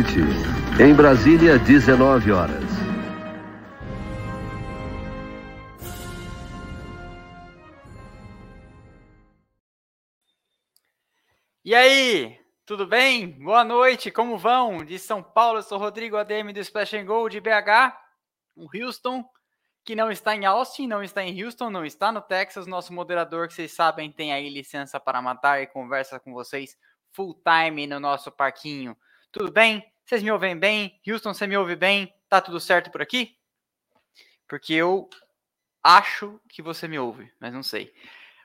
Noite. 0.00 0.82
Em 0.82 0.94
Brasília, 0.94 1.58
19 1.58 2.32
horas. 2.32 2.64
E 11.62 11.74
aí, 11.74 12.38
tudo 12.64 12.86
bem? 12.86 13.28
Boa 13.42 13.62
noite, 13.62 14.10
como 14.10 14.38
vão? 14.38 14.78
De 14.78 14.98
São 14.98 15.22
Paulo, 15.22 15.58
eu 15.58 15.62
sou 15.62 15.76
Rodrigo 15.76 16.16
ADM 16.16 16.52
do 16.54 16.60
Splash 16.60 16.94
and 16.94 17.04
Go 17.04 17.28
de 17.28 17.38
BH, 17.38 17.94
o 18.56 18.68
Houston, 18.74 19.22
que 19.84 19.94
não 19.94 20.10
está 20.10 20.34
em 20.34 20.46
Austin, 20.46 20.86
não 20.86 21.02
está 21.02 21.22
em 21.22 21.44
Houston, 21.44 21.68
não 21.68 21.84
está 21.84 22.10
no 22.10 22.22
Texas. 22.22 22.66
Nosso 22.66 22.94
moderador, 22.94 23.48
que 23.48 23.54
vocês 23.54 23.72
sabem, 23.72 24.10
tem 24.10 24.32
aí 24.32 24.48
licença 24.48 24.98
para 24.98 25.20
matar 25.20 25.60
e 25.60 25.66
conversa 25.66 26.18
com 26.18 26.32
vocês 26.32 26.74
full 27.12 27.38
time 27.44 27.86
no 27.86 28.00
nosso 28.00 28.32
parquinho. 28.32 28.96
Tudo 29.30 29.52
bem? 29.52 29.89
Vocês 30.10 30.24
me 30.24 30.32
ouvem 30.32 30.58
bem? 30.58 31.00
Houston, 31.06 31.32
você 31.32 31.46
me 31.46 31.56
ouve 31.56 31.76
bem? 31.76 32.12
Tá 32.28 32.40
tudo 32.40 32.58
certo 32.58 32.90
por 32.90 33.00
aqui? 33.00 33.36
Porque 34.48 34.74
eu 34.74 35.08
acho 35.84 36.40
que 36.48 36.60
você 36.60 36.88
me 36.88 36.98
ouve, 36.98 37.32
mas 37.38 37.52
não 37.52 37.62
sei. 37.62 37.94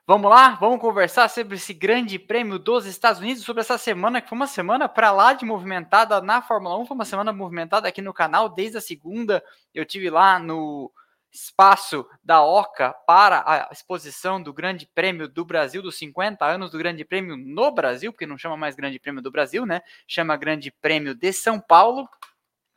Vamos 0.06 0.30
lá, 0.30 0.50
vamos 0.50 0.80
conversar 0.80 1.28
sobre 1.28 1.56
esse 1.56 1.74
grande 1.74 2.20
prêmio 2.20 2.60
dos 2.60 2.86
Estados 2.86 3.20
Unidos, 3.20 3.42
sobre 3.42 3.62
essa 3.62 3.80
semana, 3.80 4.22
que 4.22 4.30
foi 4.30 4.36
uma 4.36 4.46
semana 4.46 4.88
para 4.88 5.12
lá 5.12 5.34
de 5.34 5.44
movimentada 5.44 6.22
na 6.22 6.40
Fórmula 6.40 6.78
1, 6.78 6.86
foi 6.86 6.94
uma 6.94 7.04
semana 7.04 7.34
movimentada 7.34 7.88
aqui 7.88 8.00
no 8.00 8.14
canal 8.14 8.48
desde 8.48 8.78
a 8.78 8.82
segunda. 8.82 9.44
Eu 9.74 9.86
tive 9.86 10.12
lá 10.12 10.38
no 10.38 10.92
espaço 11.36 12.08
da 12.24 12.42
OCA 12.42 12.94
para 13.06 13.44
a 13.46 13.70
exposição 13.72 14.42
do 14.42 14.54
Grande 14.54 14.88
Prêmio 14.88 15.28
do 15.28 15.44
Brasil, 15.44 15.82
dos 15.82 15.98
50 15.98 16.46
anos 16.46 16.72
do 16.72 16.78
Grande 16.78 17.04
Prêmio 17.04 17.36
no 17.36 17.72
Brasil, 17.72 18.12
porque 18.12 18.26
não 18.26 18.38
chama 18.38 18.56
mais 18.56 18.76
Grande 18.76 18.98
Prêmio 18.98 19.22
do 19.22 19.30
Brasil, 19.30 19.66
né? 19.66 19.82
Chama 20.08 20.38
Grande 20.38 20.72
Prêmio 20.72 21.14
de 21.14 21.34
São 21.34 21.60
Paulo. 21.60 22.10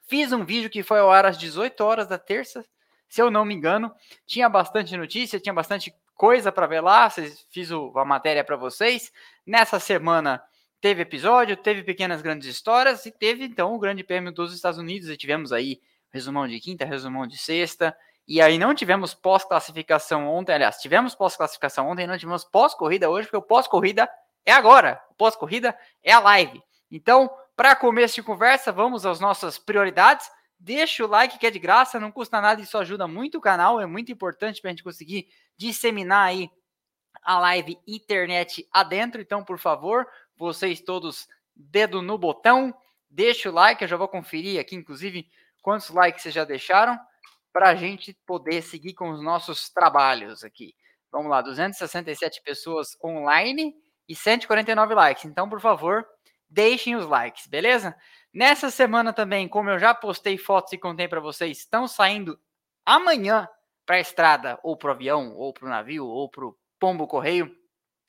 Fiz 0.08 0.32
um 0.32 0.44
vídeo 0.44 0.68
que 0.68 0.82
foi 0.82 0.98
ao 0.98 1.10
ar 1.10 1.24
às 1.24 1.38
18 1.38 1.80
horas 1.82 2.08
da 2.08 2.18
terça, 2.18 2.64
se 3.08 3.22
eu 3.22 3.30
não 3.30 3.44
me 3.44 3.54
engano. 3.54 3.94
Tinha 4.26 4.48
bastante 4.48 4.96
notícia, 4.96 5.38
tinha 5.38 5.54
bastante 5.54 5.94
coisa 6.14 6.50
para 6.50 6.66
ver 6.66 6.80
lá, 6.80 7.08
fiz 7.08 7.70
a 7.70 8.04
matéria 8.04 8.42
para 8.42 8.56
vocês. 8.56 9.12
Nessa 9.46 9.78
semana 9.78 10.42
teve 10.80 11.02
episódio, 11.02 11.56
teve 11.56 11.84
pequenas 11.84 12.20
grandes 12.20 12.48
histórias 12.48 13.06
e 13.06 13.12
teve 13.12 13.44
então 13.44 13.72
o 13.72 13.78
Grande 13.78 14.02
Prêmio 14.02 14.32
dos 14.32 14.52
Estados 14.52 14.78
Unidos 14.78 15.08
e 15.08 15.16
tivemos 15.16 15.52
aí 15.52 15.80
resumão 16.10 16.48
de 16.48 16.58
quinta, 16.58 16.84
resumão 16.84 17.26
de 17.26 17.36
sexta. 17.36 17.96
E 18.28 18.42
aí 18.42 18.58
não 18.58 18.74
tivemos 18.74 19.14
pós-classificação 19.14 20.28
ontem, 20.28 20.52
aliás, 20.52 20.76
tivemos 20.76 21.14
pós-classificação 21.14 21.88
ontem, 21.88 22.06
não 22.06 22.18
tivemos 22.18 22.44
pós-corrida 22.44 23.08
hoje, 23.08 23.26
porque 23.26 23.38
o 23.38 23.42
pós-corrida 23.42 24.06
é 24.44 24.52
agora. 24.52 25.02
O 25.08 25.14
pós-corrida 25.14 25.74
é 26.02 26.12
a 26.12 26.20
live. 26.20 26.62
Então, 26.90 27.30
para 27.56 27.74
começo 27.74 28.16
de 28.16 28.22
conversa, 28.22 28.70
vamos 28.70 29.06
às 29.06 29.18
nossas 29.18 29.58
prioridades. 29.58 30.30
Deixa 30.60 31.04
o 31.04 31.08
like 31.08 31.38
que 31.38 31.46
é 31.46 31.50
de 31.50 31.58
graça, 31.58 31.98
não 31.98 32.12
custa 32.12 32.38
nada, 32.38 32.60
isso 32.60 32.76
ajuda 32.76 33.08
muito 33.08 33.38
o 33.38 33.40
canal, 33.40 33.80
é 33.80 33.86
muito 33.86 34.12
importante 34.12 34.60
para 34.60 34.68
a 34.68 34.72
gente 34.72 34.84
conseguir 34.84 35.26
disseminar 35.56 36.26
aí 36.26 36.50
a 37.22 37.38
live 37.38 37.78
internet 37.86 38.68
adentro. 38.70 39.22
Então, 39.22 39.42
por 39.42 39.58
favor, 39.58 40.06
vocês 40.36 40.82
todos, 40.82 41.26
dedo 41.56 42.02
no 42.02 42.18
botão, 42.18 42.74
deixa 43.08 43.48
o 43.48 43.52
like, 43.52 43.80
eu 43.80 43.88
já 43.88 43.96
vou 43.96 44.08
conferir 44.08 44.60
aqui, 44.60 44.76
inclusive, 44.76 45.26
quantos 45.62 45.88
likes 45.88 46.22
vocês 46.22 46.34
já 46.34 46.44
deixaram, 46.44 46.98
para 47.52 47.70
a 47.70 47.74
gente 47.74 48.16
poder 48.26 48.62
seguir 48.62 48.94
com 48.94 49.10
os 49.10 49.22
nossos 49.22 49.70
trabalhos 49.70 50.44
aqui. 50.44 50.74
Vamos 51.10 51.30
lá, 51.30 51.40
267 51.40 52.42
pessoas 52.42 52.96
online 53.02 53.74
e 54.08 54.14
149 54.14 54.94
likes. 54.94 55.24
Então, 55.24 55.48
por 55.48 55.60
favor, 55.60 56.06
deixem 56.48 56.96
os 56.96 57.06
likes, 57.06 57.46
beleza? 57.46 57.96
Nessa 58.32 58.70
semana 58.70 59.12
também, 59.12 59.48
como 59.48 59.70
eu 59.70 59.78
já 59.78 59.94
postei 59.94 60.36
fotos 60.36 60.72
e 60.72 60.78
contei 60.78 61.08
para 61.08 61.20
vocês, 61.20 61.58
estão 61.58 61.88
saindo 61.88 62.38
amanhã 62.84 63.48
para 63.86 63.96
a 63.96 64.00
estrada, 64.00 64.58
ou 64.62 64.76
para 64.76 64.88
o 64.88 64.92
avião, 64.92 65.34
ou 65.34 65.52
para 65.52 65.66
o 65.66 65.70
navio, 65.70 66.06
ou 66.06 66.30
para 66.30 66.44
o 66.44 66.56
pombo 66.78 67.06
correio, 67.06 67.50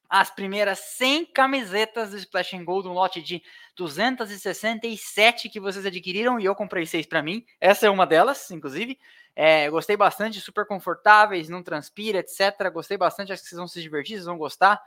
as 0.10 0.32
primeiras 0.32 0.80
100 0.80 1.28
camisetas 1.28 2.10
do 2.10 2.18
Splash 2.18 2.56
and 2.56 2.66
Go, 2.66 2.82
um 2.82 2.94
lote 2.94 3.22
de 3.22 3.44
267 3.76 5.48
que 5.50 5.60
vocês 5.60 5.86
adquiriram 5.86 6.40
e 6.40 6.46
eu 6.46 6.56
comprei 6.56 6.86
seis 6.88 7.06
para 7.06 7.22
mim. 7.22 7.46
Essa 7.62 7.86
é 7.86 7.90
uma 7.92 8.08
delas, 8.08 8.50
inclusive. 8.50 8.98
É, 9.36 9.70
gostei 9.70 9.96
bastante, 9.96 10.42
super 10.42 10.66
confortáveis, 10.66 11.48
não 11.48 11.62
transpira, 11.62 12.20
etc. 12.20 12.72
Gostei 12.74 12.98
bastante, 12.98 13.32
acho 13.32 13.44
que 13.44 13.50
vocês 13.50 13.60
vão 13.60 13.68
se 13.68 13.80
divertir, 13.80 14.16
vocês 14.16 14.26
vão 14.26 14.38
gostar. 14.38 14.82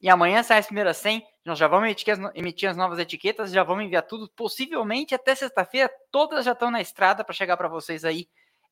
E 0.00 0.08
amanhã 0.08 0.42
sai 0.44 0.58
as 0.58 0.66
primeiras 0.66 0.96
100. 0.98 1.26
Nós 1.44 1.58
já 1.58 1.66
vamos 1.66 1.86
emitir 1.86 2.14
as, 2.14 2.36
emitir 2.36 2.70
as 2.70 2.76
novas 2.76 3.00
etiquetas, 3.00 3.50
já 3.50 3.64
vamos 3.64 3.84
enviar 3.84 4.04
tudo, 4.04 4.30
possivelmente 4.36 5.16
até 5.16 5.34
sexta-feira. 5.34 5.90
Todas 6.12 6.44
já 6.44 6.52
estão 6.52 6.70
na 6.70 6.80
estrada 6.80 7.24
para 7.24 7.34
chegar 7.34 7.56
para 7.56 7.68
vocês 7.68 8.04
aí 8.04 8.28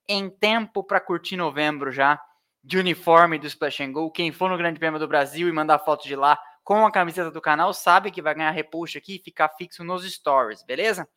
em 0.08 0.30
tempo 0.30 0.84
para 0.84 1.00
curtir 1.00 1.36
novembro 1.36 1.90
já 1.90 2.22
de 2.62 2.78
uniforme 2.78 3.38
do 3.38 3.46
Splash 3.46 3.80
and 3.80 3.92
Go. 3.92 4.10
Quem 4.10 4.32
for 4.32 4.50
no 4.50 4.58
Grande 4.58 4.78
Prêmio 4.78 4.98
do 4.98 5.08
Brasil 5.08 5.48
e 5.48 5.52
mandar 5.52 5.78
foto 5.78 6.06
de 6.06 6.16
lá 6.16 6.38
com 6.64 6.84
a 6.84 6.92
camiseta 6.92 7.30
do 7.30 7.40
canal 7.40 7.72
sabe 7.72 8.10
que 8.10 8.20
vai 8.20 8.34
ganhar 8.34 8.50
repuxo 8.50 8.98
aqui 8.98 9.16
e 9.16 9.22
ficar 9.22 9.48
fixo 9.50 9.82
nos 9.82 10.04
stories, 10.10 10.62
beleza? 10.62 11.08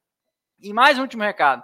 E 0.60 0.72
mais 0.72 0.98
um 0.98 1.02
último 1.02 1.24
recado. 1.24 1.64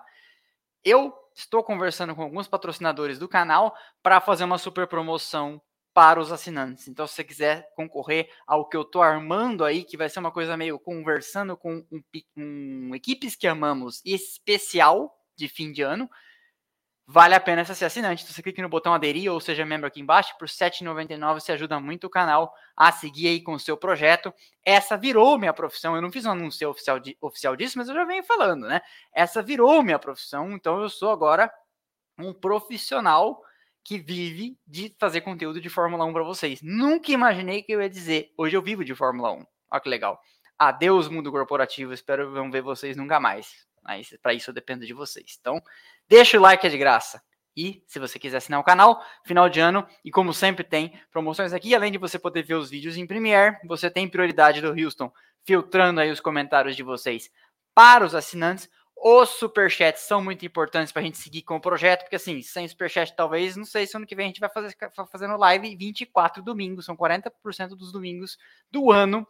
Eu 0.83 1.13
estou 1.35 1.63
conversando 1.63 2.15
com 2.15 2.23
alguns 2.23 2.47
patrocinadores 2.47 3.19
do 3.19 3.29
canal 3.29 3.75
para 4.01 4.19
fazer 4.19 4.43
uma 4.43 4.57
super 4.57 4.88
promoção 4.88 5.61
para 5.94 6.19
os 6.19 6.31
assinantes. 6.31 6.88
Então, 6.88 7.07
se 7.07 7.15
você 7.15 7.23
quiser 7.23 7.73
concorrer 7.75 8.29
ao 8.45 8.69
que 8.69 8.77
eu 8.77 8.83
estou 8.83 9.01
armando 9.01 9.65
aí, 9.65 9.83
que 9.83 9.97
vai 9.97 10.07
ser 10.09 10.19
uma 10.19 10.31
coisa 10.31 10.55
meio 10.55 10.79
conversando 10.79 11.57
com 11.57 11.83
um, 11.91 12.03
um, 12.35 12.94
equipes 12.94 13.35
que 13.35 13.47
amamos 13.47 14.01
especial 14.05 15.11
de 15.35 15.47
fim 15.47 15.71
de 15.71 15.81
ano, 15.81 16.07
vale 17.07 17.34
a 17.34 17.40
pena 17.40 17.63
ser 17.63 17.85
assinante. 17.85 18.23
Então, 18.23 18.35
você 18.35 18.44
clica 18.44 18.62
no 18.62 18.68
botão 18.68 18.94
aderir 18.94 19.31
ou 19.31 19.40
seja 19.40 19.66
membro 19.66 19.88
aqui 19.88 20.01
embaixo, 20.01 20.38
por 20.38 20.47
R$ 20.47 20.53
7,99 20.53 21.40
você 21.40 21.53
ajuda 21.53 21.79
muito 21.79 22.06
o 22.06 22.09
canal 22.09 22.53
a 22.75 22.91
seguir 22.91 23.29
aí 23.29 23.41
com 23.41 23.53
o 23.53 23.59
seu 23.59 23.78
projeto. 23.78 24.34
Essa 24.66 24.97
virou 24.97 25.38
minha 25.40 25.53
profissão. 25.53 25.95
Eu 25.95 26.01
não 26.01 26.12
fiz 26.12 26.25
um 26.25 26.31
anúncio 26.31 26.69
oficial, 26.69 27.00
de, 27.00 27.18
oficial 27.22 27.56
disso, 27.56 27.78
mas 27.78 27.88
eu 27.88 27.95
já 27.95 28.03
venho 28.03 28.23
falando, 28.23 28.68
né? 28.68 28.81
Essa 29.13 29.41
virou 29.41 29.81
minha 29.81 29.97
profissão, 29.97 30.51
então 30.51 30.81
eu 30.81 30.90
sou 30.90 31.09
agora 31.09 31.51
um 32.19 32.34
profissional 32.34 33.41
que 33.84 33.97
vive 33.97 34.57
de 34.68 34.94
fazer 35.00 35.22
conteúdo 35.22 35.62
de 35.62 35.69
Fórmula 35.69 36.03
1 36.03 36.12
para 36.12 36.24
vocês. 36.24 36.62
Nunca 36.62 37.09
imaginei 37.09 37.63
que 37.63 37.72
eu 37.72 37.81
ia 37.81 37.89
dizer, 37.89 38.34
hoje 38.38 38.57
eu 38.57 38.62
vivo 38.62 38.84
de 38.84 38.94
Fórmula 38.94 39.31
1. 39.31 39.45
Olha 39.72 39.81
que 39.81 39.88
legal. 39.88 40.19
Adeus, 40.59 41.07
mundo 41.07 41.31
corporativo. 41.31 41.94
Espero 41.94 42.31
não 42.31 42.51
ver 42.51 42.62
vocês 42.62 42.97
nunca 42.97 43.18
mais. 43.18 43.65
Mas 43.81 44.09
para 44.21 44.33
isso 44.33 44.50
eu 44.50 44.54
dependo 44.54 44.86
de 44.86 44.94
vocês. 44.94 45.38
Então, 45.39 45.62
deixa 46.09 46.38
o 46.38 46.42
like, 46.42 46.65
é 46.65 46.69
de 46.69 46.77
graça. 46.77 47.21
E 47.56 47.83
se 47.88 47.98
você 47.98 48.19
quiser 48.19 48.38
assinar 48.38 48.59
o 48.59 48.63
canal, 48.63 49.04
final 49.25 49.50
de 49.50 49.59
ano, 49.59 49.86
e 50.06 50.12
como 50.12 50.31
sempre 50.31 50.63
tem 50.63 50.94
promoções 51.12 51.54
aqui, 51.54 51.74
além 51.74 51.92
de 51.92 51.98
você 51.98 52.19
poder 52.19 52.44
ver 52.44 52.54
os 52.54 52.69
vídeos 52.69 52.98
em 52.98 53.07
Premiere, 53.07 53.57
você 53.65 53.89
tem 53.89 54.07
prioridade 54.07 54.62
do 54.62 54.69
Houston, 54.69 55.12
filtrando 55.44 56.00
aí 56.00 56.12
os 56.12 56.19
comentários 56.19 56.75
de 56.75 56.83
vocês 56.83 57.31
para 57.74 58.06
os 58.06 58.13
assinantes. 58.13 58.69
Os 58.95 59.30
superchats 59.30 60.04
são 60.04 60.24
muito 60.24 60.45
importantes 60.45 60.92
para 60.92 61.01
a 61.01 61.06
gente 61.06 61.18
seguir 61.18 61.42
com 61.42 61.56
o 61.56 61.62
projeto, 61.62 62.01
porque 62.01 62.15
assim, 62.15 62.42
sem 62.44 62.68
superchat, 62.68 63.15
talvez, 63.15 63.56
não 63.56 63.65
sei 63.65 63.88
se 63.88 63.98
ano 63.98 64.06
que 64.06 64.15
vem 64.15 64.25
a 64.25 64.27
gente 64.27 64.39
vai 64.39 64.50
fazer 64.50 64.75
fazendo 65.12 65.36
live 65.38 65.75
24 65.75 66.44
domingos, 66.44 66.86
são 66.86 66.95
40% 66.95 67.69
dos 67.69 67.92
domingos 67.92 68.38
do 68.71 68.92
ano 68.92 69.27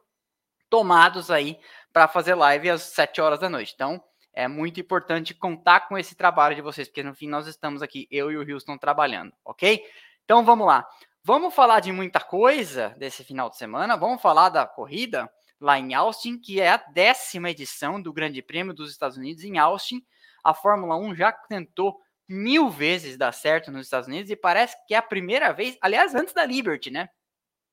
tomados 0.70 1.32
aí 1.32 1.60
para 1.94 2.08
fazer 2.08 2.36
live 2.36 2.70
às 2.70 2.82
7 2.84 3.22
horas 3.22 3.40
da 3.40 3.50
noite. 3.50 3.74
Então, 3.74 4.04
é 4.38 4.48
muito 4.48 4.80
importante 4.80 5.34
contar 5.34 5.88
com 5.88 5.98
esse 5.98 6.14
trabalho 6.14 6.56
de 6.56 6.62
vocês, 6.62 6.88
porque 6.88 7.02
no 7.02 7.16
fim 7.16 7.28
nós 7.28 7.48
estamos 7.48 7.82
aqui, 7.82 8.08
eu 8.12 8.32
e 8.32 8.38
o 8.38 8.54
Houston, 8.54 8.78
trabalhando, 8.78 9.34
ok? 9.44 9.84
Então 10.24 10.46
vamos 10.46 10.68
lá. 10.68 10.88
Vamos 11.24 11.56
falar 11.56 11.80
de 11.80 11.92
muita 11.92 12.20
coisa 12.20 12.90
desse 13.00 13.24
final 13.24 13.50
de 13.50 13.58
semana, 13.58 13.98
vamos 13.98 14.22
falar 14.22 14.50
da 14.50 14.68
corrida 14.68 15.28
lá 15.60 15.80
em 15.80 15.96
Austin, 15.96 16.38
que 16.38 16.62
é 16.62 16.70
a 16.70 16.78
décima 16.78 17.50
edição 17.50 18.00
do 18.00 18.14
Grande 18.14 18.44
Prêmio 18.44 18.76
dos 18.76 18.92
Estados 18.92 19.18
Unidos 19.18 19.44
em 19.44 19.58
Austin. 19.58 20.06
A 20.44 20.54
Fórmula 20.54 20.96
1 20.98 21.16
já 21.16 21.32
tentou 21.32 22.00
mil 22.30 22.70
vezes 22.70 23.18
dar 23.18 23.32
certo 23.32 23.72
nos 23.72 23.88
Estados 23.88 24.08
Unidos 24.08 24.30
e 24.30 24.36
parece 24.36 24.78
que 24.88 24.94
é 24.94 24.98
a 24.98 25.02
primeira 25.02 25.52
vez, 25.52 25.80
aliás, 25.82 26.14
antes 26.14 26.36
da 26.36 26.46
Liberty, 26.46 26.92
né? 26.92 27.10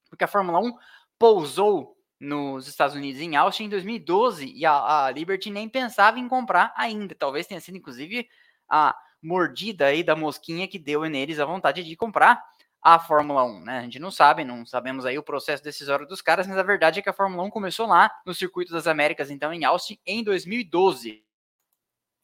Porque 0.08 0.24
a 0.24 0.28
Fórmula 0.28 0.60
1 0.60 0.72
pousou 1.18 1.94
nos 2.18 2.68
Estados 2.68 2.96
Unidos 2.96 3.20
em 3.20 3.36
Austin 3.36 3.64
em 3.64 3.68
2012 3.68 4.52
e 4.54 4.64
a, 4.64 5.06
a 5.06 5.10
Liberty 5.10 5.50
nem 5.50 5.68
pensava 5.68 6.18
em 6.18 6.28
comprar 6.28 6.72
ainda. 6.76 7.14
Talvez 7.14 7.46
tenha 7.46 7.60
sido, 7.60 7.76
inclusive, 7.76 8.28
a 8.68 8.96
mordida 9.20 9.86
aí 9.86 10.02
da 10.02 10.14
mosquinha 10.14 10.68
que 10.68 10.78
deu 10.78 11.02
neles 11.04 11.40
a 11.40 11.44
vontade 11.44 11.82
de 11.82 11.96
comprar 11.96 12.42
a 12.84 12.98
Fórmula 12.98 13.42
1, 13.44 13.60
né? 13.60 13.78
A 13.78 13.82
gente 13.82 13.98
não 13.98 14.10
sabe, 14.10 14.44
não 14.44 14.66
sabemos 14.66 15.06
aí 15.06 15.16
o 15.18 15.22
processo 15.22 15.64
decisório 15.64 16.06
dos 16.06 16.20
caras, 16.20 16.46
mas 16.46 16.58
a 16.58 16.62
verdade 16.62 17.00
é 17.00 17.02
que 17.02 17.08
a 17.08 17.14
Fórmula 17.14 17.42
1 17.42 17.50
começou 17.50 17.86
lá 17.86 18.10
no 18.26 18.34
Circuito 18.34 18.72
das 18.72 18.86
Américas, 18.86 19.30
então 19.30 19.54
em 19.54 19.64
Austin, 19.64 19.98
em 20.04 20.22
2012. 20.22 21.24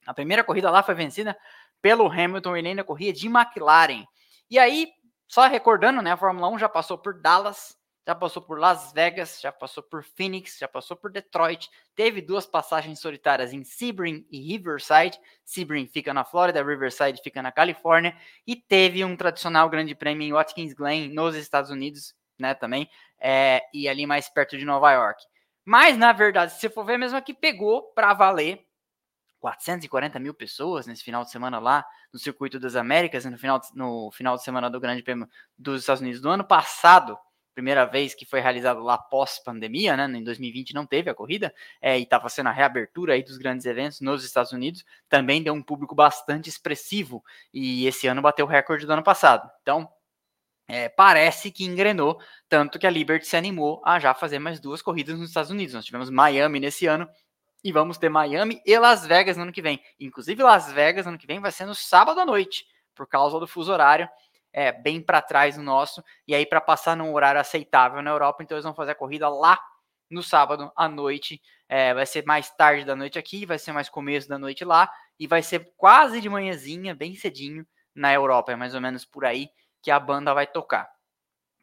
A 0.07 0.13
primeira 0.13 0.45
corrida 0.45 0.71
lá 0.71 0.83
foi 0.83 0.95
vencida 0.95 1.35
pelo 1.81 2.07
Hamilton 2.07 2.59
e 2.59 2.63
nem 2.63 2.75
na 2.75 2.85
corrida 2.85 3.19
de 3.19 3.27
McLaren. 3.27 4.05
E 4.51 4.59
aí, 4.59 4.93
só 5.27 5.47
recordando, 5.47 6.03
né, 6.03 6.13
a 6.13 6.17
Fórmula 6.19 6.49
1 6.51 6.59
já 6.59 6.69
passou 6.69 6.99
por 6.99 7.19
Dallas, 7.23 7.75
já 8.07 8.15
passou 8.15 8.43
por 8.43 8.59
Las 8.59 8.93
Vegas, 8.93 9.41
já 9.41 9.53
passou 9.53 9.83
por 9.83 10.03
Phoenix, 10.03 10.59
já 10.59 10.67
passou 10.67 10.97
por 10.97 11.13
Detroit, 11.13 11.69
teve 11.95 12.21
duas 12.21 12.47
passagens 12.47 12.99
solitárias 12.99 13.53
em 13.53 13.63
Sebring 13.63 14.27
e 14.31 14.41
Riverside. 14.41 15.19
Sebring 15.45 15.87
fica 15.87 16.15
na 16.15 16.25
Flórida, 16.25 16.63
Riverside 16.63 17.21
fica 17.23 17.43
na 17.43 17.53
Califórnia, 17.53 18.17
e 18.47 18.57
teve 18.57 19.05
um 19.05 19.17
tradicional 19.17 19.69
grande 19.69 19.95
prêmio 19.95 20.27
em 20.27 20.33
Watkins 20.33 20.73
Glen, 20.73 21.09
nos 21.09 21.37
Estados 21.37 21.71
Unidos, 21.71 22.15
né, 22.39 22.55
também, 22.55 22.89
é, 23.21 23.63
e 23.73 23.89
ali 23.89 24.07
mais 24.07 24.29
perto 24.29 24.57
de 24.57 24.65
Nova 24.65 24.91
York. 24.93 25.23
Mas, 25.65 25.97
na 25.97 26.13
verdade, 26.13 26.53
se 26.53 26.61
você 26.61 26.71
for 26.71 26.85
ver 26.85 26.99
mesmo 26.99 27.19
aqui, 27.19 27.35
pegou 27.35 27.93
para 27.93 28.15
valer 28.15 28.67
440 29.41 30.19
mil 30.19 30.35
pessoas 30.35 30.87
nesse 30.87 31.03
final 31.03 31.25
de 31.25 31.31
semana 31.31 31.59
lá 31.59 31.85
no 32.13 32.19
Circuito 32.19 32.61
das 32.61 32.77
Américas, 32.77 33.25
no 33.25 33.39
final, 33.39 33.61
no 33.75 34.11
final 34.13 34.37
de 34.37 34.43
semana 34.43 34.71
do 34.71 34.81
Grande 34.81 35.03
Prêmio 35.03 35.29
dos 35.59 35.81
Estados 35.81 36.01
Unidos 36.01 36.21
do 36.21 36.29
ano 36.29 36.45
passado, 36.45 37.19
primeira 37.55 37.85
vez 37.85 38.15
que 38.15 38.25
foi 38.25 38.41
realizado 38.41 38.81
lá 38.81 38.97
pós-pandemia, 38.97 39.97
né? 39.97 40.07
Em 40.19 40.23
2020 40.25 40.75
não 40.75 40.87
teve 40.87 41.11
a 41.11 41.15
corrida, 41.15 41.55
é, 41.81 41.99
e 41.99 42.03
estava 42.03 42.29
sendo 42.29 42.49
a 42.49 42.53
reabertura 42.53 43.15
aí 43.15 43.23
dos 43.23 43.37
grandes 43.37 43.67
eventos 43.67 44.01
nos 44.01 44.25
Estados 44.25 44.53
Unidos, 44.53 44.85
também 45.09 45.43
deu 45.43 45.53
um 45.53 45.63
público 45.63 45.95
bastante 45.95 46.49
expressivo, 46.49 47.23
e 47.53 47.87
esse 47.87 48.07
ano 48.07 48.23
bateu 48.23 48.47
o 48.47 48.49
recorde 48.49 48.87
do 48.87 48.93
ano 48.93 49.03
passado. 49.03 49.51
Então, 49.63 49.89
é, 50.69 50.89
parece 50.89 51.51
que 51.51 51.65
engrenou, 51.65 52.21
tanto 52.49 52.79
que 52.79 52.87
a 52.87 52.91
Liberty 52.91 53.27
se 53.27 53.37
animou 53.37 53.83
a 53.85 53.99
já 53.99 54.15
fazer 54.15 54.39
mais 54.39 54.61
duas 54.61 54.81
corridas 54.81 55.19
nos 55.19 55.29
Estados 55.29 55.51
Unidos. 55.51 55.75
Nós 55.75 55.85
tivemos 55.85 56.09
Miami 56.11 56.61
nesse 56.61 56.87
ano, 56.87 57.09
e 57.63 57.73
vamos 57.73 57.99
ter 57.99 58.09
Miami 58.09 58.63
e 58.65 58.79
Las 58.79 59.07
Vegas 59.07 59.37
no 59.37 59.43
ano 59.43 59.53
que 59.53 59.61
vem. 59.61 59.83
Inclusive, 59.99 60.43
Las 60.43 60.73
Vegas 60.73 61.05
no 61.05 61.11
ano 61.11 61.19
que 61.19 61.27
vem 61.27 61.41
vai 61.41 61.53
ser 61.53 61.67
no 61.67 61.75
sábado 61.75 62.21
à 62.21 62.25
noite, 62.25 62.65
por 62.95 63.07
causa 63.07 63.39
do 63.39 63.47
fuso 63.47 63.73
horário 63.73 64.09
é, 64.53 64.73
bem 64.73 65.01
para 65.01 65.23
trás 65.23 65.57
do 65.57 65.63
nosso, 65.63 66.03
e 66.27 66.35
aí 66.35 66.45
para 66.45 66.61
passar 66.61 66.97
num 66.97 67.13
horário 67.13 67.41
aceitável 67.41 68.03
na 68.03 68.11
Europa, 68.11 68.43
então 68.43 68.57
eles 68.57 68.65
vão 68.65 68.75
fazer 68.75 68.93
a 68.93 68.97
corrida 68.97 69.29
lá 69.29 69.59
no 70.11 70.23
sábado 70.23 70.73
à 70.75 70.89
noite, 70.89 71.41
é, 71.69 71.95
vai 71.95 72.05
ser 72.05 72.25
mais 72.27 72.51
tarde 72.51 72.85
da 72.85 72.97
noite 72.97 73.19
aqui, 73.19 73.47
vai 73.47 73.59
ser 73.59 73.73
mais 73.73 73.89
começo 73.89 74.29
da 74.29 74.39
noite 74.39 74.65
lá, 74.65 74.91
e 75.19 75.27
vai 75.27 75.43
ser 75.43 75.73
quase 75.77 76.21
de 76.21 76.29
manhãzinha, 76.29 76.95
bem 76.95 77.15
cedinho 77.15 77.65
na 77.95 78.13
Europa, 78.13 78.53
é 78.53 78.57
mais 78.57 78.75
ou 78.75 78.81
menos 78.81 79.05
por 79.05 79.25
aí 79.25 79.49
que 79.83 79.91
a 79.91 80.01
banda 80.01 80.35
vai 80.35 80.47
tocar. 80.47 80.91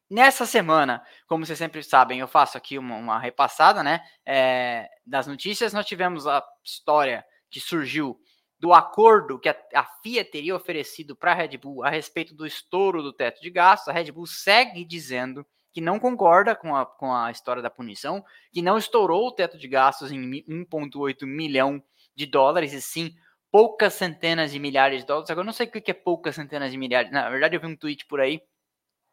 Nessa 0.09 0.45
semana, 0.45 1.03
como 1.27 1.45
vocês 1.45 1.59
sempre 1.59 1.83
sabem, 1.83 2.19
eu 2.19 2.27
faço 2.27 2.57
aqui 2.57 2.77
uma, 2.77 2.95
uma 2.95 3.19
repassada, 3.19 3.83
né, 3.83 3.99
é, 4.25 4.87
das 5.05 5.27
notícias, 5.27 5.73
nós 5.73 5.85
tivemos 5.85 6.25
a 6.25 6.41
história 6.63 7.25
que 7.49 7.59
surgiu 7.59 8.17
do 8.59 8.73
acordo 8.73 9.39
que 9.39 9.49
a, 9.49 9.55
a 9.75 9.83
FIA 10.01 10.25
teria 10.25 10.55
oferecido 10.55 11.15
para 11.15 11.31
a 11.31 11.35
Red 11.35 11.57
Bull 11.57 11.83
a 11.83 11.89
respeito 11.89 12.33
do 12.33 12.45
estouro 12.45 13.03
do 13.03 13.13
teto 13.13 13.41
de 13.41 13.49
gastos, 13.49 13.87
a 13.87 13.91
Red 13.91 14.11
Bull 14.11 14.25
segue 14.25 14.83
dizendo 14.83 15.45
que 15.71 15.81
não 15.81 15.99
concorda 15.99 16.55
com 16.55 16.75
a, 16.75 16.85
com 16.85 17.13
a 17.13 17.29
história 17.29 17.61
da 17.61 17.69
punição, 17.69 18.23
que 18.51 18.63
não 18.63 18.77
estourou 18.77 19.27
o 19.27 19.31
teto 19.31 19.57
de 19.57 19.67
gastos 19.67 20.11
em 20.11 20.19
1,8 20.19 21.25
milhão 21.25 21.83
de 22.15 22.25
dólares, 22.25 22.73
e 22.73 22.81
sim 22.81 23.13
poucas 23.51 23.93
centenas 23.93 24.51
de 24.51 24.59
milhares 24.59 25.01
de 25.01 25.05
dólares. 25.05 25.29
Agora, 25.29 25.43
eu 25.43 25.45
não 25.45 25.53
sei 25.53 25.67
o 25.67 25.71
que 25.71 25.91
é 25.91 25.93
poucas 25.93 26.33
centenas 26.33 26.71
de 26.71 26.77
milhares. 26.77 27.11
Na 27.11 27.29
verdade, 27.29 27.55
eu 27.55 27.61
vi 27.61 27.67
um 27.67 27.75
tweet 27.75 28.07
por 28.07 28.19
aí 28.19 28.41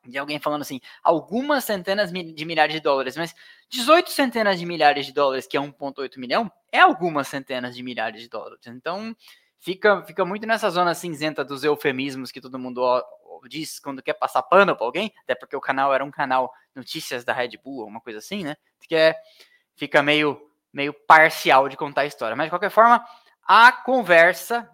de 0.07 0.19
alguém 0.19 0.39
falando 0.39 0.63
assim, 0.63 0.81
algumas 1.03 1.65
centenas 1.65 2.13
de 2.13 2.45
milhares 2.45 2.75
de 2.75 2.81
dólares, 2.81 3.17
mas 3.17 3.35
18 3.69 4.11
centenas 4.11 4.59
de 4.59 4.67
milhares 4.67 5.07
de 5.07 5.13
dólares, 5.13 5.47
que 5.47 5.57
é 5.57 5.61
1,8 5.61 6.19
milhão, 6.19 6.51
é 6.71 6.81
algumas 6.81 7.29
centenas 7.29 7.75
de 7.75 7.83
milhares 7.83 8.23
de 8.23 8.29
dólares. 8.29 8.67
Então, 8.67 9.17
fica, 9.59 10.03
fica 10.03 10.25
muito 10.25 10.47
nessa 10.47 10.69
zona 10.71 10.95
cinzenta 10.95 11.45
dos 11.45 11.65
eufemismos 11.65 12.31
que 12.31 12.41
todo 12.41 12.59
mundo 12.59 13.03
diz 13.49 13.79
quando 13.79 14.03
quer 14.03 14.15
passar 14.15 14.43
pano 14.43 14.77
para 14.77 14.87
alguém, 14.87 15.13
até 15.23 15.35
porque 15.35 15.57
o 15.57 15.61
canal 15.61 15.93
era 15.93 16.05
um 16.05 16.11
canal 16.11 16.53
notícias 16.75 17.25
da 17.25 17.33
Red 17.33 17.59
Bull, 17.63 17.87
uma 17.87 18.01
coisa 18.01 18.19
assim, 18.19 18.45
né? 18.45 18.57
Que 18.89 18.95
é, 18.95 19.17
fica 19.75 20.03
meio, 20.03 20.41
meio 20.73 20.93
parcial 20.93 21.69
de 21.69 21.77
contar 21.77 22.03
a 22.03 22.07
história. 22.07 22.37
Mas, 22.37 22.47
de 22.47 22.51
qualquer 22.51 22.71
forma, 22.71 23.05
a 23.43 23.73
conversa 23.73 24.71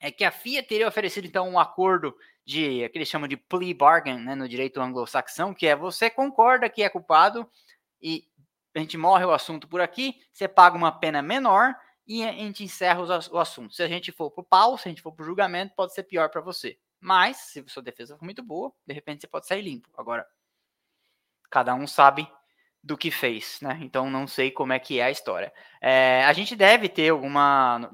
é 0.00 0.10
que 0.10 0.24
a 0.24 0.30
FIA 0.30 0.62
teria 0.62 0.88
oferecido, 0.88 1.26
então, 1.26 1.48
um 1.48 1.58
acordo 1.58 2.14
de 2.48 2.88
que 2.88 2.96
eles 2.96 3.08
chamam 3.08 3.28
de 3.28 3.36
plea 3.36 3.74
bargain 3.74 4.18
né, 4.20 4.34
no 4.34 4.48
direito 4.48 4.80
anglo-saxão, 4.80 5.52
que 5.52 5.66
é 5.66 5.76
você 5.76 6.08
concorda 6.08 6.70
que 6.70 6.82
é 6.82 6.88
culpado 6.88 7.46
e 8.00 8.26
a 8.74 8.78
gente 8.78 8.96
morre 8.96 9.22
o 9.26 9.32
assunto 9.32 9.68
por 9.68 9.82
aqui, 9.82 10.18
você 10.32 10.48
paga 10.48 10.74
uma 10.74 10.90
pena 10.90 11.20
menor 11.20 11.74
e 12.06 12.24
a 12.24 12.32
gente 12.32 12.64
encerra 12.64 13.02
o 13.30 13.38
assunto. 13.38 13.74
Se 13.74 13.82
a 13.82 13.86
gente 13.86 14.10
for 14.10 14.30
pro 14.30 14.42
pau, 14.42 14.78
se 14.78 14.88
a 14.88 14.90
gente 14.90 15.02
for 15.02 15.12
pro 15.12 15.26
julgamento, 15.26 15.74
pode 15.76 15.92
ser 15.92 16.04
pior 16.04 16.30
para 16.30 16.40
você. 16.40 16.78
Mas, 16.98 17.36
se 17.36 17.62
sua 17.68 17.82
defesa 17.82 18.16
for 18.16 18.24
muito 18.24 18.42
boa, 18.42 18.72
de 18.86 18.94
repente 18.94 19.20
você 19.20 19.26
pode 19.26 19.46
sair 19.46 19.60
limpo. 19.60 19.90
Agora, 19.94 20.26
cada 21.50 21.74
um 21.74 21.86
sabe 21.86 22.26
do 22.88 22.96
que 22.96 23.10
fez, 23.10 23.58
né? 23.60 23.78
Então 23.82 24.08
não 24.08 24.26
sei 24.26 24.50
como 24.50 24.72
é 24.72 24.78
que 24.78 24.98
é 24.98 25.04
a 25.04 25.10
história. 25.10 25.52
É, 25.78 26.24
a 26.24 26.32
gente 26.32 26.56
deve 26.56 26.88
ter 26.88 27.10
alguma 27.10 27.90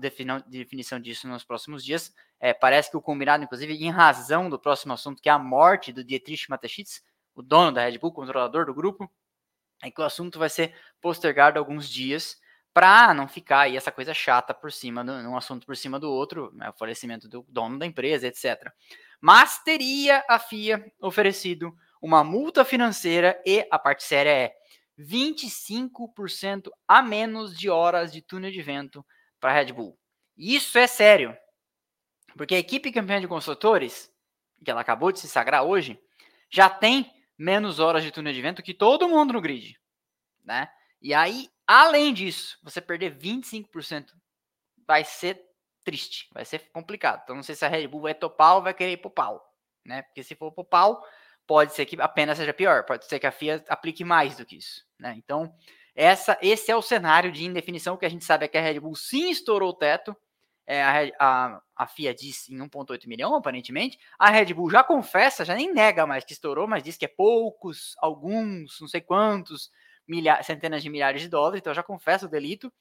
definição 0.46 1.00
disso 1.00 1.26
nos 1.26 1.42
próximos 1.42 1.84
dias. 1.84 2.14
É, 2.38 2.54
parece 2.54 2.92
que 2.92 2.96
o 2.96 3.02
combinado, 3.02 3.42
inclusive, 3.42 3.74
em 3.74 3.90
razão 3.90 4.48
do 4.48 4.56
próximo 4.56 4.92
assunto, 4.92 5.20
que 5.20 5.28
é 5.28 5.32
a 5.32 5.38
morte 5.38 5.92
do 5.92 6.04
Dietrich 6.04 6.48
Mateschitz, 6.48 7.02
o 7.34 7.42
dono 7.42 7.72
da 7.72 7.82
Red 7.84 7.98
Bull, 7.98 8.12
controlador 8.12 8.66
do 8.66 8.72
grupo, 8.72 9.10
é 9.82 9.90
que 9.90 10.00
o 10.00 10.04
assunto 10.04 10.38
vai 10.38 10.48
ser 10.48 10.72
postergado 11.00 11.58
alguns 11.58 11.88
dias 11.88 12.36
para 12.72 13.12
não 13.12 13.26
ficar 13.26 13.62
aí 13.62 13.76
essa 13.76 13.90
coisa 13.90 14.14
chata 14.14 14.54
por 14.54 14.70
cima, 14.70 15.04
de 15.04 15.10
um 15.10 15.36
assunto 15.36 15.66
por 15.66 15.76
cima 15.76 15.98
do 15.98 16.08
outro, 16.08 16.52
né, 16.54 16.70
o 16.70 16.72
falecimento 16.72 17.28
do 17.28 17.44
dono 17.48 17.80
da 17.80 17.86
empresa, 17.86 18.28
etc. 18.28 18.70
Mas 19.20 19.58
teria 19.58 20.24
a 20.28 20.38
FIA 20.38 20.84
oferecido 21.00 21.74
uma 22.00 22.22
multa 22.22 22.64
financeira 22.64 23.42
e 23.44 23.66
a 23.70 23.78
parte 23.78 24.04
séria 24.04 24.30
é 24.30 24.63
25% 24.98 26.70
a 26.86 27.02
menos 27.02 27.56
de 27.58 27.68
horas 27.68 28.12
de 28.12 28.22
túnel 28.22 28.50
de 28.50 28.62
vento 28.62 29.04
para 29.40 29.50
a 29.50 29.54
Red 29.54 29.72
Bull. 29.72 29.98
Isso 30.36 30.78
é 30.78 30.86
sério. 30.86 31.36
Porque 32.36 32.54
a 32.54 32.58
equipe 32.58 32.92
campeã 32.92 33.20
de 33.20 33.28
construtores, 33.28 34.10
que 34.64 34.70
ela 34.70 34.80
acabou 34.80 35.12
de 35.12 35.20
se 35.20 35.28
sagrar 35.28 35.64
hoje, 35.64 36.00
já 36.50 36.68
tem 36.68 37.12
menos 37.38 37.78
horas 37.78 38.02
de 38.02 38.10
túnel 38.10 38.32
de 38.32 38.42
vento 38.42 38.62
que 38.62 38.74
todo 38.74 39.08
mundo 39.08 39.32
no 39.32 39.40
grid, 39.40 39.78
né? 40.44 40.68
E 41.00 41.12
aí, 41.12 41.50
além 41.66 42.14
disso, 42.14 42.58
você 42.62 42.80
perder 42.80 43.16
25% 43.16 44.12
vai 44.86 45.04
ser 45.04 45.40
triste, 45.84 46.28
vai 46.32 46.44
ser 46.44 46.70
complicado. 46.72 47.20
Então 47.22 47.36
não 47.36 47.42
sei 47.42 47.54
se 47.54 47.64
a 47.64 47.68
Red 47.68 47.86
Bull 47.88 48.02
vai 48.02 48.14
topar 48.14 48.56
ou 48.56 48.62
vai 48.62 48.74
querer 48.74 48.92
ir 48.92 48.96
pro 48.96 49.10
pau, 49.10 49.44
né? 49.84 50.02
Porque 50.02 50.22
se 50.22 50.34
for 50.34 50.50
pro 50.52 50.64
pau, 50.64 51.04
pode 51.46 51.74
ser 51.74 51.86
que 51.86 52.00
a 52.00 52.08
pena 52.08 52.34
seja 52.34 52.52
pior, 52.52 52.84
pode 52.84 53.06
ser 53.06 53.18
que 53.18 53.26
a 53.26 53.32
FIA 53.32 53.64
aplique 53.68 54.04
mais 54.04 54.36
do 54.36 54.46
que 54.46 54.56
isso, 54.56 54.84
né? 54.98 55.14
Então, 55.16 55.54
essa, 55.94 56.38
esse 56.42 56.70
é 56.70 56.76
o 56.76 56.82
cenário 56.82 57.30
de 57.30 57.44
indefinição 57.44 57.96
que 57.96 58.06
a 58.06 58.08
gente 58.08 58.24
sabe 58.24 58.44
é 58.44 58.48
que 58.48 58.58
a 58.58 58.60
Red 58.60 58.80
Bull 58.80 58.96
sim 58.96 59.30
estourou 59.30 59.70
o 59.70 59.74
teto, 59.74 60.16
é, 60.66 60.82
a, 60.82 61.12
a, 61.18 61.62
a, 61.76 61.86
FIA 61.86 62.14
diz 62.14 62.48
em 62.48 62.56
1,8 62.58 63.06
milhão, 63.06 63.34
aparentemente. 63.34 63.98
A 64.18 64.30
Red 64.30 64.54
Bull 64.54 64.70
já 64.70 64.82
confessa, 64.82 65.44
já 65.44 65.54
nem 65.54 65.72
nega 65.72 66.06
mais 66.06 66.24
que 66.24 66.32
estourou, 66.32 66.66
mas 66.66 66.82
diz 66.82 66.96
que 66.96 67.04
é 67.04 67.08
poucos, 67.08 67.94
alguns, 67.98 68.80
não 68.80 68.88
sei 68.88 69.02
quantos, 69.02 69.70
milhares, 70.08 70.46
centenas 70.46 70.82
de 70.82 70.88
milhares 70.88 71.20
de 71.20 71.28
dólares, 71.28 71.60
então 71.60 71.74
já 71.74 71.82
confessa 71.82 72.26
o 72.26 72.30
delito. 72.30 72.72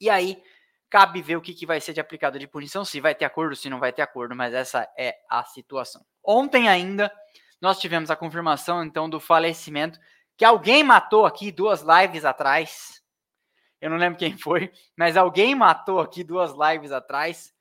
E 0.00 0.08
aí, 0.08 0.40
cabe 0.88 1.20
ver 1.20 1.36
o 1.36 1.40
que, 1.40 1.52
que 1.52 1.66
vai 1.66 1.80
ser 1.80 1.92
de 1.92 2.00
aplicado 2.00 2.38
de 2.38 2.46
punição, 2.46 2.84
se 2.84 3.00
vai 3.00 3.14
ter 3.14 3.24
acordo, 3.24 3.56
se 3.56 3.68
não 3.68 3.80
vai 3.80 3.92
ter 3.92 4.02
acordo, 4.02 4.36
mas 4.36 4.54
essa 4.54 4.88
é 4.96 5.16
a 5.28 5.44
situação. 5.44 6.04
Ontem 6.22 6.68
ainda, 6.68 7.12
nós 7.64 7.80
tivemos 7.80 8.10
a 8.10 8.16
confirmação, 8.16 8.84
então, 8.84 9.10
do 9.10 9.18
falecimento 9.18 9.98
que 10.36 10.44
alguém 10.44 10.84
matou 10.84 11.26
aqui 11.26 11.50
duas 11.50 11.82
lives 11.82 12.24
atrás 12.24 13.04
eu 13.84 13.90
não 13.90 13.98
lembro 13.98 14.18
quem 14.18 14.34
foi, 14.34 14.72
mas 14.96 15.14
alguém 15.14 15.54
matou 15.54 16.00
aqui 16.00 16.24
duas 16.24 16.52
lives 16.52 16.90
atrás. 16.90 17.54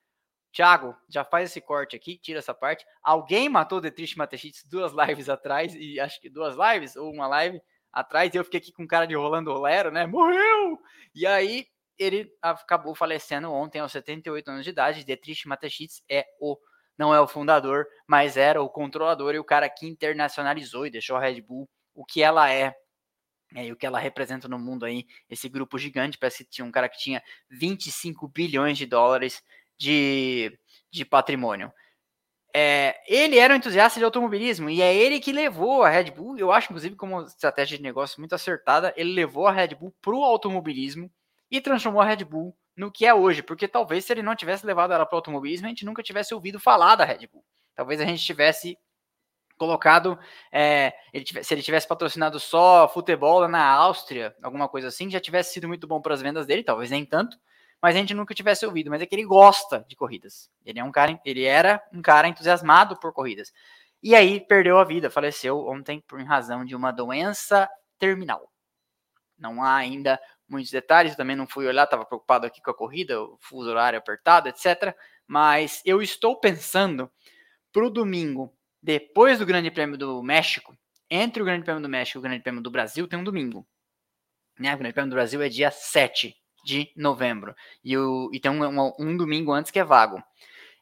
Thiago, 0.53 0.95
já 1.09 1.25
faz 1.25 1.49
esse 1.49 1.59
corte 1.59 1.97
aqui, 1.97 2.17
tira 2.17 2.39
essa 2.39 2.53
parte. 2.53 2.85
Alguém 3.03 3.49
matou 3.49 3.81
Detrich 3.81 4.17
Matechitz 4.17 4.63
duas 4.63 4.93
lives 4.95 5.27
atrás, 5.27 5.75
e 5.75 5.99
acho 5.99 6.21
que 6.21 6.29
duas 6.29 6.55
lives, 6.55 6.95
ou 6.95 7.11
uma 7.11 7.27
live 7.27 7.61
atrás, 7.91 8.33
e 8.33 8.37
eu 8.37 8.43
fiquei 8.45 8.61
aqui 8.61 8.71
com 8.71 8.87
cara 8.87 9.05
de 9.05 9.13
Rolando 9.15 9.51
Rolero, 9.51 9.91
né? 9.91 10.07
Morreu! 10.07 10.79
E 11.13 11.27
aí, 11.27 11.67
ele 11.99 12.31
acabou 12.41 12.95
falecendo 12.95 13.51
ontem 13.51 13.79
aos 13.79 13.91
78 13.91 14.49
anos 14.49 14.63
de 14.63 14.69
idade. 14.69 15.03
Detrich 15.03 15.45
Matechitz 15.45 16.01
é 16.07 16.25
o 16.39 16.57
não 16.97 17.13
é 17.13 17.19
o 17.19 17.27
fundador, 17.27 17.87
mas 18.07 18.37
era 18.37 18.61
o 18.61 18.69
controlador 18.69 19.33
e 19.33 19.39
o 19.39 19.43
cara 19.43 19.69
que 19.69 19.87
internacionalizou 19.87 20.85
e 20.85 20.91
deixou 20.91 21.15
a 21.15 21.19
Red 21.19 21.41
Bull 21.41 21.69
o 21.93 22.05
que 22.05 22.21
ela 22.23 22.51
é 22.51 22.75
é, 23.55 23.67
e 23.67 23.71
o 23.71 23.75
que 23.75 23.85
ela 23.85 23.99
representa 23.99 24.47
no 24.47 24.57
mundo 24.57 24.83
aí, 24.83 25.05
esse 25.29 25.47
grupo 25.47 25.77
gigante, 25.77 26.17
parece 26.17 26.43
que 26.43 26.49
tinha 26.49 26.65
um 26.65 26.71
cara 26.71 26.89
que 26.89 26.97
tinha 26.97 27.21
25 27.49 28.27
bilhões 28.27 28.77
de 28.77 28.85
dólares 28.85 29.43
de, 29.77 30.57
de 30.91 31.05
patrimônio. 31.05 31.71
É, 32.55 32.95
ele 33.07 33.37
era 33.37 33.53
um 33.53 33.57
entusiasta 33.57 33.99
de 33.99 34.05
automobilismo 34.05 34.69
e 34.69 34.81
é 34.81 34.93
ele 34.93 35.19
que 35.19 35.31
levou 35.31 35.83
a 35.83 35.89
Red 35.89 36.11
Bull, 36.11 36.37
eu 36.37 36.51
acho 36.51 36.67
inclusive 36.67 36.95
como 36.95 37.23
estratégia 37.23 37.77
de 37.77 37.83
negócio 37.83 38.19
muito 38.19 38.35
acertada, 38.35 38.93
ele 38.95 39.11
levou 39.11 39.47
a 39.47 39.51
Red 39.51 39.75
Bull 39.75 39.93
para 40.01 40.13
o 40.13 40.23
automobilismo 40.23 41.11
e 41.49 41.59
transformou 41.61 42.01
a 42.01 42.05
Red 42.05 42.23
Bull 42.23 42.55
no 42.75 42.91
que 42.91 43.05
é 43.05 43.13
hoje, 43.13 43.43
porque 43.43 43.67
talvez 43.67 44.05
se 44.05 44.13
ele 44.13 44.23
não 44.23 44.35
tivesse 44.35 44.65
levado 44.65 44.93
ela 44.93 45.05
para 45.05 45.15
o 45.15 45.17
automobilismo, 45.17 45.67
a 45.67 45.69
gente 45.69 45.85
nunca 45.85 46.01
tivesse 46.01 46.33
ouvido 46.33 46.59
falar 46.59 46.95
da 46.95 47.05
Red 47.05 47.27
Bull. 47.31 47.43
Talvez 47.75 47.99
a 48.01 48.05
gente 48.05 48.23
tivesse 48.23 48.77
colocado, 49.57 50.17
é, 50.51 50.93
ele 51.13 51.23
tivesse, 51.23 51.47
se 51.47 51.53
ele 51.53 51.61
tivesse 51.61 51.87
patrocinado 51.87 52.39
só 52.39 52.87
futebol 52.87 53.47
na 53.47 53.65
Áustria, 53.65 54.35
alguma 54.41 54.67
coisa 54.67 54.87
assim, 54.87 55.09
já 55.09 55.19
tivesse 55.19 55.53
sido 55.53 55.67
muito 55.67 55.87
bom 55.87 56.01
para 56.01 56.13
as 56.13 56.21
vendas 56.21 56.45
dele, 56.45 56.63
talvez 56.63 56.89
nem 56.89 57.05
tanto, 57.05 57.37
mas 57.81 57.95
a 57.95 57.99
gente 57.99 58.13
nunca 58.13 58.33
tivesse 58.33 58.65
ouvido. 58.65 58.89
Mas 58.89 59.01
é 59.01 59.05
que 59.05 59.13
ele 59.13 59.25
gosta 59.25 59.85
de 59.87 59.95
corridas. 59.95 60.49
Ele 60.65 60.79
é 60.79 60.83
um 60.83 60.91
cara, 60.91 61.19
ele 61.25 61.43
era 61.43 61.83
um 61.91 62.01
cara 62.01 62.27
entusiasmado 62.27 62.97
por 62.99 63.11
corridas. 63.11 63.51
E 64.01 64.15
aí 64.15 64.39
perdeu 64.39 64.79
a 64.79 64.83
vida, 64.83 65.09
faleceu 65.09 65.67
ontem 65.67 66.01
por 66.07 66.21
razão 66.23 66.65
de 66.65 66.75
uma 66.75 66.91
doença 66.91 67.69
terminal. 67.99 68.51
Não 69.37 69.63
há 69.63 69.75
ainda 69.75 70.19
muitos 70.53 70.71
detalhes, 70.71 71.15
também 71.15 71.35
não 71.35 71.47
fui 71.47 71.67
olhar, 71.67 71.83
estava 71.83 72.05
preocupado 72.05 72.45
aqui 72.45 72.61
com 72.61 72.71
a 72.71 72.73
corrida, 72.73 73.21
o 73.21 73.37
fuso 73.41 73.69
horário 73.69 73.99
apertado, 73.99 74.47
etc. 74.47 74.95
Mas 75.27 75.81
eu 75.83 76.01
estou 76.01 76.39
pensando 76.39 77.11
para 77.71 77.85
o 77.85 77.89
domingo 77.89 78.53
depois 78.81 79.39
do 79.39 79.45
Grande 79.45 79.71
Prêmio 79.71 79.97
do 79.97 80.21
México, 80.21 80.77
entre 81.09 81.41
o 81.41 81.45
Grande 81.45 81.63
Prêmio 81.63 81.81
do 81.81 81.89
México 81.89 82.17
e 82.17 82.19
o 82.19 82.21
Grande 82.21 82.43
Prêmio 82.43 82.61
do 82.61 82.69
Brasil, 82.69 83.07
tem 83.07 83.17
um 83.17 83.23
domingo. 83.23 83.65
Né? 84.59 84.73
O 84.73 84.77
Grande 84.77 84.93
Prêmio 84.93 85.09
do 85.09 85.15
Brasil 85.15 85.41
é 85.41 85.49
dia 85.49 85.71
7 85.71 86.35
de 86.63 86.91
novembro. 86.95 87.55
E, 87.83 87.97
o, 87.97 88.29
e 88.31 88.39
tem 88.39 88.51
um, 88.51 88.63
um, 88.63 88.93
um 88.99 89.17
domingo 89.17 89.51
antes 89.51 89.71
que 89.71 89.79
é 89.79 89.83
vago. 89.83 90.23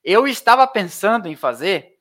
Eu 0.03 0.27
estava 0.27 0.67
pensando 0.67 1.27
em 1.27 1.35
fazer 1.35 1.99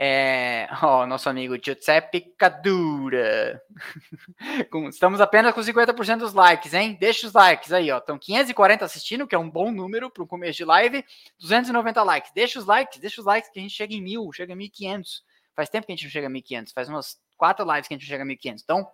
é, 0.00 0.68
ó, 0.80 1.04
nosso 1.06 1.28
amigo 1.28 1.56
Giuseppe 1.60 2.20
Cadura. 2.38 3.60
Estamos 4.88 5.20
apenas 5.20 5.52
com 5.52 5.60
50% 5.60 6.18
dos 6.18 6.32
likes, 6.32 6.72
hein? 6.72 6.96
Deixa 7.00 7.26
os 7.26 7.32
likes 7.32 7.72
aí, 7.72 7.90
ó. 7.90 7.98
Estão 7.98 8.16
540 8.16 8.84
assistindo, 8.84 9.26
que 9.26 9.34
é 9.34 9.38
um 9.38 9.50
bom 9.50 9.72
número 9.72 10.08
para 10.08 10.22
o 10.22 10.26
começo 10.26 10.58
de 10.58 10.64
live. 10.64 11.04
290 11.40 12.00
likes. 12.04 12.30
Deixa 12.32 12.60
os 12.60 12.64
likes, 12.64 13.00
deixa 13.00 13.20
os 13.20 13.26
likes 13.26 13.50
que 13.50 13.58
a 13.58 13.62
gente 13.62 13.74
chega 13.74 13.92
em 13.92 14.00
mil, 14.00 14.32
chega 14.32 14.52
em 14.52 14.56
1500. 14.56 15.24
Faz 15.56 15.68
tempo 15.68 15.86
que 15.86 15.92
a 15.92 15.96
gente 15.96 16.04
não 16.04 16.12
chega 16.12 16.28
a 16.28 16.30
1.500. 16.30 16.72
Faz 16.72 16.88
umas 16.88 17.20
quatro 17.36 17.66
lives 17.66 17.88
que 17.88 17.94
a 17.94 17.96
gente 17.96 18.08
não 18.08 18.10
chega 18.10 18.22
a 18.22 18.26
1.500. 18.26 18.60
Então, 18.62 18.88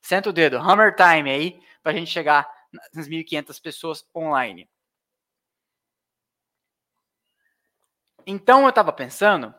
senta 0.00 0.30
o 0.30 0.32
dedo. 0.32 0.56
Hammer 0.56 0.96
time 0.96 1.30
aí 1.30 1.60
para 1.80 1.92
a 1.92 1.94
gente 1.94 2.10
chegar 2.10 2.52
nas 2.92 3.06
1.500 3.06 3.62
pessoas 3.62 4.04
online. 4.12 4.68
Então, 8.26 8.64
eu 8.64 8.70
estava 8.70 8.92
pensando 8.92 9.54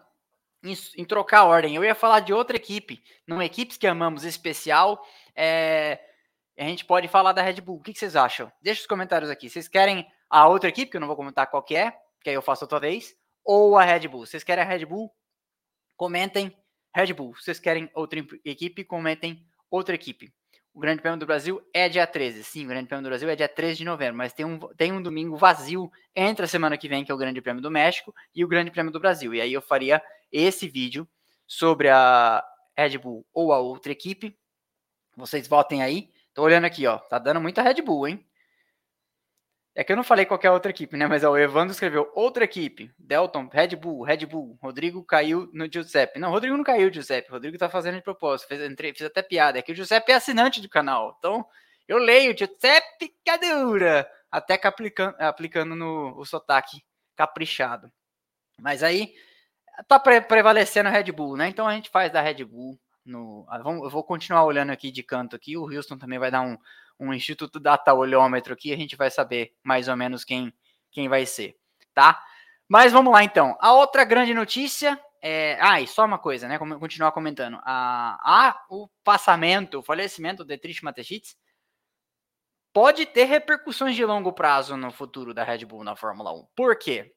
em, 0.63 0.74
em, 0.98 1.05
trocar 1.05 1.39
a 1.39 1.46
ordem. 1.46 1.75
Eu 1.75 1.84
ia 1.84 1.96
falar 1.96 2.22
de 2.22 2.34
outra 2.34 2.55
equipe. 2.55 3.03
Numa 3.27 3.46
equipe 3.46 3.77
que 3.77 3.88
amamos 3.88 4.24
especial. 4.24 5.05
É, 5.36 6.00
a 6.58 6.63
gente 6.63 6.86
pode 6.86 7.08
falar 7.08 7.34
da 7.34 7.41
Red 7.41 7.62
Bull. 7.62 7.77
O 7.77 7.82
que, 7.82 7.93
que 7.93 8.00
vocês 8.00 8.15
acham? 8.15 8.51
Deixa 8.62 8.82
os 8.82 8.88
comentários 8.88 9.29
aqui. 9.29 9.50
Vocês 9.50 9.67
querem 9.67 10.08
a 10.29 10.48
outra 10.48 10.70
equipe, 10.70 10.89
que 10.89 10.98
eu 10.98 11.01
não 11.01 11.08
vou 11.08 11.17
comentar 11.17 11.50
qual 11.50 11.62
que 11.62 11.75
é, 11.75 11.91
que 12.24 12.29
aí 12.29 12.36
eu 12.36 12.41
faço 12.41 12.63
outra 12.63 12.79
vez, 12.79 13.13
ou 13.43 13.77
a 13.77 13.84
Red 13.84 14.08
Bull? 14.08 14.25
Vocês 14.25 14.43
querem 14.43 14.63
a 14.63 14.67
Red 14.67 14.86
Bull? 14.86 15.12
comentem 15.96 16.55
Red 16.96 17.13
Bull. 17.13 17.34
Vocês 17.34 17.60
querem 17.60 17.89
outra 17.93 18.20
equipe, 18.43 18.84
comentem 18.84 19.46
outra 19.70 19.96
equipe. 19.96 20.34
O 20.73 20.79
Grande 20.79 21.01
Prêmio 21.01 21.19
do 21.19 21.25
Brasil 21.25 21.61
é 21.71 21.87
dia 21.87 22.07
13. 22.07 22.43
Sim, 22.43 22.65
o 22.65 22.69
Grande 22.69 22.87
Prêmio 22.87 23.03
do 23.03 23.09
Brasil 23.09 23.29
é 23.29 23.35
dia 23.35 23.47
13 23.47 23.77
de 23.77 23.85
novembro, 23.85 24.17
mas 24.17 24.33
tem 24.33 24.43
um, 24.43 24.57
tem 24.75 24.91
um 24.91 25.01
domingo 25.01 25.37
vazio 25.37 25.91
entre 26.15 26.45
a 26.45 26.47
semana 26.47 26.77
que 26.77 26.89
vem, 26.89 27.05
que 27.05 27.11
é 27.11 27.15
o 27.15 27.17
Grande 27.17 27.41
Prêmio 27.41 27.61
do 27.61 27.69
México, 27.69 28.13
e 28.33 28.43
o 28.43 28.47
Grande 28.47 28.71
Prêmio 28.71 28.91
do 28.91 28.99
Brasil. 28.99 29.35
E 29.35 29.41
aí 29.41 29.53
eu 29.53 29.61
faria 29.61 30.01
esse 30.31 30.67
vídeo 30.67 31.07
sobre 31.45 31.89
a 31.89 32.43
Red 32.75 32.97
Bull 32.97 33.23
ou 33.31 33.53
a 33.53 33.59
outra 33.59 33.91
equipe. 33.91 34.35
Vocês 35.15 35.47
votem 35.47 35.83
aí. 35.83 36.09
Tô 36.33 36.41
olhando 36.41 36.65
aqui, 36.65 36.87
ó. 36.87 36.97
Tá 36.97 37.19
dando 37.19 37.39
muita 37.39 37.61
Red 37.61 37.81
Bull, 37.83 38.07
hein? 38.07 38.25
É 39.75 39.83
que 39.83 39.91
eu 39.91 39.95
não 39.95 40.03
falei 40.03 40.25
qualquer 40.25 40.51
outra 40.51 40.69
equipe, 40.69 40.95
né? 40.95 41.07
Mas 41.07 41.23
ó, 41.23 41.31
o 41.31 41.37
Evandro 41.37 41.71
escreveu 41.71 42.11
outra 42.13 42.43
equipe. 42.43 42.91
Delton, 42.97 43.49
Red 43.51 43.75
Bull, 43.75 44.03
Red 44.03 44.25
Bull. 44.27 44.57
Rodrigo 44.61 45.03
caiu 45.03 45.49
no 45.51 45.71
Giuseppe. 45.71 46.19
Não, 46.19 46.29
Rodrigo 46.29 46.55
não 46.55 46.63
caiu, 46.63 46.93
Giuseppe. 46.93 47.31
Rodrigo 47.31 47.57
tá 47.57 47.67
fazendo 47.67 47.95
de 47.95 48.03
propósito. 48.03 48.47
Fez, 48.47 48.61
fiz 48.95 49.01
até 49.01 49.23
piada. 49.23 49.57
É 49.57 49.61
que 49.63 49.71
o 49.71 49.75
Giuseppe 49.75 50.11
é 50.11 50.15
assinante 50.15 50.61
do 50.61 50.69
canal. 50.69 51.15
Então, 51.17 51.43
eu 51.87 51.97
leio 51.97 52.37
Giuseppe 52.37 53.15
Cadura. 53.25 54.07
Até 54.31 54.57
que 54.57 54.67
aplicando, 54.67 55.15
aplicando 55.19 55.75
no 55.75 56.19
o 56.19 56.25
sotaque 56.25 56.83
caprichado. 57.15 57.91
Mas 58.59 58.83
aí, 58.83 59.13
tá 59.87 59.99
pre 59.99 60.21
prevalecendo 60.21 60.89
a 60.89 60.91
Red 60.91 61.11
Bull, 61.11 61.35
né? 61.35 61.47
Então 61.47 61.67
a 61.67 61.73
gente 61.73 61.89
faz 61.89 62.11
da 62.11 62.21
Red 62.21 62.43
Bull. 62.45 62.79
No, 63.05 63.45
ah, 63.49 63.61
eu 63.65 63.89
vou 63.89 64.03
continuar 64.03 64.45
olhando 64.45 64.71
aqui 64.71 64.91
de 64.91 65.03
canto 65.03 65.35
aqui. 65.35 65.57
O 65.57 65.65
Houston 65.65 65.97
também 65.97 66.19
vai 66.19 66.31
dar 66.31 66.41
um, 66.41 66.57
um 67.03 67.13
Instituto 67.13 67.60
Data 67.60 67.93
Olhômetro 67.93 68.53
aqui, 68.53 68.74
a 68.74 68.77
gente 68.77 68.95
vai 68.95 69.10
saber 69.10 69.53
mais 69.63 69.88
ou 69.88 69.95
menos 69.95 70.24
quem, 70.24 70.53
quem 70.91 71.07
vai 71.07 71.25
ser, 71.25 71.55
tá? 71.93 72.22
Mas 72.67 72.91
vamos 72.91 73.12
lá 73.12 73.24
então. 73.24 73.57
A 73.60 73.74
outra 73.74 74.03
grande 74.03 74.33
notícia 74.33 75.00
é. 75.22 75.57
Ah, 75.62 75.79
e 75.79 75.88
só 75.88 76.05
uma 76.05 76.19
coisa, 76.19 76.50
né? 76.50 76.60
Como 76.60 76.77
continuar 76.79 77.13
comentando. 77.13 77.57
A, 77.63 78.19
a, 78.50 78.65
o 78.69 78.89
passamento, 79.03 79.79
o 79.79 79.83
falecimento 79.83 80.43
de 80.43 80.57
Trish 80.57 80.81
Matechitz 80.81 81.38
pode 82.74 83.05
ter 83.05 83.25
repercussões 83.25 83.95
de 83.95 84.03
longo 84.03 84.33
prazo 84.33 84.75
no 84.75 84.91
futuro 84.91 85.33
da 85.33 85.43
Red 85.43 85.65
Bull 85.65 85.83
na 85.83 85.95
Fórmula 85.95 86.33
1. 86.33 86.48
Por 86.55 86.75
quê? 86.77 87.13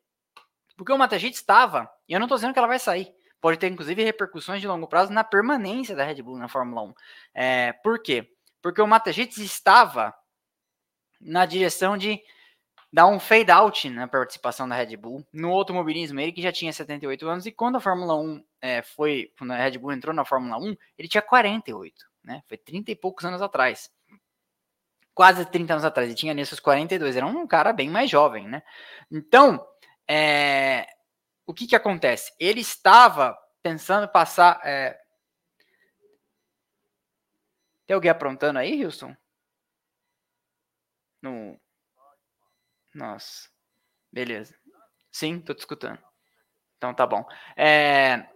Porque 0.76 0.92
o 0.92 0.98
Matechitz 0.98 1.38
estava, 1.38 1.90
e 2.08 2.12
eu 2.12 2.20
não 2.20 2.26
estou 2.26 2.36
dizendo 2.36 2.52
que 2.52 2.58
ela 2.58 2.68
vai 2.68 2.78
sair, 2.78 3.12
pode 3.40 3.58
ter 3.58 3.68
inclusive 3.68 4.04
repercussões 4.04 4.60
de 4.60 4.68
longo 4.68 4.86
prazo 4.86 5.12
na 5.12 5.24
permanência 5.24 5.96
da 5.96 6.04
Red 6.04 6.22
Bull 6.22 6.36
na 6.36 6.46
Fórmula 6.46 6.82
1. 6.82 6.94
É, 7.34 7.72
por 7.72 8.00
quê? 8.00 8.35
Porque 8.66 8.82
o 8.82 8.86
Matajites 8.88 9.38
estava 9.38 10.12
na 11.20 11.46
direção 11.46 11.96
de 11.96 12.20
dar 12.92 13.06
um 13.06 13.20
fade 13.20 13.48
out 13.48 13.88
na 13.88 14.08
participação 14.08 14.68
da 14.68 14.74
Red 14.74 14.96
Bull 14.96 15.24
no 15.32 15.52
automobilismo. 15.52 16.18
Ele 16.18 16.32
que 16.32 16.42
já 16.42 16.50
tinha 16.50 16.72
78 16.72 17.28
anos 17.28 17.46
e 17.46 17.52
quando 17.52 17.76
a 17.76 17.80
Fórmula 17.80 18.16
1 18.16 18.44
é, 18.60 18.82
foi, 18.82 19.32
quando 19.38 19.52
a 19.52 19.56
Red 19.56 19.78
Bull 19.78 19.92
entrou 19.92 20.12
na 20.12 20.24
Fórmula 20.24 20.58
1, 20.58 20.76
ele 20.98 21.06
tinha 21.06 21.22
48, 21.22 21.94
né? 22.24 22.42
Foi 22.48 22.56
30 22.56 22.90
e 22.90 22.96
poucos 22.96 23.24
anos 23.24 23.40
atrás. 23.40 23.88
Quase 25.14 25.46
30 25.46 25.74
anos 25.74 25.84
atrás, 25.84 26.08
ele 26.08 26.18
tinha 26.18 26.34
nesses 26.34 26.58
42, 26.58 27.14
era 27.14 27.24
um 27.24 27.46
cara 27.46 27.72
bem 27.72 27.88
mais 27.88 28.10
jovem, 28.10 28.48
né? 28.48 28.64
Então, 29.08 29.64
é, 30.10 30.88
o 31.46 31.54
que 31.54 31.68
que 31.68 31.76
acontece? 31.76 32.32
Ele 32.40 32.62
estava 32.62 33.38
pensando 33.62 34.08
passar, 34.08 34.60
é, 34.64 34.98
tem 37.86 37.94
alguém 37.94 38.10
aprontando 38.10 38.58
aí, 38.58 38.84
Wilson? 38.84 39.16
No... 41.22 41.58
Nossa. 42.94 43.48
Beleza. 44.12 44.54
Sim, 45.12 45.40
tô 45.40 45.54
te 45.54 45.60
escutando. 45.60 45.98
Então 46.76 46.92
tá 46.92 47.06
bom. 47.06 47.24
É... 47.56 48.26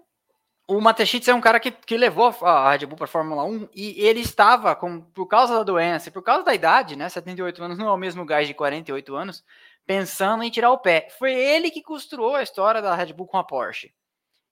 O 0.66 0.80
Matechitz 0.80 1.26
é 1.26 1.34
um 1.34 1.40
cara 1.40 1.58
que, 1.58 1.72
que 1.72 1.96
levou 1.96 2.32
a 2.42 2.70
Red 2.70 2.86
Bull 2.86 2.96
para 2.96 3.08
Fórmula 3.08 3.42
1 3.42 3.70
e 3.74 4.00
ele 4.06 4.20
estava, 4.20 4.76
com, 4.76 5.00
por 5.00 5.26
causa 5.26 5.56
da 5.56 5.64
doença 5.64 6.08
e 6.08 6.12
por 6.12 6.22
causa 6.22 6.44
da 6.44 6.54
idade, 6.54 6.94
né? 6.94 7.08
78 7.08 7.64
anos 7.64 7.76
não 7.76 7.88
é 7.88 7.92
o 7.92 7.96
mesmo 7.96 8.24
gás 8.24 8.46
de 8.46 8.54
48 8.54 9.16
anos, 9.16 9.44
pensando 9.84 10.44
em 10.44 10.50
tirar 10.50 10.70
o 10.70 10.78
pé. 10.78 11.08
Foi 11.18 11.34
ele 11.34 11.72
que 11.72 11.82
costurou 11.82 12.36
a 12.36 12.42
história 12.44 12.80
da 12.80 12.94
Red 12.94 13.12
Bull 13.12 13.26
com 13.26 13.36
a 13.36 13.42
Porsche. 13.42 13.92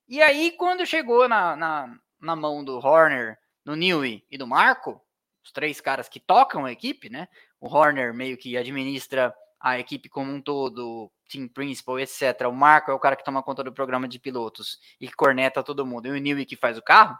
E 0.09 0.21
aí, 0.21 0.51
quando 0.51 0.85
chegou 0.85 1.29
na, 1.29 1.55
na, 1.55 1.95
na 2.19 2.35
mão 2.35 2.65
do 2.65 2.85
Horner 2.85 3.38
do 3.63 3.75
Newey 3.75 4.25
e 4.29 4.37
do 4.37 4.47
Marco, 4.47 5.01
os 5.43 5.51
três 5.51 5.81
caras 5.81 6.07
que 6.07 6.19
tocam 6.19 6.65
a 6.65 6.71
equipe, 6.71 7.09
né? 7.09 7.27
O 7.59 7.67
Horner 7.67 8.13
meio 8.13 8.37
que 8.37 8.57
administra 8.57 9.33
a 9.59 9.77
equipe 9.77 10.07
como 10.07 10.31
um 10.31 10.41
todo, 10.41 11.11
team 11.29 11.47
principal, 11.47 11.99
etc. 11.99 12.47
O 12.47 12.53
Marco 12.53 12.91
é 12.91 12.93
o 12.93 12.99
cara 12.99 13.15
que 13.15 13.23
toma 13.23 13.43
conta 13.43 13.63
do 13.63 13.73
programa 13.73 14.07
de 14.07 14.19
pilotos 14.19 14.79
e 14.99 15.11
corneta 15.11 15.63
todo 15.63 15.85
mundo. 15.85 16.07
E 16.07 16.11
o 16.11 16.17
Newey 16.17 16.45
que 16.45 16.55
faz 16.55 16.77
o 16.77 16.81
carro. 16.81 17.17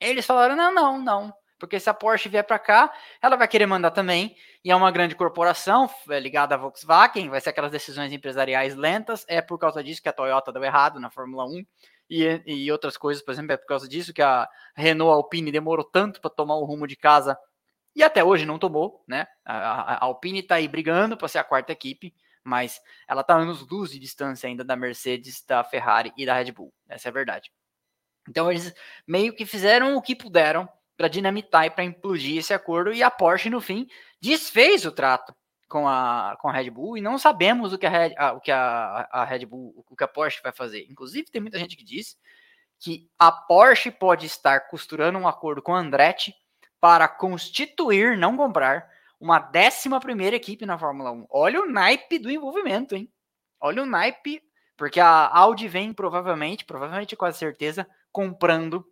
Eles 0.00 0.26
falaram: 0.26 0.54
não, 0.54 0.72
não, 0.72 0.98
não. 0.98 1.34
Porque 1.58 1.80
se 1.80 1.88
a 1.88 1.94
Porsche 1.94 2.28
vier 2.28 2.44
para 2.44 2.58
cá, 2.58 2.92
ela 3.20 3.34
vai 3.34 3.48
querer 3.48 3.66
mandar 3.66 3.90
também. 3.90 4.36
E 4.62 4.70
é 4.70 4.76
uma 4.76 4.90
grande 4.90 5.14
corporação 5.14 5.88
é 6.10 6.20
ligada 6.20 6.54
à 6.54 6.58
Volkswagen, 6.58 7.30
vai 7.30 7.40
ser 7.40 7.50
aquelas 7.50 7.70
decisões 7.70 8.12
empresariais 8.12 8.76
lentas. 8.76 9.24
É 9.26 9.40
por 9.40 9.58
causa 9.58 9.82
disso 9.82 10.02
que 10.02 10.08
a 10.08 10.12
Toyota 10.12 10.52
deu 10.52 10.62
errado 10.62 11.00
na 11.00 11.10
Fórmula 11.10 11.46
1 11.46 11.64
e, 12.08 12.42
e 12.46 12.72
outras 12.72 12.96
coisas, 12.96 13.22
por 13.22 13.32
exemplo, 13.32 13.52
é 13.52 13.56
por 13.56 13.66
causa 13.66 13.88
disso 13.88 14.12
que 14.12 14.22
a 14.22 14.48
Renault 14.74 15.12
Alpine 15.12 15.50
demorou 15.50 15.84
tanto 15.84 16.20
para 16.20 16.30
tomar 16.30 16.56
o 16.56 16.64
rumo 16.64 16.86
de 16.86 16.96
casa 16.96 17.36
e 17.94 18.02
até 18.02 18.22
hoje 18.22 18.44
não 18.44 18.58
tomou, 18.58 19.02
né? 19.08 19.26
A, 19.44 19.94
a, 19.94 20.04
Alpine 20.04 20.40
está 20.40 20.56
aí 20.56 20.68
brigando 20.68 21.16
para 21.16 21.28
ser 21.28 21.38
a 21.38 21.44
quarta 21.44 21.72
equipe, 21.72 22.14
mas 22.44 22.80
ela 23.08 23.22
está 23.22 23.34
anos 23.34 23.66
luz 23.68 23.90
de 23.90 23.98
distância 23.98 24.46
ainda 24.46 24.62
da 24.62 24.76
Mercedes, 24.76 25.42
da 25.44 25.64
Ferrari 25.64 26.12
e 26.16 26.26
da 26.26 26.34
Red 26.34 26.52
Bull. 26.52 26.72
Essa 26.88 27.08
é 27.08 27.10
a 27.10 27.12
verdade. 27.12 27.50
Então 28.28 28.50
eles 28.50 28.74
meio 29.06 29.34
que 29.34 29.46
fizeram 29.46 29.96
o 29.96 30.02
que 30.02 30.14
puderam 30.14 30.68
para 30.96 31.08
dinamitar 31.08 31.66
e 31.66 31.70
para 31.70 31.84
implodir 31.84 32.38
esse 32.38 32.52
acordo 32.52 32.92
e 32.92 33.02
a 33.02 33.10
Porsche 33.10 33.50
no 33.50 33.60
fim 33.60 33.86
desfez 34.20 34.84
o 34.84 34.92
trato 34.92 35.34
com 35.68 35.88
a, 35.88 36.36
com 36.40 36.48
a 36.48 36.52
Red 36.52 36.70
Bull 36.70 36.96
e 36.96 37.00
não 37.00 37.18
sabemos 37.18 37.72
o 37.72 37.78
que 37.78 37.86
a 37.86 37.90
Red, 37.90 38.14
a, 38.16 38.32
o 38.32 38.40
que 38.40 38.52
a, 38.52 39.08
a 39.10 39.24
Red 39.24 39.46
Bull, 39.46 39.84
o 39.88 39.96
que 39.96 40.04
a 40.04 40.08
Porsche 40.08 40.40
vai 40.42 40.52
fazer. 40.52 40.86
Inclusive, 40.88 41.30
tem 41.30 41.40
muita 41.40 41.58
gente 41.58 41.76
que 41.76 41.84
diz 41.84 42.16
que 42.78 43.10
a 43.18 43.32
Porsche 43.32 43.90
pode 43.90 44.26
estar 44.26 44.68
costurando 44.68 45.18
um 45.18 45.26
acordo 45.26 45.62
com 45.62 45.74
a 45.74 45.78
Andretti 45.78 46.34
para 46.80 47.08
constituir, 47.08 48.16
não 48.16 48.36
comprar, 48.36 48.88
uma 49.18 49.38
décima 49.38 49.98
primeira 49.98 50.36
equipe 50.36 50.66
na 50.66 50.78
Fórmula 50.78 51.10
1. 51.10 51.26
Olha 51.30 51.62
o 51.62 51.70
naipe 51.70 52.18
do 52.18 52.30
envolvimento, 52.30 52.94
hein? 52.94 53.10
Olha 53.58 53.82
o 53.82 53.86
naipe, 53.86 54.42
porque 54.76 55.00
a 55.00 55.28
Audi 55.34 55.66
vem 55.68 55.92
provavelmente, 55.92 56.64
provavelmente 56.64 57.16
a 57.18 57.32
certeza, 57.32 57.88
comprando 58.12 58.86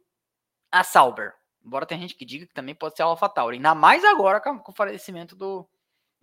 a 0.72 0.82
Sauber. 0.82 1.34
Embora 1.64 1.86
tenha 1.86 2.00
gente 2.00 2.14
que 2.14 2.24
diga 2.24 2.46
que 2.46 2.54
também 2.54 2.74
pode 2.74 2.96
ser 2.96 3.02
a 3.02 3.06
AlphaTauri. 3.06 3.56
Ainda 3.56 3.74
mais 3.74 4.02
agora 4.04 4.40
com 4.40 4.60
o 4.66 4.74
falecimento 4.74 5.36
do, 5.36 5.68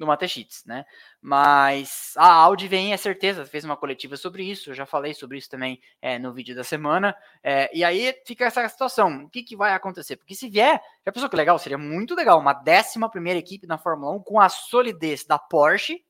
do 0.02 0.08
Matechitz, 0.08 0.66
né? 0.66 0.84
Mas 1.22 2.14
a 2.18 2.34
Audi 2.34 2.68
vem, 2.68 2.92
é 2.92 2.98
certeza, 2.98 3.46
fez 3.46 3.64
uma 3.64 3.78
coletiva 3.78 4.18
sobre 4.18 4.44
isso, 4.44 4.72
eu 4.72 4.74
já 4.74 4.86
falei 4.86 5.14
sobre 5.14 5.38
isso 5.38 5.50
também 5.50 5.80
é, 6.02 6.18
no 6.18 6.34
vídeo 6.34 6.56
da 6.56 6.64
semana, 6.64 7.16
é, 7.44 7.70
e 7.72 7.84
aí 7.84 8.14
fica 8.26 8.46
essa 8.46 8.68
situação, 8.68 9.26
o 9.26 9.30
que, 9.30 9.44
que 9.44 9.56
vai 9.56 9.74
acontecer? 9.74 10.18
Porque 10.18 10.34
se 10.34 10.50
vier, 10.50 10.82
já 11.06 11.12
pensou 11.12 11.30
que 11.30 11.36
legal? 11.36 11.58
Seria 11.60 11.78
muito 11.78 12.16
legal, 12.16 12.40
uma 12.40 12.54
décima 12.54 13.10
primeira 13.10 13.40
equipe 13.40 13.68
na 13.68 13.78
Fórmula 13.78 14.12
1 14.14 14.24
com 14.24 14.40
a 14.40 14.50
solidez 14.50 15.24
da 15.24 15.38
Porsche, 15.38 16.04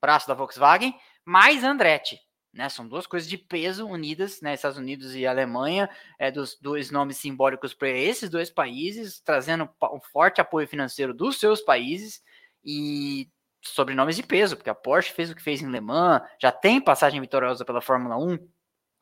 braço 0.00 0.26
da 0.26 0.34
Volkswagen, 0.34 0.98
mais 1.24 1.62
Andretti, 1.62 2.18
né, 2.54 2.70
são 2.70 2.88
duas 2.88 3.06
coisas 3.06 3.28
de 3.28 3.36
peso 3.36 3.86
unidas, 3.86 4.40
né, 4.40 4.54
Estados 4.54 4.78
Unidos 4.78 5.14
e 5.14 5.26
Alemanha, 5.26 5.90
é, 6.18 6.30
dos 6.30 6.58
dois 6.58 6.90
nomes 6.90 7.18
simbólicos 7.18 7.74
para 7.74 7.90
esses 7.90 8.30
dois 8.30 8.48
países, 8.48 9.20
trazendo 9.20 9.68
um 9.92 10.00
forte 10.00 10.40
apoio 10.40 10.66
financeiro 10.66 11.12
dos 11.12 11.38
seus 11.38 11.60
países 11.60 12.22
e 12.70 13.26
sobrenomes 13.62 14.14
de 14.14 14.22
peso, 14.22 14.54
porque 14.54 14.68
a 14.68 14.74
Porsche 14.74 15.10
fez 15.10 15.30
o 15.30 15.34
que 15.34 15.42
fez 15.42 15.62
em 15.62 15.70
Le 15.70 15.80
Mans, 15.80 16.20
já 16.38 16.52
tem 16.52 16.78
passagem 16.78 17.18
vitoriosa 17.18 17.64
pela 17.64 17.80
Fórmula 17.80 18.18
1, 18.18 18.38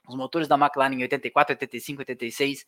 os 0.09 0.15
motores 0.15 0.47
da 0.47 0.55
McLaren 0.55 0.95
em 0.95 1.03
84, 1.03 1.55
85, 1.55 2.03
86 2.03 2.65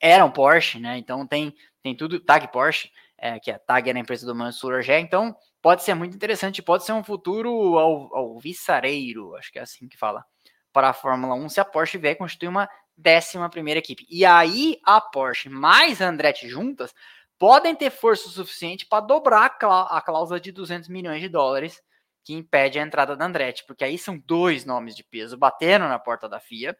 eram 0.00 0.30
Porsche, 0.30 0.80
né? 0.80 0.96
Então 0.96 1.26
tem, 1.26 1.54
tem 1.82 1.94
tudo, 1.94 2.18
tag 2.18 2.50
Porsche, 2.50 2.90
é, 3.18 3.38
que 3.38 3.50
a 3.50 3.58
tag 3.58 3.90
era 3.90 3.98
a 3.98 4.00
empresa 4.00 4.24
do 4.24 4.34
Mansur 4.34 4.76
Agé, 4.76 4.98
então 4.98 5.36
pode 5.60 5.82
ser 5.82 5.92
muito 5.92 6.16
interessante, 6.16 6.62
pode 6.62 6.86
ser 6.86 6.92
um 6.92 7.04
futuro 7.04 7.78
ao 7.78 8.38
viçareiro, 8.38 9.36
acho 9.36 9.52
que 9.52 9.58
é 9.58 9.62
assim 9.62 9.86
que 9.86 9.98
fala, 9.98 10.24
para 10.72 10.88
a 10.88 10.94
Fórmula 10.94 11.34
1, 11.34 11.50
se 11.50 11.60
a 11.60 11.64
Porsche 11.64 11.98
vier 11.98 12.16
constituir 12.16 12.48
uma 12.48 12.70
décima 12.96 13.50
primeira 13.50 13.80
equipe. 13.80 14.06
E 14.08 14.24
aí 14.24 14.78
a 14.82 14.98
Porsche 14.98 15.50
mais 15.50 16.00
a 16.00 16.08
Andretti 16.08 16.48
juntas 16.48 16.94
podem 17.38 17.74
ter 17.74 17.90
força 17.90 18.28
suficiente 18.28 18.84
para 18.86 19.04
dobrar 19.04 19.56
a 19.90 20.00
cláusula 20.00 20.40
de 20.40 20.50
200 20.50 20.88
milhões 20.88 21.20
de 21.20 21.28
dólares 21.28 21.80
que 22.24 22.34
impede 22.34 22.78
a 22.78 22.82
entrada 22.82 23.16
da 23.16 23.24
Andretti, 23.24 23.64
porque 23.66 23.84
aí 23.84 23.96
são 23.96 24.18
dois 24.18 24.64
nomes 24.64 24.94
de 24.94 25.04
peso 25.04 25.36
batendo 25.36 25.88
na 25.88 25.98
porta 25.98 26.28
da 26.28 26.40
FIA, 26.40 26.76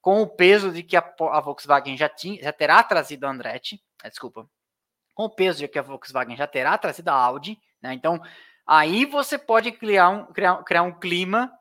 com 0.00 0.20
o 0.20 0.26
peso 0.26 0.70
de 0.70 0.82
que 0.82 0.96
a, 0.96 1.40
Volkswagen 1.40 1.96
já, 1.96 2.08
tinha, 2.08 2.40
já 2.42 2.52
terá 2.52 2.82
trazido 2.82 3.26
a 3.26 3.30
Andretti, 3.30 3.82
é, 4.04 4.08
desculpa, 4.08 4.48
com 5.14 5.24
o 5.24 5.30
peso 5.30 5.58
de 5.58 5.68
que 5.68 5.78
a 5.78 5.82
Volkswagen 5.82 6.36
já 6.36 6.46
terá 6.46 6.76
trazido 6.76 7.08
a 7.08 7.14
Audi, 7.14 7.58
né? 7.80 7.94
Então, 7.94 8.20
aí 8.66 9.04
você 9.04 9.38
pode 9.38 9.72
criar 9.72 10.08
um, 10.10 10.26
criar, 10.26 10.62
criar 10.64 10.82
um 10.82 10.92
clima, 10.92 11.52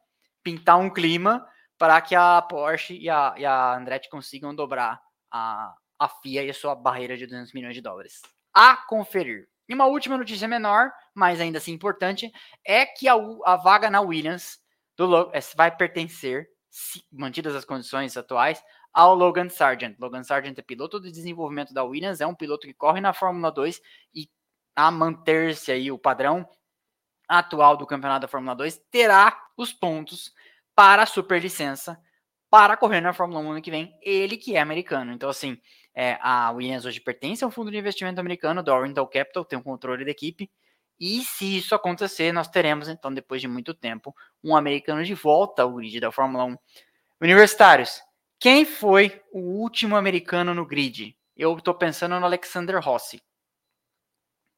pintar 0.43 0.77
um 0.77 0.89
clima 0.89 1.47
para 1.77 1.99
que 2.01 2.15
a 2.15 2.41
Porsche 2.41 2.95
e 2.95 3.09
a, 3.09 3.33
e 3.37 3.45
a 3.45 3.75
Andretti 3.75 4.09
consigam 4.09 4.53
dobrar 4.53 5.01
a, 5.31 5.73
a 5.99 6.09
FIA 6.09 6.43
e 6.43 6.49
a 6.49 6.53
sua 6.53 6.75
barreira 6.75 7.17
de 7.17 7.25
200 7.25 7.53
milhões 7.53 7.75
de 7.75 7.81
dólares 7.81 8.21
a 8.53 8.75
conferir. 8.75 9.47
E 9.67 9.73
uma 9.73 9.85
última 9.85 10.17
notícia 10.17 10.47
menor, 10.47 10.91
mas 11.13 11.39
ainda 11.39 11.57
assim 11.57 11.71
importante, 11.71 12.31
é 12.65 12.85
que 12.85 13.07
a, 13.07 13.15
a 13.45 13.55
vaga 13.55 13.89
na 13.89 14.01
Williams 14.01 14.59
do, 14.97 15.31
vai 15.55 15.75
pertencer, 15.75 16.47
se, 16.69 17.03
mantidas 17.11 17.55
as 17.55 17.65
condições 17.65 18.17
atuais, 18.17 18.61
ao 18.93 19.15
Logan 19.15 19.49
Sargent. 19.49 19.97
Logan 19.99 20.23
Sargent 20.23 20.57
é 20.57 20.61
piloto 20.61 20.99
de 20.99 21.11
desenvolvimento 21.11 21.73
da 21.73 21.83
Williams, 21.83 22.21
é 22.21 22.27
um 22.27 22.35
piloto 22.35 22.67
que 22.67 22.73
corre 22.73 22.99
na 22.99 23.13
Fórmula 23.13 23.51
2 23.51 23.81
e 24.13 24.29
a 24.75 24.91
manter-se 24.91 25.71
aí 25.71 25.91
o 25.91 25.97
padrão 25.97 26.47
atual 27.27 27.77
do 27.77 27.87
campeonato 27.87 28.21
da 28.21 28.27
Fórmula 28.27 28.55
2 28.55 28.77
terá 28.91 29.41
os 29.55 29.71
pontos 29.71 30.33
para 30.75 31.03
a 31.03 31.05
superlicença 31.05 31.97
para 32.51 32.77
correr 32.77 33.01
na 33.01 33.13
Fórmula 33.13 33.39
1 33.39 33.51
ano 33.51 33.61
que 33.61 33.71
vem, 33.71 33.97
ele 34.01 34.37
que 34.37 34.55
é 34.55 34.59
americano. 34.59 35.11
Então 35.11 35.29
assim, 35.29 35.57
é, 35.95 36.17
a 36.21 36.51
Williams 36.51 36.85
hoje 36.85 36.99
pertence 36.99 37.43
ao 37.43 37.49
fundo 37.49 37.71
de 37.71 37.77
investimento 37.77 38.19
americano, 38.19 38.61
do 38.61 38.71
Oriental 38.71 39.07
Capital, 39.07 39.45
tem 39.45 39.57
o 39.57 39.63
controle 39.63 40.05
da 40.05 40.11
equipe. 40.11 40.51
E 40.99 41.23
se 41.23 41.57
isso 41.57 41.73
acontecer, 41.73 42.31
nós 42.31 42.47
teremos, 42.47 42.87
então, 42.87 43.11
depois 43.11 43.41
de 43.41 43.47
muito 43.47 43.73
tempo, 43.73 44.13
um 44.43 44.55
americano 44.55 45.03
de 45.03 45.15
volta 45.15 45.63
ao 45.63 45.73
grid 45.73 45.99
da 45.99 46.11
Fórmula 46.11 46.45
1. 46.45 46.55
Universitários, 47.19 47.99
quem 48.39 48.65
foi 48.65 49.19
o 49.31 49.39
último 49.39 49.95
americano 49.95 50.53
no 50.53 50.63
grid? 50.65 51.17
Eu 51.35 51.57
estou 51.57 51.73
pensando 51.73 52.19
no 52.19 52.25
Alexander 52.25 52.79
Rossi. 52.79 53.19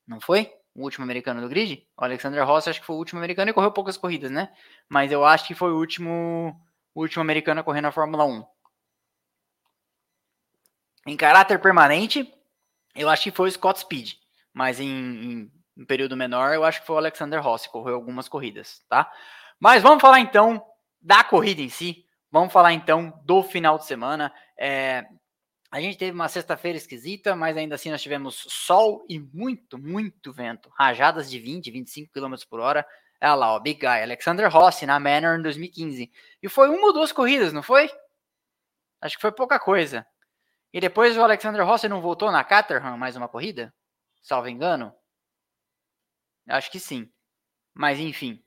Não 0.05 0.19
foi? 0.19 0.51
O 0.75 0.83
último 0.83 1.03
americano 1.05 1.39
do 1.39 1.47
grid? 1.47 1.87
O 1.97 2.03
Alexander 2.03 2.45
Rossi 2.45 2.69
acho 2.69 2.81
que 2.81 2.85
foi 2.85 2.95
o 2.95 2.99
último 2.99 3.19
americano 3.19 3.51
e 3.51 3.53
correu 3.53 3.71
poucas 3.71 3.95
corridas, 3.95 4.29
né? 4.29 4.51
Mas 4.89 5.11
eu 5.13 5.23
acho 5.23 5.47
que 5.47 5.55
foi 5.55 5.71
o 5.71 5.77
último, 5.77 6.59
o 6.93 7.01
último 7.01 7.21
americano 7.21 7.61
a 7.61 7.63
correr 7.63 7.81
na 7.81 7.91
Fórmula 7.91 8.25
1. 8.25 8.45
Em 11.07 11.17
caráter 11.17 11.59
permanente, 11.59 12.33
eu 12.95 13.09
acho 13.09 13.23
que 13.23 13.31
foi 13.31 13.49
o 13.49 13.51
Scott 13.51 13.79
Speed, 13.79 14.13
mas 14.53 14.79
em, 14.79 15.51
em, 15.77 15.85
período 15.85 16.15
menor, 16.15 16.53
eu 16.53 16.63
acho 16.63 16.81
que 16.81 16.87
foi 16.87 16.95
o 16.95 16.99
Alexander 16.99 17.41
Rossi, 17.41 17.69
correu 17.69 17.95
algumas 17.95 18.29
corridas, 18.29 18.81
tá? 18.87 19.11
Mas 19.59 19.83
vamos 19.83 20.01
falar 20.01 20.19
então 20.19 20.63
da 21.01 21.23
corrida 21.23 21.61
em 21.61 21.69
si, 21.69 22.05
vamos 22.31 22.53
falar 22.53 22.73
então 22.73 23.21
do 23.25 23.43
final 23.43 23.77
de 23.77 23.85
semana. 23.85 24.33
É, 24.57 25.05
a 25.73 25.81
gente 25.81 25.97
teve 25.97 26.11
uma 26.11 26.29
sexta-feira 26.29 26.77
esquisita, 26.77 27.35
mas 27.35 27.57
ainda 27.57 27.75
assim 27.75 27.89
nós 27.89 28.01
tivemos 28.01 28.45
sol 28.47 29.03
e 29.09 29.19
muito, 29.19 29.77
muito 29.77 30.31
vento. 30.31 30.69
Rajadas 30.77 31.29
de 31.29 31.39
20, 31.39 31.71
25 31.71 32.13
km 32.13 32.35
por 32.47 32.59
hora. 32.59 32.85
Olha 33.23 33.35
lá, 33.35 33.53
ó, 33.53 33.59
Big 33.59 33.79
Guy, 33.79 34.03
Alexander 34.03 34.51
Rossi 34.51 34.85
na 34.85 34.99
Manor 34.99 35.39
em 35.39 35.41
2015. 35.41 36.11
E 36.41 36.49
foi 36.49 36.67
uma 36.67 36.87
ou 36.87 36.93
duas 36.93 37.13
corridas, 37.13 37.53
não 37.53 37.63
foi? 37.63 37.89
Acho 38.99 39.15
que 39.15 39.21
foi 39.21 39.31
pouca 39.31 39.57
coisa. 39.57 40.05
E 40.73 40.81
depois 40.81 41.15
o 41.15 41.23
Alexander 41.23 41.65
Rossi 41.65 41.87
não 41.87 42.01
voltou 42.01 42.29
na 42.31 42.43
Caterham 42.43 42.97
mais 42.97 43.15
uma 43.15 43.29
corrida? 43.29 43.73
Salvo 44.21 44.49
engano? 44.49 44.93
Acho 46.49 46.69
que 46.69 46.81
sim. 46.81 47.09
Mas 47.73 47.97
enfim. 47.97 48.43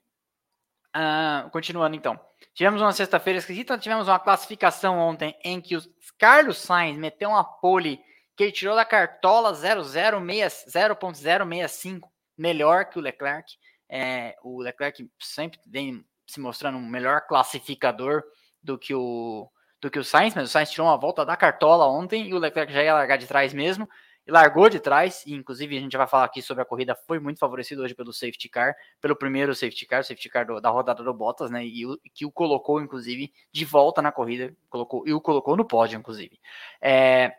Uh, 0.94 1.48
continuando 1.50 1.96
então. 1.96 2.20
Tivemos 2.52 2.82
uma 2.82 2.92
sexta-feira 2.92 3.38
esquisita, 3.38 3.78
tivemos 3.78 4.08
uma 4.08 4.18
classificação 4.18 4.98
ontem 4.98 5.34
em 5.42 5.58
que 5.60 5.76
o 5.76 5.82
Carlos 6.18 6.58
Sainz 6.58 6.98
meteu 6.98 7.30
uma 7.30 7.44
pole 7.44 7.98
que 8.36 8.44
ele 8.44 8.52
tirou 8.52 8.76
da 8.76 8.84
cartola 8.84 9.54
0.065, 9.54 12.10
melhor 12.36 12.84
que 12.86 12.98
o 12.98 13.02
Leclerc. 13.02 13.56
É, 13.88 14.36
o 14.42 14.60
Leclerc 14.60 15.08
sempre 15.20 15.60
vem 15.66 16.04
se 16.26 16.40
mostrando 16.40 16.78
um 16.78 16.86
melhor 16.86 17.22
classificador 17.22 18.22
do 18.62 18.76
que 18.76 18.94
o, 18.94 19.48
do 19.80 19.90
que 19.90 19.98
o 19.98 20.04
Sainz, 20.04 20.34
mas 20.34 20.48
o 20.48 20.52
Sainz 20.52 20.70
tirou 20.70 20.88
uma 20.88 20.96
volta 20.96 21.24
da 21.24 21.36
cartola 21.36 21.86
ontem 21.86 22.28
e 22.28 22.34
o 22.34 22.38
Leclerc 22.38 22.72
já 22.72 22.82
ia 22.82 22.94
largar 22.94 23.16
de 23.16 23.26
trás 23.26 23.54
mesmo. 23.54 23.88
E 24.26 24.32
largou 24.32 24.68
de 24.68 24.80
trás, 24.80 25.24
e 25.24 25.34
inclusive 25.34 25.78
a 25.78 25.80
gente 25.80 25.96
vai 25.96 26.06
falar 26.08 26.24
aqui 26.24 26.42
sobre 26.42 26.60
a 26.60 26.66
corrida, 26.66 26.96
foi 27.06 27.20
muito 27.20 27.38
favorecido 27.38 27.82
hoje 27.82 27.94
pelo 27.94 28.12
safety 28.12 28.48
car, 28.48 28.74
pelo 29.00 29.14
primeiro 29.14 29.54
safety 29.54 29.86
car, 29.86 30.02
safety 30.02 30.28
car 30.28 30.44
do, 30.44 30.60
da 30.60 30.68
rodada 30.68 31.04
do 31.04 31.14
Bottas, 31.14 31.48
né? 31.48 31.64
E 31.64 31.84
que 32.12 32.26
o 32.26 32.32
colocou, 32.32 32.80
inclusive, 32.80 33.32
de 33.52 33.64
volta 33.64 34.02
na 34.02 34.10
corrida, 34.10 34.52
colocou, 34.68 35.06
e 35.06 35.14
o 35.14 35.20
colocou 35.20 35.56
no 35.56 35.64
pódio, 35.64 35.96
inclusive. 35.96 36.40
É, 36.80 37.36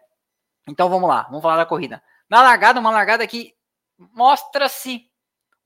então 0.65 0.87
vamos 0.87 1.09
lá, 1.09 1.23
vamos 1.23 1.41
falar 1.41 1.57
da 1.57 1.65
corrida. 1.65 2.01
Na 2.29 2.41
largada, 2.41 2.79
uma 2.79 2.91
largada 2.91 3.27
que 3.27 3.53
mostra-se 3.97 5.06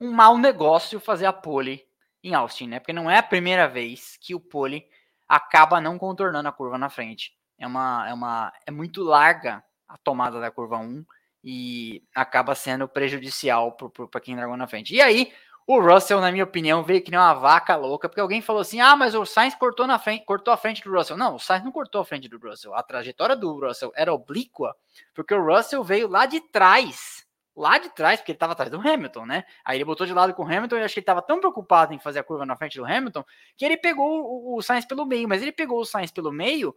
um 0.02 0.10
mau 0.10 0.36
negócio 0.36 0.98
fazer 0.98 1.26
a 1.26 1.32
pole 1.32 1.86
em 2.24 2.34
Austin, 2.34 2.66
né? 2.66 2.80
Porque 2.80 2.92
não 2.92 3.08
é 3.08 3.18
a 3.18 3.22
primeira 3.22 3.68
vez 3.68 4.18
que 4.20 4.34
o 4.34 4.40
pole 4.40 4.84
acaba 5.28 5.80
não 5.80 5.96
contornando 5.96 6.48
a 6.48 6.52
curva 6.52 6.76
na 6.76 6.90
frente. 6.90 7.32
É 7.56 7.66
uma 7.66 8.08
é 8.08 8.12
uma 8.12 8.52
é 8.66 8.70
muito 8.72 9.04
larga 9.04 9.62
a 9.88 9.96
tomada 9.96 10.40
da 10.40 10.50
curva 10.50 10.76
1 10.76 11.04
e 11.44 12.02
acaba 12.14 12.54
sendo 12.56 12.88
prejudicial 12.88 13.72
para 14.10 14.20
quem 14.20 14.34
largou 14.34 14.56
na 14.56 14.66
frente. 14.66 14.92
E 14.94 15.00
aí, 15.00 15.32
o 15.66 15.80
Russell, 15.80 16.20
na 16.20 16.32
minha 16.32 16.44
opinião, 16.44 16.82
veio 16.82 17.02
que 17.02 17.10
nem 17.10 17.18
uma 17.20 17.34
vaca 17.34 17.76
louca, 17.76 18.08
porque 18.08 18.20
alguém 18.20 18.42
falou 18.42 18.62
assim: 18.62 18.80
"Ah, 18.80 18.96
mas 18.96 19.14
o 19.14 19.24
Sainz 19.24 19.54
cortou 19.54 19.86
na 19.86 20.00
frente, 20.00 20.24
cortou 20.24 20.52
a 20.52 20.56
frente 20.56 20.82
do 20.82 20.90
Russell". 20.92 21.16
Não, 21.16 21.36
o 21.36 21.38
Sainz 21.38 21.64
não 21.64 21.70
cortou 21.70 22.00
a 22.00 22.04
frente 22.04 22.28
do 22.28 22.38
Russell. 22.38 22.74
A 22.74 22.82
trajetória 22.82 23.36
do 23.36 23.52
Russell 23.60 23.92
era 23.94 24.12
oblíqua, 24.12 24.74
porque 25.14 25.32
o 25.32 25.44
Russell 25.44 25.84
veio 25.84 26.08
lá 26.08 26.26
de 26.26 26.40
trás 26.40 27.24
lá 27.54 27.78
de 27.78 27.90
trás, 27.90 28.20
porque 28.20 28.32
ele 28.32 28.36
estava 28.36 28.52
atrás 28.52 28.70
do 28.70 28.80
Hamilton, 28.80 29.26
né? 29.26 29.44
Aí 29.64 29.76
ele 29.76 29.84
botou 29.84 30.06
de 30.06 30.12
lado 30.12 30.34
com 30.34 30.42
o 30.42 30.46
Hamilton 30.46 30.76
e 30.76 30.82
acho 30.82 30.94
que 30.94 31.00
ele 31.00 31.02
estava 31.02 31.22
tão 31.22 31.38
preocupado 31.38 31.92
em 31.92 31.98
fazer 31.98 32.20
a 32.20 32.24
curva 32.24 32.46
na 32.46 32.56
frente 32.56 32.78
do 32.78 32.84
Hamilton 32.84 33.24
que 33.56 33.64
ele 33.64 33.76
pegou 33.76 34.24
o, 34.24 34.56
o 34.56 34.62
Sainz 34.62 34.84
pelo 34.86 35.04
meio, 35.04 35.28
mas 35.28 35.42
ele 35.42 35.52
pegou 35.52 35.80
o 35.80 35.84
Sainz 35.84 36.10
pelo 36.10 36.32
meio, 36.32 36.74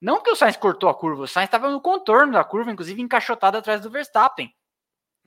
não 0.00 0.22
que 0.22 0.30
o 0.30 0.36
Sainz 0.36 0.56
cortou 0.56 0.88
a 0.88 0.94
curva, 0.94 1.22
o 1.22 1.28
Sainz 1.28 1.48
estava 1.48 1.70
no 1.70 1.80
contorno 1.80 2.32
da 2.32 2.44
curva, 2.44 2.70
inclusive 2.70 3.00
encaixotado 3.00 3.56
atrás 3.56 3.80
do 3.80 3.90
Verstappen. 3.90 4.52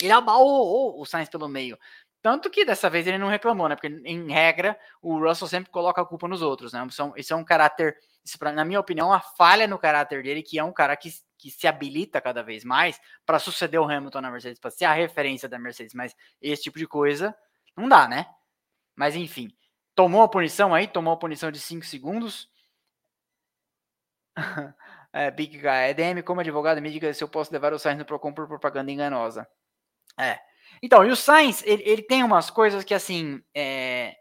Ele 0.02 0.12
abalou 0.12 1.00
o 1.00 1.06
Sainz 1.06 1.30
pelo 1.30 1.48
meio. 1.48 1.78
Tanto 2.26 2.50
que 2.50 2.66
dessa 2.66 2.90
vez 2.90 3.06
ele 3.06 3.20
não 3.20 3.28
reclamou, 3.28 3.70
né? 3.70 3.76
Porque, 3.76 3.86
em 4.04 4.32
regra, 4.32 4.76
o 5.00 5.20
Russell 5.20 5.48
sempre 5.48 5.70
coloca 5.70 6.02
a 6.02 6.06
culpa 6.06 6.28
nos 6.28 6.42
outros, 6.42 6.74
né? 6.74 6.84
Isso 7.16 7.34
é 7.34 7.36
um 7.36 7.44
caráter, 7.44 7.96
isso, 8.26 8.44
na 8.52 8.66
minha 8.66 8.80
opinião, 8.80 9.10
uma 9.10 9.20
falha 9.20 9.68
no 9.68 9.78
caráter 9.78 10.24
dele, 10.24 10.42
que 10.42 10.58
é 10.58 10.64
um 10.64 10.74
cara 10.74 10.98
que 10.98 11.14
que 11.38 11.52
se 11.52 11.68
habilita 11.68 12.20
cada 12.20 12.42
vez 12.42 12.64
mais 12.64 13.00
para 13.28 13.38
suceder 13.38 13.80
o 13.80 13.84
Hamilton 13.84 14.22
na 14.22 14.32
Mercedes, 14.32 14.58
para 14.58 14.72
ser 14.72 14.86
a 14.86 14.94
referência 14.94 15.48
da 15.48 15.60
Mercedes, 15.60 15.94
mas 15.94 16.16
esse 16.42 16.64
tipo 16.64 16.80
de 16.80 16.88
coisa 16.88 17.38
não 17.78 17.88
dá, 17.88 18.08
né? 18.08 18.26
Mas 18.96 19.16
enfim, 19.16 19.56
tomou 19.94 20.24
a 20.24 20.28
punição 20.28 20.74
aí, 20.74 20.88
tomou 20.88 21.14
a 21.14 21.18
punição 21.18 21.52
de 21.52 21.60
5 21.60 21.86
segundos. 21.86 22.50
É, 25.18 25.32
Big 25.32 25.58
Guy, 25.58 25.92
EDM, 25.92 26.22
como 26.24 26.42
advogado, 26.42 26.82
me 26.82 26.92
diga 26.92 27.14
se 27.14 27.24
eu 27.24 27.30
posso 27.30 27.54
levar 27.54 27.72
o 27.72 27.80
Sainz 27.80 27.98
no 27.98 28.04
Procon 28.04 28.34
por 28.34 28.50
propaganda 28.50 28.92
enganosa. 28.92 29.48
É. 30.20 30.42
Então, 30.82 31.06
e 31.06 31.10
o 31.10 31.16
Sainz, 31.16 31.64
ele, 31.66 31.84
ele 31.86 32.02
tem 32.02 32.24
umas 32.24 32.50
coisas 32.50 32.84
que, 32.84 32.94
assim, 32.94 33.42
é, 33.54 34.16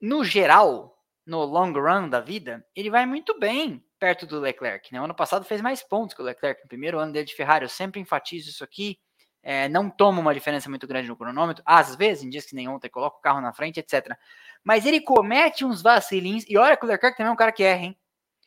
no 0.00 0.24
geral, 0.24 0.94
no 1.26 1.44
long 1.44 1.72
run 1.72 2.08
da 2.08 2.20
vida, 2.20 2.64
ele 2.74 2.90
vai 2.90 3.06
muito 3.06 3.38
bem 3.38 3.84
perto 3.98 4.26
do 4.26 4.40
Leclerc. 4.40 4.92
Né? 4.92 5.00
O 5.00 5.04
ano 5.04 5.14
passado 5.14 5.44
fez 5.44 5.60
mais 5.60 5.82
pontos 5.82 6.14
que 6.14 6.20
o 6.20 6.24
Leclerc 6.24 6.62
no 6.62 6.68
primeiro 6.68 6.98
ano 6.98 7.12
dele 7.12 7.24
de 7.24 7.34
Ferrari. 7.34 7.64
Eu 7.64 7.68
sempre 7.68 8.00
enfatizo 8.00 8.50
isso 8.50 8.62
aqui. 8.62 8.98
É, 9.42 9.68
não 9.68 9.90
toma 9.90 10.20
uma 10.20 10.34
diferença 10.34 10.68
muito 10.68 10.86
grande 10.86 11.08
no 11.08 11.16
cronômetro. 11.16 11.62
Às 11.66 11.94
vezes, 11.94 12.24
em 12.24 12.30
dias 12.30 12.46
que 12.46 12.54
nem 12.54 12.68
ontem, 12.68 12.88
coloca 12.88 13.16
o 13.16 13.20
carro 13.20 13.40
na 13.40 13.52
frente, 13.52 13.80
etc. 13.80 14.16
Mas 14.62 14.86
ele 14.86 15.00
comete 15.00 15.64
uns 15.64 15.82
vacilinhos. 15.82 16.44
E 16.48 16.56
olha 16.56 16.76
que 16.76 16.84
o 16.84 16.88
Leclerc 16.88 17.16
também 17.16 17.30
é 17.30 17.32
um 17.32 17.36
cara 17.36 17.52
que 17.52 17.62
erra, 17.62 17.84
hein? 17.84 17.98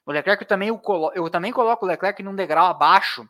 O 0.06 0.12
Leclerc 0.12 0.42
eu 0.42 0.48
também, 0.48 0.70
eu 0.70 1.30
também 1.30 1.52
coloco 1.52 1.86
o 1.86 1.88
Leclerc 1.88 2.24
num 2.24 2.36
degrau 2.36 2.68
abaixo. 2.68 3.28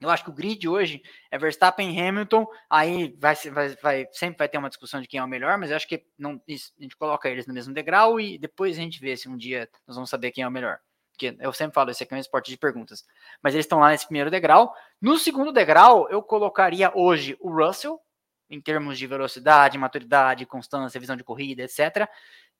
Eu 0.00 0.08
acho 0.08 0.24
que 0.24 0.30
o 0.30 0.32
grid 0.32 0.66
hoje 0.66 1.02
é 1.30 1.38
Verstappen 1.38 2.00
Hamilton. 2.00 2.46
Aí 2.68 3.14
vai, 3.18 3.34
vai, 3.34 3.68
vai, 3.76 4.08
sempre 4.12 4.38
vai 4.38 4.48
ter 4.48 4.56
uma 4.56 4.70
discussão 4.70 5.00
de 5.00 5.06
quem 5.06 5.20
é 5.20 5.24
o 5.24 5.28
melhor, 5.28 5.58
mas 5.58 5.70
eu 5.70 5.76
acho 5.76 5.86
que 5.86 6.04
não, 6.18 6.40
a 6.48 6.82
gente 6.82 6.96
coloca 6.96 7.28
eles 7.28 7.46
no 7.46 7.52
mesmo 7.52 7.74
degrau 7.74 8.18
e 8.18 8.38
depois 8.38 8.78
a 8.78 8.80
gente 8.80 8.98
vê 8.98 9.16
se 9.16 9.28
um 9.28 9.36
dia 9.36 9.68
nós 9.86 9.96
vamos 9.96 10.08
saber 10.08 10.30
quem 10.30 10.42
é 10.42 10.48
o 10.48 10.50
melhor. 10.50 10.78
Porque 11.12 11.36
eu 11.38 11.52
sempre 11.52 11.74
falo, 11.74 11.90
esse 11.90 12.02
aqui 12.02 12.14
é 12.14 12.16
um 12.16 12.20
esporte 12.20 12.50
de 12.50 12.56
perguntas. 12.56 13.04
Mas 13.42 13.52
eles 13.52 13.66
estão 13.66 13.78
lá 13.78 13.90
nesse 13.90 14.06
primeiro 14.06 14.30
degrau. 14.30 14.74
No 15.02 15.18
segundo 15.18 15.52
degrau, 15.52 16.08
eu 16.08 16.22
colocaria 16.22 16.90
hoje 16.94 17.36
o 17.40 17.50
Russell, 17.54 18.00
em 18.48 18.58
termos 18.58 18.98
de 18.98 19.06
velocidade, 19.06 19.76
maturidade, 19.76 20.46
constância, 20.46 20.98
visão 20.98 21.16
de 21.16 21.22
corrida, 21.22 21.62
etc. 21.62 22.08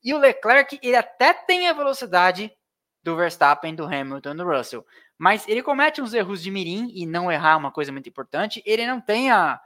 E 0.04 0.12
o 0.12 0.18
Leclerc, 0.18 0.78
ele 0.82 0.96
até 0.96 1.32
tem 1.32 1.68
a 1.68 1.72
velocidade 1.72 2.52
do 3.02 3.16
Verstappen, 3.16 3.74
do 3.74 3.84
Hamilton, 3.84 4.36
do 4.36 4.44
Russell. 4.44 4.86
Mas 5.18 5.46
ele 5.48 5.62
comete 5.62 6.00
uns 6.00 6.14
erros 6.14 6.42
de 6.42 6.50
mirim 6.50 6.90
e 6.94 7.06
não 7.06 7.30
errar 7.30 7.52
é 7.52 7.56
uma 7.56 7.70
coisa 7.70 7.92
muito 7.92 8.08
importante. 8.08 8.62
Ele 8.64 8.86
não 8.86 9.00
tem 9.00 9.30
a, 9.30 9.60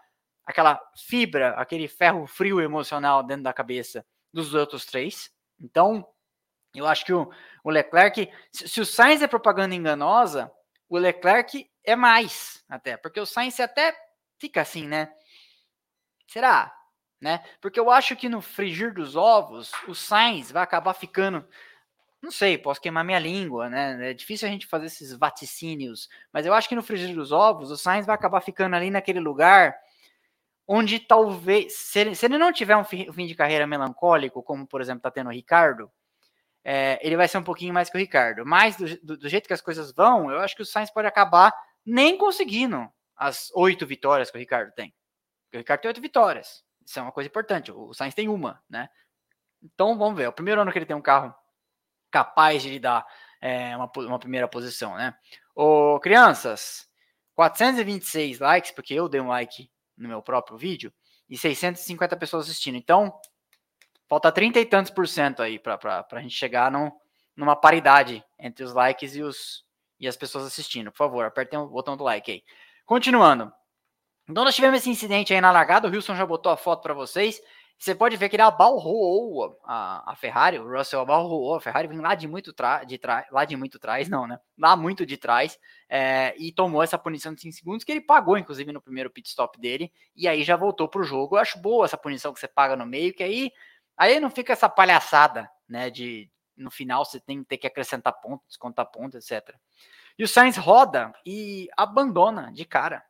aquela 0.45 0.81
fibra, 0.97 1.51
aquele 1.51 1.89
ferro 1.89 2.27
frio 2.27 2.61
emocional 2.61 3.23
dentro 3.23 3.45
da 3.45 3.53
cabeça 3.53 4.05
dos 4.33 4.55
outros 4.55 4.85
três. 4.85 5.31
Então, 5.61 6.07
eu 6.75 6.87
acho 6.87 7.05
que 7.05 7.13
o, 7.13 7.31
o 7.63 7.71
Leclerc, 7.71 8.29
se, 8.51 8.69
se, 8.69 8.81
o 8.81 8.87
Sainz 8.87 9.23
é 9.23 9.29
propaganda 9.29 9.75
enganosa, 9.75 10.51
o 10.89 10.99
Leclerc 10.99 11.71
é 11.85 11.95
mais, 11.95 12.65
até, 12.69 12.97
porque 12.97 13.21
o 13.21 13.27
Sainz 13.27 13.59
até 13.61 13.97
fica 14.39 14.61
assim, 14.61 14.87
né? 14.89 15.13
Será? 16.27 16.75
Né? 17.21 17.43
Porque 17.61 17.79
eu 17.79 17.91
acho 17.91 18.17
que 18.17 18.29
no 18.29 18.43
frigir 18.43 18.93
dos 18.93 19.17
ovos, 19.17 19.71
o 19.87 19.95
Sainz 19.95 20.51
vai 20.51 20.63
acabar 20.63 20.93
ficando. 20.95 21.47
Não 22.25 22.31
sei, 22.31 22.57
posso 22.57 22.81
queimar 22.81 23.05
minha 23.05 23.19
língua, 23.19 23.69
né? 23.69 24.11
É 24.11 24.15
difícil 24.15 24.49
a 24.49 24.51
gente 24.51 24.67
fazer 24.67 24.87
esses 24.87 25.13
vaticínios, 25.13 26.09
mas 26.33 26.47
eu 26.47 26.55
acho 26.55 26.67
que 26.67 26.75
no 26.75 26.83
frigir 26.83 27.15
dos 27.15 27.33
ovos, 27.33 27.71
o 27.71 27.77
Sainz 27.77 28.07
vai 28.07 28.15
acabar 28.15 28.41
ficando 28.41 28.75
ali 28.75 28.91
naquele 28.91 29.21
lugar 29.21 29.77
onde 30.67 30.99
talvez, 30.99 31.77
se 31.77 31.99
ele, 31.99 32.15
se 32.15 32.25
ele 32.25 32.39
não 32.39 32.51
tiver 32.51 32.75
um 32.79 32.83
fim 32.85 33.27
de 33.27 33.35
carreira 33.35 33.67
melancólico, 33.67 34.43
como 34.43 34.67
por 34.67 34.81
exemplo 34.81 35.01
está 35.01 35.11
tendo 35.11 35.27
o 35.27 35.33
Ricardo, 35.33 35.93
é, 36.65 36.99
ele 37.07 37.15
vai 37.15 37.29
ser 37.29 37.37
um 37.37 37.45
pouquinho 37.45 37.75
mais 37.75 37.91
que 37.91 37.97
o 37.99 38.01
Ricardo. 38.01 38.47
Mas 38.47 38.75
do, 38.77 38.87
do, 39.03 39.17
do, 39.19 39.29
jeito 39.29 39.47
que 39.47 39.53
as 39.53 39.61
coisas 39.61 39.93
vão, 39.93 40.31
eu 40.31 40.41
acho 40.41 40.57
que 40.57 40.63
o 40.63 40.67
Sainz 40.67 40.91
pode 40.91 41.07
acabar 41.07 41.53
nem 41.85 42.17
conseguindo 42.17 42.89
as 43.15 43.51
oito 43.55 43.87
vitórias 43.87 44.31
que 44.31 44.39
o 44.39 44.41
Ricardo 44.41 44.73
tem. 44.73 44.95
Porque 45.45 45.59
o 45.59 45.61
Ricardo 45.61 45.83
tem 45.83 45.89
oito 45.91 46.01
vitórias. 46.01 46.65
Isso 46.87 46.99
é 46.99 47.03
uma 47.03 47.13
coisa 47.13 47.29
importante. 47.29 47.71
O 47.71 47.93
Sainz 47.93 48.15
tem 48.15 48.31
uma, 48.31 48.63
né? 48.67 48.89
Então 49.63 49.99
vamos 49.99 50.17
ver. 50.17 50.23
É 50.25 50.29
o 50.31 50.33
primeiro 50.33 50.63
ano 50.63 50.73
que 50.73 50.79
ele 50.79 50.87
tem 50.87 50.97
um 50.97 51.03
carro 51.03 51.35
capaz 52.15 52.63
de 52.63 52.71
lhe 52.71 52.79
dar 52.79 53.05
é, 53.41 53.77
uma, 53.77 53.91
uma 53.97 54.19
primeira 54.19 54.47
posição, 54.47 54.95
né? 54.95 55.15
Ô, 55.55 55.99
crianças, 56.01 56.89
426 57.35 58.39
likes, 58.39 58.71
porque 58.71 58.95
eu 58.95 59.09
dei 59.09 59.21
um 59.21 59.29
like 59.29 59.71
no 59.97 60.09
meu 60.09 60.23
próprio 60.23 60.57
vídeo, 60.57 60.93
e 61.29 61.37
650 61.37 62.17
pessoas 62.17 62.47
assistindo. 62.47 62.77
Então, 62.77 63.13
Falta 64.09 64.31
30 64.31 64.61
e 64.61 64.67
tantos 64.67 64.91
por 64.91 65.09
cento 65.09 65.43
aí 65.43 65.59
para 65.59 66.07
a 66.13 66.21
gente 66.21 66.37
chegar 66.37 66.71
num, 66.71 66.91
numa 67.37 67.57
paridade 67.57 68.23
entre 68.39 68.63
os 68.63 68.73
likes 68.73 69.17
e, 69.17 69.23
os, 69.23 69.65
e 69.99 70.07
as 70.07 70.17
pessoas 70.17 70.45
assistindo. 70.45 70.91
Por 70.91 70.99
favor, 70.99 71.25
apertem 71.25 71.59
o 71.59 71.67
botão 71.67 71.97
do 71.97 72.05
like 72.05 72.31
aí. 72.31 72.45
Continuando. 72.85 73.53
Então 74.29 74.45
nós 74.45 74.55
tivemos 74.55 74.81
esse 74.81 74.91
incidente 74.91 75.33
aí 75.33 75.41
na 75.41 75.51
largada, 75.51 75.89
o 75.89 75.91
Wilson 75.91 76.15
já 76.15 76.25
botou 76.25 76.53
a 76.53 76.57
foto 76.57 76.83
para 76.83 76.95
vocês. 76.95 77.41
Você 77.77 77.95
pode 77.95 78.17
ver 78.17 78.29
que 78.29 78.37
ele 78.37 78.43
abalroou 78.43 79.59
a, 79.65 80.13
a 80.13 80.17
Ferrari, 80.17 80.59
o 80.59 80.71
Russell 80.71 81.01
abalroou 81.01 81.57
a 81.57 81.61
Ferrari, 81.61 81.89
vem 81.89 82.01
lá 82.01 82.15
de 82.15 82.27
muito 82.27 82.53
trás, 82.53 82.87
lá 83.31 83.45
de 83.45 83.57
muito 83.57 83.79
trás, 83.79 84.09
não, 84.09 84.27
né? 84.27 84.39
Lá 84.57 84.75
muito 84.77 85.05
de 85.05 85.17
trás, 85.17 85.59
é, 85.89 86.35
e 86.39 86.53
tomou 86.53 86.83
essa 86.83 86.97
punição 86.97 87.35
de 87.35 87.41
5 87.43 87.55
segundos, 87.55 87.85
que 87.85 87.93
ele 87.93 88.01
pagou, 88.01 88.39
inclusive, 88.39 88.73
no 88.73 88.81
primeiro 88.81 89.11
pit 89.11 89.29
stop 89.29 89.61
dele, 89.61 89.93
e 90.17 90.27
aí 90.27 90.45
já 90.45 90.57
voltou 90.57 90.89
pro 90.89 91.03
jogo. 91.03 91.37
Eu 91.37 91.41
acho 91.41 91.59
boa 91.59 91.85
essa 91.85 91.99
punição 91.99 92.33
que 92.33 92.41
você 92.41 92.49
paga 92.49 92.75
no 92.77 92.87
meio, 92.87 93.13
que 93.13 93.23
aí 93.23 93.53
Aí 93.97 94.19
não 94.19 94.31
fica 94.31 94.53
essa 94.53 94.69
palhaçada, 94.69 95.51
né? 95.69 95.91
De 95.91 96.31
no 96.57 96.71
final 96.71 97.05
você 97.05 97.21
tem 97.21 97.43
que 97.43 97.49
ter 97.49 97.59
que 97.59 97.67
acrescentar 97.67 98.13
pontos, 98.21 98.47
descontar 98.49 98.87
pontos, 98.87 99.31
etc. 99.31 99.57
E 100.19 100.25
o 100.25 100.29
Sainz 100.29 100.57
roda 100.57 101.13
e 101.25 101.69
abandona 101.77 102.53
de 102.53 102.65
cara. 102.65 103.05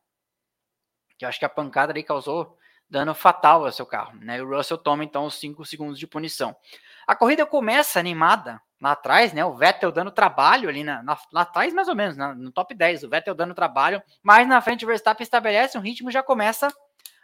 Que 1.19 1.25
eu 1.25 1.29
acho 1.29 1.39
que 1.39 1.45
a 1.45 1.51
pancada 1.51 1.93
ali 1.93 2.03
causou 2.03 2.59
dano 2.95 3.13
fatal 3.13 3.65
ao 3.67 3.73
seu 3.73 3.85
carro, 3.85 4.17
né? 4.21 4.39
E 4.39 4.41
o 4.41 4.49
Russell 4.49 4.79
toma 4.79 5.03
então 5.03 5.27
os 5.27 5.35
5 5.41 5.65
segundos 5.65 5.99
de 5.99 6.07
punição. 6.07 6.55
A 7.05 7.17
corrida 7.17 7.45
começa 7.45 7.99
animada 7.99 8.63
lá 8.81 8.93
atrás, 8.93 9.33
né? 9.33 9.45
O 9.45 9.53
Vettel 9.53 9.91
dando 9.91 10.13
trabalho 10.13 10.69
ali 10.69 10.85
na, 10.85 11.03
na 11.03 11.19
lá 11.33 11.41
atrás, 11.41 11.75
mais 11.75 11.89
ou 11.89 11.97
menos, 11.97 12.17
na, 12.17 12.33
no 12.33 12.53
top 12.53 12.73
10. 12.73 13.03
O 13.03 13.09
Vettel 13.09 13.35
dando 13.35 13.53
trabalho, 13.53 14.01
mas 14.23 14.47
na 14.47 14.61
frente 14.61 14.85
o 14.85 14.87
Verstappen 14.89 15.25
estabelece 15.25 15.77
um 15.77 15.81
ritmo 15.81 16.09
já 16.09 16.23
começa 16.23 16.73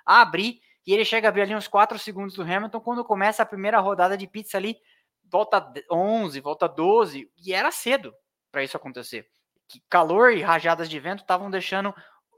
a 0.05 0.21
abrir 0.21 0.61
e 0.85 0.93
ele 0.93 1.05
chega 1.05 1.29
a 1.29 1.31
abrir 1.31 1.43
ali 1.43 1.55
uns 1.55 1.69
4 1.69 1.97
segundos 2.01 2.35
do 2.35 2.43
Hamilton 2.43 2.81
quando 2.81 3.05
começa 3.05 3.45
a 3.45 3.47
primeira 3.47 3.79
rodada 3.79 4.17
de 4.17 4.27
pizza 4.27 4.59
ali, 4.59 4.77
volta 5.31 5.73
11, 5.89 6.41
volta 6.41 6.69
12, 6.69 7.31
e 7.39 7.55
era 7.55 7.71
cedo 7.71 8.13
para 8.51 8.65
isso 8.65 8.77
acontecer. 8.77 9.29
Que 9.69 9.81
calor 9.89 10.33
e 10.33 10.43
rajadas 10.43 10.91
de 10.91 10.99
vento 10.99 11.21
estavam 11.21 11.49
deixando 11.49 11.95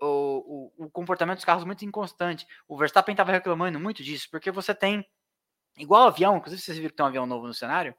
o, 0.07 0.73
o, 0.79 0.85
o, 0.87 0.91
comportamento 0.91 1.37
dos 1.37 1.45
carros 1.45 1.65
muito 1.65 1.85
inconstante. 1.85 2.47
O 2.69 2.77
Verstappen 2.77 3.13
estava 3.13 3.33
reclamando 3.33 3.79
muito 3.79 4.03
disso, 4.03 4.29
porque 4.31 4.51
você 4.51 4.75
tem, 4.75 5.07
igual 5.79 6.09
avião, 6.09 6.37
inclusive 6.37 6.61
vocês 6.63 6.77
viram 6.77 6.91
que 6.91 6.97
tem 6.97 7.05
um 7.05 7.09
avião 7.09 7.27
novo 7.27 7.47
no 7.47 7.55
cenário, 7.55 7.95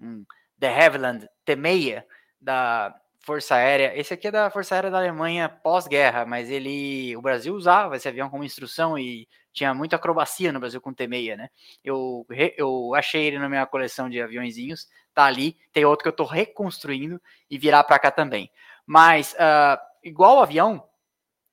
um 0.00 0.24
The 0.58 0.86
Havilland 0.86 1.28
T6 1.46 2.04
da, 2.40 2.94
Força 3.24 3.54
Aérea. 3.54 3.96
Esse 3.96 4.14
aqui 4.14 4.26
é 4.26 4.30
da 4.30 4.50
Força 4.50 4.74
Aérea 4.74 4.90
da 4.90 4.98
Alemanha 4.98 5.48
pós-guerra, 5.48 6.26
mas 6.26 6.50
ele, 6.50 7.16
o 7.16 7.22
Brasil 7.22 7.54
usava 7.54 7.96
esse 7.96 8.08
avião 8.08 8.28
como 8.28 8.42
instrução 8.42 8.98
e 8.98 9.28
tinha 9.52 9.72
muita 9.72 9.96
acrobacia 9.96 10.52
no 10.52 10.58
Brasil 10.58 10.80
com 10.80 10.92
T6, 10.92 11.36
né? 11.36 11.48
Eu, 11.84 12.26
eu 12.56 12.94
achei 12.94 13.24
ele 13.24 13.38
na 13.38 13.48
minha 13.48 13.64
coleção 13.64 14.10
de 14.10 14.20
aviãozinhos, 14.20 14.88
tá 15.14 15.24
ali. 15.24 15.56
Tem 15.72 15.84
outro 15.84 16.02
que 16.02 16.08
eu 16.08 16.16
tô 16.16 16.24
reconstruindo 16.24 17.20
e 17.48 17.56
virar 17.56 17.84
para 17.84 17.98
cá 17.98 18.10
também. 18.10 18.50
Mas, 18.84 19.34
uh, 19.34 19.78
igual 20.02 20.38
o 20.38 20.42
avião, 20.42 20.82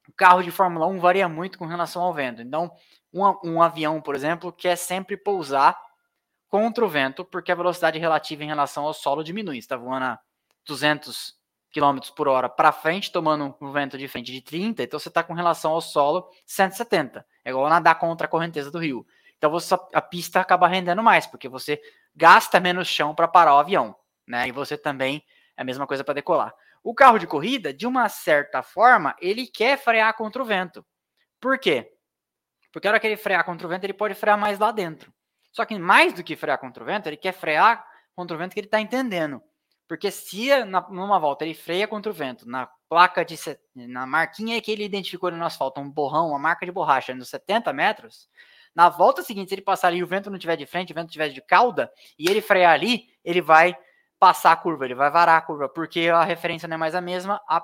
o 0.09 0.11
carro 0.11 0.41
de 0.41 0.49
Fórmula 0.49 0.87
1 0.87 0.99
varia 0.99 1.29
muito 1.29 1.59
com 1.59 1.67
relação 1.67 2.01
ao 2.01 2.11
vento. 2.11 2.41
Então, 2.41 2.71
um, 3.13 3.21
um 3.43 3.61
avião, 3.61 4.01
por 4.01 4.15
exemplo, 4.15 4.51
quer 4.51 4.75
sempre 4.75 5.15
pousar 5.15 5.79
contra 6.47 6.83
o 6.83 6.89
vento, 6.89 7.23
porque 7.23 7.51
a 7.51 7.55
velocidade 7.55 7.99
relativa 7.99 8.43
em 8.43 8.47
relação 8.47 8.85
ao 8.85 8.93
solo 8.93 9.23
diminui. 9.23 9.59
Está 9.59 9.77
voando 9.77 10.05
a 10.05 10.19
200 10.65 11.35
km 11.71 11.99
por 12.15 12.27
hora 12.27 12.49
para 12.49 12.71
frente, 12.71 13.11
tomando 13.11 13.55
um 13.61 13.71
vento 13.71 13.99
de 13.99 14.07
frente 14.07 14.31
de 14.31 14.41
30, 14.41 14.81
então 14.81 14.99
você 14.99 15.09
está 15.09 15.21
com 15.21 15.33
relação 15.33 15.73
ao 15.73 15.81
solo 15.81 16.27
170. 16.43 17.23
É 17.45 17.51
igual 17.51 17.69
nadar 17.69 17.99
contra 17.99 18.25
a 18.25 18.29
correnteza 18.29 18.71
do 18.71 18.79
rio. 18.79 19.05
Então 19.37 19.51
você, 19.51 19.75
a 19.93 20.01
pista 20.01 20.39
acaba 20.39 20.67
rendendo 20.67 21.03
mais, 21.03 21.27
porque 21.27 21.47
você 21.47 21.79
gasta 22.15 22.59
menos 22.59 22.87
chão 22.87 23.13
para 23.13 23.27
parar 23.27 23.53
o 23.53 23.59
avião. 23.59 23.95
Né? 24.27 24.47
E 24.47 24.51
você 24.51 24.75
também 24.75 25.23
é 25.55 25.61
a 25.61 25.63
mesma 25.63 25.85
coisa 25.85 26.03
para 26.03 26.15
decolar. 26.15 26.51
O 26.83 26.93
carro 26.93 27.17
de 27.17 27.27
corrida, 27.27 27.73
de 27.73 27.85
uma 27.85 28.07
certa 28.09 28.63
forma, 28.63 29.15
ele 29.19 29.47
quer 29.47 29.77
frear 29.77 30.15
contra 30.15 30.41
o 30.41 30.45
vento. 30.45 30.85
Por 31.39 31.57
quê? 31.59 31.91
Porque 32.71 32.87
a 32.87 32.91
hora 32.91 32.99
que 32.99 33.07
ele 33.07 33.17
frear 33.17 33.43
contra 33.43 33.65
o 33.65 33.69
vento, 33.69 33.83
ele 33.83 33.93
pode 33.93 34.13
frear 34.13 34.37
mais 34.37 34.59
lá 34.59 34.71
dentro. 34.71 35.13
Só 35.51 35.65
que 35.65 35.77
mais 35.77 36.13
do 36.13 36.23
que 36.23 36.35
frear 36.35 36.59
contra 36.59 36.83
o 36.83 36.85
vento, 36.85 37.07
ele 37.07 37.17
quer 37.17 37.33
frear 37.33 37.85
contra 38.15 38.35
o 38.35 38.39
vento 38.39 38.53
que 38.53 38.59
ele 38.59 38.67
está 38.67 38.79
entendendo. 38.79 39.41
Porque 39.87 40.11
se 40.11 40.63
na, 40.65 40.87
numa 40.89 41.17
volta 41.17 41.43
ele 41.43 41.55
freia 41.55 41.87
contra 41.87 42.11
o 42.11 42.13
vento, 42.13 42.47
na 42.47 42.69
placa 42.87 43.25
de 43.25 43.35
na 43.75 44.05
marquinha 44.05 44.61
que 44.61 44.71
ele 44.71 44.83
identificou 44.83 45.31
no 45.31 45.43
asfalto, 45.43 45.81
um 45.81 45.89
borrão, 45.89 46.29
uma 46.29 46.39
marca 46.39 46.65
de 46.65 46.71
borracha 46.71 47.15
nos 47.15 47.29
70 47.29 47.73
metros, 47.73 48.29
na 48.75 48.87
volta 48.87 49.23
seguinte, 49.23 49.49
se 49.49 49.55
ele 49.55 49.61
passar 49.63 49.87
ali 49.87 49.97
e 49.97 50.03
o 50.03 50.07
vento 50.07 50.29
não 50.29 50.37
estiver 50.37 50.55
de 50.55 50.65
frente, 50.65 50.91
o 50.91 50.95
vento 50.95 51.07
estiver 51.07 51.29
de 51.29 51.41
cauda, 51.41 51.91
e 52.17 52.29
ele 52.29 52.39
frear 52.39 52.73
ali, 52.73 53.07
ele 53.23 53.41
vai 53.41 53.75
passar 54.19 54.51
a 54.51 54.55
curva, 54.57 54.85
ele 54.85 54.95
vai 54.95 55.09
varar 55.09 55.37
a 55.37 55.41
curva, 55.41 55.69
porque 55.69 56.09
a 56.09 56.23
referência 56.23 56.67
não 56.67 56.75
é 56.75 56.77
mais 56.77 56.93
a 56.93 57.01
mesma, 57.01 57.41
a, 57.47 57.63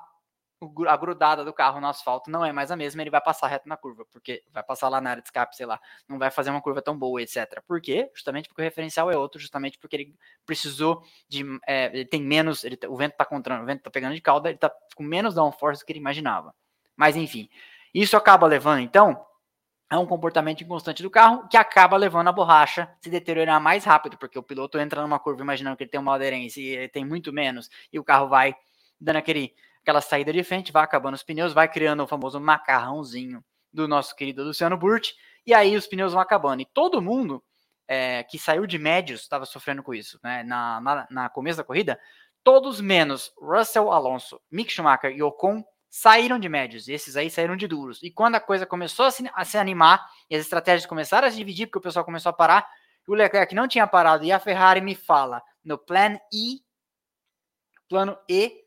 a 0.88 0.98
grudada 0.98 1.44
do 1.44 1.54
carro 1.54 1.82
no 1.82 1.88
asfalto 1.88 2.32
não 2.32 2.46
é 2.46 2.54
mais 2.54 2.72
a 2.72 2.76
mesma, 2.76 3.02
ele 3.02 3.10
vai 3.10 3.22
passar 3.22 3.48
reto 3.48 3.68
na 3.68 3.76
curva, 3.76 4.06
porque 4.12 4.42
vai 4.52 4.64
passar 4.64 4.88
lá 4.88 5.02
na 5.02 5.12
área 5.12 5.22
de 5.22 5.28
escape, 5.28 5.56
sei 5.56 5.66
lá, 5.66 5.80
não 6.08 6.18
vai 6.18 6.32
fazer 6.32 6.50
uma 6.50 6.62
curva 6.62 6.82
tão 6.82 6.98
boa, 6.98 7.22
etc. 7.22 7.62
Por 7.68 7.82
quê? 7.82 8.10
Justamente 8.16 8.48
porque 8.48 8.62
o 8.62 8.64
referencial 8.64 9.12
é 9.12 9.18
outro, 9.18 9.40
justamente 9.40 9.78
porque 9.78 9.96
ele 9.98 10.16
precisou 10.46 11.04
de. 11.28 11.44
É, 11.68 11.86
ele 11.88 12.06
tem 12.06 12.22
menos. 12.22 12.64
Ele, 12.64 12.80
o 12.88 12.96
vento 12.96 13.16
tá 13.18 13.26
contra, 13.26 13.62
o 13.62 13.66
vento 13.66 13.84
tá 13.84 13.92
pegando 13.92 14.16
de 14.16 14.22
cauda, 14.22 14.50
ele 14.50 14.58
tá 14.58 14.72
com 14.96 15.04
menos 15.04 15.36
downforce 15.36 15.84
do 15.84 15.86
que 15.86 15.92
ele 15.92 16.00
imaginava. 16.00 16.56
Mas 16.96 17.18
enfim, 17.18 17.50
isso 17.94 18.16
acaba 18.16 18.48
levando, 18.48 18.80
então, 18.80 19.26
a 19.90 20.00
um 20.00 20.06
comportamento 20.06 20.62
inconstante 20.62 21.04
do 21.04 21.10
carro 21.10 21.48
que 21.48 21.58
acaba 21.58 21.96
levando 21.96 22.28
a 22.28 22.32
borracha 22.32 22.90
se 23.00 23.10
deteriorar 23.10 23.62
mais 23.62 23.84
rápido, 23.84 24.18
porque 24.18 24.38
o 24.38 24.44
piloto 24.44 24.80
entra 24.80 25.02
numa 25.02 25.20
curva 25.20 25.42
imaginando 25.42 25.78
que 25.78 25.84
ele 25.84 25.92
tem 25.92 26.00
uma 26.00 26.16
aderência 26.16 26.60
e 26.60 26.90
tem 26.90 27.06
muito 27.06 27.32
menos, 27.32 27.70
e 27.92 28.00
o 28.00 28.04
carro 28.04 28.28
vai 28.28 28.56
dando 29.00 29.18
aquele 29.18 29.54
aquela 29.82 30.02
saída 30.02 30.34
de 30.34 30.44
frente, 30.44 30.72
vai 30.72 30.84
acabando 30.84 31.14
os 31.14 31.22
pneus, 31.22 31.54
vai 31.54 31.68
criando 31.68 32.02
o 32.02 32.08
famoso 32.08 32.40
macarrãozinho 32.40 33.46
do 33.72 33.88
nosso 33.88 34.16
querido 34.16 34.44
Luciano 34.44 34.76
Burti, 34.76 35.14
e 35.46 35.54
aí 35.54 35.76
os 35.76 35.86
pneus 35.86 36.14
vão 36.14 36.22
acabando. 36.22 36.64
E 36.64 36.66
todo 36.66 37.00
mundo 37.00 37.44
é, 37.88 38.24
que 38.24 38.40
saiu 38.40 38.66
de 38.66 38.80
médios 38.80 39.22
estava 39.22 39.46
sofrendo 39.46 39.84
com 39.84 39.94
isso. 39.94 40.20
Né? 40.24 40.42
Na, 40.44 40.82
na, 40.82 41.08
na, 41.10 41.30
começo 41.30 41.58
da 41.58 41.64
corrida, 41.64 42.00
todos 42.44 42.82
menos 42.82 43.32
Russell 43.40 43.92
Alonso, 43.92 44.42
Mick 44.50 44.72
Schumacher 44.72 45.12
e 45.12 45.22
Ocon 45.22 45.64
saíram 45.98 46.38
de 46.38 46.50
médios, 46.50 46.90
esses 46.90 47.16
aí 47.16 47.30
saíram 47.30 47.56
de 47.56 47.68
duros. 47.68 48.04
E 48.04 48.12
quando 48.12 48.36
a 48.36 48.40
coisa 48.42 48.66
começou 48.66 49.06
a 49.06 49.12
se, 49.12 49.24
a 49.34 49.46
se 49.46 49.58
animar, 49.58 50.06
e 50.30 50.36
as 50.36 50.42
estratégias 50.42 50.86
começaram 50.86 51.26
a 51.26 51.32
se 51.32 51.38
dividir, 51.38 51.68
porque 51.68 51.78
o 51.78 51.82
pessoal 51.82 52.04
começou 52.04 52.32
a 52.32 52.34
parar, 52.34 52.70
o 53.08 53.14
Leclerc 53.14 53.56
não 53.56 53.66
tinha 53.66 53.88
parado, 53.88 54.26
e 54.26 54.32
a 54.32 54.38
Ferrari 54.38 54.82
me 54.82 54.94
fala, 54.94 55.42
no 55.64 55.78
plano 55.78 56.20
E, 56.34 56.60
plano 57.88 58.18
E, 58.28 58.66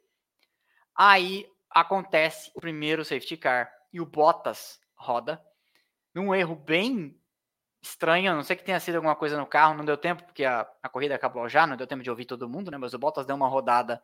Aí 0.96 1.46
acontece 1.70 2.50
o 2.56 2.60
primeiro 2.60 3.04
safety 3.04 3.36
car 3.36 3.70
e 3.92 4.00
o 4.00 4.06
Bottas 4.06 4.80
roda 4.96 5.40
num 6.12 6.34
erro 6.34 6.56
bem 6.56 7.16
estranho, 7.80 8.34
não 8.34 8.42
sei 8.42 8.56
que 8.56 8.64
tenha 8.64 8.80
sido 8.80 8.96
alguma 8.96 9.14
coisa 9.14 9.38
no 9.38 9.46
carro, 9.46 9.74
não 9.74 9.84
deu 9.84 9.96
tempo, 9.96 10.24
porque 10.24 10.44
a, 10.44 10.66
a 10.82 10.88
corrida 10.88 11.14
acabou 11.14 11.48
já, 11.48 11.68
não 11.68 11.76
deu 11.76 11.86
tempo 11.86 12.02
de 12.02 12.10
ouvir 12.10 12.24
todo 12.24 12.48
mundo, 12.48 12.70
né? 12.70 12.78
Mas 12.78 12.94
o 12.94 12.98
Bottas 12.98 13.26
deu 13.26 13.36
uma 13.36 13.46
rodada 13.46 14.02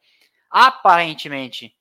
aparentemente 0.49 1.75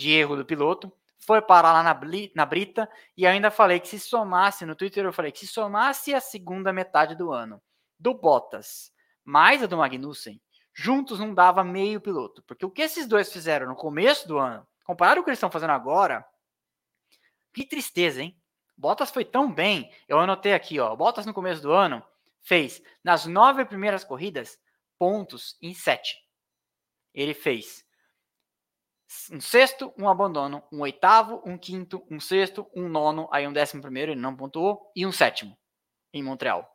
de 0.00 0.12
erro 0.12 0.34
do 0.34 0.46
piloto, 0.46 0.90
foi 1.18 1.42
parar 1.42 1.72
lá 1.72 1.82
na, 1.82 2.00
na 2.34 2.46
brita, 2.46 2.90
e 3.14 3.26
ainda 3.26 3.50
falei 3.50 3.78
que 3.78 3.88
se 3.88 4.00
somasse, 4.00 4.64
no 4.64 4.74
Twitter 4.74 5.04
eu 5.04 5.12
falei 5.12 5.30
que 5.30 5.40
se 5.40 5.46
somasse 5.46 6.14
a 6.14 6.20
segunda 6.20 6.72
metade 6.72 7.14
do 7.14 7.30
ano 7.30 7.60
do 7.98 8.14
Bottas 8.14 8.90
mais 9.22 9.62
a 9.62 9.66
do 9.66 9.76
Magnussen, 9.76 10.40
juntos 10.72 11.20
não 11.20 11.34
dava 11.34 11.62
meio 11.62 12.00
piloto. 12.00 12.42
Porque 12.44 12.64
o 12.64 12.70
que 12.70 12.80
esses 12.80 13.06
dois 13.06 13.30
fizeram 13.30 13.68
no 13.68 13.76
começo 13.76 14.26
do 14.26 14.38
ano, 14.38 14.66
comparado 14.84 15.16
com 15.16 15.20
o 15.20 15.24
que 15.24 15.30
eles 15.30 15.36
estão 15.36 15.50
fazendo 15.50 15.70
agora, 15.70 16.26
que 17.52 17.66
tristeza, 17.66 18.22
hein? 18.22 18.40
Bottas 18.76 19.10
foi 19.10 19.24
tão 19.24 19.52
bem. 19.52 19.92
Eu 20.08 20.18
anotei 20.18 20.54
aqui, 20.54 20.80
ó. 20.80 20.96
Bottas 20.96 21.26
no 21.26 21.34
começo 21.34 21.60
do 21.60 21.70
ano 21.70 22.02
fez, 22.40 22.82
nas 23.04 23.26
nove 23.26 23.66
primeiras 23.66 24.02
corridas, 24.02 24.58
pontos 24.98 25.58
em 25.60 25.74
sete. 25.74 26.16
Ele 27.12 27.34
fez 27.34 27.84
um 29.32 29.40
sexto, 29.40 29.92
um 29.98 30.08
abandono, 30.08 30.62
um 30.72 30.80
oitavo, 30.80 31.42
um 31.44 31.58
quinto, 31.58 32.04
um 32.10 32.20
sexto, 32.20 32.68
um 32.74 32.88
nono, 32.88 33.28
aí 33.32 33.46
um 33.46 33.52
décimo 33.52 33.82
primeiro, 33.82 34.12
ele 34.12 34.20
não 34.20 34.36
pontuou, 34.36 34.90
e 34.94 35.04
um 35.04 35.12
sétimo 35.12 35.56
em 36.12 36.22
Montreal. 36.22 36.68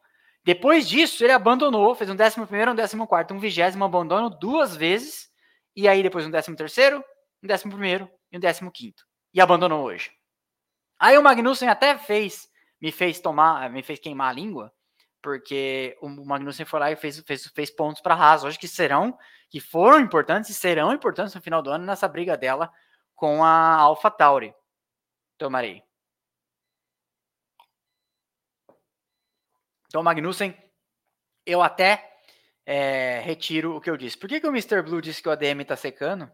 Depois 0.44 0.88
disso, 0.88 1.24
ele 1.24 1.32
abandonou, 1.32 1.96
fez 1.96 2.10
um 2.10 2.16
décimo 2.16 2.46
primeiro, 2.46 2.72
um 2.72 2.76
décimo 2.76 3.08
quarto, 3.08 3.34
um 3.34 3.40
vigésimo 3.40 3.84
abandono 3.84 4.30
duas 4.30 4.76
vezes, 4.76 5.30
e 5.76 5.88
aí 5.88 6.04
depois 6.04 6.26
um 6.26 6.32
décimo 6.32 6.56
terceiro, 6.56 7.04
um 7.42 7.48
décimo 7.48 7.72
primeiro 7.72 8.10
e 8.32 8.38
um 8.38 8.40
décimo 8.40 8.72
quinto. 8.72 9.04
E 9.34 9.42
abandonou 9.42 9.84
hoje. 9.84 10.12
Aí 11.00 11.18
o 11.18 11.24
Magnussen 11.24 11.68
até 11.68 11.98
fez, 11.98 12.48
me 12.82 12.92
fez 12.92 13.20
tomar, 13.20 13.70
me 13.70 13.82
fez 13.82 14.00
queimar 14.00 14.30
a 14.30 14.34
língua, 14.34 14.72
porque 15.22 15.98
o 16.02 16.10
Magnussen 16.10 16.66
foi 16.66 16.80
lá 16.80 16.92
e 16.92 16.96
fez, 16.96 17.20
fez, 17.22 17.48
fez 17.48 17.72
pontos 17.72 18.02
para 18.02 18.14
a 18.14 18.18
Haas, 18.18 18.44
hoje 18.44 18.60
que 18.60 18.68
serão, 18.68 19.18
que 19.56 19.62
foram 19.62 20.02
importantes 20.02 20.50
e 20.50 20.54
serão 20.54 20.92
importantes 20.92 21.34
no 21.34 21.40
final 21.40 21.62
do 21.62 21.70
ano 21.70 21.86
nessa 21.86 22.10
briga 22.10 22.36
dela 22.36 22.70
com 23.16 23.42
a 23.42 23.76
AlphaTauri. 23.76 24.54
Tomarei. 25.38 25.82
Então, 29.88 30.04
Magnussen, 30.04 30.54
eu 31.46 31.62
até 31.62 32.20
é, 32.66 33.22
retiro 33.22 33.78
o 33.78 33.80
que 33.80 33.90
eu 33.90 33.96
disse. 33.96 34.18
Por 34.18 34.28
que, 34.28 34.42
que 34.42 34.46
o 34.46 34.50
Mr. 34.50 34.82
Blue 34.82 35.00
disse 35.00 35.22
que 35.22 35.30
o 35.30 35.32
ADM 35.32 35.62
está 35.62 35.78
secando? 35.78 36.30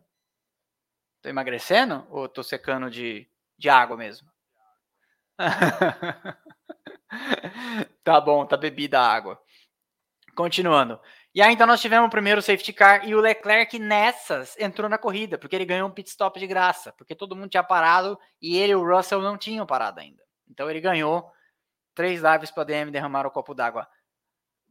Estou 1.17 1.29
emagrecendo 1.29 2.07
ou 2.09 2.25
estou 2.25 2.43
secando 2.43 2.89
de, 2.89 3.29
de 3.55 3.69
água 3.69 3.95
mesmo? 3.95 4.27
tá 8.03 8.19
bom, 8.19 8.47
tá 8.47 8.57
bebida 8.57 8.99
água. 8.99 9.39
Continuando. 10.33 10.99
E 11.33 11.41
aí 11.41 11.53
então 11.53 11.65
nós 11.65 11.81
tivemos 11.81 12.07
o 12.07 12.11
primeiro 12.11 12.41
safety 12.41 12.73
car 12.73 13.07
e 13.07 13.15
o 13.15 13.21
Leclerc 13.21 13.79
nessas 13.79 14.57
entrou 14.59 14.89
na 14.89 14.97
corrida, 14.97 15.37
porque 15.37 15.55
ele 15.55 15.65
ganhou 15.65 15.87
um 15.87 15.91
pit 15.91 16.09
stop 16.09 16.39
de 16.39 16.47
graça, 16.47 16.91
porque 16.97 17.15
todo 17.15 17.35
mundo 17.35 17.49
tinha 17.49 17.63
parado 17.63 18.19
e 18.41 18.57
ele 18.57 18.73
e 18.73 18.75
o 18.75 18.85
Russell 18.85 19.21
não 19.21 19.37
tinham 19.37 19.65
parado 19.65 19.99
ainda. 20.01 20.21
Então 20.49 20.69
ele 20.69 20.81
ganhou 20.81 21.31
Três 21.93 22.21
lives 22.21 22.51
para 22.51 22.63
DM 22.63 22.91
derramar 22.91 23.25
o 23.25 23.31
copo 23.31 23.53
d'água. 23.53 23.87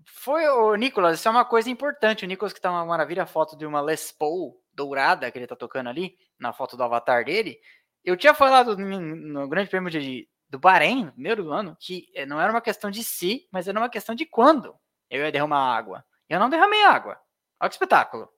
Foi 0.07 0.49
o 0.49 0.75
Nicolas, 0.75 1.19
isso 1.19 1.29
é 1.29 1.31
uma 1.31 1.45
coisa 1.45 1.69
importante. 1.69 2.25
O 2.25 2.29
Nicolas 2.29 2.53
que 2.53 2.61
tá 2.61 2.71
uma 2.71 2.85
maravilha 2.85 3.27
foto 3.27 3.57
de 3.57 3.67
uma 3.67 3.81
Les 3.81 4.11
Paul 4.11 4.59
dourada 4.73 5.31
que 5.31 5.39
ele 5.39 5.47
tá 5.47 5.55
tocando 5.55 5.89
ali, 5.89 6.17
na 6.39 6.53
foto 6.53 6.77
do 6.77 6.83
avatar 6.83 7.25
dele. 7.25 7.59
Eu 8.03 8.17
tinha 8.17 8.33
falado 8.33 8.77
no 8.79 9.47
Grande 9.49 9.69
Prêmio 9.69 9.91
de, 9.91 10.27
do 10.49 10.59
Bahrein, 10.59 11.05
no 11.05 11.13
primeiro 11.13 11.45
do 11.45 11.53
ano, 11.53 11.77
que 11.79 12.07
eh, 12.15 12.25
não 12.25 12.41
era 12.41 12.51
uma 12.51 12.63
questão 12.63 12.91
de 12.91 13.05
si, 13.05 13.47
mas 13.53 13.69
era 13.69 13.79
uma 13.79 13.91
questão 13.91 14.15
de 14.15 14.25
quando 14.25 14.75
eu 15.11 15.23
ia 15.23 15.31
derramar 15.31 15.77
água. 15.77 16.03
Eu 16.31 16.39
não 16.39 16.49
derramei 16.49 16.85
água. 16.85 17.21
Olha 17.61 17.69
que 17.69 17.75
espetáculo. 17.75 18.33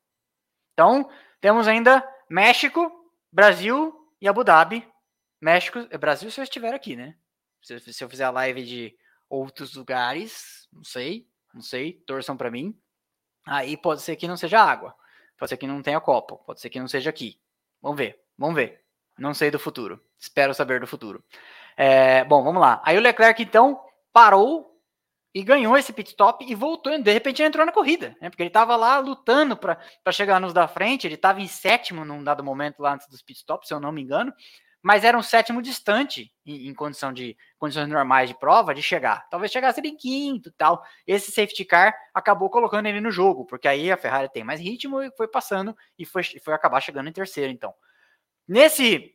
Então, 0.72 1.08
temos 1.40 1.68
ainda 1.68 2.02
México, 2.28 2.90
Brasil 3.30 3.94
e 4.18 4.26
Abu 4.26 4.42
Dhabi. 4.42 4.90
México, 5.38 5.86
eh, 5.90 5.98
Brasil 5.98 6.30
se 6.30 6.40
eu 6.40 6.44
estiver 6.44 6.72
aqui, 6.72 6.96
né? 6.96 7.14
Se, 7.62 7.78
se 7.78 8.02
eu 8.02 8.08
fizer 8.08 8.24
a 8.24 8.30
live 8.30 8.64
de 8.64 8.96
outros 9.28 9.74
lugares, 9.74 10.66
não 10.72 10.82
sei, 10.82 11.28
não 11.52 11.60
sei, 11.60 11.92
torçam 12.06 12.36
para 12.36 12.50
mim. 12.50 12.76
Aí 13.46 13.76
pode 13.76 14.00
ser 14.00 14.16
que 14.16 14.26
não 14.26 14.36
seja 14.36 14.60
água, 14.60 14.94
pode 15.36 15.50
ser 15.50 15.56
que 15.56 15.66
não 15.66 15.82
tenha 15.82 16.00
copo, 16.00 16.38
pode 16.38 16.60
ser 16.60 16.70
que 16.70 16.80
não 16.80 16.88
seja 16.88 17.10
aqui. 17.10 17.40
Vamos 17.80 17.98
ver, 17.98 18.22
vamos 18.38 18.54
ver. 18.54 18.82
Não 19.18 19.34
sei 19.34 19.50
do 19.50 19.58
futuro, 19.58 20.02
espero 20.18 20.54
saber 20.54 20.80
do 20.80 20.86
futuro. 20.86 21.22
É, 21.76 22.24
bom, 22.24 22.42
vamos 22.42 22.60
lá. 22.60 22.80
Aí 22.84 22.96
o 22.96 23.00
Leclerc 23.00 23.42
então 23.42 23.84
parou 24.12 24.71
e 25.34 25.42
ganhou 25.42 25.76
esse 25.76 25.92
pit 25.92 26.10
stop 26.10 26.44
e 26.46 26.54
voltou. 26.54 26.96
De 26.98 27.12
repente 27.12 27.42
entrou 27.42 27.64
na 27.64 27.72
corrida, 27.72 28.16
né? 28.20 28.28
Porque 28.28 28.42
ele 28.42 28.48
estava 28.48 28.76
lá 28.76 28.98
lutando 28.98 29.56
para 29.56 29.78
chegar 30.10 30.40
nos 30.40 30.52
da 30.52 30.68
frente. 30.68 31.06
Ele 31.06 31.14
estava 31.14 31.40
em 31.40 31.48
sétimo 31.48 32.04
num 32.04 32.22
dado 32.22 32.44
momento 32.44 32.80
lá 32.80 32.94
antes 32.94 33.08
dos 33.08 33.22
pit 33.22 33.38
stops, 33.38 33.68
se 33.68 33.74
eu 33.74 33.80
não 33.80 33.92
me 33.92 34.02
engano 34.02 34.32
mas 34.82 35.04
era 35.04 35.16
um 35.16 35.22
sétimo 35.22 35.62
distante 35.62 36.34
em, 36.44 36.68
em, 36.68 36.74
condição 36.74 37.12
de 37.12 37.36
condições 37.56 37.88
normais 37.88 38.28
de 38.28 38.36
prova 38.36 38.74
de 38.74 38.82
chegar. 38.82 39.28
Talvez 39.30 39.52
chegasse 39.52 39.80
em 39.80 39.96
quinto 39.96 40.50
tal. 40.50 40.82
Esse 41.06 41.30
safety 41.30 41.64
car 41.64 41.94
acabou 42.12 42.50
colocando 42.50 42.86
ele 42.86 43.00
no 43.00 43.10
jogo, 43.10 43.46
porque 43.46 43.68
aí 43.68 43.92
a 43.92 43.96
Ferrari 43.96 44.28
tem 44.28 44.42
mais 44.42 44.60
ritmo 44.60 45.00
e 45.00 45.10
foi 45.16 45.28
passando 45.28 45.76
e 45.96 46.04
foi, 46.04 46.24
foi 46.24 46.52
acabar 46.52 46.80
chegando 46.80 47.08
em 47.08 47.12
terceiro. 47.12 47.52
Então, 47.52 47.72
nesse 48.46 49.14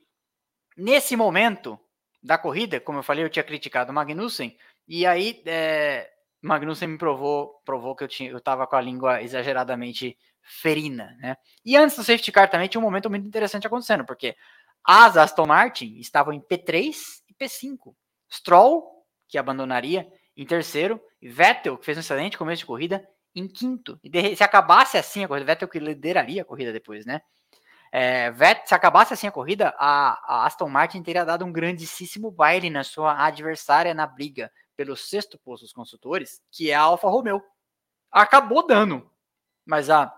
nesse 0.77 1.15
momento 1.17 1.77
da 2.23 2.37
corrida, 2.37 2.79
como 2.79 2.99
eu 2.99 3.03
falei, 3.03 3.25
eu 3.25 3.29
tinha 3.29 3.43
criticado 3.43 3.91
o 3.91 3.95
Magnussen 3.95 4.55
e 4.87 5.05
aí 5.05 5.41
é, 5.45 6.09
Magnussen 6.41 6.87
me 6.87 6.97
provou 6.97 7.61
provou 7.65 7.95
que 7.95 8.03
eu 8.03 8.07
tinha 8.07 8.29
eu 8.29 8.37
estava 8.37 8.65
com 8.65 8.75
a 8.75 8.81
língua 8.81 9.21
exageradamente 9.21 10.17
ferina, 10.41 11.15
né? 11.19 11.35
E 11.65 11.75
antes 11.75 11.97
do 11.97 12.03
safety 12.03 12.31
car 12.31 12.49
também 12.49 12.67
tinha 12.67 12.79
um 12.79 12.83
momento 12.83 13.09
muito 13.09 13.27
interessante 13.27 13.67
acontecendo, 13.67 14.05
porque 14.05 14.35
as 14.83 15.17
Aston 15.17 15.45
Martin 15.45 15.97
estavam 15.97 16.31
em 16.31 16.39
P3 16.39 16.95
e 17.27 17.33
P5. 17.33 17.93
Stroll, 18.31 19.05
que 19.27 19.37
abandonaria, 19.37 20.07
em 20.35 20.45
terceiro. 20.45 21.01
E 21.21 21.27
Vettel, 21.27 21.77
que 21.77 21.85
fez 21.85 21.97
um 21.97 21.99
excelente 21.99 22.37
começo 22.37 22.59
de 22.59 22.65
corrida, 22.65 23.05
em 23.35 23.47
quinto. 23.47 23.99
E 24.03 24.35
se 24.35 24.43
acabasse 24.43 24.97
assim 24.97 25.23
a 25.23 25.27
corrida, 25.27 25.45
Vettel 25.45 25.67
que 25.67 25.79
lideraria 25.79 26.43
a 26.43 26.45
corrida 26.45 26.71
depois, 26.71 27.05
né? 27.05 27.21
É, 27.91 28.31
Vettel, 28.31 28.67
se 28.67 28.75
acabasse 28.75 29.13
assim 29.13 29.27
a 29.27 29.31
corrida, 29.31 29.73
a, 29.77 30.11
a, 30.23 30.45
Aston 30.45 30.69
Martin 30.69 31.03
teria 31.03 31.25
dado 31.25 31.43
um 31.43 31.51
grandíssimo 31.51 32.31
baile 32.31 32.69
na 32.69 32.83
sua 32.83 33.25
adversária 33.25 33.93
na 33.93 34.05
briga 34.05 34.51
pelo 34.77 34.95
sexto 34.95 35.37
posto 35.39 35.63
dos 35.63 35.73
construtores, 35.73 36.39
que 36.51 36.69
é 36.69 36.75
a 36.75 36.81
Alfa 36.81 37.09
Romeo. 37.09 37.41
Acabou 38.11 38.65
dando, 38.65 39.09
mas 39.65 39.89
a, 39.89 40.13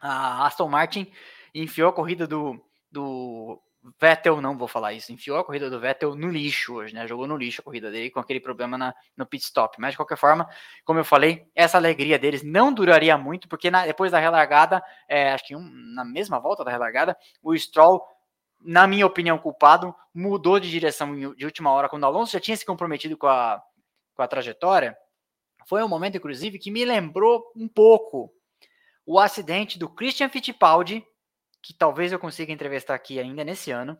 a 0.00 0.46
Aston 0.46 0.68
Martin 0.68 1.12
enfiou 1.52 1.90
a 1.90 1.92
corrida 1.92 2.26
do, 2.26 2.58
do 2.90 3.60
Vettel, 4.00 4.40
não 4.40 4.56
vou 4.56 4.68
falar 4.68 4.92
isso, 4.92 5.12
enfiou 5.12 5.38
a 5.38 5.44
corrida 5.44 5.68
do 5.68 5.80
Vettel 5.80 6.14
no 6.14 6.30
lixo 6.30 6.74
hoje, 6.74 6.94
né? 6.94 7.06
Jogou 7.06 7.26
no 7.26 7.36
lixo 7.36 7.60
a 7.60 7.64
corrida 7.64 7.90
dele 7.90 8.10
com 8.10 8.20
aquele 8.20 8.40
problema 8.40 8.78
na, 8.78 8.94
no 9.16 9.26
pit 9.26 9.44
stop. 9.44 9.76
Mas 9.80 9.92
de 9.92 9.96
qualquer 9.96 10.16
forma, 10.16 10.48
como 10.84 11.00
eu 11.00 11.04
falei, 11.04 11.46
essa 11.54 11.76
alegria 11.76 12.18
deles 12.18 12.42
não 12.42 12.72
duraria 12.72 13.18
muito, 13.18 13.48
porque 13.48 13.70
na, 13.70 13.84
depois 13.84 14.12
da 14.12 14.18
relargada, 14.18 14.82
é, 15.08 15.32
acho 15.32 15.44
que 15.44 15.56
um, 15.56 15.68
na 15.94 16.04
mesma 16.04 16.38
volta 16.38 16.64
da 16.64 16.70
relargada, 16.70 17.16
o 17.42 17.56
Stroll 17.56 18.02
na 18.60 18.86
minha 18.86 19.06
opinião, 19.06 19.38
culpado, 19.38 19.94
mudou 20.12 20.58
de 20.58 20.68
direção 20.68 21.14
de 21.34 21.44
última 21.44 21.70
hora, 21.70 21.88
quando 21.88 22.02
o 22.02 22.06
Alonso 22.06 22.32
já 22.32 22.40
tinha 22.40 22.56
se 22.56 22.66
comprometido 22.66 23.16
com 23.16 23.26
a, 23.26 23.62
com 24.18 24.22
a 24.24 24.28
trajetória. 24.28 24.98
Foi 25.68 25.80
um 25.82 25.88
momento, 25.88 26.16
inclusive, 26.16 26.58
que 26.58 26.72
me 26.72 26.84
lembrou 26.84 27.52
um 27.54 27.68
pouco 27.68 28.34
o 29.06 29.20
acidente 29.20 29.78
do 29.78 29.88
Christian 29.88 30.28
Fittipaldi, 30.28 31.06
que 31.62 31.72
talvez 31.72 32.10
eu 32.10 32.18
consiga 32.18 32.52
entrevistar 32.52 32.96
aqui 32.96 33.20
ainda 33.20 33.44
nesse 33.44 33.70
ano, 33.70 33.96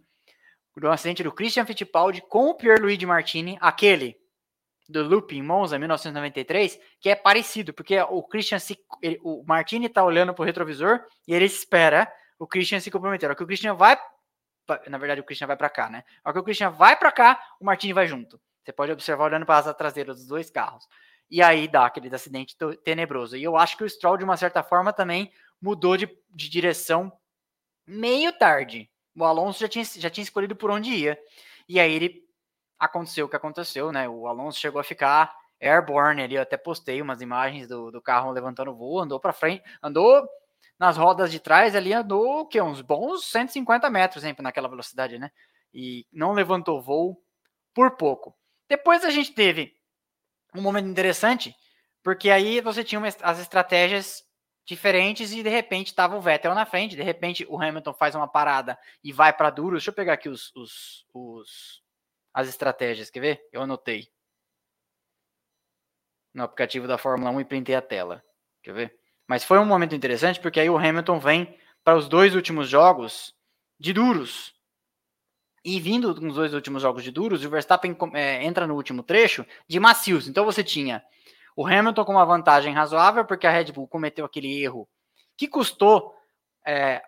do 0.76 0.90
acidente 0.90 1.22
do 1.22 1.32
Christian 1.32 1.64
Fittipaldi 1.64 2.20
com 2.20 2.48
o 2.48 2.54
Pierluigi 2.54 3.06
Martini, 3.06 3.56
aquele 3.60 4.16
do 4.88 5.04
Loop 5.04 5.36
em 5.36 5.42
Monza, 5.42 5.78
1993, 5.78 6.80
que 7.00 7.10
é 7.10 7.14
parecido, 7.14 7.72
porque 7.72 8.00
o 8.00 8.22
Christian 8.22 8.58
se, 8.58 8.76
ele, 9.00 9.20
o 9.22 9.44
Martini 9.46 9.86
está 9.86 10.02
olhando 10.02 10.34
para 10.34 10.42
o 10.42 10.46
retrovisor 10.46 11.00
e 11.28 11.34
ele 11.34 11.44
espera 11.44 12.10
o 12.38 12.46
Christian 12.46 12.80
se 12.80 12.90
comprometer. 12.90 13.34
que 13.36 13.42
o 13.42 13.46
Christian 13.46 13.74
vai, 13.74 13.96
na 14.88 14.98
verdade 14.98 15.20
o 15.20 15.24
Christian 15.24 15.46
vai 15.46 15.56
para 15.56 15.70
cá, 15.70 15.88
né? 15.90 16.02
A 16.24 16.32
que 16.32 16.38
o 16.38 16.44
Christian 16.44 16.70
vai 16.70 16.96
para 16.96 17.12
cá, 17.12 17.40
o 17.60 17.64
Martini 17.64 17.92
vai 17.92 18.06
junto. 18.06 18.40
Você 18.68 18.72
pode 18.74 18.92
observar 18.92 19.24
olhando 19.24 19.46
para 19.46 19.54
as 19.54 19.66
asas 19.66 19.78
traseiras 19.78 20.18
dos 20.18 20.26
dois 20.26 20.50
carros. 20.50 20.86
E 21.30 21.42
aí 21.42 21.66
dá 21.66 21.86
aquele 21.86 22.14
acidente 22.14 22.54
tenebroso. 22.84 23.34
E 23.34 23.42
eu 23.42 23.56
acho 23.56 23.78
que 23.78 23.82
o 23.82 23.88
Stroll, 23.88 24.18
de 24.18 24.24
uma 24.24 24.36
certa 24.36 24.62
forma, 24.62 24.92
também 24.92 25.32
mudou 25.58 25.96
de, 25.96 26.06
de 26.28 26.50
direção 26.50 27.10
meio 27.86 28.30
tarde. 28.30 28.90
O 29.16 29.24
Alonso 29.24 29.58
já 29.60 29.68
tinha, 29.68 29.86
já 29.86 30.10
tinha 30.10 30.22
escolhido 30.22 30.54
por 30.54 30.70
onde 30.70 30.90
ia. 30.90 31.18
E 31.66 31.80
aí 31.80 31.90
ele 31.90 32.22
aconteceu 32.78 33.24
o 33.24 33.28
que 33.28 33.36
aconteceu, 33.36 33.90
né? 33.90 34.06
O 34.06 34.26
Alonso 34.26 34.60
chegou 34.60 34.78
a 34.82 34.84
ficar 34.84 35.34
airborne 35.58 36.22
ali. 36.22 36.34
Eu 36.34 36.42
até 36.42 36.58
postei 36.58 37.00
umas 37.00 37.22
imagens 37.22 37.68
do, 37.68 37.90
do 37.90 38.02
carro 38.02 38.30
levantando 38.32 38.76
voo, 38.76 39.00
andou 39.00 39.18
para 39.18 39.32
frente, 39.32 39.64
andou 39.82 40.28
nas 40.78 40.98
rodas 40.98 41.32
de 41.32 41.40
trás 41.40 41.74
ali, 41.74 41.94
andou 41.94 42.46
que 42.46 42.60
uns 42.60 42.82
bons 42.82 43.24
150 43.30 43.88
metros 43.88 44.22
sempre 44.22 44.42
naquela 44.42 44.68
velocidade, 44.68 45.18
né? 45.18 45.30
E 45.72 46.06
não 46.12 46.34
levantou 46.34 46.82
voo 46.82 47.18
por 47.72 47.96
pouco. 47.96 48.37
Depois 48.68 49.04
a 49.04 49.10
gente 49.10 49.32
teve 49.32 49.74
um 50.54 50.60
momento 50.60 50.88
interessante, 50.88 51.54
porque 52.02 52.30
aí 52.30 52.60
você 52.60 52.84
tinha 52.84 52.98
uma, 52.98 53.08
as 53.22 53.38
estratégias 53.38 54.24
diferentes 54.64 55.32
e 55.32 55.42
de 55.42 55.48
repente 55.48 55.86
estava 55.86 56.16
o 56.16 56.20
Vettel 56.20 56.54
na 56.54 56.66
frente, 56.66 56.94
de 56.94 57.02
repente 57.02 57.46
o 57.48 57.60
Hamilton 57.60 57.94
faz 57.94 58.14
uma 58.14 58.28
parada 58.28 58.78
e 59.02 59.12
vai 59.12 59.32
para 59.32 59.50
duro. 59.50 59.76
Deixa 59.76 59.90
eu 59.90 59.94
pegar 59.94 60.12
aqui 60.12 60.28
os, 60.28 60.54
os, 60.54 61.06
os, 61.14 61.82
as 62.34 62.48
estratégias, 62.48 63.08
quer 63.08 63.20
ver? 63.20 63.48
Eu 63.50 63.62
anotei 63.62 64.12
no 66.34 66.42
aplicativo 66.44 66.86
da 66.86 66.98
Fórmula 66.98 67.30
1 67.30 67.40
e 67.40 67.44
printei 67.46 67.74
a 67.74 67.82
tela. 67.82 68.22
Quer 68.62 68.74
ver? 68.74 68.98
Mas 69.26 69.42
foi 69.42 69.58
um 69.58 69.64
momento 69.64 69.94
interessante 69.94 70.38
porque 70.38 70.60
aí 70.60 70.68
o 70.68 70.76
Hamilton 70.76 71.18
vem 71.18 71.58
para 71.82 71.96
os 71.96 72.08
dois 72.08 72.34
últimos 72.34 72.68
jogos 72.68 73.34
de 73.80 73.94
duros. 73.94 74.54
E 75.64 75.80
vindo 75.80 76.14
nos 76.20 76.34
dois 76.34 76.54
últimos 76.54 76.82
jogos 76.82 77.02
de 77.02 77.10
duros, 77.10 77.44
o 77.44 77.50
Verstappen 77.50 77.96
é, 78.14 78.44
entra 78.44 78.66
no 78.66 78.74
último 78.74 79.02
trecho 79.02 79.44
de 79.66 79.80
macios. 79.80 80.28
Então 80.28 80.44
você 80.44 80.62
tinha 80.62 81.02
o 81.56 81.66
Hamilton 81.66 82.04
com 82.04 82.12
uma 82.12 82.24
vantagem 82.24 82.72
razoável, 82.72 83.24
porque 83.24 83.46
a 83.46 83.50
Red 83.50 83.72
Bull 83.72 83.88
cometeu 83.88 84.24
aquele 84.24 84.62
erro 84.62 84.88
que 85.36 85.48
custou, 85.48 86.14
é, 86.64 87.02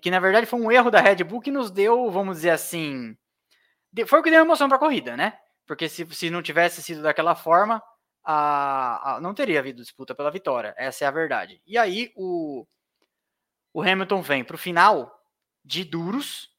que 0.00 0.10
na 0.10 0.20
verdade 0.20 0.46
foi 0.46 0.60
um 0.60 0.70
erro 0.70 0.90
da 0.90 1.00
Red 1.00 1.24
Bull 1.24 1.40
que 1.40 1.50
nos 1.50 1.70
deu, 1.70 2.10
vamos 2.10 2.36
dizer 2.36 2.50
assim, 2.50 3.16
foi 4.06 4.20
o 4.20 4.22
que 4.22 4.30
deu 4.30 4.42
emoção 4.42 4.68
para 4.68 4.76
a 4.76 4.80
corrida, 4.80 5.16
né? 5.16 5.36
Porque 5.66 5.88
se, 5.88 6.06
se 6.14 6.30
não 6.30 6.42
tivesse 6.42 6.82
sido 6.82 7.02
daquela 7.02 7.34
forma, 7.34 7.82
a, 8.24 9.16
a, 9.16 9.20
não 9.20 9.34
teria 9.34 9.60
havido 9.60 9.82
disputa 9.82 10.14
pela 10.14 10.30
vitória. 10.30 10.74
Essa 10.76 11.04
é 11.04 11.08
a 11.08 11.12
verdade. 11.12 11.60
E 11.66 11.78
aí 11.78 12.12
o, 12.16 12.66
o 13.72 13.82
Hamilton 13.82 14.20
vem 14.22 14.44
para 14.44 14.56
o 14.56 14.58
final 14.58 15.12
de 15.64 15.84
duros 15.84 16.55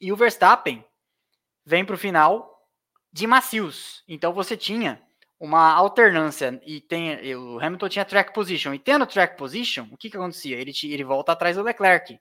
e 0.00 0.12
o 0.12 0.16
Verstappen 0.16 0.84
vem 1.64 1.84
para 1.84 1.94
o 1.94 1.98
final 1.98 2.66
de 3.12 3.26
macios. 3.26 4.02
Então 4.06 4.32
você 4.32 4.56
tinha 4.56 5.00
uma 5.38 5.72
alternância 5.72 6.60
e 6.66 6.80
tem 6.80 7.34
o 7.34 7.58
Hamilton 7.60 7.88
tinha 7.88 8.04
track 8.04 8.32
position 8.32 8.74
e 8.74 8.78
tendo 8.78 9.06
track 9.06 9.36
position, 9.36 9.86
o 9.92 9.96
que 9.96 10.10
que 10.10 10.16
acontecia? 10.16 10.56
Ele 10.56 10.72
ele 10.84 11.04
volta 11.04 11.32
atrás 11.32 11.56
do 11.56 11.62
Leclerc. 11.62 12.18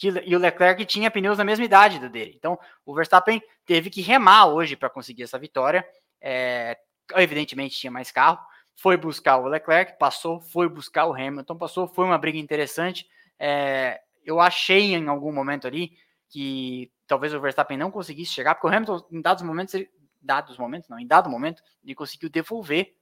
E 0.00 0.36
o 0.36 0.38
Leclerc 0.38 0.84
tinha 0.86 1.10
pneus 1.10 1.38
da 1.38 1.44
mesma 1.44 1.64
idade 1.64 1.98
do 1.98 2.08
dele. 2.08 2.34
Então, 2.36 2.56
o 2.86 2.94
Verstappen 2.94 3.42
teve 3.66 3.90
que 3.90 4.00
remar 4.00 4.46
hoje 4.46 4.76
para 4.76 4.88
conseguir 4.88 5.24
essa 5.24 5.36
vitória. 5.36 5.84
É, 6.20 6.78
evidentemente 7.16 7.76
tinha 7.76 7.90
mais 7.90 8.12
carro. 8.12 8.38
Foi 8.76 8.96
buscar 8.96 9.38
o 9.38 9.48
Leclerc, 9.48 9.98
passou, 9.98 10.40
foi 10.40 10.68
buscar 10.68 11.06
o 11.06 11.12
Hamilton, 11.12 11.56
passou. 11.56 11.88
Foi 11.88 12.04
uma 12.04 12.16
briga 12.16 12.38
interessante. 12.38 13.08
É, 13.40 14.00
eu 14.24 14.38
achei 14.40 14.94
em 14.94 15.08
algum 15.08 15.32
momento 15.32 15.66
ali 15.66 15.98
que 16.30 16.92
talvez 17.06 17.32
o 17.32 17.40
Verstappen 17.40 17.78
não 17.78 17.90
conseguisse 17.90 18.32
chegar, 18.32 18.54
porque 18.54 18.66
o 18.66 18.70
Hamilton, 18.70 19.06
em 19.10 19.20
dados 19.20 19.42
momentos, 19.42 19.74
ele 19.74 19.90
dados 20.20 20.58
momentos, 20.58 20.88
não, 20.88 20.98
em 20.98 21.06
dado 21.06 21.30
momento, 21.30 21.62
ele 21.82 21.94
conseguiu 21.94 22.28
devolver 22.28 22.94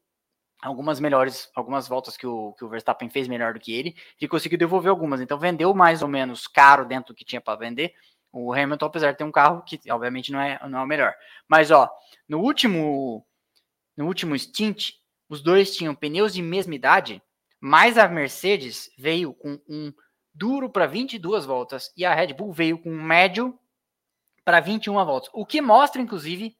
algumas 0.62 1.00
melhores, 1.00 1.50
algumas 1.54 1.86
voltas 1.86 2.16
que 2.16 2.26
o, 2.26 2.52
que 2.54 2.64
o 2.64 2.68
Verstappen 2.68 3.08
fez 3.08 3.28
melhor 3.28 3.54
do 3.54 3.60
que 3.60 3.72
ele, 3.72 3.96
ele 4.20 4.28
conseguiu 4.28 4.58
devolver 4.58 4.90
algumas, 4.90 5.20
então 5.20 5.38
vendeu 5.38 5.74
mais 5.74 6.02
ou 6.02 6.08
menos 6.08 6.46
caro 6.46 6.84
dentro 6.84 7.12
do 7.12 7.16
que 7.16 7.24
tinha 7.24 7.40
para 7.40 7.58
vender. 7.58 7.94
O 8.32 8.52
Hamilton, 8.52 8.86
apesar 8.86 9.12
de 9.12 9.18
ter 9.18 9.24
um 9.24 9.32
carro 9.32 9.62
que 9.62 9.80
obviamente 9.90 10.30
não 10.30 10.40
é, 10.40 10.58
não 10.68 10.80
é 10.80 10.82
o 10.82 10.86
melhor. 10.86 11.14
Mas 11.48 11.70
ó, 11.70 11.90
no 12.28 12.40
último 12.40 13.26
no 13.96 14.06
último 14.06 14.38
stint, 14.38 14.92
os 15.28 15.42
dois 15.42 15.74
tinham 15.74 15.94
pneus 15.94 16.34
de 16.34 16.42
mesma 16.42 16.74
idade, 16.74 17.22
mas 17.58 17.96
a 17.96 18.06
Mercedes 18.06 18.90
veio 18.98 19.32
com 19.32 19.58
um 19.66 19.92
duro 20.36 20.68
para 20.68 20.86
22 20.86 21.46
voltas 21.46 21.92
e 21.96 22.04
a 22.04 22.14
Red 22.14 22.34
Bull 22.34 22.52
veio 22.52 22.78
com 22.78 22.90
um 22.90 23.02
médio 23.02 23.58
para 24.44 24.60
21 24.60 24.92
voltas. 25.04 25.30
O 25.32 25.46
que 25.46 25.60
mostra, 25.60 26.00
inclusive, 26.00 26.56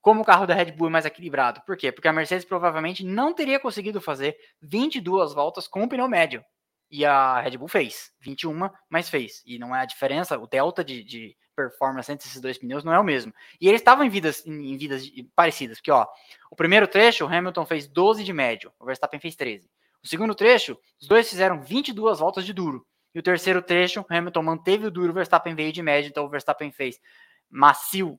como 0.00 0.22
o 0.22 0.24
carro 0.24 0.46
da 0.46 0.54
Red 0.54 0.72
Bull 0.72 0.88
é 0.88 0.90
mais 0.90 1.04
equilibrado. 1.04 1.60
Por 1.66 1.76
quê? 1.76 1.92
Porque 1.92 2.08
a 2.08 2.12
Mercedes 2.12 2.44
provavelmente 2.44 3.04
não 3.04 3.34
teria 3.34 3.60
conseguido 3.60 4.00
fazer 4.00 4.36
22 4.62 5.34
voltas 5.34 5.68
com 5.68 5.82
o 5.82 5.88
pneu 5.88 6.08
médio. 6.08 6.44
E 6.90 7.04
a 7.04 7.40
Red 7.40 7.56
Bull 7.56 7.68
fez 7.68 8.10
21, 8.20 8.68
mas 8.88 9.08
fez. 9.08 9.42
E 9.46 9.58
não 9.58 9.76
é 9.76 9.80
a 9.80 9.84
diferença, 9.84 10.38
o 10.38 10.46
delta 10.46 10.82
de, 10.82 11.04
de 11.04 11.36
performance 11.54 12.10
entre 12.10 12.26
esses 12.26 12.40
dois 12.40 12.58
pneus 12.58 12.82
não 12.82 12.92
é 12.92 12.98
o 12.98 13.04
mesmo. 13.04 13.32
E 13.60 13.68
eles 13.68 13.80
estavam 13.80 14.04
em 14.04 14.08
vidas, 14.08 14.44
em 14.46 14.76
vidas 14.76 15.04
parecidas, 15.36 15.78
porque 15.78 15.90
ó, 15.90 16.06
o 16.50 16.56
primeiro 16.56 16.88
trecho, 16.88 17.24
o 17.24 17.28
Hamilton 17.28 17.66
fez 17.66 17.86
12 17.86 18.24
de 18.24 18.32
médio, 18.32 18.72
o 18.78 18.86
Verstappen 18.86 19.20
fez 19.20 19.36
13. 19.36 19.70
O 20.02 20.08
segundo 20.08 20.34
trecho, 20.34 20.78
os 21.00 21.06
dois 21.06 21.28
fizeram 21.28 21.62
22 21.62 22.18
voltas 22.18 22.46
de 22.46 22.52
duro. 22.52 22.84
E 23.14 23.18
o 23.18 23.22
terceiro 23.22 23.60
trecho, 23.60 24.04
Hamilton 24.08 24.42
manteve 24.42 24.86
o 24.86 24.90
duro, 24.90 25.12
Verstappen 25.12 25.54
veio 25.54 25.72
de 25.72 25.82
médio, 25.82 26.08
então 26.08 26.24
o 26.24 26.28
Verstappen 26.28 26.70
fez 26.70 27.00
macio 27.48 28.18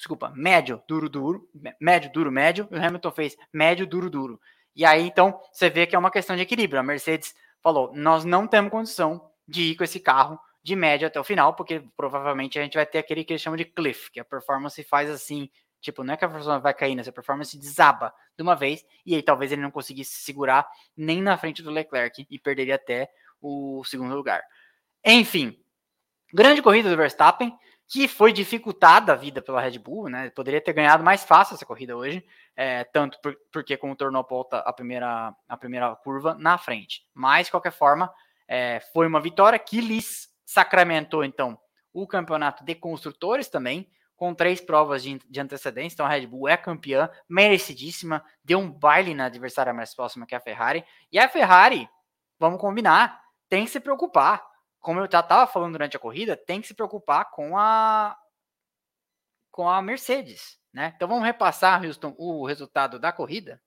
desculpa, 0.00 0.32
médio, 0.34 0.82
duro, 0.88 1.10
duro, 1.10 1.46
médio, 1.78 2.10
duro, 2.10 2.32
médio, 2.32 2.66
e 2.70 2.74
o 2.74 2.82
Hamilton 2.82 3.10
fez 3.10 3.36
médio, 3.52 3.86
duro, 3.86 4.08
duro. 4.08 4.40
E 4.74 4.82
aí, 4.82 5.06
então, 5.06 5.38
você 5.52 5.68
vê 5.68 5.86
que 5.86 5.94
é 5.94 5.98
uma 5.98 6.10
questão 6.10 6.34
de 6.34 6.40
equilíbrio. 6.40 6.80
A 6.80 6.82
Mercedes 6.82 7.34
falou: 7.62 7.92
nós 7.94 8.24
não 8.24 8.46
temos 8.46 8.70
condição 8.70 9.30
de 9.46 9.72
ir 9.72 9.76
com 9.76 9.84
esse 9.84 10.00
carro 10.00 10.40
de 10.62 10.74
médio 10.74 11.06
até 11.06 11.20
o 11.20 11.24
final, 11.24 11.54
porque 11.54 11.84
provavelmente 11.96 12.58
a 12.58 12.62
gente 12.62 12.74
vai 12.74 12.86
ter 12.86 12.96
aquele 12.96 13.24
que 13.24 13.34
eles 13.34 13.42
chamam 13.42 13.58
de 13.58 13.66
cliff, 13.66 14.10
que 14.10 14.18
a 14.18 14.24
performance 14.24 14.82
faz 14.84 15.10
assim, 15.10 15.50
tipo, 15.82 16.02
não 16.02 16.14
é 16.14 16.16
que 16.16 16.24
a 16.24 16.28
performance 16.28 16.62
vai 16.62 16.72
cair, 16.72 16.94
né? 16.94 17.02
A 17.06 17.12
performance 17.12 17.58
desaba 17.58 18.14
de 18.38 18.42
uma 18.42 18.56
vez, 18.56 18.82
e 19.04 19.14
aí 19.14 19.22
talvez 19.22 19.52
ele 19.52 19.60
não 19.60 19.70
conseguisse 19.70 20.22
segurar 20.22 20.66
nem 20.96 21.20
na 21.20 21.36
frente 21.36 21.62
do 21.62 21.70
Leclerc 21.70 22.26
e 22.30 22.38
perderia 22.38 22.76
até 22.76 23.10
o 23.40 23.82
segundo 23.84 24.14
lugar. 24.14 24.42
Enfim, 25.04 25.58
grande 26.32 26.62
corrida 26.62 26.90
do 26.90 26.96
Verstappen 26.96 27.56
que 27.90 28.06
foi 28.06 28.32
dificultada 28.32 29.12
a 29.12 29.16
vida 29.16 29.42
pela 29.42 29.60
Red 29.60 29.76
Bull, 29.80 30.08
né? 30.08 30.30
Poderia 30.30 30.60
ter 30.60 30.72
ganhado 30.72 31.02
mais 31.02 31.24
fácil 31.24 31.56
essa 31.56 31.66
corrida 31.66 31.96
hoje, 31.96 32.24
é, 32.54 32.84
tanto 32.84 33.20
por, 33.20 33.36
porque 33.52 33.76
como 33.76 33.96
tornou 33.96 34.22
a 34.22 34.24
volta 34.24 34.58
a 34.58 34.72
primeira, 34.72 35.34
a 35.48 35.56
primeira 35.56 35.96
curva 35.96 36.36
na 36.38 36.56
frente. 36.56 37.04
Mas, 37.12 37.46
de 37.46 37.50
qualquer 37.50 37.72
forma, 37.72 38.08
é, 38.46 38.78
foi 38.92 39.08
uma 39.08 39.20
vitória 39.20 39.58
que 39.58 39.80
lhes 39.80 40.28
sacramentou, 40.46 41.24
então, 41.24 41.58
o 41.92 42.06
campeonato 42.06 42.64
de 42.64 42.76
construtores 42.76 43.48
também, 43.48 43.90
com 44.14 44.34
três 44.34 44.60
provas 44.60 45.02
de, 45.02 45.18
de 45.28 45.40
antecedência. 45.40 45.96
Então, 45.96 46.06
a 46.06 46.10
Red 46.10 46.28
Bull 46.28 46.48
é 46.48 46.56
campeã, 46.56 47.10
merecidíssima, 47.28 48.24
deu 48.44 48.60
um 48.60 48.70
baile 48.70 49.14
na 49.14 49.24
adversária 49.24 49.74
mais 49.74 49.92
próxima, 49.96 50.26
que 50.26 50.34
a 50.36 50.40
Ferrari. 50.40 50.84
E 51.10 51.18
a 51.18 51.28
Ferrari, 51.28 51.88
vamos 52.38 52.60
combinar, 52.60 53.20
tem 53.50 53.66
que 53.66 53.70
se 53.70 53.80
preocupar 53.80 54.48
como 54.80 54.98
eu 54.98 55.08
já 55.10 55.20
estava 55.20 55.46
falando 55.46 55.72
durante 55.72 55.96
a 55.96 56.00
corrida, 56.00 56.36
tem 56.36 56.60
que 56.60 56.66
se 56.66 56.74
preocupar 56.74 57.30
com 57.30 57.56
a 57.58 58.18
com 59.50 59.68
a 59.68 59.82
Mercedes, 59.82 60.58
né? 60.72 60.92
Então 60.96 61.08
vamos 61.08 61.24
repassar, 61.24 61.84
Houston, 61.84 62.14
o 62.16 62.46
resultado 62.46 62.98
da 62.98 63.12
corrida 63.12 63.60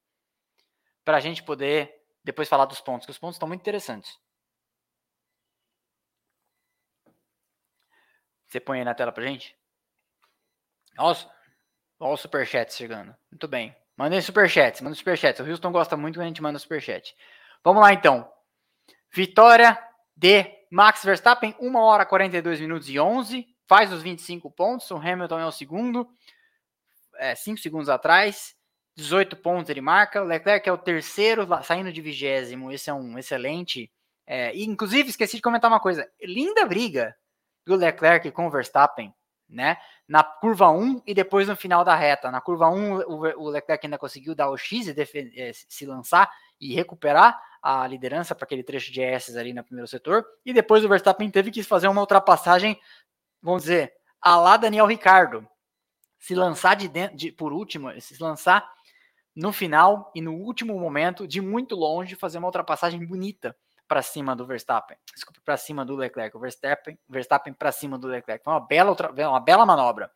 para 1.05 1.17
a 1.17 1.19
gente 1.19 1.43
poder 1.43 1.93
depois 2.23 2.49
falar 2.49 2.65
dos 2.65 2.81
pontos, 2.81 3.05
que 3.05 3.11
os 3.11 3.19
pontos 3.19 3.36
estão 3.36 3.47
muito 3.47 3.61
interessantes. 3.61 4.17
Você 8.47 8.59
põe 8.59 8.79
aí 8.79 8.86
na 8.86 8.95
tela 8.95 9.11
para 9.11 9.25
gente? 9.25 9.55
Nossa, 10.95 11.29
olha 11.99 12.13
o 12.13 12.17
superchat 12.17 12.73
chegando. 12.73 13.15
Muito 13.29 13.47
bem. 13.47 13.75
Mandem 13.97 14.21
superchats, 14.21 14.81
manda 14.81 14.95
superchats. 14.95 15.39
O 15.41 15.49
Houston 15.49 15.71
gosta 15.71 15.97
muito 15.97 16.15
quando 16.15 16.25
a 16.25 16.27
gente 16.27 16.41
manda 16.41 16.57
superchat. 16.57 17.15
Vamos 17.63 17.81
lá 17.81 17.93
então. 17.93 18.31
Vitória 19.14 19.80
de 20.18 20.51
Max 20.72 21.03
Verstappen, 21.03 21.55
1 21.59 21.76
hora 21.76 22.03
42 22.03 22.59
minutos 22.59 22.89
e 22.89 22.99
11 22.99 23.47
faz 23.68 23.93
os 23.93 24.01
25 24.01 24.49
pontos, 24.49 24.89
o 24.89 24.97
Hamilton 24.97 25.39
é 25.39 25.45
o 25.45 25.51
segundo, 25.51 26.07
5 27.36 27.57
é, 27.57 27.61
segundos 27.61 27.89
atrás, 27.89 28.55
18 28.95 29.36
pontos 29.38 29.70
ele 29.70 29.82
marca, 29.82 30.22
o 30.22 30.26
Leclerc 30.26 30.68
é 30.68 30.72
o 30.72 30.78
terceiro, 30.78 31.47
saindo 31.64 31.93
de 31.93 32.01
vigésimo, 32.01 32.72
esse 32.72 32.89
é 32.89 32.93
um 32.93 33.18
excelente. 33.18 33.91
É, 34.26 34.55
e, 34.55 34.66
inclusive, 34.66 35.09
esqueci 35.09 35.36
de 35.36 35.41
comentar 35.41 35.70
uma 35.70 35.80
coisa: 35.80 36.09
linda 36.22 36.66
briga 36.66 37.16
do 37.66 37.76
Leclerc 37.76 38.32
com 38.32 38.47
o 38.47 38.51
Verstappen, 38.51 39.14
né? 39.47 39.78
Na 40.07 40.24
curva 40.24 40.70
1 40.70 41.03
e 41.05 41.14
depois 41.14 41.47
no 41.47 41.55
final 41.55 41.84
da 41.84 41.95
reta. 41.95 42.32
Na 42.32 42.41
curva 42.41 42.68
1, 42.70 43.01
o, 43.07 43.49
Leclerc 43.49 43.86
ainda 43.86 43.97
conseguiu 43.97 44.34
dar 44.36 44.49
o 44.49 44.57
X 44.57 44.88
e 44.88 45.39
é, 45.39 45.51
se 45.53 45.86
lançar 45.86 46.30
e 46.60 46.74
recuperar 46.74 47.41
a 47.62 47.88
liderança 47.88 48.36
para 48.36 48.45
aquele 48.45 48.64
trecho 48.64 48.91
de 48.91 49.01
S 49.01 49.38
ali 49.38 49.54
no 49.54 49.64
primeiro 49.64 49.88
setor. 49.88 50.26
E 50.45 50.54
depois 50.54 50.84
o 50.84 50.89
Verstappen 50.89 51.30
teve 51.30 51.49
que 51.51 51.64
fazer 51.64 51.88
uma 51.88 52.01
ultrapassagem, 52.01 52.80
vamos 53.41 53.64
dizer, 53.64 53.93
a 54.22 54.36
lá 54.36 54.58
Daniel 54.58 54.86
Ricardo. 54.86 55.47
Se 56.20 56.36
lançar 56.36 56.76
de, 56.76 56.88
dentro, 56.88 57.18
de 57.18 57.32
por 57.32 57.51
último, 57.51 57.89
se 57.99 58.22
lançar 58.22 58.70
no 59.36 59.51
final 59.51 60.12
e 60.14 60.22
no 60.22 60.34
último 60.34 60.80
momento, 60.80 61.28
de 61.28 61.41
muito 61.41 61.76
longe, 61.76 62.16
fazer 62.16 62.38
uma 62.38 62.47
ultrapassagem 62.47 63.06
bonita 63.06 63.56
para 63.88 64.01
cima 64.01 64.36
do 64.36 64.45
Verstappen. 64.45 64.97
Desculpa, 65.14 65.39
para 65.43 65.58
cima 65.58 65.86
do 65.86 65.95
Leclerc. 65.95 66.36
O 66.36 66.39
Verstappen, 66.39 66.97
Verstappen 67.08 67.54
para 67.54 67.72
cima 67.72 67.97
do 67.97 68.08
Leclerc. 68.08 68.43
Foi 68.43 68.54
uma 68.54 68.60
bela, 68.60 68.95
uma 69.30 69.39
bela 69.39 69.66
manobra. 69.66 70.12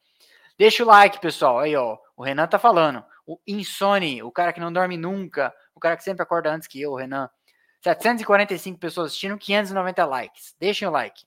Deixa 0.57 0.83
o 0.83 0.87
like, 0.87 1.19
pessoal. 1.19 1.59
Aí, 1.59 1.75
ó. 1.75 1.97
O 2.15 2.23
Renan 2.23 2.47
tá 2.47 2.57
falando. 2.57 3.03
O 3.25 3.39
Insone, 3.45 4.23
o 4.23 4.31
cara 4.31 4.51
que 4.51 4.59
não 4.59 4.73
dorme 4.73 4.97
nunca. 4.97 5.53
O 5.77 5.79
cara 5.79 5.95
que 5.95 6.03
sempre 6.03 6.23
acorda 6.23 6.51
antes 6.51 6.67
que 6.67 6.81
eu, 6.81 6.95
Renan. 6.95 7.29
745 7.83 8.79
pessoas 8.79 9.07
assistindo, 9.07 9.37
590 9.37 10.05
likes. 10.05 10.55
Deixem 10.59 10.87
o 10.87 10.91
like. 10.91 11.25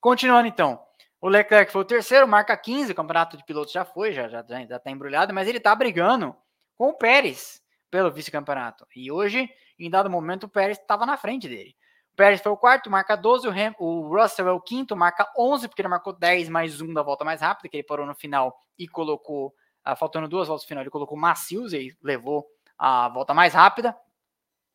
Continuando 0.00 0.48
então. 0.48 0.84
O 1.20 1.28
Leclerc 1.28 1.72
foi 1.72 1.80
o 1.80 1.84
terceiro, 1.84 2.28
marca 2.28 2.56
15, 2.56 2.92
o 2.92 2.94
campeonato 2.94 3.36
de 3.36 3.44
pilotos 3.44 3.72
já 3.72 3.84
foi, 3.84 4.12
já, 4.12 4.28
já, 4.28 4.44
já 4.68 4.78
tá 4.78 4.90
embrulhado, 4.90 5.32
mas 5.32 5.48
ele 5.48 5.58
tá 5.58 5.74
brigando 5.74 6.36
com 6.76 6.90
o 6.90 6.94
Pérez 6.94 7.60
pelo 7.90 8.10
vice-campeonato. 8.10 8.86
E 8.94 9.10
hoje, 9.10 9.48
em 9.78 9.90
dado 9.90 10.10
momento, 10.10 10.44
o 10.44 10.48
Pérez 10.48 10.78
estava 10.78 11.06
na 11.06 11.16
frente 11.16 11.48
dele. 11.48 11.74
O 12.12 12.16
Pérez 12.16 12.40
foi 12.40 12.52
o 12.52 12.56
quarto, 12.56 12.90
marca 12.90 13.16
12, 13.16 13.48
o, 13.48 13.50
Ham, 13.50 13.74
o 13.78 14.08
Russell 14.08 14.48
é 14.48 14.52
o 14.52 14.60
quinto, 14.60 14.96
marca 14.96 15.28
11, 15.36 15.68
porque 15.68 15.82
ele 15.82 15.88
marcou 15.88 16.12
10 16.12 16.48
mais 16.48 16.80
um 16.80 16.92
da 16.92 17.02
volta 17.02 17.24
mais 17.24 17.40
rápida, 17.40 17.68
que 17.68 17.76
ele 17.76 17.84
parou 17.84 18.06
no 18.06 18.14
final 18.14 18.56
e 18.78 18.86
colocou, 18.88 19.54
ah, 19.84 19.96
faltando 19.96 20.28
duas 20.28 20.46
voltas 20.46 20.64
no 20.64 20.68
final, 20.68 20.82
ele 20.82 20.90
colocou 20.90 21.16
Macios 21.16 21.72
e 21.72 21.96
levou 22.02 22.46
a 22.78 23.08
volta 23.08 23.34
mais 23.34 23.54
rápida. 23.54 23.96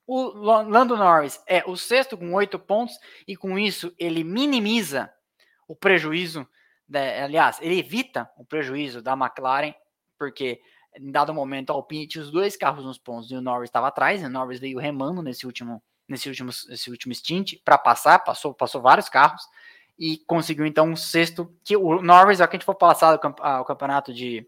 O 0.06 0.28
Lando 0.28 0.98
Norris 0.98 1.42
é 1.48 1.64
o 1.66 1.78
sexto 1.78 2.18
com 2.18 2.34
oito 2.34 2.60
pontos, 2.60 2.98
e 3.26 3.38
com 3.38 3.58
isso 3.58 3.94
ele 3.98 4.24
minimiza 4.24 5.10
o 5.68 5.76
prejuízo, 5.76 6.46
né, 6.88 7.24
aliás, 7.24 7.58
ele 7.62 7.80
evita 7.80 8.30
o 8.38 8.44
prejuízo 8.44 9.02
da 9.02 9.14
McLaren, 9.14 9.74
porque 10.18 10.60
em 10.96 11.10
dado 11.10 11.34
momento 11.34 11.72
a 11.72 11.74
Alpine 11.74 12.06
tinha 12.06 12.22
os 12.22 12.30
dois 12.30 12.58
carros 12.58 12.84
nos 12.84 12.98
pontos 12.98 13.32
e 13.32 13.36
o 13.36 13.42
Norris 13.42 13.70
estava 13.70 13.88
atrás, 13.88 14.22
e 14.22 14.26
o 14.26 14.30
Norris 14.30 14.60
veio 14.60 14.78
remando 14.78 15.22
nesse 15.22 15.46
último, 15.46 15.82
nesse 16.08 16.28
último, 16.28 16.52
nesse 16.68 16.90
último 16.92 17.16
stint 17.16 17.56
para 17.64 17.78
passar, 17.78 18.20
passou, 18.20 18.54
passou 18.54 18.82
vários 18.82 19.08
carros 19.08 19.42
e 19.98 20.18
conseguiu 20.28 20.66
então 20.66 20.90
um 20.90 20.96
sexto, 20.96 21.50
que 21.64 21.78
o 21.78 22.02
Norris, 22.02 22.42
a 22.42 22.50
gente 22.52 22.66
for 22.66 22.76
passar 22.76 23.16
o 23.16 23.66
campeonato 23.66 24.14
de, 24.14 24.46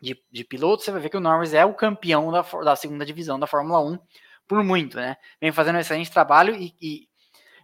de, 0.00 0.20
de 0.30 0.44
pilotos, 0.44 0.84
você 0.84 0.90
vai 0.90 1.00
ver 1.00 1.08
que 1.08 1.16
o 1.16 1.20
Norris 1.20 1.54
é 1.54 1.64
o 1.64 1.74
campeão 1.74 2.30
da, 2.30 2.42
da 2.42 2.76
segunda 2.76 3.04
divisão 3.04 3.38
da 3.38 3.46
Fórmula 3.46 3.80
1 3.80 3.98
por 4.46 4.62
muito, 4.62 4.96
né? 4.96 5.16
Vem 5.40 5.50
fazendo 5.52 5.76
um 5.76 5.80
excelente 5.80 6.10
trabalho 6.10 6.54
e, 6.54 6.74
e 6.80 7.08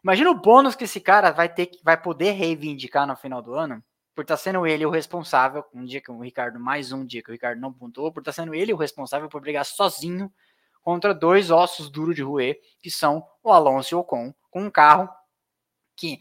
Imagina 0.02 0.30
o 0.30 0.34
bônus 0.34 0.74
que 0.74 0.82
esse 0.82 1.00
cara 1.00 1.30
vai 1.30 1.48
ter 1.48 1.70
vai 1.84 1.96
poder 1.96 2.32
reivindicar 2.32 3.06
no 3.06 3.14
final 3.14 3.40
do 3.40 3.54
ano, 3.54 3.82
por 4.16 4.22
estar 4.22 4.36
tá 4.36 4.42
sendo 4.42 4.66
ele 4.66 4.84
o 4.84 4.90
responsável, 4.90 5.64
um 5.72 5.84
dia 5.84 6.00
que 6.00 6.10
o 6.10 6.18
Ricardo, 6.18 6.58
mais 6.58 6.90
um 6.90 7.06
dia 7.06 7.22
que 7.22 7.30
o 7.30 7.32
Ricardo 7.32 7.60
não 7.60 7.72
pontuou, 7.72 8.12
por 8.12 8.20
estar 8.20 8.32
tá 8.32 8.34
sendo 8.34 8.52
ele 8.52 8.72
o 8.72 8.76
responsável 8.76 9.28
por 9.28 9.40
brigar 9.40 9.64
sozinho 9.64 10.32
contra 10.82 11.14
dois 11.14 11.52
ossos 11.52 11.88
duros 11.88 12.16
de 12.16 12.22
roer, 12.22 12.58
que 12.80 12.90
são 12.90 13.24
o 13.44 13.52
Alonso 13.52 13.94
e 13.94 13.96
o 13.96 14.00
Ocon, 14.00 14.34
com 14.50 14.64
um 14.64 14.70
carro 14.70 15.08
que 15.94 16.18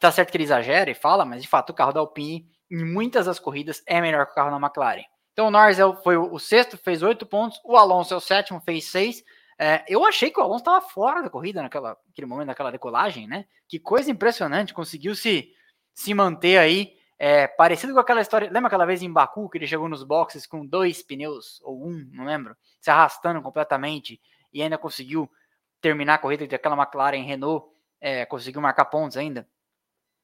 tá 0.00 0.10
certo 0.10 0.30
que 0.30 0.38
ele 0.38 0.44
exagera 0.44 0.90
e 0.90 0.94
fala, 0.94 1.26
mas 1.26 1.42
de 1.42 1.48
fato 1.48 1.70
o 1.70 1.74
carro 1.74 1.92
da 1.92 2.00
Alpine 2.00 2.50
em 2.70 2.82
muitas 2.82 3.26
das 3.26 3.38
corridas 3.38 3.82
é 3.86 4.00
melhor 4.00 4.24
que 4.24 4.32
o 4.32 4.34
carro 4.34 4.50
da 4.50 4.66
McLaren. 4.66 5.04
Então 5.38 5.46
o 5.46 5.50
Norris 5.52 5.78
é 5.78 5.84
foi 6.02 6.16
o 6.16 6.36
sexto, 6.36 6.76
fez 6.76 7.00
oito 7.00 7.24
pontos, 7.24 7.60
o 7.64 7.76
Alonso 7.76 8.12
é 8.12 8.16
o 8.16 8.20
sétimo, 8.20 8.60
fez 8.60 8.86
seis, 8.86 9.22
é, 9.56 9.84
eu 9.86 10.04
achei 10.04 10.32
que 10.32 10.40
o 10.40 10.42
Alonso 10.42 10.62
estava 10.62 10.80
fora 10.80 11.22
da 11.22 11.30
corrida 11.30 11.62
naquele 11.62 12.26
momento 12.26 12.48
daquela 12.48 12.72
decolagem, 12.72 13.28
né? 13.28 13.44
Que 13.68 13.78
coisa 13.78 14.10
impressionante, 14.10 14.74
conseguiu 14.74 15.14
se, 15.14 15.52
se 15.94 16.12
manter 16.12 16.58
aí, 16.58 16.96
é, 17.16 17.46
parecido 17.46 17.94
com 17.94 18.00
aquela 18.00 18.20
história. 18.20 18.50
Lembra 18.50 18.66
aquela 18.66 18.84
vez 18.84 19.00
em 19.00 19.12
Baku 19.12 19.48
que 19.48 19.58
ele 19.58 19.68
chegou 19.68 19.88
nos 19.88 20.02
boxes 20.02 20.44
com 20.44 20.66
dois 20.66 21.04
pneus, 21.04 21.60
ou 21.62 21.86
um, 21.86 22.04
não 22.12 22.24
lembro, 22.24 22.56
se 22.80 22.90
arrastando 22.90 23.40
completamente 23.40 24.20
e 24.52 24.60
ainda 24.60 24.76
conseguiu 24.76 25.30
terminar 25.80 26.14
a 26.14 26.18
corrida 26.18 26.48
daquela 26.48 26.74
McLaren 26.74 27.22
Renault, 27.22 27.64
é, 28.00 28.26
conseguiu 28.26 28.60
marcar 28.60 28.86
pontos 28.86 29.16
ainda. 29.16 29.48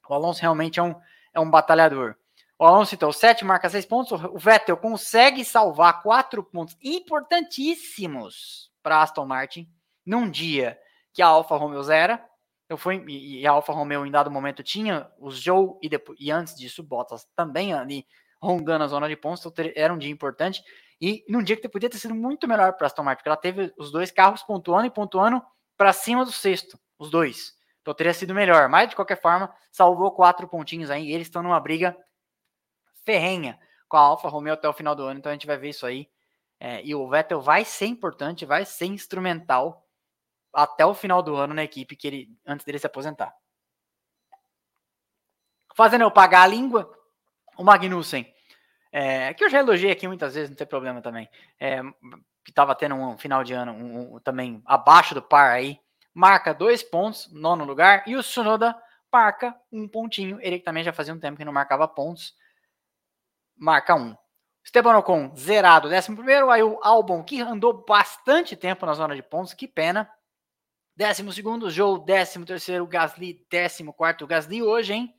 O 0.08 0.12
Alonso 0.12 0.42
realmente 0.42 0.80
é 0.80 0.82
um, 0.82 0.96
é 1.32 1.38
um 1.38 1.48
batalhador. 1.48 2.16
O 2.59 2.64
Alonso, 2.64 2.94
então, 2.94 3.11
7 3.11 3.44
marca 3.44 3.68
6 3.68 3.86
pontos. 3.86 4.12
O 4.12 4.38
Vettel 4.38 4.76
consegue 4.76 5.44
salvar 5.44 6.02
4 6.02 6.42
pontos 6.44 6.76
importantíssimos 6.82 8.70
para 8.82 9.02
Aston 9.02 9.26
Martin 9.26 9.68
num 10.07 10.30
dia 10.30 10.78
que 11.12 11.22
a 11.22 11.26
Alfa 11.26 11.57
Romeo 11.57 11.82
zera. 11.82 12.24
Eu 12.68 12.76
fui, 12.78 13.05
e 13.09 13.46
a 13.46 13.50
Alfa 13.50 13.72
Romeo 13.72 14.07
em 14.07 14.11
dado 14.11 14.30
momento 14.30 14.62
tinha 14.62 15.11
os 15.18 15.38
Joe 15.38 15.76
e, 15.82 15.88
depois, 15.88 16.18
e 16.20 16.30
antes 16.30 16.55
disso 16.55 16.82
Bottas 16.82 17.26
também 17.36 17.72
ali 17.72 18.07
rondando 18.40 18.84
a 18.84 18.88
zona 18.88 19.09
de 19.09 19.16
pontos, 19.16 19.44
então 19.44 19.64
era 19.74 19.92
um 19.92 19.98
dia 19.98 20.11
importante. 20.11 20.62
E 21.00 21.24
num 21.28 21.42
dia 21.42 21.57
que 21.57 21.68
podia 21.68 21.90
ter 21.90 21.98
sido 21.98 22.14
muito 22.14 22.46
melhor 22.46 22.72
para 22.74 22.86
Aston 22.86 23.02
Martin, 23.02 23.18
porque 23.18 23.28
ela 23.28 23.36
teve 23.36 23.72
os 23.76 23.90
dois 23.90 24.11
carros 24.11 24.42
pontuando 24.42 24.86
e 24.86 24.90
pontuando 24.90 25.42
para 25.76 25.92
cima 25.92 26.24
do 26.24 26.32
sexto, 26.32 26.78
os 26.98 27.11
dois. 27.11 27.55
Então 27.82 27.92
teria 27.92 28.14
sido 28.14 28.34
melhor, 28.34 28.68
mas 28.68 28.88
de 28.88 28.96
qualquer 28.96 29.20
forma, 29.20 29.52
salvou 29.70 30.11
quatro 30.12 30.48
pontinhos 30.48 30.90
aí. 30.90 31.09
E 31.09 31.12
eles 31.12 31.26
estão 31.26 31.42
numa 31.42 31.61
briga 31.61 31.96
ferrenha 33.05 33.59
com 33.88 33.96
a 33.96 34.00
Alfa 34.00 34.28
Romeo 34.28 34.55
até 34.55 34.68
o 34.68 34.72
final 34.72 34.94
do 34.94 35.05
ano, 35.05 35.18
então 35.18 35.30
a 35.30 35.34
gente 35.34 35.46
vai 35.46 35.57
ver 35.57 35.70
isso 35.70 35.86
aí 35.86 36.09
é, 36.61 36.82
e 36.82 36.94
o 36.94 37.09
Vettel 37.09 37.40
vai 37.40 37.64
ser 37.64 37.86
importante, 37.86 38.46
vai 38.46 38.64
ser 38.64 38.86
instrumental 38.86 39.86
até 40.52 40.86
o 40.86 40.94
final 40.94 41.22
do 41.22 41.36
ano 41.36 41.52
na 41.52 41.64
equipe 41.64 41.96
que 41.96 42.07
ele 42.07 42.38
antes 42.46 42.64
dele 42.64 42.78
se 42.78 42.86
aposentar. 42.86 43.34
Fazendo 45.74 46.02
eu 46.02 46.11
pagar 46.11 46.42
a 46.42 46.46
língua, 46.46 46.90
o 47.59 47.64
Magnussen, 47.64 48.32
é, 48.92 49.34
que 49.34 49.44
eu 49.44 49.50
já 49.50 49.59
elogiei 49.59 49.90
aqui 49.90 50.07
muitas 50.07 50.34
vezes, 50.34 50.50
não 50.50 50.57
tem 50.57 50.66
problema 50.66 51.02
também, 51.02 51.28
é, 51.59 51.82
que 52.44 52.50
estava 52.50 52.74
tendo 52.74 52.94
um 52.94 53.18
final 53.18 53.42
de 53.42 53.52
ano 53.52 53.72
um, 53.72 54.14
um, 54.14 54.20
também 54.20 54.62
abaixo 54.64 55.14
do 55.14 55.20
par 55.20 55.50
aí, 55.50 55.80
marca 56.14 56.55
dois 56.55 56.82
pontos, 56.82 57.28
nono 57.32 57.64
lugar, 57.64 58.05
e 58.07 58.16
o 58.16 58.22
Tsunoda 58.22 58.74
marca 59.12 59.55
um 59.72 59.88
pontinho, 59.88 60.38
ele 60.40 60.61
também 60.61 60.84
já 60.84 60.92
fazia 60.92 61.12
um 61.12 61.18
tempo 61.18 61.36
que 61.36 61.44
não 61.44 61.52
marcava 61.52 61.88
pontos, 61.88 62.34
marca 63.57 63.94
um. 63.94 64.16
Esteban 64.64 64.96
Ocon, 64.96 65.34
zerado, 65.36 65.88
11 65.88 66.14
primeiro. 66.14 66.50
Aí 66.50 66.62
o 66.62 66.78
Albon, 66.82 67.22
que 67.22 67.40
andou 67.40 67.84
bastante 67.84 68.57
tempo 68.57 68.86
na 68.86 68.94
zona 68.94 69.14
de 69.14 69.22
pontos, 69.22 69.52
que 69.52 69.68
pena. 69.68 70.09
12 70.96 71.32
segundo, 71.32 71.70
Joe, 71.70 72.05
13 72.05 72.44
terceiro, 72.44 72.86
Gasly, 72.86 73.34
14 73.50 73.84
quarto, 73.92 74.26
Gasly 74.26 74.62
hoje, 74.62 74.94
hein? 74.94 75.14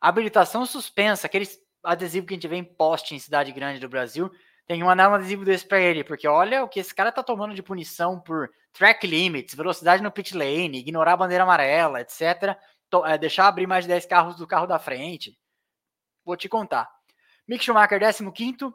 Habilitação 0.00 0.64
suspensa, 0.64 1.26
aquele 1.26 1.46
adesivo 1.84 2.26
que 2.26 2.34
a 2.34 2.36
gente 2.36 2.48
vê 2.48 2.56
em 2.56 2.64
poste 2.64 3.14
em 3.14 3.18
cidade 3.18 3.52
grande 3.52 3.80
do 3.80 3.88
Brasil. 3.88 4.30
Tem 4.66 4.78
que 4.78 4.84
mandar 4.84 5.10
um 5.10 5.14
adesivo 5.14 5.44
desse 5.44 5.66
pra 5.66 5.80
ele, 5.80 6.04
porque 6.04 6.26
olha 6.26 6.64
o 6.64 6.68
que 6.68 6.80
esse 6.80 6.94
cara 6.94 7.12
tá 7.12 7.22
tomando 7.22 7.54
de 7.54 7.62
punição 7.62 8.20
por 8.20 8.50
track 8.72 9.06
limits, 9.06 9.54
velocidade 9.54 10.02
no 10.02 10.10
pit 10.10 10.36
lane, 10.36 10.78
ignorar 10.78 11.14
a 11.14 11.16
bandeira 11.16 11.44
amarela, 11.44 12.00
etc. 12.00 12.56
É, 13.06 13.18
deixar 13.18 13.48
abrir 13.48 13.66
mais 13.66 13.84
de 13.84 13.88
10 13.88 14.06
carros 14.06 14.36
do 14.36 14.46
carro 14.46 14.66
da 14.66 14.78
frente. 14.78 15.38
Vou 16.24 16.36
te 16.36 16.48
contar. 16.48 16.97
Mick 17.48 17.64
Schumacher, 17.64 17.98
15. 17.98 18.74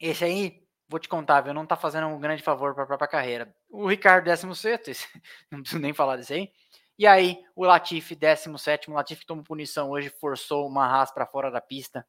Esse 0.00 0.24
aí, 0.24 0.60
vou 0.88 0.98
te 0.98 1.08
contar, 1.08 1.40
viu? 1.40 1.54
Não 1.54 1.64
tá 1.64 1.76
fazendo 1.76 2.08
um 2.08 2.18
grande 2.18 2.42
favor 2.42 2.74
para 2.74 2.82
a 2.82 2.86
própria 2.86 3.06
carreira. 3.06 3.54
O 3.70 3.86
Ricardo, 3.86 4.24
16. 4.24 5.08
Não 5.52 5.60
preciso 5.60 5.80
nem 5.80 5.94
falar 5.94 6.16
disso 6.16 6.32
aí. 6.32 6.50
E 6.98 7.06
aí, 7.06 7.38
o 7.54 7.64
Latifi, 7.64 8.16
17. 8.16 8.90
O 8.90 8.94
Latifi 8.94 9.24
tomou 9.24 9.44
punição 9.44 9.90
hoje, 9.90 10.10
forçou 10.10 10.66
uma 10.66 10.84
Haas 10.84 11.12
para 11.12 11.26
fora 11.26 11.48
da 11.48 11.60
pista. 11.60 12.04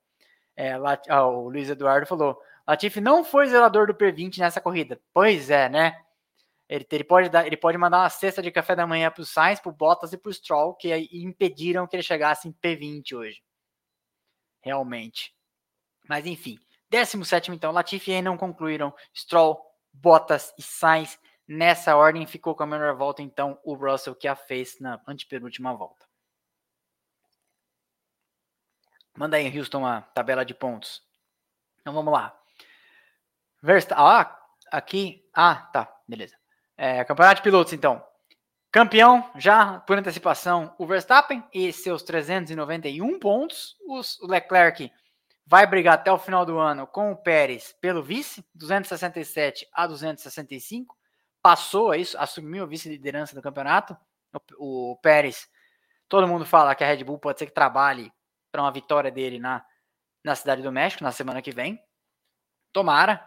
É, 0.55 0.75
Lat... 0.77 1.07
ah, 1.07 1.27
o 1.27 1.49
Luiz 1.49 1.69
Eduardo 1.69 2.07
falou: 2.07 2.41
Latifi 2.67 2.99
não 2.99 3.23
foi 3.23 3.47
zelador 3.47 3.85
do 3.85 3.93
P20 3.93 4.39
nessa 4.39 4.59
corrida. 4.59 4.99
Pois 5.13 5.51
é, 5.51 5.69
né? 5.69 5.95
Ele, 6.67 6.87
ele, 6.91 7.03
pode 7.03 7.29
dar, 7.29 7.45
ele 7.45 7.57
pode 7.57 7.77
mandar 7.77 7.99
uma 7.99 8.09
cesta 8.09 8.41
de 8.41 8.49
café 8.49 8.75
da 8.75 8.87
manhã 8.87 9.11
para 9.11 9.21
o 9.21 9.25
Sainz, 9.25 9.59
para 9.59 9.69
o 9.69 9.75
Bottas 9.75 10.11
e 10.13 10.17
para 10.17 10.29
o 10.29 10.33
Stroll, 10.33 10.73
que 10.73 10.91
impediram 11.11 11.85
que 11.85 11.95
ele 11.95 12.03
chegasse 12.03 12.47
em 12.47 12.53
P20 12.53 13.13
hoje. 13.13 13.43
Realmente. 14.61 15.35
Mas 16.11 16.25
enfim, 16.25 16.59
17 16.89 17.51
então, 17.51 17.71
Latifi 17.71 18.11
e 18.11 18.21
não 18.21 18.35
concluíram. 18.35 18.93
Stroll, 19.15 19.65
Bottas 19.93 20.53
e 20.57 20.61
Sainz. 20.61 21.17
Nessa 21.47 21.95
ordem 21.95 22.27
ficou 22.27 22.53
com 22.53 22.63
a 22.63 22.65
melhor 22.65 22.93
volta, 22.97 23.21
então, 23.21 23.57
o 23.63 23.73
Russell 23.73 24.13
que 24.13 24.27
a 24.27 24.35
fez 24.35 24.77
na 24.81 25.01
antepenúltima 25.07 25.73
volta. 25.73 26.05
Manda 29.17 29.37
aí, 29.37 29.57
Houston, 29.57 29.85
a 29.85 30.01
tabela 30.01 30.43
de 30.43 30.53
pontos. 30.53 31.01
Então 31.79 31.93
vamos 31.93 32.11
lá. 32.11 32.37
Verstappen. 33.61 34.05
Ah, 34.05 34.37
aqui. 34.69 35.25
Ah, 35.33 35.69
tá. 35.71 35.97
Beleza. 36.05 36.35
É, 36.75 37.05
campeonato 37.05 37.37
de 37.37 37.43
pilotos, 37.43 37.71
então. 37.71 38.05
Campeão, 38.69 39.31
já 39.37 39.79
por 39.79 39.97
antecipação, 39.97 40.75
o 40.77 40.85
Verstappen 40.85 41.41
e 41.53 41.71
seus 41.71 42.03
391 42.03 43.17
pontos. 43.17 43.77
o 43.87 44.27
Leclerc 44.27 44.91
vai 45.45 45.65
brigar 45.65 45.95
até 45.95 46.11
o 46.11 46.17
final 46.17 46.45
do 46.45 46.57
ano 46.57 46.87
com 46.87 47.11
o 47.11 47.15
Pérez 47.15 47.75
pelo 47.81 48.01
vice, 48.01 48.45
267 48.55 49.67
a 49.73 49.87
265. 49.87 50.97
Passou 51.41 51.93
isso, 51.95 52.17
assumiu 52.17 52.63
a 52.63 52.67
vice-liderança 52.67 53.35
do 53.35 53.41
campeonato. 53.41 53.97
O, 54.57 54.91
o 54.91 54.97
Pérez, 54.97 55.49
todo 56.07 56.27
mundo 56.27 56.45
fala 56.45 56.75
que 56.75 56.83
a 56.83 56.87
Red 56.87 57.03
Bull 57.03 57.19
pode 57.19 57.39
ser 57.39 57.45
que 57.45 57.53
trabalhe 57.53 58.11
para 58.51 58.61
uma 58.61 58.71
vitória 58.71 59.11
dele 59.11 59.39
na, 59.39 59.65
na 60.23 60.35
Cidade 60.35 60.61
do 60.61 60.71
México 60.71 61.03
na 61.03 61.11
semana 61.11 61.41
que 61.41 61.51
vem. 61.51 61.81
Tomara. 62.71 63.25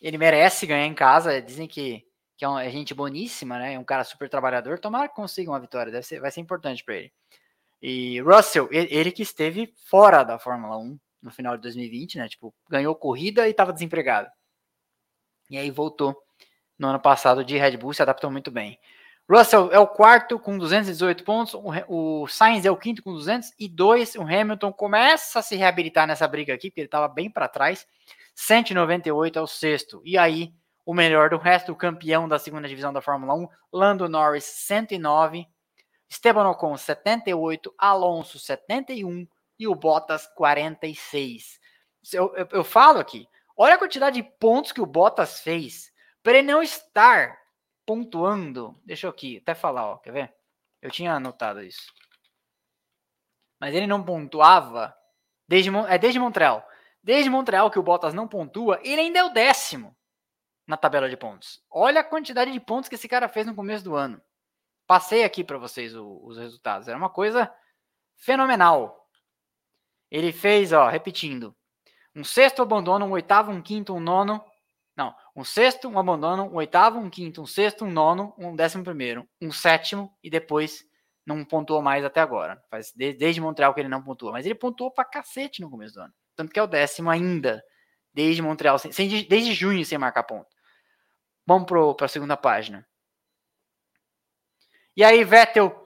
Ele 0.00 0.18
merece 0.18 0.66
ganhar 0.66 0.86
em 0.86 0.94
casa. 0.94 1.40
Dizem 1.40 1.66
que 1.66 2.06
que 2.36 2.44
é, 2.44 2.48
uma, 2.48 2.64
é 2.64 2.70
gente 2.70 2.94
boníssima, 2.94 3.58
né? 3.58 3.74
É 3.74 3.78
um 3.78 3.84
cara 3.84 4.04
super 4.04 4.28
trabalhador. 4.28 4.78
Tomara 4.78 5.08
que 5.08 5.14
consiga 5.14 5.50
uma 5.50 5.60
vitória, 5.60 5.92
deve 5.92 6.06
ser, 6.06 6.20
vai 6.20 6.30
ser 6.30 6.40
importante 6.40 6.84
para 6.84 6.96
ele. 6.96 7.12
E 7.80 8.20
Russell, 8.20 8.68
ele, 8.70 8.88
ele, 8.90 9.12
que 9.12 9.22
esteve 9.22 9.72
fora 9.88 10.24
da 10.24 10.38
Fórmula 10.38 10.78
1 10.78 10.98
no 11.24 11.30
final 11.30 11.56
de 11.56 11.62
2020, 11.62 12.18
né? 12.18 12.28
Tipo, 12.28 12.54
ganhou 12.68 12.94
corrida 12.94 13.48
e 13.48 13.50
estava 13.50 13.72
desempregado. 13.72 14.28
E 15.50 15.56
aí 15.56 15.70
voltou 15.70 16.14
no 16.78 16.88
ano 16.88 17.00
passado 17.00 17.42
de 17.42 17.56
Red 17.56 17.78
Bull, 17.78 17.94
se 17.94 18.02
adaptou 18.02 18.30
muito 18.30 18.50
bem. 18.50 18.78
Russell 19.28 19.72
é 19.72 19.78
o 19.78 19.86
quarto 19.86 20.38
com 20.38 20.58
218 20.58 21.24
pontos, 21.24 21.54
o, 21.88 22.26
Sainz 22.28 22.66
é 22.66 22.70
o 22.70 22.76
quinto 22.76 23.02
com 23.02 23.14
202, 23.14 24.16
o 24.16 24.22
Hamilton 24.22 24.70
começa 24.70 25.38
a 25.38 25.42
se 25.42 25.56
reabilitar 25.56 26.06
nessa 26.06 26.28
briga 26.28 26.52
aqui, 26.52 26.68
porque 26.68 26.82
ele 26.82 26.88
estava 26.88 27.08
bem 27.08 27.30
para 27.30 27.48
trás, 27.48 27.86
198 28.34 29.38
é 29.38 29.42
o 29.42 29.46
sexto. 29.46 30.02
E 30.04 30.18
aí 30.18 30.52
o 30.84 30.92
melhor 30.92 31.30
do 31.30 31.38
resto, 31.38 31.72
o 31.72 31.76
campeão 31.76 32.28
da 32.28 32.38
segunda 32.38 32.68
divisão 32.68 32.92
da 32.92 33.00
Fórmula 33.00 33.34
1, 33.34 33.48
Lando 33.72 34.08
Norris 34.10 34.44
109, 34.44 35.46
Esteban 36.06 36.50
Ocon 36.50 36.76
78, 36.76 37.74
Alonso 37.78 38.38
71 38.38 39.26
e 39.58 39.66
o 39.66 39.74
Bottas 39.74 40.26
46. 40.34 41.60
Eu, 42.12 42.34
eu, 42.36 42.48
eu 42.50 42.64
falo 42.64 42.98
aqui, 42.98 43.28
olha 43.56 43.74
a 43.74 43.78
quantidade 43.78 44.20
de 44.20 44.28
pontos 44.38 44.72
que 44.72 44.80
o 44.80 44.86
Bottas 44.86 45.40
fez 45.40 45.92
para 46.22 46.38
ele 46.38 46.48
não 46.48 46.62
estar 46.62 47.38
pontuando. 47.86 48.78
Deixa 48.84 49.06
eu 49.06 49.10
aqui 49.10 49.38
até 49.38 49.54
falar, 49.54 49.86
ó, 49.86 49.96
quer 49.98 50.12
ver? 50.12 50.34
Eu 50.80 50.90
tinha 50.90 51.14
anotado 51.14 51.62
isso. 51.62 51.92
Mas 53.60 53.74
ele 53.74 53.86
não 53.86 54.02
pontuava 54.02 54.94
desde, 55.48 55.70
é 55.88 55.98
desde 55.98 56.18
Montreal. 56.18 56.66
Desde 57.02 57.30
Montreal 57.30 57.70
que 57.70 57.78
o 57.78 57.82
Bottas 57.82 58.14
não 58.14 58.26
pontua, 58.26 58.80
ele 58.82 59.00
ainda 59.00 59.18
é 59.18 59.24
o 59.24 59.30
décimo 59.30 59.96
na 60.66 60.76
tabela 60.76 61.08
de 61.08 61.16
pontos. 61.16 61.62
Olha 61.70 62.00
a 62.00 62.04
quantidade 62.04 62.50
de 62.50 62.60
pontos 62.60 62.88
que 62.88 62.94
esse 62.94 63.08
cara 63.08 63.28
fez 63.28 63.46
no 63.46 63.54
começo 63.54 63.84
do 63.84 63.94
ano. 63.94 64.20
Passei 64.86 65.24
aqui 65.24 65.44
para 65.44 65.58
vocês 65.58 65.94
o, 65.94 66.20
os 66.24 66.38
resultados. 66.38 66.88
Era 66.88 66.96
uma 66.96 67.10
coisa 67.10 67.52
fenomenal. 68.16 69.03
Ele 70.14 70.30
fez, 70.30 70.72
ó, 70.72 70.88
repetindo, 70.88 71.56
um 72.14 72.22
sexto 72.22 72.62
abandono, 72.62 73.04
um 73.04 73.10
oitavo, 73.10 73.50
um 73.50 73.60
quinto, 73.60 73.92
um 73.92 73.98
nono. 73.98 74.40
Não, 74.96 75.12
um 75.34 75.42
sexto, 75.42 75.88
um 75.88 75.98
abandono, 75.98 76.44
um 76.44 76.54
oitavo, 76.54 77.00
um 77.00 77.10
quinto, 77.10 77.42
um 77.42 77.46
sexto, 77.46 77.84
um 77.84 77.90
nono, 77.90 78.32
um 78.38 78.54
décimo 78.54 78.84
primeiro, 78.84 79.28
um 79.42 79.50
sétimo 79.50 80.16
e 80.22 80.30
depois 80.30 80.84
não 81.26 81.44
pontuou 81.44 81.82
mais 81.82 82.04
até 82.04 82.20
agora. 82.20 82.62
Faz 82.70 82.92
desde, 82.94 83.40
Montreal 83.40 83.74
que 83.74 83.80
ele 83.80 83.88
não 83.88 84.04
pontua, 84.04 84.30
mas 84.30 84.46
ele 84.46 84.54
pontuou 84.54 84.88
pra 84.92 85.04
cacete 85.04 85.60
no 85.60 85.68
começo 85.68 85.94
do 85.94 86.02
ano. 86.02 86.14
Tanto 86.36 86.52
que 86.52 86.60
é 86.60 86.62
o 86.62 86.68
décimo 86.68 87.10
ainda, 87.10 87.60
desde 88.12 88.40
Montreal, 88.40 88.78
sem, 88.78 89.26
desde 89.26 89.52
junho 89.52 89.84
sem 89.84 89.98
marcar 89.98 90.22
ponto. 90.22 90.46
Vamos 91.44 91.66
para 91.66 92.06
a 92.06 92.08
segunda 92.08 92.36
página. 92.36 92.86
E 94.96 95.02
aí, 95.02 95.24
Vettel, 95.24 95.83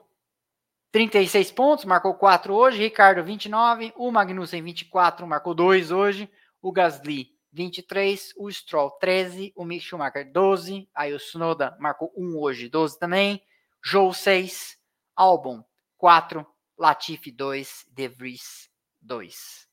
36 0.91 1.53
pontos, 1.53 1.85
marcou 1.85 2.15
4 2.15 2.55
hoje. 2.55 2.79
Ricardo, 2.79 3.23
29. 3.23 3.93
O 3.97 4.11
Magnussen, 4.11 4.63
24, 4.63 5.27
marcou 5.27 5.55
2 5.55 5.91
hoje. 5.91 6.31
O 6.63 6.73
Gasly, 6.73 7.31
23. 7.53 8.33
O 8.37 8.51
Stroll, 8.51 8.91
13. 8.93 9.53
O 9.55 9.65
Mick 9.65 9.85
Schumacher, 9.85 10.31
12. 10.33 10.89
Aí 10.95 11.13
o 11.13 11.21
Sonoda 11.21 11.77
marcou 11.79 12.13
1 12.17 12.39
hoje, 12.39 12.69
12 12.69 12.99
também. 12.99 13.43
Joe, 13.85 14.15
6. 14.15 14.79
Albon, 15.15 15.63
4. 15.99 16.47
Latifi, 16.79 17.31
2. 17.31 17.87
De 17.91 18.09
Vries, 18.09 18.71
2. 19.03 19.69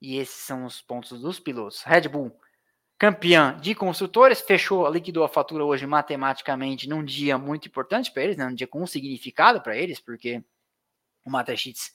E 0.00 0.16
esses 0.16 0.36
são 0.36 0.64
os 0.64 0.80
pontos 0.80 1.20
dos 1.20 1.38
pilotos. 1.40 1.82
Red 1.82 2.08
Bull, 2.08 2.32
campeã 2.98 3.56
de 3.60 3.74
construtores, 3.74 4.40
fechou, 4.40 4.88
liquidou 4.90 5.22
a 5.22 5.28
fatura 5.28 5.64
hoje 5.64 5.86
matematicamente 5.86 6.88
num 6.88 7.04
dia 7.04 7.38
muito 7.38 7.68
importante 7.68 8.10
para 8.10 8.24
eles, 8.24 8.36
né? 8.36 8.46
um 8.46 8.54
dia 8.54 8.66
com 8.66 8.82
um 8.82 8.86
significado 8.86 9.60
para 9.60 9.76
eles, 9.76 10.00
porque 10.00 10.42
o 11.24 11.30
Matachitz 11.30 11.94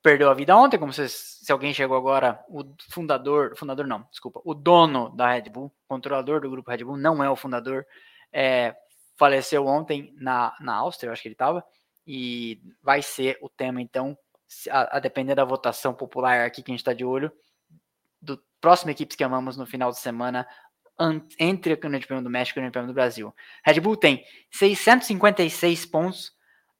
perdeu 0.00 0.30
a 0.30 0.34
vida 0.34 0.56
ontem, 0.56 0.78
como 0.78 0.92
se, 0.92 1.08
se 1.08 1.50
alguém 1.50 1.74
chegou 1.74 1.96
agora, 1.96 2.42
o 2.48 2.64
fundador, 2.88 3.56
fundador 3.56 3.86
não, 3.86 4.06
desculpa, 4.10 4.40
o 4.44 4.54
dono 4.54 5.10
da 5.10 5.32
Red 5.32 5.50
Bull, 5.50 5.74
controlador 5.88 6.40
do 6.40 6.50
grupo 6.50 6.70
Red 6.70 6.84
Bull, 6.84 6.96
não 6.96 7.22
é 7.22 7.28
o 7.28 7.36
fundador, 7.36 7.84
é, 8.32 8.74
faleceu 9.16 9.66
ontem 9.66 10.14
na, 10.16 10.56
na 10.60 10.76
Áustria, 10.76 11.08
eu 11.08 11.12
acho 11.12 11.22
que 11.22 11.28
ele 11.28 11.34
estava, 11.34 11.64
e 12.06 12.62
vai 12.82 13.02
ser 13.02 13.36
o 13.42 13.48
tema, 13.48 13.82
então, 13.82 14.16
a, 14.70 14.96
a 14.96 15.00
depender 15.00 15.34
da 15.34 15.44
votação 15.44 15.92
popular 15.92 16.46
aqui 16.46 16.62
que 16.62 16.70
a 16.70 16.72
gente 16.72 16.80
está 16.80 16.94
de 16.94 17.04
olho, 17.04 17.30
próxima 18.60 18.92
equipes 18.92 19.16
que 19.16 19.24
amamos 19.24 19.56
no 19.56 19.66
final 19.66 19.90
de 19.90 19.98
semana 19.98 20.46
entre 21.38 21.72
o 21.72 21.78
Campeonato 21.78 22.22
do 22.22 22.30
México 22.30 22.58
e 22.58 22.62
o 22.62 22.66
Campeonato 22.66 22.92
do 22.92 22.94
Brasil. 22.94 23.34
Red 23.64 23.80
Bull 23.80 23.96
tem 23.96 24.24
656 24.52 25.86
pontos, 25.86 26.32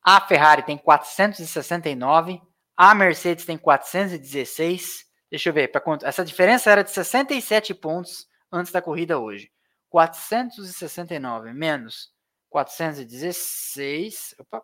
a 0.03 0.21
Ferrari 0.21 0.63
tem 0.63 0.77
469, 0.77 2.41
a 2.77 2.95
Mercedes 2.95 3.45
tem 3.45 3.57
416. 3.57 5.07
Deixa 5.31 5.49
eu 5.49 5.53
ver, 5.53 5.69
quanto? 5.69 6.07
Essa 6.07 6.25
diferença 6.25 6.71
era 6.71 6.85
de 6.85 6.91
67 6.91 7.75
pontos 7.75 8.29
antes 8.53 8.73
da 8.73 8.83
corrida 8.83 9.19
hoje. 9.19 9.51
469 9.89 11.53
menos 11.53 12.13
416, 12.51 14.35
opa, 14.39 14.63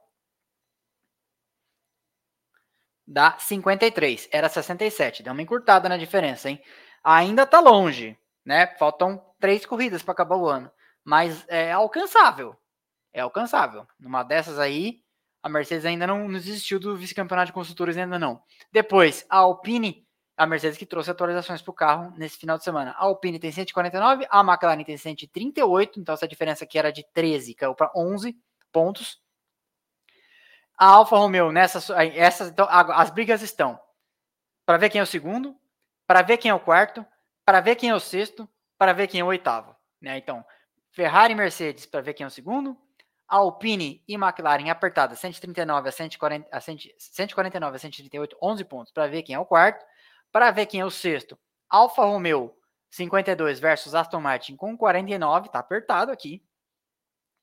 dá 3.06 3.38
53. 3.38 4.28
Era 4.32 4.48
67. 4.48 5.22
Deu 5.22 5.32
uma 5.32 5.42
encurtada 5.42 5.88
na 5.88 5.96
diferença, 5.96 6.50
hein? 6.50 6.60
Ainda 7.09 7.44
está 7.44 7.61
longe, 7.61 8.18
né? 8.44 8.66
Faltam 8.66 9.24
três 9.38 9.64
corridas 9.64 10.02
para 10.02 10.11
acabar 10.11 10.34
o 10.34 10.48
ano. 10.48 10.68
Mas 11.04 11.44
é 11.46 11.70
alcançável. 11.70 12.57
É 13.12 13.20
alcançável. 13.20 13.86
Numa 13.96 14.24
dessas 14.24 14.59
aí, 14.59 15.04
a 15.40 15.48
Mercedes 15.48 15.86
ainda 15.86 16.04
não, 16.04 16.26
desistiu 16.32 16.80
do 16.80 16.96
vice-campeonato 16.96 17.46
de 17.46 17.52
construtores, 17.52 17.96
ainda 17.96 18.18
não. 18.18 18.42
Depois, 18.72 19.24
a 19.30 19.36
Alpine, 19.36 20.04
a 20.36 20.48
Mercedes 20.48 20.76
que 20.76 20.84
trouxe 20.84 21.09
atualizações 21.09 21.62
para 21.62 21.70
o 21.70 21.74
carro 21.74 22.12
nesse 22.16 22.38
final 22.38 22.59
de 22.59 22.64
semana. 22.64 22.90
A 22.98 23.04
Alpine 23.04 23.38
tem 23.38 23.52
149, 23.52 24.26
a 24.28 24.40
McLaren 24.40 24.82
tem 24.82 24.96
138, 24.96 26.00
então 26.00 26.12
essa 26.12 26.26
diferença 26.26 26.64
aqui 26.64 26.76
era 26.76 26.90
de 26.90 27.07
13, 27.14 27.54
caiu 27.54 27.76
para 27.76 27.92
11 27.94 28.36
pontos. 28.72 29.22
A 30.76 30.86
Alfa 30.86 31.16
Romeo, 31.16 31.52
nessas, 31.52 31.88
essas, 31.90 32.48
então, 32.48 32.66
as 32.68 33.11
brigas 33.11 33.42
estão 33.42 33.78
para 34.64 34.76
ver 34.76 34.90
quem 34.90 34.98
é 34.98 35.04
o 35.04 35.07
segundo, 35.07 35.57
para 36.07 36.22
ver 36.22 36.38
quem 36.38 36.50
é 36.50 36.54
o 36.54 36.61
quarto, 36.61 37.04
para 37.44 37.61
ver 37.61 37.76
quem 37.76 37.90
é 37.90 37.94
o 37.94 38.00
sexto, 38.00 38.48
para 38.78 38.92
ver 38.92 39.07
quem 39.07 39.20
é 39.20 39.24
o 39.24 39.28
oitavo. 39.28 39.74
Né? 40.00 40.18
Então, 40.18 40.44
Ferrari 40.90 41.32
e 41.32 41.36
Mercedes 41.36 41.86
para 41.86 42.00
ver 42.00 42.14
quem 42.14 42.24
é 42.24 42.26
o 42.26 42.30
segundo, 42.30 42.76
Alpine 43.28 44.02
e 44.07 44.14
McLaren 44.14 44.70
apertada 44.70 45.14
139 45.14 45.88
a 45.88 45.92
140, 45.92 46.48
a 46.50 46.61
100, 46.61 46.78
149 46.98 47.76
a 47.76 47.78
138, 47.78 48.36
11 48.40 48.64
pontos 48.64 48.92
para 48.92 49.09
ver 49.09 49.22
quem 49.22 49.34
é 49.34 49.38
o 49.38 49.44
quarto, 49.44 49.84
para 50.30 50.50
ver 50.50 50.66
quem 50.66 50.80
é 50.80 50.84
o 50.84 50.90
sexto. 50.90 51.38
Alfa 51.68 52.04
Romeo 52.04 52.54
52 52.90 53.59
versus 53.59 53.94
Aston 53.94 54.20
Martin 54.20 54.57
com 54.57 54.76
49, 54.76 55.48
tá 55.48 55.59
apertado 55.59 56.12
aqui. 56.12 56.42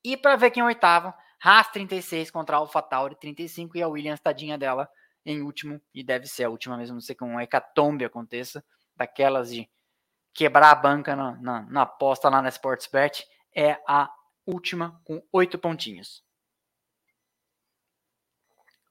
E 0.03 0.15
para 0.15 0.35
ver 0.35 0.51
quem 0.51 0.61
é 0.61 0.63
o 0.63 0.67
oitavo, 0.67 1.13
Haas 1.43 1.67
36 1.69 2.31
contra 2.31 2.55
a 2.55 2.59
AlphaTauri 2.59 3.15
35 3.15 3.77
e 3.77 3.83
a 3.83 3.87
Williams 3.87 4.21
tadinha 4.21 4.57
dela 4.57 4.89
em 5.25 5.41
último 5.41 5.81
e 5.93 6.03
deve 6.03 6.27
ser 6.27 6.45
a 6.45 6.49
última 6.49 6.77
mesmo, 6.77 6.95
não 6.95 7.01
sei 7.01 7.15
que 7.15 7.23
um 7.23 7.39
hecatombe 7.39 8.05
aconteça, 8.05 8.63
daquelas 8.95 9.51
de 9.51 9.69
quebrar 10.33 10.71
a 10.71 10.75
banca 10.75 11.15
na, 11.15 11.35
na, 11.37 11.61
na 11.63 11.81
aposta 11.83 12.29
lá 12.29 12.41
na 12.41 12.49
Sportsbet, 12.49 13.25
é 13.55 13.79
a 13.87 14.11
última 14.45 14.99
com 15.05 15.21
oito 15.31 15.57
pontinhos. 15.57 16.23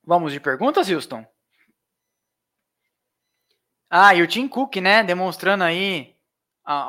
Vamos 0.05 0.33
de 0.33 0.41
perguntas, 0.41 0.91
Houston? 0.91 1.25
Ah, 3.91 4.15
e 4.15 4.23
o 4.23 4.27
Tim 4.27 4.49
Cook, 4.49 4.77
né, 4.77 5.05
demonstrando 5.05 5.65
aí 5.65 6.17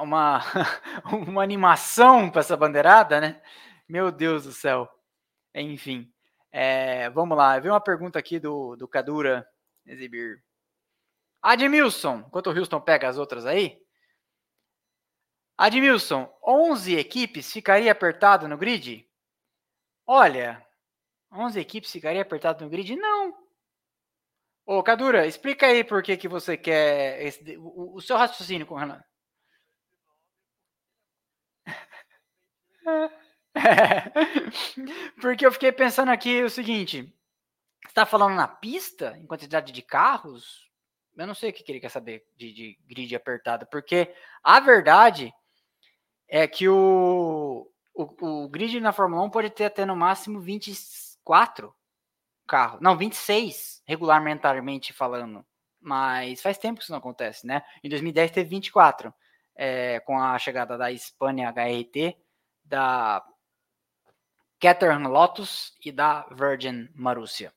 uma, 0.02 0.42
uma 1.28 1.44
animação 1.44 2.30
para 2.30 2.42
essa 2.42 2.56
bandeirada, 2.56 3.20
né? 3.20 3.42
Meu 3.88 4.12
Deus 4.12 4.46
do 4.46 4.52
céu. 4.52 4.90
Enfim, 5.54 6.13
é, 6.54 7.10
vamos 7.10 7.36
lá. 7.36 7.58
Eu 7.58 7.62
vi 7.64 7.70
uma 7.70 7.82
pergunta 7.82 8.20
aqui 8.20 8.40
do, 8.40 8.76
do 8.76 8.88
Cadura 8.88 9.46
exibir. 9.88 10.44
Admilson, 11.42 12.20
enquanto 12.28 12.48
o 12.48 12.58
Houston 12.58 12.80
pega 12.80 13.10
as 13.10 13.18
outras 13.18 13.46
aí. 13.46 13.82
Admilson, 15.58 16.32
11 16.46 16.96
equipes 16.96 17.52
ficaria 17.52 17.92
apertado 17.92 18.48
no 18.48 18.58
grid? 18.58 19.10
Olha, 20.06 20.64
11 21.32 21.60
equipes 21.60 21.92
ficaria 21.92 22.22
apertado 22.22 22.64
no 22.64 22.70
grid? 22.70 22.96
Não. 22.96 23.36
Ô, 24.66 24.84
Cadura, 24.84 25.26
explica 25.26 25.66
aí 25.66 25.84
por 25.84 26.04
que, 26.04 26.16
que 26.16 26.28
você 26.28 26.56
quer 26.56 27.22
esse, 27.22 27.58
o, 27.58 27.96
o 27.96 28.02
seu 28.02 28.16
raciocínio 28.16 28.68
com 28.68 28.76
o 28.76 28.78
Renan. 28.78 29.04
Porque 35.22 35.46
eu 35.46 35.52
fiquei 35.52 35.72
pensando 35.72 36.10
aqui 36.10 36.44
o 36.44 36.50
seguinte: 36.50 37.14
está 37.88 38.06
falando 38.06 38.36
na 38.36 38.48
pista, 38.48 39.16
em 39.18 39.26
quantidade 39.26 39.72
de 39.72 39.82
carros? 39.82 40.70
Eu 41.16 41.28
não 41.28 41.36
sei 41.36 41.52
o 41.52 41.54
que 41.54 41.72
ele 41.72 41.80
quer 41.80 41.90
saber 41.90 42.26
de, 42.36 42.52
de 42.52 42.80
grid 42.88 43.16
apertado, 43.16 43.68
porque 43.68 44.12
a 44.44 44.60
verdade 44.60 45.32
é 46.28 46.48
que 46.48 46.68
o, 46.68 47.70
o, 47.94 48.44
o, 48.44 48.50
grid 48.50 48.80
na 48.80 48.92
Fórmula 48.92 49.22
1 49.24 49.30
pode 49.30 49.50
ter 49.52 49.66
até 49.66 49.86
no 49.86 49.96
máximo 49.96 50.40
24 50.40 51.72
carros. 52.48 52.82
Não, 52.82 52.98
26, 52.98 53.84
regularmente 53.86 54.92
falando. 54.92 55.46
Mas 55.80 56.42
faz 56.42 56.58
tempo 56.58 56.78
que 56.78 56.84
isso 56.84 56.92
não 56.92 57.00
acontece, 57.00 57.46
né? 57.46 57.62
Em 57.84 57.90
2010 57.90 58.32
teve 58.32 58.50
24, 58.50 59.14
é, 59.56 60.00
com 60.00 60.20
a 60.20 60.40
chegada 60.40 60.78
da 60.78 60.92
Espanha 60.92 61.52
HRT, 61.52 62.18
da 62.64 63.24
Caterham 64.64 65.10
Lotus 65.10 65.74
e 65.84 65.92
da 65.92 66.26
Virgin 66.32 66.88
Marussia. 66.96 67.52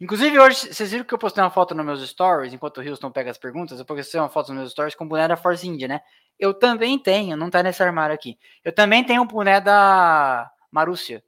Inclusive, 0.00 0.38
hoje, 0.38 0.72
vocês 0.72 0.92
viram 0.92 1.04
que 1.04 1.12
eu 1.12 1.18
postei 1.18 1.42
uma 1.42 1.50
foto 1.50 1.74
nos 1.74 1.84
meus 1.84 2.08
stories, 2.08 2.54
enquanto 2.54 2.78
o 2.78 2.88
Houston 2.88 3.10
pega 3.10 3.28
as 3.28 3.38
perguntas, 3.38 3.76
eu 3.76 3.84
postei 3.84 4.20
uma 4.20 4.28
foto 4.28 4.50
nos 4.50 4.58
meus 4.58 4.70
stories 4.70 4.94
com 4.94 5.04
o 5.04 5.08
boné 5.08 5.26
da 5.26 5.36
Force 5.36 5.66
India, 5.66 5.88
né? 5.88 6.00
Eu 6.38 6.54
também 6.54 6.96
tenho, 6.96 7.36
não 7.36 7.50
tá 7.50 7.60
nesse 7.60 7.82
armário 7.82 8.14
aqui. 8.14 8.38
Eu 8.64 8.72
também 8.72 9.02
tenho 9.02 9.20
um 9.20 9.26
boné 9.26 9.60
da 9.60 10.48
Marúcia. 10.70 11.24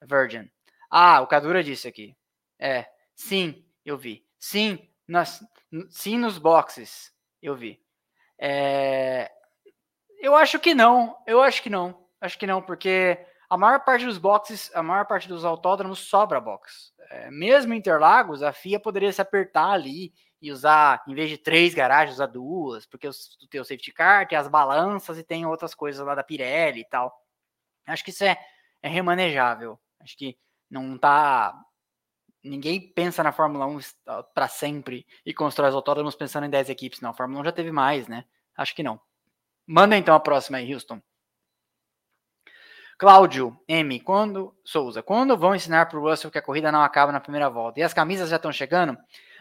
Virgin. 0.00 0.50
Ah, 0.90 1.20
o 1.20 1.26
Kadura 1.26 1.62
disse 1.62 1.86
aqui. 1.86 2.16
É, 2.58 2.86
sim, 3.14 3.62
eu 3.84 3.98
vi. 3.98 4.24
Sim, 4.38 4.88
nas, 5.06 5.44
sim 5.90 6.16
nos 6.16 6.38
boxes, 6.38 7.12
eu 7.42 7.54
vi. 7.54 7.78
É, 8.38 9.30
eu 10.18 10.34
acho 10.34 10.58
que 10.58 10.74
não, 10.74 11.14
eu 11.26 11.42
acho 11.42 11.62
que 11.62 11.68
não. 11.68 12.06
Acho 12.22 12.38
que 12.38 12.46
não, 12.46 12.62
porque 12.62 13.18
a 13.52 13.56
maior 13.58 13.80
parte 13.80 14.06
dos 14.06 14.16
boxes, 14.16 14.70
a 14.74 14.82
maior 14.82 15.04
parte 15.04 15.28
dos 15.28 15.44
autódromos 15.44 15.98
sobra 15.98 16.40
box. 16.40 16.94
É, 17.10 17.30
mesmo 17.30 17.74
Interlagos, 17.74 18.42
a 18.42 18.50
FIA 18.50 18.80
poderia 18.80 19.12
se 19.12 19.20
apertar 19.20 19.72
ali 19.72 20.10
e 20.40 20.50
usar, 20.50 21.04
em 21.06 21.14
vez 21.14 21.28
de 21.28 21.36
três 21.36 21.74
garagens, 21.74 22.14
usar 22.14 22.28
duas, 22.28 22.86
porque 22.86 23.06
tu 23.38 23.46
tem 23.50 23.60
o 23.60 23.64
safety 23.64 23.92
car, 23.92 24.26
tem 24.26 24.38
as 24.38 24.48
balanças 24.48 25.18
e 25.18 25.22
tem 25.22 25.44
outras 25.44 25.74
coisas 25.74 26.02
lá 26.06 26.14
da 26.14 26.24
Pirelli 26.24 26.80
e 26.80 26.88
tal. 26.88 27.14
Acho 27.86 28.02
que 28.02 28.08
isso 28.08 28.24
é, 28.24 28.38
é 28.80 28.88
remanejável. 28.88 29.78
Acho 30.00 30.16
que 30.16 30.38
não 30.70 30.96
tá. 30.96 31.54
Ninguém 32.42 32.90
pensa 32.94 33.22
na 33.22 33.32
Fórmula 33.32 33.66
1 33.66 33.80
para 34.32 34.48
sempre 34.48 35.06
e 35.26 35.34
constrói 35.34 35.68
os 35.68 35.74
autódromos 35.74 36.16
pensando 36.16 36.46
em 36.46 36.50
10 36.50 36.70
equipes, 36.70 37.02
não. 37.02 37.10
A 37.10 37.14
Fórmula 37.14 37.42
1 37.42 37.44
já 37.44 37.52
teve 37.52 37.70
mais, 37.70 38.08
né? 38.08 38.24
Acho 38.56 38.74
que 38.74 38.82
não. 38.82 38.98
Manda 39.66 39.94
então 39.94 40.14
a 40.14 40.20
próxima 40.20 40.56
aí, 40.56 40.72
Houston. 40.72 41.02
Cláudio 43.02 43.60
M. 43.66 43.98
Quando 43.98 44.56
Souza, 44.64 45.02
quando 45.02 45.36
vão 45.36 45.56
ensinar 45.56 45.86
para 45.86 45.98
o 45.98 46.08
Russell 46.08 46.30
que 46.30 46.38
a 46.38 46.42
corrida 46.42 46.70
não 46.70 46.84
acaba 46.84 47.10
na 47.10 47.18
primeira 47.18 47.50
volta? 47.50 47.80
E 47.80 47.82
as 47.82 47.92
camisas 47.92 48.30
já 48.30 48.36
estão 48.36 48.52
chegando? 48.52 48.96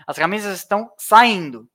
As 0.08 0.18
camisas 0.18 0.58
estão 0.58 0.92
saindo. 0.98 1.70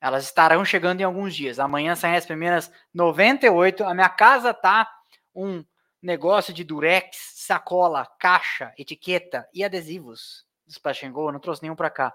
Elas 0.00 0.22
estarão 0.22 0.64
chegando 0.64 1.00
em 1.00 1.02
alguns 1.02 1.34
dias. 1.34 1.58
Amanhã 1.58 1.96
saem 1.96 2.14
as 2.14 2.24
primeiras 2.24 2.70
98. 2.94 3.82
A 3.82 3.92
minha 3.92 4.08
casa 4.08 4.54
tá 4.54 4.88
um 5.34 5.64
negócio 6.00 6.54
de 6.54 6.62
durex, 6.62 7.32
sacola, 7.34 8.06
caixa, 8.20 8.72
etiqueta 8.78 9.44
e 9.52 9.64
adesivos 9.64 10.46
do 10.64 10.70
Splash 10.70 11.08
Go. 11.08 11.26
Eu 11.26 11.32
não 11.32 11.40
trouxe 11.40 11.62
nenhum 11.62 11.74
para 11.74 11.90
cá. 11.90 12.14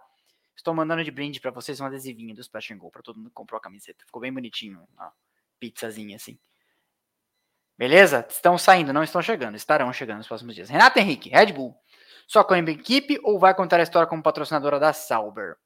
Estou 0.56 0.74
mandando 0.74 1.04
de 1.04 1.12
brinde 1.12 1.42
para 1.42 1.52
vocês 1.52 1.82
um 1.82 1.86
adesivinho 1.86 2.34
do 2.34 2.40
Splash 2.40 2.72
Go 2.78 2.90
para 2.90 3.02
todo 3.02 3.18
mundo 3.18 3.28
que 3.28 3.36
comprou 3.36 3.58
a 3.58 3.62
camiseta. 3.62 4.06
Ficou 4.06 4.22
bem 4.22 4.32
bonitinho, 4.32 4.88
ó, 4.98 5.10
pizzazinha 5.60 6.16
assim. 6.16 6.40
Beleza? 7.78 8.26
Estão 8.28 8.58
saindo, 8.58 8.92
não 8.92 9.04
estão 9.04 9.22
chegando. 9.22 9.56
Estarão 9.56 9.94
chegando 9.94 10.18
nos 10.18 10.28
próximos 10.28 10.56
dias. 10.56 10.70
Renato 10.70 10.98
Henrique, 10.98 11.30
Red 11.30 11.54
Bull. 11.54 11.76
Só 12.26 12.44
com 12.44 12.54
a 12.54 12.60
equipe 12.60 13.20
ou 13.24 13.40
vai 13.40 13.54
contar 13.54 13.80
a 13.80 13.84
história 13.84 14.08
como 14.08 14.24
patrocinadora 14.24 14.80
da 14.80 14.92
Sauber? 14.92 15.58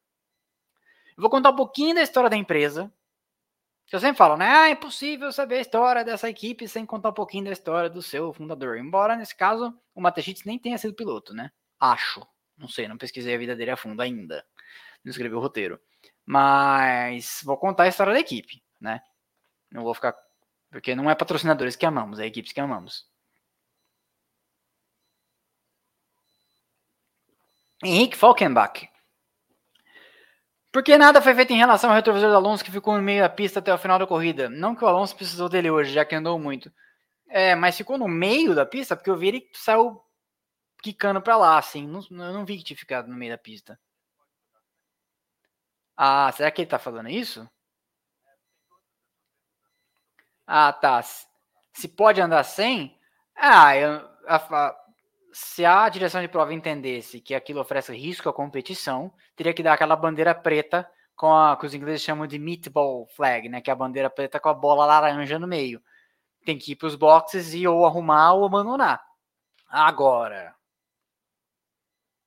Eu 1.17 1.21
vou 1.21 1.29
contar 1.29 1.49
um 1.51 1.55
pouquinho 1.55 1.95
da 1.95 2.01
história 2.01 2.29
da 2.29 2.35
empresa. 2.35 2.91
Eu 3.91 3.99
sempre 3.99 4.17
falo, 4.17 4.37
né? 4.37 4.47
Ah, 4.47 4.69
é 4.69 4.71
impossível 4.71 5.31
saber 5.33 5.55
a 5.55 5.61
história 5.61 6.03
dessa 6.03 6.29
equipe 6.29 6.67
sem 6.67 6.85
contar 6.85 7.09
um 7.09 7.13
pouquinho 7.13 7.45
da 7.45 7.51
história 7.51 7.89
do 7.89 8.01
seu 8.01 8.31
fundador. 8.31 8.77
Embora, 8.77 9.17
nesse 9.17 9.35
caso, 9.35 9.77
o 9.93 9.99
Matechitz 9.99 10.45
nem 10.45 10.57
tenha 10.57 10.77
sido 10.77 10.93
piloto, 10.93 11.33
né? 11.33 11.51
Acho. 11.79 12.25
Não 12.57 12.69
sei, 12.69 12.87
não 12.87 12.97
pesquisei 12.97 13.35
a 13.35 13.37
vida 13.37 13.55
dele 13.55 13.71
a 13.71 13.75
fundo 13.75 14.01
ainda. 14.01 14.45
Não 15.03 15.11
escrevi 15.11 15.35
o 15.35 15.39
roteiro. 15.39 15.79
Mas 16.25 17.41
vou 17.43 17.57
contar 17.57 17.83
a 17.83 17.87
história 17.87 18.13
da 18.13 18.19
equipe, 18.19 18.63
né? 18.79 19.01
Não 19.69 19.83
vou 19.83 19.93
ficar 19.93 20.15
porque 20.71 20.95
não 20.95 21.09
é 21.09 21.15
patrocinadores 21.15 21.75
que 21.75 21.85
amamos, 21.85 22.17
é 22.19 22.25
equipes 22.25 22.53
que 22.53 22.61
amamos. 22.61 23.05
Henrique 27.83 28.15
Falkenbach. 28.15 28.89
Por 30.71 30.83
que 30.83 30.97
nada 30.97 31.21
foi 31.21 31.35
feito 31.35 31.51
em 31.51 31.57
relação 31.57 31.89
ao 31.89 31.95
retrovisor 31.95 32.29
do 32.29 32.35
Alonso 32.35 32.63
que 32.63 32.71
ficou 32.71 32.95
no 32.95 33.01
meio 33.01 33.21
da 33.21 33.29
pista 33.29 33.59
até 33.59 33.73
o 33.73 33.77
final 33.77 33.99
da 33.99 34.07
corrida? 34.07 34.49
Não 34.49 34.73
que 34.75 34.85
o 34.85 34.87
Alonso 34.87 35.15
precisou 35.15 35.49
dele 35.49 35.69
hoje, 35.69 35.91
já 35.91 36.05
que 36.05 36.15
andou 36.15 36.39
muito. 36.39 36.71
É, 37.27 37.55
mas 37.55 37.75
ficou 37.75 37.97
no 37.97 38.07
meio 38.07 38.55
da 38.55 38.65
pista 38.65 38.95
porque 38.95 39.09
eu 39.09 39.17
vi 39.17 39.27
ele 39.29 39.49
saiu 39.53 40.01
quicando 40.81 41.21
pra 41.21 41.35
lá, 41.37 41.57
assim. 41.57 41.85
Não, 41.87 42.25
eu 42.25 42.33
não 42.33 42.45
vi 42.45 42.57
que 42.57 42.63
tinha 42.63 42.77
ficado 42.77 43.09
no 43.09 43.15
meio 43.15 43.31
da 43.33 43.37
pista. 43.37 43.77
Ah, 45.97 46.31
será 46.31 46.51
que 46.51 46.61
ele 46.61 46.69
tá 46.69 46.79
falando 46.79 47.09
isso? 47.09 47.49
Ah, 50.53 50.73
tá. 50.73 51.01
Se 51.71 51.87
pode 51.87 52.19
andar 52.19 52.43
sem? 52.43 52.99
Ah, 53.33 53.73
eu, 53.77 54.05
a, 54.27 54.35
a, 54.35 54.75
se 55.31 55.63
a 55.63 55.87
direção 55.87 56.19
de 56.19 56.27
prova 56.27 56.53
entendesse 56.53 57.21
que 57.21 57.33
aquilo 57.33 57.61
oferece 57.61 57.95
risco 57.95 58.27
à 58.27 58.33
competição, 58.33 59.13
teria 59.33 59.53
que 59.53 59.63
dar 59.63 59.71
aquela 59.71 59.95
bandeira 59.95 60.35
preta 60.35 60.85
com 61.15 61.33
a 61.33 61.55
que 61.55 61.65
os 61.65 61.73
ingleses 61.73 62.01
chamam 62.01 62.27
de 62.27 62.37
meatball 62.37 63.07
flag, 63.15 63.47
né? 63.47 63.61
Que 63.61 63.69
é 63.69 63.73
a 63.73 63.77
bandeira 63.77 64.09
preta 64.09 64.41
com 64.41 64.49
a 64.49 64.53
bola 64.53 64.85
laranja 64.85 65.39
no 65.39 65.47
meio. 65.47 65.81
Tem 66.45 66.57
que 66.57 66.73
ir 66.73 66.75
para 66.75 66.87
os 66.87 66.95
boxes 66.95 67.53
e 67.53 67.65
ou 67.65 67.85
arrumar 67.85 68.33
ou 68.33 68.45
abandonar. 68.45 69.01
Agora, 69.69 70.53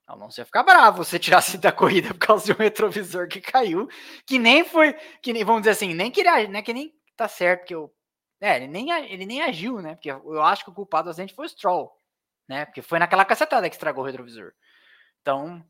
Alonso 0.06 0.40
ia 0.40 0.46
ficar 0.46 0.62
bravo 0.62 1.04
se 1.04 1.18
tirasse 1.18 1.58
da 1.58 1.70
corrida 1.70 2.08
por 2.14 2.26
causa 2.26 2.46
de 2.46 2.52
um 2.52 2.56
retrovisor 2.56 3.28
que 3.28 3.42
caiu, 3.42 3.86
que 4.26 4.38
nem 4.38 4.64
foi, 4.64 4.94
que 5.20 5.30
nem, 5.30 5.44
vamos 5.44 5.60
dizer 5.60 5.72
assim, 5.72 5.92
nem 5.92 6.10
que 6.10 6.20
ele, 6.20 6.48
né, 6.48 6.62
que 6.62 6.72
nem 6.72 6.90
tá 7.14 7.28
certo 7.28 7.66
que 7.66 7.74
eu 7.74 7.92
é, 8.44 8.56
ele 8.56 8.66
nem, 8.66 8.90
ele 9.10 9.24
nem 9.24 9.42
agiu, 9.42 9.80
né? 9.80 9.94
Porque 9.94 10.10
eu 10.10 10.42
acho 10.42 10.64
que 10.64 10.70
o 10.70 10.74
culpado 10.74 11.06
do 11.06 11.10
acidente 11.10 11.32
foi 11.32 11.46
o 11.46 11.48
Stroll, 11.48 11.90
né? 12.46 12.66
Porque 12.66 12.82
foi 12.82 12.98
naquela 12.98 13.24
cacetada 13.24 13.70
que 13.70 13.74
estragou 13.74 14.04
o 14.04 14.06
retrovisor. 14.06 14.52
Então, 15.22 15.64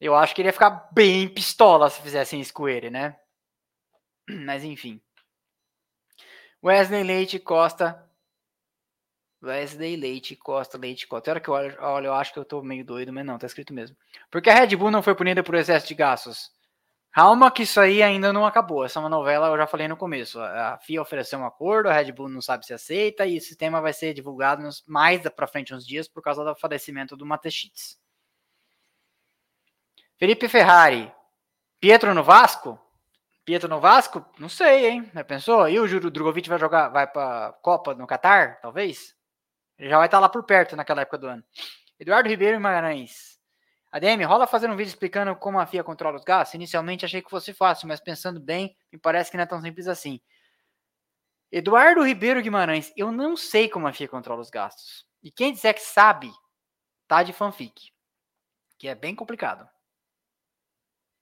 eu 0.00 0.16
acho 0.16 0.34
que 0.34 0.40
ele 0.40 0.48
ia 0.48 0.52
ficar 0.52 0.88
bem 0.90 1.28
pistola 1.28 1.88
se 1.88 2.02
fizessem 2.02 2.40
isso 2.40 2.52
com 2.52 2.68
ele, 2.68 2.90
né? 2.90 3.16
Mas 4.44 4.64
enfim. 4.64 5.00
Wesley 6.60 7.04
Leite 7.04 7.38
Costa. 7.38 8.04
Wesley 9.40 9.94
Leite 9.94 10.34
Costa, 10.34 10.76
Leite 10.76 11.06
Costa. 11.06 11.30
Olha 11.30 11.40
que 11.40 11.48
eu 11.48 11.54
olho, 11.54 11.76
olha, 11.78 12.06
eu 12.08 12.14
acho 12.14 12.32
que 12.32 12.38
eu 12.40 12.44
tô 12.44 12.60
meio 12.62 12.84
doido, 12.84 13.12
mas 13.12 13.24
não, 13.24 13.38
tá 13.38 13.46
escrito 13.46 13.72
mesmo. 13.72 13.96
Porque 14.28 14.50
a 14.50 14.54
Red 14.54 14.74
Bull 14.74 14.90
não 14.90 15.04
foi 15.04 15.14
punida 15.14 15.44
por 15.44 15.54
excesso 15.54 15.86
de 15.86 15.94
gastos. 15.94 16.50
Calma 17.12 17.50
que 17.50 17.62
isso 17.62 17.80
aí 17.80 18.02
ainda 18.02 18.32
não 18.32 18.46
acabou. 18.46 18.84
Essa 18.84 18.98
é 18.98 19.00
uma 19.00 19.08
novela, 19.08 19.48
eu 19.48 19.56
já 19.56 19.66
falei 19.66 19.88
no 19.88 19.96
começo. 19.96 20.40
A 20.40 20.78
FIA 20.78 21.02
ofereceu 21.02 21.38
um 21.38 21.46
acordo, 21.46 21.88
a 21.88 21.92
Red 21.92 22.12
Bull 22.12 22.28
não 22.28 22.40
sabe 22.40 22.66
se 22.66 22.72
aceita 22.72 23.26
e 23.26 23.36
esse 23.36 23.56
tema 23.56 23.80
vai 23.80 23.92
ser 23.92 24.14
divulgado 24.14 24.68
mais 24.86 25.22
para 25.30 25.46
frente 25.46 25.74
uns 25.74 25.86
dias 25.86 26.06
por 26.06 26.22
causa 26.22 26.44
do 26.44 26.54
falecimento 26.54 27.16
do 27.16 27.26
Matechitz. 27.26 27.98
Felipe 30.18 30.48
Ferrari. 30.48 31.12
Pietro 31.80 32.12
no 32.12 32.24
Vasco? 32.24 32.78
Pietro 33.44 33.68
no 33.68 33.80
Vasco? 33.80 34.24
Não 34.38 34.48
sei, 34.48 34.88
hein? 34.88 35.10
Já 35.14 35.24
pensou? 35.24 35.68
E 35.68 35.80
o 35.80 35.88
Juro 35.88 36.10
Drogovic 36.10 36.48
vai 36.48 36.58
jogar, 36.58 36.88
vai 36.88 37.06
para 37.06 37.52
Copa 37.62 37.94
no 37.94 38.06
Catar, 38.06 38.60
talvez? 38.60 39.16
Ele 39.78 39.88
já 39.88 39.96
vai 39.96 40.06
estar 40.06 40.18
lá 40.18 40.28
por 40.28 40.42
perto 40.42 40.76
naquela 40.76 41.02
época 41.02 41.18
do 41.18 41.28
ano. 41.28 41.44
Eduardo 41.98 42.28
Ribeiro 42.28 42.60
Magalhães. 42.60 43.37
ADM, 43.90 44.22
rola 44.26 44.46
fazer 44.46 44.68
um 44.68 44.76
vídeo 44.76 44.90
explicando 44.90 45.34
como 45.36 45.58
a 45.58 45.66
FIA 45.66 45.82
controla 45.82 46.16
os 46.16 46.24
gastos? 46.24 46.54
Inicialmente 46.54 47.04
achei 47.04 47.22
que 47.22 47.30
fosse 47.30 47.54
fácil, 47.54 47.88
mas 47.88 48.00
pensando 48.00 48.38
bem, 48.38 48.76
me 48.92 48.98
parece 48.98 49.30
que 49.30 49.36
não 49.36 49.44
é 49.44 49.46
tão 49.46 49.60
simples 49.60 49.88
assim. 49.88 50.20
Eduardo 51.50 52.04
Ribeiro 52.04 52.42
Guimarães, 52.42 52.92
eu 52.96 53.10
não 53.10 53.36
sei 53.36 53.68
como 53.68 53.86
a 53.86 53.92
FIA 53.92 54.08
controla 54.08 54.42
os 54.42 54.50
gastos. 54.50 55.06
E 55.22 55.30
quem 55.30 55.52
disser 55.52 55.74
que 55.74 55.80
sabe, 55.80 56.30
tá 57.06 57.22
de 57.22 57.32
fanfic. 57.32 57.90
Que 58.78 58.88
é 58.88 58.94
bem 58.94 59.14
complicado. 59.14 59.68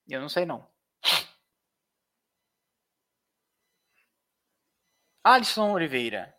Eu 0.09 0.21
não 0.21 0.29
sei 0.29 0.45
não. 0.45 0.69
Alisson 5.25 5.73
Oliveira. 5.73 6.36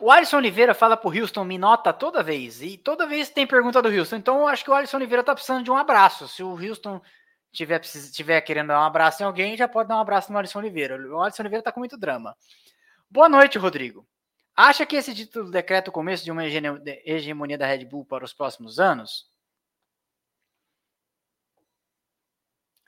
O 0.00 0.10
Alisson 0.10 0.38
Oliveira 0.38 0.74
fala 0.74 0.96
pro 0.96 1.10
Houston, 1.10 1.44
me 1.44 1.56
nota 1.56 1.92
toda 1.92 2.22
vez. 2.22 2.60
E 2.60 2.76
toda 2.76 3.06
vez 3.06 3.30
tem 3.30 3.46
pergunta 3.46 3.80
do 3.80 3.88
Houston. 3.88 4.16
Então 4.16 4.40
eu 4.40 4.48
acho 4.48 4.64
que 4.64 4.70
o 4.70 4.74
Alisson 4.74 4.96
Oliveira 4.96 5.22
tá 5.22 5.34
precisando 5.34 5.64
de 5.64 5.70
um 5.70 5.76
abraço. 5.76 6.28
Se 6.28 6.42
o 6.42 6.50
Houston 6.50 7.00
tiver, 7.52 7.78
tiver 7.80 8.40
querendo 8.42 8.68
dar 8.68 8.80
um 8.80 8.84
abraço 8.84 9.22
em 9.22 9.26
alguém, 9.26 9.56
já 9.56 9.68
pode 9.68 9.88
dar 9.88 9.96
um 9.96 10.00
abraço 10.00 10.32
no 10.32 10.38
Alisson 10.38 10.58
Oliveira. 10.58 10.96
O 11.08 11.22
Alisson 11.22 11.42
Oliveira 11.42 11.62
tá 11.62 11.72
com 11.72 11.80
muito 11.80 11.96
drama. 11.96 12.36
Boa 13.08 13.28
noite, 13.28 13.58
Rodrigo. 13.58 14.06
Acha 14.54 14.84
que 14.84 14.96
esse 14.96 15.14
título 15.14 15.50
decreta 15.50 15.90
o 15.90 15.92
começo 15.92 16.24
de 16.24 16.30
uma 16.30 16.44
hegemonia 16.44 17.58
da 17.58 17.66
Red 17.66 17.84
Bull 17.84 18.04
para 18.04 18.24
os 18.24 18.32
próximos 18.32 18.80
anos? 18.80 19.30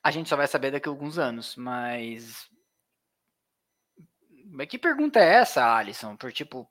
A 0.03 0.11
gente 0.11 0.28
só 0.28 0.36
vai 0.36 0.46
saber 0.46 0.70
daqui 0.70 0.88
a 0.88 0.92
alguns 0.92 1.18
anos, 1.18 1.55
mas. 1.57 2.49
Mas 4.46 4.66
que 4.66 4.78
pergunta 4.78 5.20
é 5.20 5.34
essa, 5.34 5.76
Alisson? 5.76 6.16
Por 6.16 6.32
tipo, 6.32 6.66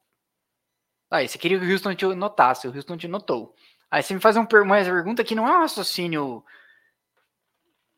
Aí, 1.09 1.27
você 1.27 1.37
queria 1.37 1.59
que 1.59 1.65
o 1.65 1.71
Houston 1.71 1.95
te 1.95 2.05
notasse, 2.05 2.67
o 2.67 2.75
Houston 2.75 2.97
te 2.97 3.07
notou. 3.07 3.55
Aí 3.89 4.03
você 4.03 4.13
me 4.13 4.19
faz 4.19 4.35
uma 4.35 4.45
pergunta 4.45 5.23
que 5.23 5.35
não 5.35 5.47
é 5.47 5.57
um 5.57 5.61
raciocínio 5.61 6.43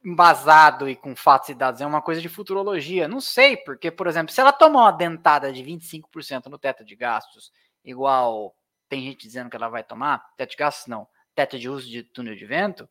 embasado 0.03 0.88
e 0.88 0.95
com 0.95 1.16
fatos 1.16 1.49
e 1.49 1.53
dados, 1.53 1.82
é 1.82 1.86
uma 1.86 2.01
coisa 2.01 2.22
de 2.22 2.30
futurologia. 2.30 3.07
Não 3.07 3.20
sei, 3.20 3.57
porque, 3.57 3.91
por 3.91 4.07
exemplo, 4.07 4.34
se 4.34 4.39
ela 4.39 4.53
tomar 4.53 4.84
uma 4.84 4.91
dentada 4.91 5.51
de 5.51 5.64
25% 5.64 6.45
no 6.45 6.57
teto 6.57 6.86
de 6.86 6.95
gastos, 6.95 7.51
igual 7.84 8.55
tem 8.88 9.03
gente 9.03 9.26
dizendo 9.26 9.49
que 9.49 9.55
ela 9.55 9.70
vai 9.70 9.84
tomar, 9.84 10.24
teto 10.38 10.51
de 10.51 10.57
gastos 10.57 10.88
não, 10.88 11.07
teto 11.36 11.60
de 11.60 11.70
uso 11.70 11.89
de 11.89 12.03
túnel 12.03 12.36
de 12.36 12.45
vento, 12.45 12.88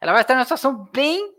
ela 0.00 0.12
vai 0.12 0.22
estar 0.22 0.34
numa 0.34 0.44
situação 0.44 0.84
bem, 0.92 1.34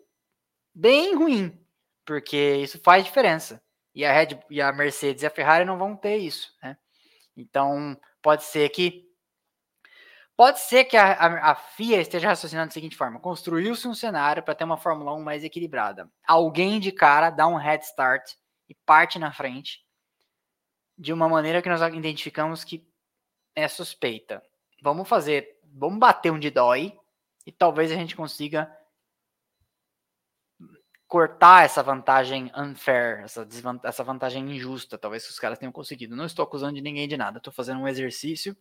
bem 0.74 1.16
ruim, 1.16 1.58
porque 2.06 2.56
isso 2.58 2.80
faz 2.84 3.04
diferença. 3.04 3.62
E 3.94 4.04
a 4.04 4.12
Red, 4.12 4.40
e 4.50 4.62
a 4.62 4.72
Mercedes 4.74 5.24
e 5.24 5.26
a 5.26 5.30
Ferrari 5.30 5.66
não 5.66 5.78
vão 5.78 5.96
ter 5.96 6.18
isso, 6.18 6.54
né? 6.62 6.78
Então, 7.36 8.00
pode 8.22 8.44
ser 8.44 8.70
que 8.70 9.06
pode 10.36 10.60
ser 10.60 10.86
que 10.86 10.98
a, 10.98 11.14
a, 11.14 11.52
a 11.52 11.56
FIA 11.56 12.02
esteja 12.02 12.28
raciocinando 12.28 12.68
da 12.68 12.74
seguinte 12.74 12.96
forma: 12.96 13.20
construiu-se 13.20 13.88
um 13.88 13.94
cenário 13.94 14.44
para 14.44 14.56
ter 14.56 14.64
uma 14.64 14.78
Fórmula 14.78 15.14
1 15.14 15.24
mais 15.24 15.44
equilibrada. 15.44 16.10
Alguém 16.28 16.80
de 16.80 16.92
cara 16.92 17.30
dá 17.30 17.48
um 17.48 17.58
head 17.58 17.84
start 17.84 18.34
e 18.70 18.74
parte 18.74 19.20
na 19.20 19.32
frente 19.32 19.86
de 20.98 21.12
uma 21.12 21.28
maneira 21.28 21.62
que 21.62 21.70
nós 21.70 21.82
identificamos 21.94 22.64
que 22.64 22.88
é 23.56 23.68
suspeita. 23.68 24.42
Vamos 24.82 25.08
fazer, 25.08 25.60
vamos 25.64 26.00
bater 26.00 26.32
um 26.32 26.40
de 26.40 26.50
dói 26.50 26.98
e 27.46 27.52
talvez 27.52 27.92
a 27.92 27.96
gente 27.96 28.16
consiga 28.16 28.72
cortar 31.08 31.66
essa 31.66 31.84
vantagem 31.84 32.52
unfair, 32.56 33.24
essa, 33.24 33.48
essa 33.84 34.04
vantagem 34.04 34.56
injusta, 34.56 34.98
talvez 34.98 35.26
que 35.26 35.32
os 35.32 35.40
caras 35.40 35.60
tenham 35.60 35.72
conseguido. 35.72 36.16
Não 36.16 36.26
estou 36.26 36.44
acusando 36.44 36.76
de 36.76 36.82
ninguém 36.82 37.08
de 37.08 37.18
nada, 37.18 37.38
estou 37.38 37.54
fazendo 37.54 37.82
um 37.82 37.88
exercício 37.88 38.56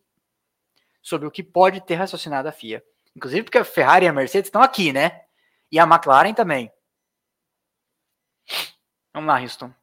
sobre 1.01 1.27
o 1.27 1.31
que 1.31 1.43
pode 1.43 1.81
ter 1.81 1.95
raciocinado 1.95 2.47
a 2.47 2.51
FIA. 2.51 2.83
Inclusive 3.15 3.43
porque 3.43 3.57
a 3.57 3.65
Ferrari 3.65 4.05
e 4.05 4.09
a 4.09 4.13
Mercedes 4.13 4.47
estão 4.47 4.61
aqui, 4.61 4.91
né? 4.91 5.21
E 5.71 5.79
a 5.79 5.83
McLaren 5.83 6.33
também. 6.33 6.71
Vamos 9.13 9.27
lá, 9.27 9.39
Houston. 9.39 9.73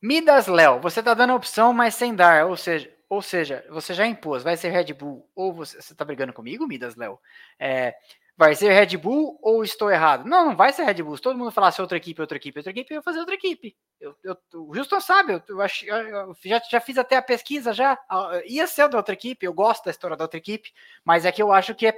Midas 0.00 0.46
Léo, 0.46 0.80
você 0.80 1.00
está 1.00 1.12
dando 1.12 1.30
a 1.30 1.36
opção, 1.36 1.72
mas 1.72 1.94
sem 1.94 2.14
dar, 2.14 2.46
ou 2.46 2.56
seja, 2.56 2.90
ou 3.08 3.20
seja, 3.20 3.66
você 3.68 3.92
já 3.92 4.06
impôs, 4.06 4.44
vai 4.44 4.56
ser 4.56 4.68
Red 4.68 4.92
Bull, 4.94 5.28
ou 5.34 5.52
você, 5.52 5.80
você 5.82 5.94
tá 5.94 6.04
brigando 6.04 6.32
comigo, 6.32 6.68
Midas 6.68 6.94
Léo? 6.94 7.18
É, 7.58 7.94
Vai 8.38 8.54
ser 8.54 8.70
Red 8.72 8.96
Bull 8.96 9.36
ou 9.42 9.64
estou 9.64 9.90
errado? 9.90 10.24
Não, 10.24 10.46
não 10.46 10.56
vai 10.56 10.72
ser 10.72 10.84
Red 10.84 11.02
Bull. 11.02 11.16
Se 11.16 11.22
todo 11.24 11.36
mundo 11.36 11.50
falasse 11.50 11.82
outra 11.82 11.96
equipe, 11.96 12.20
outra 12.20 12.36
equipe, 12.36 12.56
outra 12.60 12.70
equipe, 12.70 12.94
eu 12.94 12.98
ia 12.98 13.02
fazer 13.02 13.18
outra 13.18 13.34
equipe. 13.34 13.76
Eu, 14.00 14.14
eu, 14.22 14.36
o 14.54 14.78
Houston 14.78 15.00
sabe, 15.00 15.32
eu, 15.32 15.42
eu, 15.48 15.60
eu, 15.60 16.36
já, 16.44 16.62
já 16.70 16.80
fiz 16.80 16.96
até 16.98 17.16
a 17.16 17.22
pesquisa 17.22 17.72
já. 17.72 17.98
Ia 18.46 18.68
ser 18.68 18.88
da 18.88 18.96
outra 18.96 19.12
equipe, 19.12 19.44
eu 19.44 19.52
gosto 19.52 19.86
da 19.86 19.90
história 19.90 20.16
da 20.16 20.22
outra 20.22 20.38
equipe, 20.38 20.72
mas 21.04 21.24
é 21.24 21.32
que 21.32 21.42
eu 21.42 21.50
acho 21.50 21.74
que 21.74 21.88
é. 21.88 21.94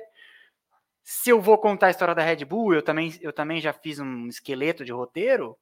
Se 1.05 1.29
eu 1.29 1.43
vou 1.43 1.59
contar 1.59 1.89
a 1.89 1.91
história 1.91 2.15
da 2.15 2.23
Red 2.23 2.43
Bull, 2.47 2.73
eu 2.73 2.83
também, 2.83 3.13
eu 3.21 3.35
também 3.35 3.61
já 3.61 3.75
fiz 3.75 3.99
um 3.99 4.27
esqueleto 4.27 4.83
de 4.83 4.93
roteiro. 4.93 5.59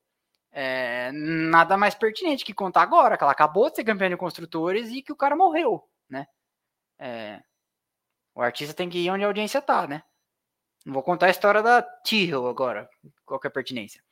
É, 0.53 1.11
nada 1.12 1.76
mais 1.76 1.97
pertinente 1.97 2.45
que 2.45 2.55
contar 2.55 2.83
agora, 2.83 3.18
que 3.18 3.24
ela 3.24 3.33
acabou 3.33 3.68
de 3.68 3.74
ser 3.74 3.85
campeã 3.85 4.09
de 4.09 4.16
construtores 4.16 4.91
e 4.91 5.03
que 5.03 5.12
o 5.12 5.16
cara 5.16 5.35
morreu, 5.35 5.83
né? 6.09 6.24
É, 7.01 7.41
o 8.33 8.41
artista 8.41 8.72
tem 8.72 8.89
que 8.89 8.99
ir 8.99 9.11
onde 9.11 9.24
a 9.24 9.26
audiência 9.26 9.61
tá, 9.61 9.85
né? 9.89 10.05
Não 10.89 10.95
vou 10.95 11.03
contar 11.03 11.26
a 11.26 11.30
história 11.30 11.62
da 11.62 11.82
Tyrrell 11.82 12.49
agora, 12.49 12.89
qualquer 13.26 13.51
pertinência. 13.51 14.03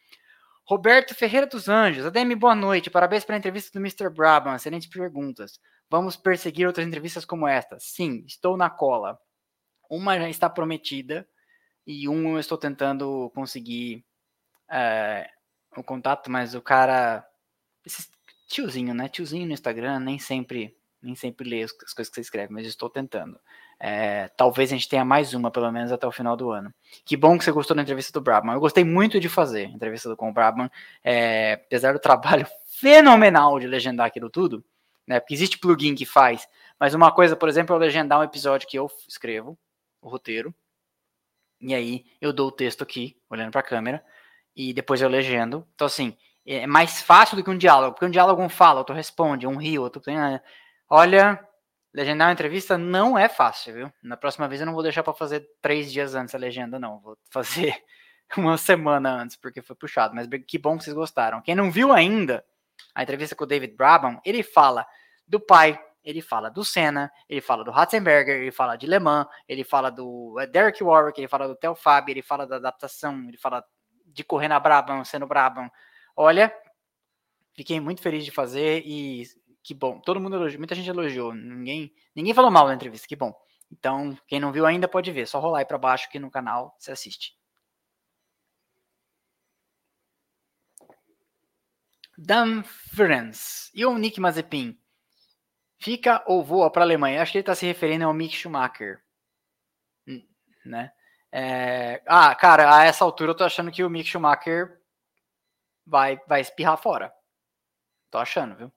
Roberto 0.62 1.14
Ferreira 1.14 1.46
dos 1.46 1.70
Anjos, 1.70 2.04
Ademi, 2.04 2.34
boa 2.34 2.54
noite. 2.54 2.90
Parabéns 2.90 3.24
pela 3.24 3.38
entrevista 3.38 3.70
do 3.72 3.82
Mr. 3.82 4.10
Brabham. 4.10 4.54
Excelentes 4.54 4.86
perguntas. 4.86 5.58
Vamos 5.88 6.16
perseguir 6.16 6.66
outras 6.66 6.86
entrevistas 6.86 7.24
como 7.24 7.48
esta? 7.48 7.78
Sim, 7.80 8.22
estou 8.26 8.58
na 8.58 8.68
cola. 8.68 9.18
Uma 9.88 10.18
já 10.18 10.28
está 10.28 10.50
prometida 10.50 11.26
e 11.86 12.06
uma 12.10 12.32
eu 12.32 12.40
estou 12.40 12.58
tentando 12.58 13.32
conseguir 13.34 14.04
é, 14.70 15.30
o 15.74 15.82
contato, 15.82 16.30
mas 16.30 16.54
o 16.54 16.60
cara. 16.60 17.26
Esse 17.86 18.06
tiozinho, 18.48 18.92
né? 18.92 19.08
Tiozinho 19.08 19.46
no 19.46 19.54
Instagram 19.54 20.00
nem 20.00 20.18
sempre, 20.18 20.76
nem 21.00 21.14
sempre 21.14 21.48
lê 21.48 21.62
as 21.62 21.72
coisas 21.72 22.10
que 22.10 22.16
você 22.16 22.20
escreve, 22.20 22.52
mas 22.52 22.66
estou 22.66 22.90
tentando. 22.90 23.40
É, 23.78 24.28
talvez 24.28 24.72
a 24.72 24.74
gente 24.74 24.88
tenha 24.88 25.04
mais 25.04 25.34
uma, 25.34 25.50
pelo 25.50 25.70
menos 25.70 25.92
até 25.92 26.06
o 26.06 26.12
final 26.12 26.36
do 26.36 26.50
ano. 26.50 26.72
Que 27.04 27.16
bom 27.16 27.36
que 27.36 27.44
você 27.44 27.52
gostou 27.52 27.76
da 27.76 27.82
entrevista 27.82 28.12
do 28.12 28.22
Brabham. 28.22 28.54
Eu 28.54 28.60
gostei 28.60 28.84
muito 28.84 29.20
de 29.20 29.28
fazer 29.28 29.66
a 29.66 29.70
entrevista 29.70 30.14
com 30.16 30.30
o 30.30 30.32
Brabham, 30.32 30.70
é, 31.04 31.54
apesar 31.54 31.92
do 31.92 31.98
trabalho 31.98 32.46
fenomenal 32.66 33.58
de 33.58 33.66
legendar 33.66 34.06
aquilo 34.06 34.30
tudo, 34.30 34.64
né? 35.06 35.20
Porque 35.20 35.34
existe 35.34 35.58
plugin 35.58 35.94
que 35.94 36.06
faz, 36.06 36.48
mas 36.80 36.94
uma 36.94 37.12
coisa, 37.12 37.36
por 37.36 37.48
exemplo, 37.48 37.76
é 37.76 37.78
legendar 37.78 38.20
um 38.20 38.24
episódio 38.24 38.68
que 38.68 38.78
eu 38.78 38.90
escrevo, 39.08 39.58
o 40.00 40.08
roteiro, 40.08 40.54
e 41.60 41.74
aí 41.74 42.04
eu 42.20 42.32
dou 42.32 42.48
o 42.48 42.52
texto 42.52 42.82
aqui, 42.82 43.16
olhando 43.30 43.50
para 43.50 43.60
a 43.60 43.64
câmera, 43.64 44.04
e 44.54 44.72
depois 44.72 45.00
eu 45.02 45.08
legendo. 45.08 45.66
Então, 45.74 45.86
assim, 45.86 46.16
é 46.46 46.66
mais 46.66 47.02
fácil 47.02 47.36
do 47.36 47.44
que 47.44 47.50
um 47.50 47.58
diálogo, 47.58 47.92
porque 47.92 48.06
um 48.06 48.10
diálogo 48.10 48.42
um 48.42 48.48
fala, 48.48 48.78
outro 48.80 48.94
responde, 48.94 49.46
um 49.46 49.56
ri, 49.56 49.78
outro 49.78 50.00
tem. 50.00 50.16
Né? 50.16 50.40
Olha, 50.88 51.40
Legendar 51.96 52.28
uma 52.28 52.34
entrevista 52.34 52.76
não 52.76 53.16
é 53.16 53.26
fácil, 53.26 53.72
viu? 53.72 53.92
Na 54.02 54.18
próxima 54.18 54.46
vez 54.46 54.60
eu 54.60 54.66
não 54.66 54.74
vou 54.74 54.82
deixar 54.82 55.02
para 55.02 55.14
fazer 55.14 55.48
três 55.62 55.90
dias 55.90 56.14
antes 56.14 56.34
a 56.34 56.38
legenda, 56.38 56.78
não. 56.78 57.00
Vou 57.00 57.16
fazer 57.30 57.74
uma 58.36 58.58
semana 58.58 59.22
antes, 59.22 59.34
porque 59.34 59.62
foi 59.62 59.74
puxado. 59.74 60.14
Mas 60.14 60.28
que 60.46 60.58
bom 60.58 60.76
que 60.76 60.84
vocês 60.84 60.94
gostaram. 60.94 61.40
Quem 61.40 61.54
não 61.54 61.70
viu 61.70 61.94
ainda 61.94 62.44
a 62.94 63.02
entrevista 63.02 63.34
com 63.34 63.44
o 63.44 63.46
David 63.46 63.74
Brabham, 63.74 64.20
ele 64.26 64.42
fala 64.42 64.86
do 65.26 65.40
pai, 65.40 65.82
ele 66.04 66.20
fala 66.20 66.50
do 66.50 66.62
Senna, 66.62 67.10
ele 67.26 67.40
fala 67.40 67.64
do 67.64 67.70
Ratzenberger, 67.70 68.42
ele 68.42 68.52
fala 68.52 68.76
de 68.76 68.86
Le 68.86 68.98
Mans, 68.98 69.26
ele 69.48 69.64
fala 69.64 69.88
do 69.88 70.38
é, 70.38 70.46
Derek 70.46 70.84
Warwick, 70.84 71.18
ele 71.18 71.28
fala 71.28 71.48
do 71.48 71.56
Theo 71.56 71.74
Fabi, 71.74 72.12
ele 72.12 72.22
fala 72.22 72.46
da 72.46 72.56
adaptação, 72.56 73.26
ele 73.26 73.38
fala 73.38 73.64
de 74.04 74.22
correr 74.22 74.48
na 74.48 74.60
Brabham, 74.60 75.02
sendo 75.02 75.26
Brabham. 75.26 75.70
Olha, 76.14 76.54
fiquei 77.54 77.80
muito 77.80 78.02
feliz 78.02 78.22
de 78.22 78.30
fazer 78.30 78.82
e 78.84 79.24
que 79.66 79.74
bom. 79.74 79.98
Todo 80.00 80.20
mundo 80.20 80.36
elogiou, 80.36 80.60
muita 80.60 80.76
gente 80.76 80.88
elogiou. 80.88 81.34
Ninguém, 81.34 81.92
ninguém 82.14 82.32
falou 82.32 82.52
mal 82.52 82.68
na 82.68 82.74
entrevista, 82.74 83.08
que 83.08 83.16
bom. 83.16 83.34
Então, 83.70 84.16
quem 84.28 84.38
não 84.38 84.52
viu 84.52 84.64
ainda 84.64 84.86
pode 84.86 85.10
ver. 85.10 85.26
Só 85.26 85.40
rolar 85.40 85.58
aí 85.58 85.64
para 85.64 85.76
baixo 85.76 86.06
aqui 86.06 86.20
no 86.20 86.30
canal, 86.30 86.76
você 86.78 86.92
assiste. 86.92 87.36
Dan 92.16 92.62
France. 92.62 93.68
E 93.74 93.84
o 93.84 93.98
Nick 93.98 94.20
Mazepin? 94.20 94.78
Fica 95.78 96.22
ou 96.26 96.44
voa 96.44 96.70
para 96.70 96.82
a 96.82 96.86
Alemanha? 96.86 97.20
Acho 97.20 97.32
que 97.32 97.38
ele 97.38 97.42
está 97.42 97.54
se 97.56 97.66
referindo 97.66 98.04
ao 98.04 98.14
Mick 98.14 98.36
Schumacher. 98.36 99.02
Hum, 100.06 100.24
né? 100.64 100.92
É... 101.32 102.02
Ah, 102.06 102.32
cara, 102.36 102.72
a 102.72 102.84
essa 102.84 103.04
altura 103.04 103.32
eu 103.32 103.36
tô 103.36 103.42
achando 103.42 103.72
que 103.72 103.82
o 103.82 103.90
Mick 103.90 104.08
Schumacher 104.08 104.80
vai, 105.84 106.20
vai 106.28 106.40
espirrar 106.40 106.78
fora. 106.78 107.12
Tô 108.12 108.18
achando, 108.18 108.54
viu? 108.54 108.72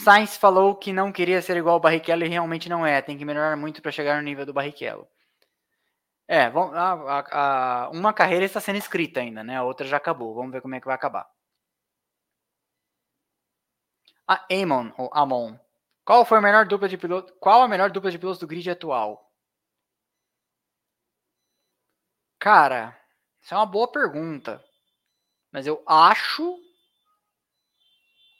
Sainz 0.00 0.36
falou 0.36 0.76
que 0.76 0.92
não 0.92 1.10
queria 1.10 1.42
ser 1.42 1.56
igual 1.56 1.74
ao 1.74 1.80
Barrichello 1.80 2.24
e 2.24 2.28
realmente 2.28 2.68
não 2.68 2.86
é. 2.86 3.02
Tem 3.02 3.18
que 3.18 3.24
melhorar 3.24 3.56
muito 3.56 3.82
para 3.82 3.90
chegar 3.90 4.16
no 4.16 4.22
nível 4.22 4.46
do 4.46 4.52
Barrichello. 4.52 5.08
É, 6.28 6.42
a, 6.44 6.52
a, 6.52 7.86
a, 7.86 7.90
uma 7.90 8.12
carreira 8.12 8.44
está 8.44 8.60
sendo 8.60 8.76
escrita 8.76 9.18
ainda, 9.18 9.42
né? 9.42 9.56
A 9.56 9.64
outra 9.64 9.84
já 9.86 9.96
acabou. 9.96 10.34
Vamos 10.34 10.52
ver 10.52 10.60
como 10.60 10.74
é 10.76 10.80
que 10.80 10.86
vai 10.86 10.94
acabar. 10.94 11.28
A 14.28 14.46
Amon, 14.52 14.92
ou 14.96 15.10
Amon. 15.12 15.58
Qual 16.04 16.24
foi 16.24 16.38
a 16.38 16.42
melhor 16.42 16.64
dupla 16.66 16.88
de 16.88 16.96
piloto? 16.96 17.34
Qual 17.40 17.62
a 17.62 17.68
melhor 17.68 17.90
dupla 17.90 18.10
de 18.10 18.18
pilotos 18.18 18.38
do 18.38 18.46
grid 18.46 18.70
atual? 18.70 19.28
Cara, 22.38 22.96
isso 23.42 23.52
é 23.52 23.56
uma 23.56 23.66
boa 23.66 23.90
pergunta. 23.90 24.62
Mas 25.50 25.66
eu 25.66 25.82
acho 25.86 26.56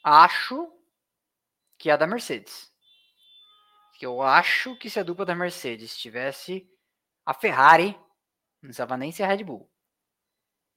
acho 0.03 0.78
que 1.79 1.89
é 1.89 1.93
a 1.93 1.97
da 1.97 2.05
Mercedes. 2.05 2.71
que 3.97 4.05
eu 4.05 4.21
acho 4.21 4.77
que 4.77 4.89
se 4.89 4.99
a 4.99 5.03
dupla 5.03 5.25
da 5.25 5.35
Mercedes 5.35 5.97
tivesse 5.97 6.69
a 7.25 7.33
Ferrari, 7.33 7.93
não 8.61 8.67
precisava 8.69 8.95
nem 8.95 9.11
ser 9.11 9.23
a 9.23 9.27
Red 9.27 9.43
Bull, 9.43 9.69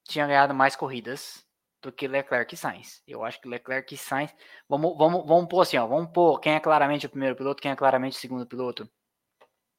tinha 0.03 0.27
ganhado 0.27 0.53
mais 0.53 0.75
corridas 0.75 1.45
do 1.81 1.91
que 1.91 2.07
Leclerc 2.07 2.53
e 2.53 2.57
Sainz. 2.57 3.01
Eu 3.07 3.23
acho 3.23 3.39
que 3.41 3.47
Leclerc 3.47 3.93
e 3.93 3.97
Sainz. 3.97 4.33
Vamos, 4.67 4.97
vamos, 4.97 5.25
vamos 5.25 5.47
pôr 5.47 5.61
assim, 5.61 5.77
ó. 5.77 5.85
Vamos 5.87 6.11
pôr 6.11 6.39
quem 6.39 6.53
é 6.53 6.59
claramente 6.59 7.05
o 7.05 7.09
primeiro 7.09 7.35
piloto, 7.35 7.61
quem 7.61 7.71
é 7.71 7.75
claramente 7.75 8.17
o 8.17 8.19
segundo 8.19 8.45
piloto. 8.45 8.89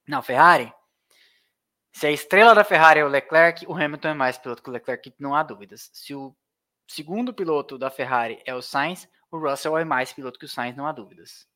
Não, 0.07 0.23
Ferrari. 0.23 0.73
Se 1.93 2.07
a 2.07 2.11
estrela 2.11 2.55
da 2.55 2.65
Ferrari 2.65 3.01
é 3.01 3.05
o 3.05 3.09
Leclerc, 3.09 3.67
o 3.67 3.75
Hamilton 3.75 4.09
é 4.09 4.15
mais 4.15 4.37
piloto 4.39 4.63
que 4.63 4.69
o 4.69 4.73
Leclerc, 4.73 5.15
não 5.19 5.35
há 5.35 5.43
dúvidas. 5.43 5.91
Se 5.93 6.15
o 6.15 6.35
segundo 6.87 7.33
piloto 7.33 7.79
da 7.79 7.91
Ferrari 7.91 8.43
é 8.45 8.55
o 8.55 8.63
Sainz, 8.63 9.09
o 9.35 9.39
Russell 9.39 9.77
é 9.77 9.85
mais 9.85 10.13
piloto 10.13 10.39
que 10.39 10.45
o 10.45 10.49
Sainz, 10.49 10.77
não 10.77 10.87
há 10.87 10.93
dúvidas. 10.93 11.49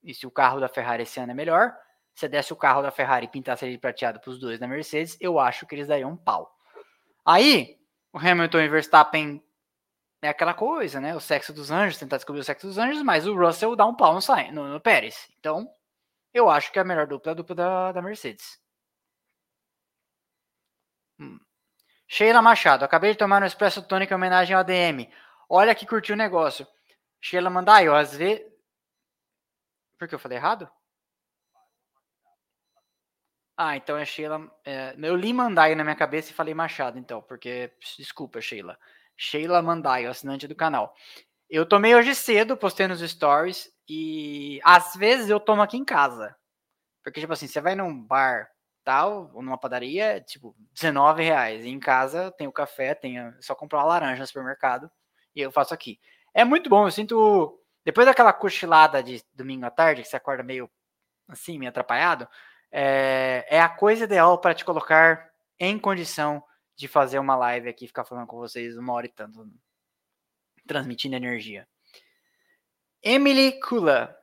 E 0.00 0.14
se 0.14 0.28
o 0.28 0.30
carro 0.30 0.60
da 0.60 0.68
Ferrari 0.68 1.02
esse 1.02 1.18
ano 1.18 1.32
é 1.32 1.34
melhor, 1.34 1.76
se 2.14 2.28
desse 2.28 2.52
o 2.52 2.56
carro 2.56 2.82
da 2.82 2.92
Ferrari 2.92 3.26
e 3.26 3.28
pintasse 3.28 3.66
ele 3.66 3.76
prateado 3.76 4.20
para 4.20 4.30
os 4.30 4.38
dois 4.38 4.60
da 4.60 4.68
Mercedes, 4.68 5.16
eu 5.20 5.40
acho 5.40 5.66
que 5.66 5.74
eles 5.74 5.88
dariam 5.88 6.12
um 6.12 6.16
pau. 6.16 6.56
Aí, 7.24 7.76
o 8.12 8.18
Hamilton 8.18 8.60
e 8.60 8.68
Verstappen 8.68 9.44
é 10.22 10.28
aquela 10.28 10.54
coisa, 10.54 11.00
né? 11.00 11.16
O 11.16 11.20
sexo 11.20 11.52
dos 11.52 11.72
anjos, 11.72 11.98
tentar 11.98 12.16
descobrir 12.16 12.40
o 12.40 12.44
sexo 12.44 12.68
dos 12.68 12.78
anjos, 12.78 13.02
mas 13.02 13.26
o 13.26 13.34
Russell 13.36 13.74
dá 13.74 13.84
um 13.84 13.96
pau 13.96 14.14
no, 14.14 14.20
no, 14.52 14.68
no 14.74 14.80
Pérez. 14.80 15.28
Então, 15.36 15.68
eu 16.32 16.48
acho 16.48 16.70
que 16.70 16.78
a 16.78 16.84
melhor 16.84 17.08
dupla 17.08 17.32
é 17.32 17.32
a 17.32 17.36
dupla 17.36 17.56
da, 17.56 17.92
da 17.92 18.02
Mercedes. 18.02 18.60
Hum. 21.18 21.40
Sheila 22.06 22.40
Machado, 22.40 22.84
acabei 22.84 23.10
de 23.10 23.18
tomar 23.18 23.42
um 23.42 23.46
Espresso 23.46 23.82
Tônica 23.82 24.14
em 24.14 24.16
homenagem 24.16 24.54
ao 24.54 24.60
ADM. 24.60 25.10
Olha 25.48 25.74
que 25.74 25.86
curtiu 25.86 26.14
o 26.14 26.18
negócio. 26.18 26.66
Sheila 27.20 27.48
Mandaio, 27.50 27.94
às 27.94 28.14
vezes. 28.14 28.46
Por 29.98 30.06
que 30.06 30.14
eu 30.14 30.18
falei 30.18 30.38
errado? 30.38 30.70
Ah, 33.56 33.76
então 33.76 33.96
é 33.96 34.04
Sheila. 34.04 34.50
É, 34.64 34.94
eu 35.02 35.16
li 35.16 35.32
Mandai 35.32 35.74
na 35.74 35.82
minha 35.82 35.96
cabeça 35.96 36.30
e 36.30 36.34
falei 36.34 36.54
Machado, 36.54 36.98
então, 36.98 37.22
porque. 37.22 37.72
Desculpa, 37.98 38.40
Sheila. 38.40 38.78
Sheila 39.16 39.62
Mandai, 39.62 40.06
assinante 40.06 40.46
do 40.46 40.54
canal. 40.54 40.94
Eu 41.50 41.66
tomei 41.66 41.94
hoje 41.94 42.14
cedo, 42.14 42.56
postei 42.56 42.86
nos 42.86 43.00
stories 43.00 43.70
e 43.88 44.60
às 44.64 44.94
vezes 44.94 45.30
eu 45.30 45.40
tomo 45.40 45.62
aqui 45.62 45.76
em 45.76 45.84
casa. 45.84 46.36
Porque, 47.04 47.20
tipo 47.20 47.32
assim, 47.32 47.48
você 47.48 47.60
vai 47.60 47.74
num 47.74 48.02
bar 48.06 48.48
tal, 48.84 49.30
ou 49.34 49.42
numa 49.42 49.58
padaria, 49.58 50.20
tipo, 50.22 50.54
19 50.72 51.22
reais. 51.22 51.64
E 51.64 51.68
em 51.70 51.80
casa 51.80 52.32
tem 52.32 52.46
o 52.48 52.52
café, 52.52 52.94
tem 52.94 53.18
a, 53.18 53.34
só 53.40 53.54
comprar 53.54 53.78
uma 53.80 53.86
laranja 53.86 54.20
no 54.20 54.26
supermercado 54.26 54.90
e 55.38 55.42
eu 55.42 55.52
faço 55.52 55.72
aqui. 55.72 56.00
É 56.34 56.44
muito 56.44 56.68
bom, 56.68 56.86
eu 56.86 56.90
sinto. 56.90 57.58
Depois 57.84 58.06
daquela 58.06 58.32
cochilada 58.32 59.02
de 59.02 59.22
domingo 59.32 59.64
à 59.64 59.70
tarde, 59.70 60.02
que 60.02 60.08
você 60.08 60.16
acorda 60.16 60.42
meio 60.42 60.68
assim, 61.28 61.58
meio 61.58 61.68
atrapalhado, 61.68 62.26
é, 62.72 63.46
é 63.48 63.60
a 63.60 63.68
coisa 63.68 64.04
ideal 64.04 64.38
para 64.38 64.54
te 64.54 64.64
colocar 64.64 65.30
em 65.58 65.78
condição 65.78 66.42
de 66.76 66.88
fazer 66.88 67.18
uma 67.18 67.36
live 67.36 67.68
aqui, 67.68 67.86
ficar 67.86 68.04
falando 68.04 68.26
com 68.26 68.36
vocês 68.36 68.76
uma 68.76 68.92
hora 68.92 69.06
e 69.06 69.10
tanto, 69.10 69.48
transmitindo 70.66 71.16
energia. 71.16 71.68
Emily 73.02 73.58
Kula, 73.60 74.16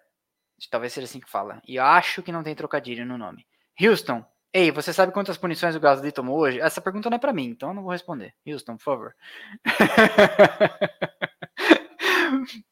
talvez 0.69 0.93
seja 0.93 1.05
assim 1.05 1.19
que 1.19 1.29
fala, 1.29 1.61
e 1.67 1.75
eu 1.75 1.83
acho 1.83 2.21
que 2.21 2.31
não 2.31 2.43
tem 2.43 2.55
trocadilho 2.55 3.05
no 3.05 3.17
nome. 3.17 3.47
Houston, 3.79 4.25
ei, 4.55 4.71
você 4.71 4.91
sabe 4.93 5.11
quantas 5.11 5.37
punições 5.37 5.75
o 5.75 5.79
Gasly 5.81 6.13
tomou 6.13 6.39
hoje? 6.39 6.61
Essa 6.61 6.79
pergunta 6.79 7.09
não 7.09 7.17
é 7.17 7.19
para 7.19 7.33
mim, 7.33 7.47
então 7.47 7.67
eu 7.69 7.75
não 7.75 7.83
vou 7.83 7.91
responder. 7.91 8.33
Houston, 8.47 8.77
por 8.77 8.83
favor. 8.83 9.13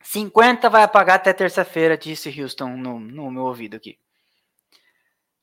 50 0.00 0.70
vai 0.70 0.84
apagar 0.84 1.16
até 1.16 1.32
terça-feira, 1.32 1.98
disse 1.98 2.40
Houston 2.40 2.76
no, 2.76 3.00
no 3.00 3.28
meu 3.32 3.42
ouvido 3.42 3.74
aqui. 3.74 3.98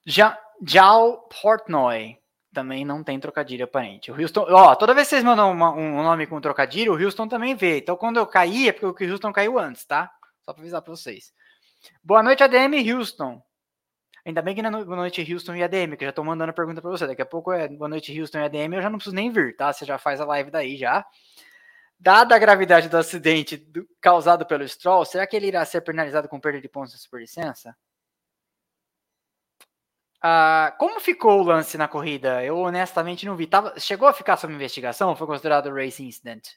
Já, 0.06 0.40
Jal 0.66 1.28
Portnoy 1.28 2.18
também 2.54 2.86
não 2.86 3.04
tem 3.04 3.20
trocadilho 3.20 3.66
aparente. 3.66 4.10
O 4.10 4.20
Houston, 4.20 4.46
ó, 4.50 4.74
toda 4.76 4.94
vez 4.94 5.08
que 5.08 5.16
vocês 5.16 5.26
mandam 5.26 5.52
uma, 5.52 5.74
um 5.74 6.02
nome 6.02 6.26
com 6.26 6.40
trocadilho, 6.40 6.94
o 6.94 7.04
Houston 7.04 7.28
também 7.28 7.56
vê. 7.56 7.80
Então 7.80 7.98
quando 7.98 8.16
eu 8.18 8.26
caí 8.26 8.70
é 8.70 8.72
porque 8.72 9.06
o 9.06 9.12
Houston 9.12 9.34
caiu 9.34 9.60
antes, 9.60 9.84
tá? 9.84 10.10
Só 10.40 10.54
para 10.54 10.62
avisar 10.62 10.82
para 10.82 10.92
vocês. 10.92 11.34
Boa 12.02 12.24
noite, 12.24 12.42
ADM 12.42 12.90
Houston. 12.90 13.44
Ainda 14.26 14.42
bem 14.42 14.54
que 14.54 14.62
na 14.62 14.70
é 14.80 14.84
Boa 14.84 14.98
Noite 14.98 15.34
Houston 15.34 15.56
e 15.56 15.64
ADM, 15.64 15.96
que 15.98 16.04
eu 16.04 16.10
já 16.10 16.14
tô 16.14 16.24
mandando 16.24 16.52
a 16.52 16.54
pergunta 16.54 16.82
para 16.82 16.92
você. 16.92 17.08
Daqui 17.08 17.22
a 17.22 17.26
pouco 17.26 17.52
é 17.52 17.68
Boa 17.68 17.90
Noite 17.90 18.18
Houston 18.20 18.40
e 18.40 18.44
ADM, 18.44 18.76
eu 18.76 18.82
já 18.82 18.90
não 18.90 18.98
preciso 18.98 19.16
nem 19.16 19.32
vir, 19.32 19.56
tá? 19.56 19.74
Você 19.74 19.86
já 19.86 19.98
faz 19.98 20.22
a 20.22 20.26
live 20.26 20.52
daí 20.52 20.78
já. 20.78 21.06
Dada 22.00 22.36
a 22.36 22.40
gravidade 22.40 22.90
do 22.90 22.98
acidente 22.98 23.58
do, 23.58 23.88
causado 24.00 24.46
pelo 24.46 24.68
Stroll, 24.68 25.06
será 25.06 25.28
que 25.28 25.36
ele 25.36 25.48
irá 25.48 25.64
ser 25.66 25.82
penalizado 25.82 26.28
com 26.28 26.40
perda 26.40 26.62
de 26.62 26.70
pontos 26.70 26.94
de 26.94 27.00
superlicença? 27.00 27.76
Ah, 30.24 30.76
como 30.78 31.00
ficou 31.00 31.40
o 31.40 31.44
lance 31.44 31.78
na 31.78 31.88
corrida? 31.88 32.44
Eu 32.44 32.58
honestamente 32.58 33.26
não 33.26 33.36
vi. 33.36 33.48
Tava, 33.48 33.80
chegou 33.80 34.08
a 34.08 34.14
ficar 34.14 34.38
sob 34.38 34.54
investigação 34.54 35.16
foi 35.16 35.26
considerado 35.28 35.74
racing 35.74 36.08
incident? 36.08 36.48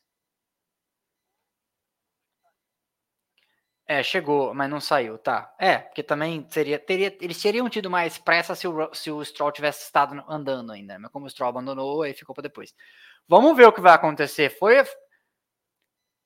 É, 3.87 4.03
chegou, 4.03 4.55
mas 4.55 4.71
não 4.71 4.81
saiu, 4.81 5.19
tá. 5.19 5.55
É, 5.59 5.79
porque 5.79 6.03
também 6.03 6.47
seria, 6.51 6.79
teria, 6.79 7.15
eles 7.21 7.41
teriam 7.41 7.69
tido 7.69 7.91
mais 7.91 8.17
pressa 8.17 8.55
se 8.55 8.67
o, 8.67 8.95
se 8.95 9.11
o 9.11 9.23
Stroll 9.23 9.53
tivesse 9.53 9.85
estado 9.85 10.25
andando 10.27 10.73
ainda, 10.73 10.99
mas 10.99 11.11
como 11.13 11.27
o 11.27 11.31
Stroll 11.31 11.51
abandonou, 11.51 12.03
aí 12.03 12.15
ficou 12.15 12.35
para 12.35 12.43
depois. 12.43 12.75
Vamos 13.29 13.55
ver 13.57 13.67
o 13.67 13.73
que 13.73 13.83
vai 13.83 13.93
acontecer. 13.95 14.51
Foi 14.59 14.83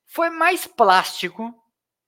foi 0.06 0.30
mais 0.30 0.66
plástico 0.66 1.52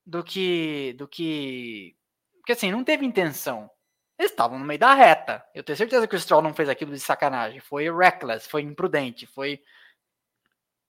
do 0.06 0.22
que 0.24 0.94
do 0.94 1.08
que 1.08 1.96
porque 2.38 2.52
assim, 2.52 2.70
não 2.70 2.84
teve 2.84 3.04
intenção. 3.04 3.70
Eles 4.18 4.30
estavam 4.32 4.58
no 4.58 4.64
meio 4.64 4.78
da 4.78 4.94
reta. 4.94 5.44
Eu 5.54 5.64
tenho 5.64 5.76
certeza 5.76 6.06
que 6.06 6.14
o 6.16 6.20
Stroll 6.20 6.42
não 6.42 6.54
fez 6.54 6.68
aquilo 6.68 6.92
de 6.92 7.00
sacanagem. 7.00 7.60
Foi 7.60 7.90
reckless, 7.90 8.48
foi 8.48 8.62
imprudente, 8.62 9.26
foi 9.26 9.60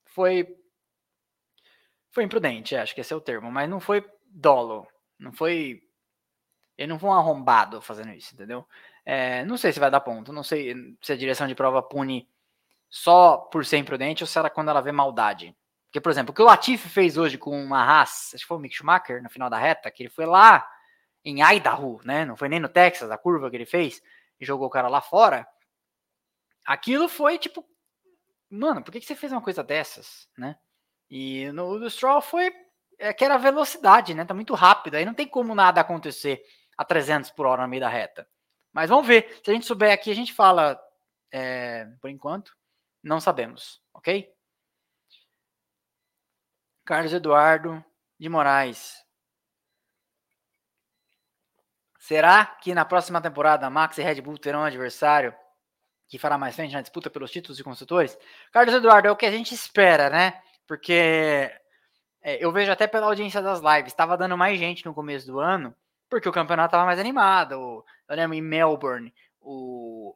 foi 0.06 0.58
foi 2.12 2.24
imprudente, 2.26 2.76
acho 2.76 2.94
que 2.94 3.02
esse 3.02 3.14
é 3.14 3.16
o 3.16 3.22
termo, 3.22 3.52
mas 3.52 3.70
não 3.70 3.80
foi 3.80 4.06
dolo, 4.32 4.88
não 5.20 5.32
foi 5.32 5.84
ele 6.78 6.92
não 6.92 7.00
foi 7.00 7.10
um 7.10 7.14
arrombado 7.14 7.82
fazendo 7.82 8.12
isso, 8.12 8.34
entendeu? 8.34 8.68
É, 9.06 9.46
não 9.46 9.58
sei 9.58 9.72
se 9.72 9.80
vai 9.80 9.92
dar 9.92 10.00
ponto, 10.00 10.34
não 10.34 10.44
sei 10.44 10.76
se 11.02 11.14
a 11.14 11.18
direção 11.18 11.48
de 11.48 11.54
prova 11.54 11.82
pune 11.84 12.28
só 12.90 13.38
por 13.38 13.66
ser 13.66 13.78
imprudente 13.78 14.24
ou 14.24 14.28
se 14.28 14.38
era 14.38 14.50
quando 14.50 14.70
ela 14.70 14.82
vê 14.82 14.92
maldade. 14.92 15.56
Porque, 15.86 16.02
por 16.02 16.10
exemplo, 16.10 16.32
o 16.32 16.34
que 16.34 16.42
o 16.42 16.46
Latifi 16.46 16.90
fez 16.90 17.18
hoje 17.18 17.38
com 17.38 17.52
uma 17.52 17.84
Haas, 17.84 18.32
acho 18.34 18.44
que 18.44 18.48
foi 18.48 18.58
o 18.58 18.60
Mick 18.60 18.76
Schumacher, 18.76 19.22
no 19.22 19.30
final 19.30 19.50
da 19.50 19.58
reta, 19.58 19.92
que 19.92 20.04
ele 20.04 20.10
foi 20.10 20.26
lá 20.26 20.68
em 21.24 21.44
Idaho, 21.44 22.00
né? 22.04 22.26
Não 22.26 22.36
foi 22.36 22.50
nem 22.50 22.60
no 22.60 22.70
Texas, 22.70 23.12
a 23.12 23.18
curva 23.18 23.50
que 23.50 23.58
ele 23.58 23.66
fez, 23.66 24.02
e 24.40 24.46
jogou 24.46 24.68
o 24.68 24.72
cara 24.72 24.88
lá 24.88 25.02
fora. 25.02 25.48
Aquilo 26.66 27.08
foi 27.10 27.38
tipo, 27.38 27.66
mano, 28.50 28.82
por 28.82 28.92
que, 28.92 29.00
que 29.00 29.06
você 29.06 29.16
fez 29.16 29.32
uma 29.32 29.42
coisa 29.42 29.64
dessas, 29.64 30.28
né? 30.38 30.58
E 31.10 31.52
no 31.52 31.78
do 31.78 31.90
Stroll 31.90 32.22
foi 32.22 32.52
é, 33.02 33.14
que 33.14 33.26
era 33.26 33.38
velocidade, 33.38 34.14
né? 34.14 34.24
Tá 34.24 34.34
muito 34.34 34.54
rápido, 34.54 34.96
aí 34.96 35.04
não 35.04 35.14
tem 35.14 35.28
como 35.28 35.56
nada 35.56 35.82
acontecer 35.82 36.44
a 36.78 36.86
300 36.86 37.32
por 37.32 37.48
hora 37.48 37.64
no 37.64 37.68
meio 37.68 37.82
da 37.82 37.90
reta. 37.90 38.28
Mas 38.72 38.90
vamos 38.90 39.08
ver. 39.08 39.42
Se 39.44 39.50
a 39.50 39.54
gente 39.54 39.66
souber 39.66 39.92
aqui, 39.92 40.12
a 40.12 40.16
gente 40.16 40.34
fala. 40.34 40.80
É, 41.34 41.86
por 42.02 42.10
enquanto, 42.10 42.56
não 43.02 43.20
sabemos, 43.20 43.82
ok? 43.94 44.30
Carlos 46.86 47.14
Eduardo 47.14 47.84
de 48.20 48.30
Moraes. 48.30 49.02
Será 51.98 52.46
que 52.46 52.74
na 52.74 52.84
próxima 52.84 53.22
temporada 53.22 53.70
Max 53.70 53.98
e 53.98 54.04
Red 54.04 54.22
Bull 54.22 54.38
terão 54.38 54.60
um 54.60 54.66
adversário 54.66 55.34
que 56.08 56.20
fará 56.20 56.38
mais 56.38 56.56
frente 56.56 56.74
na 56.74 56.82
disputa 56.82 57.10
pelos 57.10 57.32
títulos 57.32 57.58
de 57.58 57.64
construtores? 57.64 58.18
Carlos 58.52 58.76
Eduardo, 58.76 59.08
é 59.08 59.12
o 59.12 59.16
que 59.16 59.26
a 59.26 59.32
gente 59.32 59.56
espera, 59.56 60.10
né? 60.10 60.42
Porque 60.68 61.50
é, 62.22 62.44
eu 62.44 62.52
vejo 62.52 62.72
até 62.72 62.88
pela 62.88 63.08
audiência 63.08 63.42
das 63.42 63.60
lives, 63.60 63.92
estava 63.92 64.18
dando 64.18 64.38
mais 64.38 64.60
gente 64.60 64.86
no 64.86 64.94
começo 64.94 65.26
do 65.26 65.40
ano, 65.40 65.76
porque 66.10 66.30
o 66.30 66.32
campeonato 66.32 66.68
estava 66.68 66.86
mais 66.86 67.00
animado. 67.00 67.54
Eu 68.08 68.16
lembro 68.16 68.36
em 68.36 68.42
Melbourne, 68.42 69.14
o, 69.40 70.16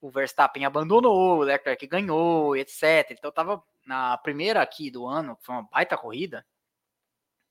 o 0.00 0.10
Verstappen 0.10 0.64
abandonou, 0.64 1.38
o 1.38 1.42
Leclerc 1.42 1.86
ganhou, 1.86 2.56
etc. 2.56 3.10
Então 3.12 3.32
tava 3.32 3.62
na 3.86 4.18
primeira 4.18 4.60
aqui 4.60 4.90
do 4.90 5.06
ano, 5.06 5.36
que 5.36 5.44
foi 5.44 5.54
uma 5.54 5.68
baita 5.70 5.96
corrida, 5.96 6.44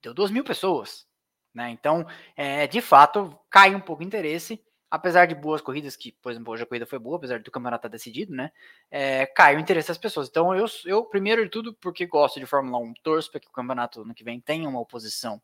deu 0.01 0.13
2 0.13 0.31
mil 0.31 0.43
pessoas. 0.43 1.07
Né? 1.53 1.71
Então, 1.71 2.05
é, 2.35 2.67
de 2.67 2.81
fato, 2.81 3.35
cai 3.49 3.73
um 3.73 3.79
pouco 3.79 4.03
o 4.03 4.05
interesse, 4.05 4.63
apesar 4.89 5.25
de 5.25 5.35
boas 5.35 5.61
corridas, 5.61 5.95
que, 5.95 6.13
por 6.21 6.31
exemplo, 6.31 6.53
hoje 6.53 6.63
a 6.63 6.65
corrida 6.65 6.85
foi 6.85 6.99
boa, 6.99 7.17
apesar 7.17 7.39
do 7.39 7.51
campeonato 7.51 7.87
estar 7.87 7.89
decidido, 7.89 8.33
né? 8.33 8.51
É, 8.89 9.25
cai 9.25 9.55
o 9.55 9.59
interesse 9.59 9.89
das 9.89 9.97
pessoas. 9.97 10.27
Então, 10.29 10.55
eu, 10.55 10.65
eu, 10.85 11.03
primeiro 11.05 11.43
de 11.43 11.49
tudo, 11.49 11.73
porque 11.73 12.05
gosto 12.05 12.39
de 12.39 12.45
Fórmula 12.45 12.77
1, 12.79 12.93
torço 13.03 13.31
para 13.31 13.39
que 13.39 13.47
o 13.47 13.51
campeonato 13.51 14.01
ano 14.01 14.13
que 14.13 14.23
vem 14.23 14.39
tenha 14.39 14.67
uma 14.67 14.79
oposição 14.79 15.41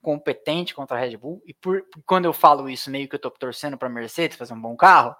competente 0.00 0.74
contra 0.74 0.96
a 0.96 1.00
Red 1.00 1.16
Bull, 1.16 1.42
e 1.44 1.52
por, 1.52 1.84
quando 2.06 2.24
eu 2.24 2.32
falo 2.32 2.70
isso, 2.70 2.90
meio 2.90 3.06
que 3.06 3.14
eu 3.14 3.18
estou 3.18 3.30
torcendo 3.30 3.76
para 3.76 3.88
a 3.88 3.90
Mercedes 3.92 4.36
fazer 4.36 4.54
um 4.54 4.60
bom 4.60 4.74
carro, 4.74 5.14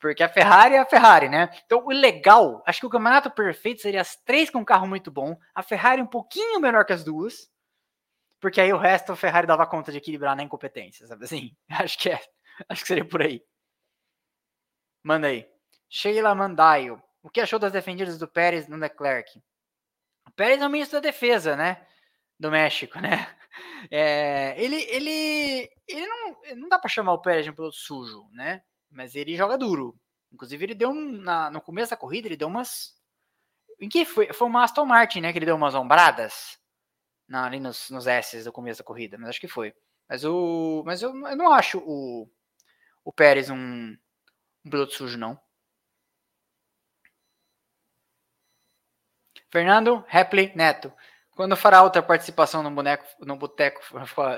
porque 0.00 0.22
a 0.22 0.28
Ferrari 0.28 0.74
é 0.74 0.78
a 0.78 0.86
Ferrari, 0.86 1.28
né? 1.28 1.50
Então, 1.66 1.84
o 1.84 1.90
legal, 1.90 2.62
acho 2.66 2.80
que 2.80 2.86
o 2.86 2.90
campeonato 2.90 3.30
perfeito 3.30 3.82
seria 3.82 4.00
as 4.00 4.16
três 4.16 4.48
com 4.48 4.60
um 4.60 4.64
carro 4.64 4.86
muito 4.86 5.10
bom, 5.10 5.36
a 5.54 5.62
Ferrari 5.62 6.00
um 6.00 6.06
pouquinho 6.06 6.58
menor 6.58 6.86
que 6.86 6.92
as 6.94 7.04
duas, 7.04 7.50
porque 8.40 8.60
aí 8.60 8.72
o 8.72 8.78
resto 8.78 9.12
a 9.12 9.16
Ferrari 9.16 9.46
dava 9.46 9.66
conta 9.66 9.92
de 9.92 9.98
equilibrar 9.98 10.36
na 10.36 10.42
incompetência, 10.42 11.06
sabe 11.06 11.24
assim? 11.24 11.56
Acho 11.68 11.98
que 11.98 12.10
é, 12.10 12.20
acho 12.68 12.82
que 12.82 12.88
seria 12.88 13.04
por 13.04 13.22
aí. 13.22 13.44
Manda 15.02 15.28
aí. 15.28 15.48
Sheila 15.88 16.34
Mandaio. 16.34 17.02
O 17.22 17.30
que 17.30 17.40
achou 17.40 17.58
das 17.58 17.72
defendidas 17.72 18.18
do 18.18 18.28
Pérez 18.28 18.68
no 18.68 18.76
Leclerc? 18.76 19.42
O 20.26 20.30
Pérez 20.32 20.60
é 20.60 20.66
o 20.66 20.70
ministro 20.70 21.00
da 21.00 21.08
defesa, 21.08 21.56
né? 21.56 21.86
Do 22.38 22.50
México, 22.50 22.98
né? 23.00 23.34
É, 23.90 24.54
ele, 24.62 24.76
ele, 24.90 25.70
ele 25.86 26.06
não, 26.06 26.36
não 26.56 26.68
dá 26.68 26.78
para 26.78 26.90
chamar 26.90 27.12
o 27.12 27.20
Pérez 27.20 27.44
de 27.44 27.50
um 27.50 27.54
piloto 27.54 27.76
sujo, 27.76 28.28
né? 28.32 28.62
Mas 28.90 29.14
ele 29.14 29.36
joga 29.36 29.58
duro. 29.58 29.98
Inclusive, 30.32 30.64
ele 30.64 30.74
deu 30.74 30.90
um, 30.90 31.12
na, 31.12 31.50
no 31.50 31.60
começo 31.60 31.90
da 31.90 31.96
corrida, 31.96 32.28
ele 32.28 32.36
deu 32.36 32.48
umas. 32.48 32.94
Em 33.80 33.88
que 33.88 34.04
foi? 34.04 34.32
Foi 34.32 34.48
uma 34.48 34.64
Aston 34.64 34.84
Martin, 34.84 35.20
né? 35.20 35.32
Que 35.32 35.38
ele 35.38 35.46
deu 35.46 35.56
umas 35.56 35.74
ombradas 35.74 36.58
na, 37.28 37.46
ali 37.46 37.60
nos, 37.60 37.90
nos 37.90 38.06
S's 38.06 38.44
do 38.44 38.52
começo 38.52 38.80
da 38.80 38.84
corrida, 38.84 39.16
mas 39.18 39.30
acho 39.30 39.40
que 39.40 39.48
foi. 39.48 39.74
Mas, 40.08 40.24
o, 40.24 40.82
mas 40.84 41.02
eu, 41.02 41.10
eu 41.10 41.36
não 41.36 41.52
acho 41.52 41.78
o, 41.78 42.28
o 43.04 43.12
Pérez 43.12 43.50
um, 43.50 43.96
um 44.64 44.70
piloto 44.70 44.94
sujo, 44.94 45.18
não. 45.18 45.38
Fernando 49.50 50.04
Repli 50.08 50.52
Neto. 50.56 50.92
Quando 51.36 51.56
fará 51.56 51.82
outra 51.82 52.02
participação 52.02 52.62
no 52.62 52.70
boneco, 52.70 53.04
no 53.20 53.36
boteco, 53.36 53.80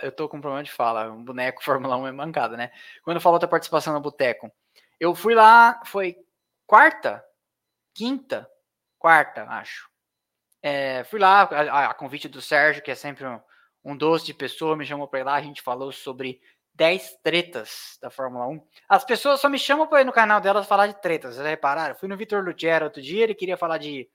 eu 0.03 0.11
tô 0.11 0.29
com 0.29 0.41
problema 0.41 0.63
de 0.63 0.73
fala, 0.73 1.11
um 1.11 1.23
boneco 1.23 1.63
Fórmula 1.65 1.97
1 1.97 2.07
é 2.09 2.13
mancada, 2.13 2.57
né? 2.57 2.71
Quando 3.03 3.21
fala 3.21 3.37
outra 3.37 3.49
participação 3.49 3.93
no 3.93 4.01
boteco, 4.01 4.51
eu 4.99 5.15
fui 5.15 5.35
lá, 5.35 5.81
foi 5.85 6.17
quarta, 6.67 7.25
quinta, 7.95 8.49
quarta, 8.99 9.45
acho. 9.45 9.89
É, 10.63 11.05
fui 11.05 11.21
lá, 11.21 11.43
a, 11.43 11.91
a, 11.91 11.95
convite 11.95 12.29
do 12.29 12.41
Sérgio, 12.41 12.83
que 12.83 12.91
é 12.91 12.95
sempre 12.95 13.27
um, 13.27 13.41
um 13.85 13.97
doce 13.97 14.25
de 14.27 14.35
pessoa, 14.35 14.77
me 14.77 14.87
chamou 14.87 15.07
para 15.07 15.21
ir 15.21 15.25
lá, 15.25 15.35
a 15.35 15.43
gente 15.43 15.63
falou 15.63 15.93
sobre 15.93 16.41
10 16.77 17.19
tretas 17.23 17.99
da 18.03 18.11
Fórmula 18.11 18.47
1. 18.47 18.61
As 18.89 19.05
pessoas 19.05 19.41
só 19.41 19.49
me 19.49 19.59
chamam 19.59 19.87
para 19.87 20.03
ir 20.03 20.05
no 20.05 20.13
canal 20.13 20.41
delas 20.41 20.67
falar 20.67 20.87
de 20.87 21.01
tretas, 21.01 21.35
vocês 21.35 21.43
já 21.43 21.51
repararam? 21.51 21.95
Fui 21.95 22.09
no 22.09 22.17
Vitor 22.17 22.45
Lutiero 22.45 22.85
outro 22.85 23.01
dia, 23.01 23.25
ele 23.25 23.35
queria 23.35 23.57
falar 23.57 23.79
de 23.79 24.09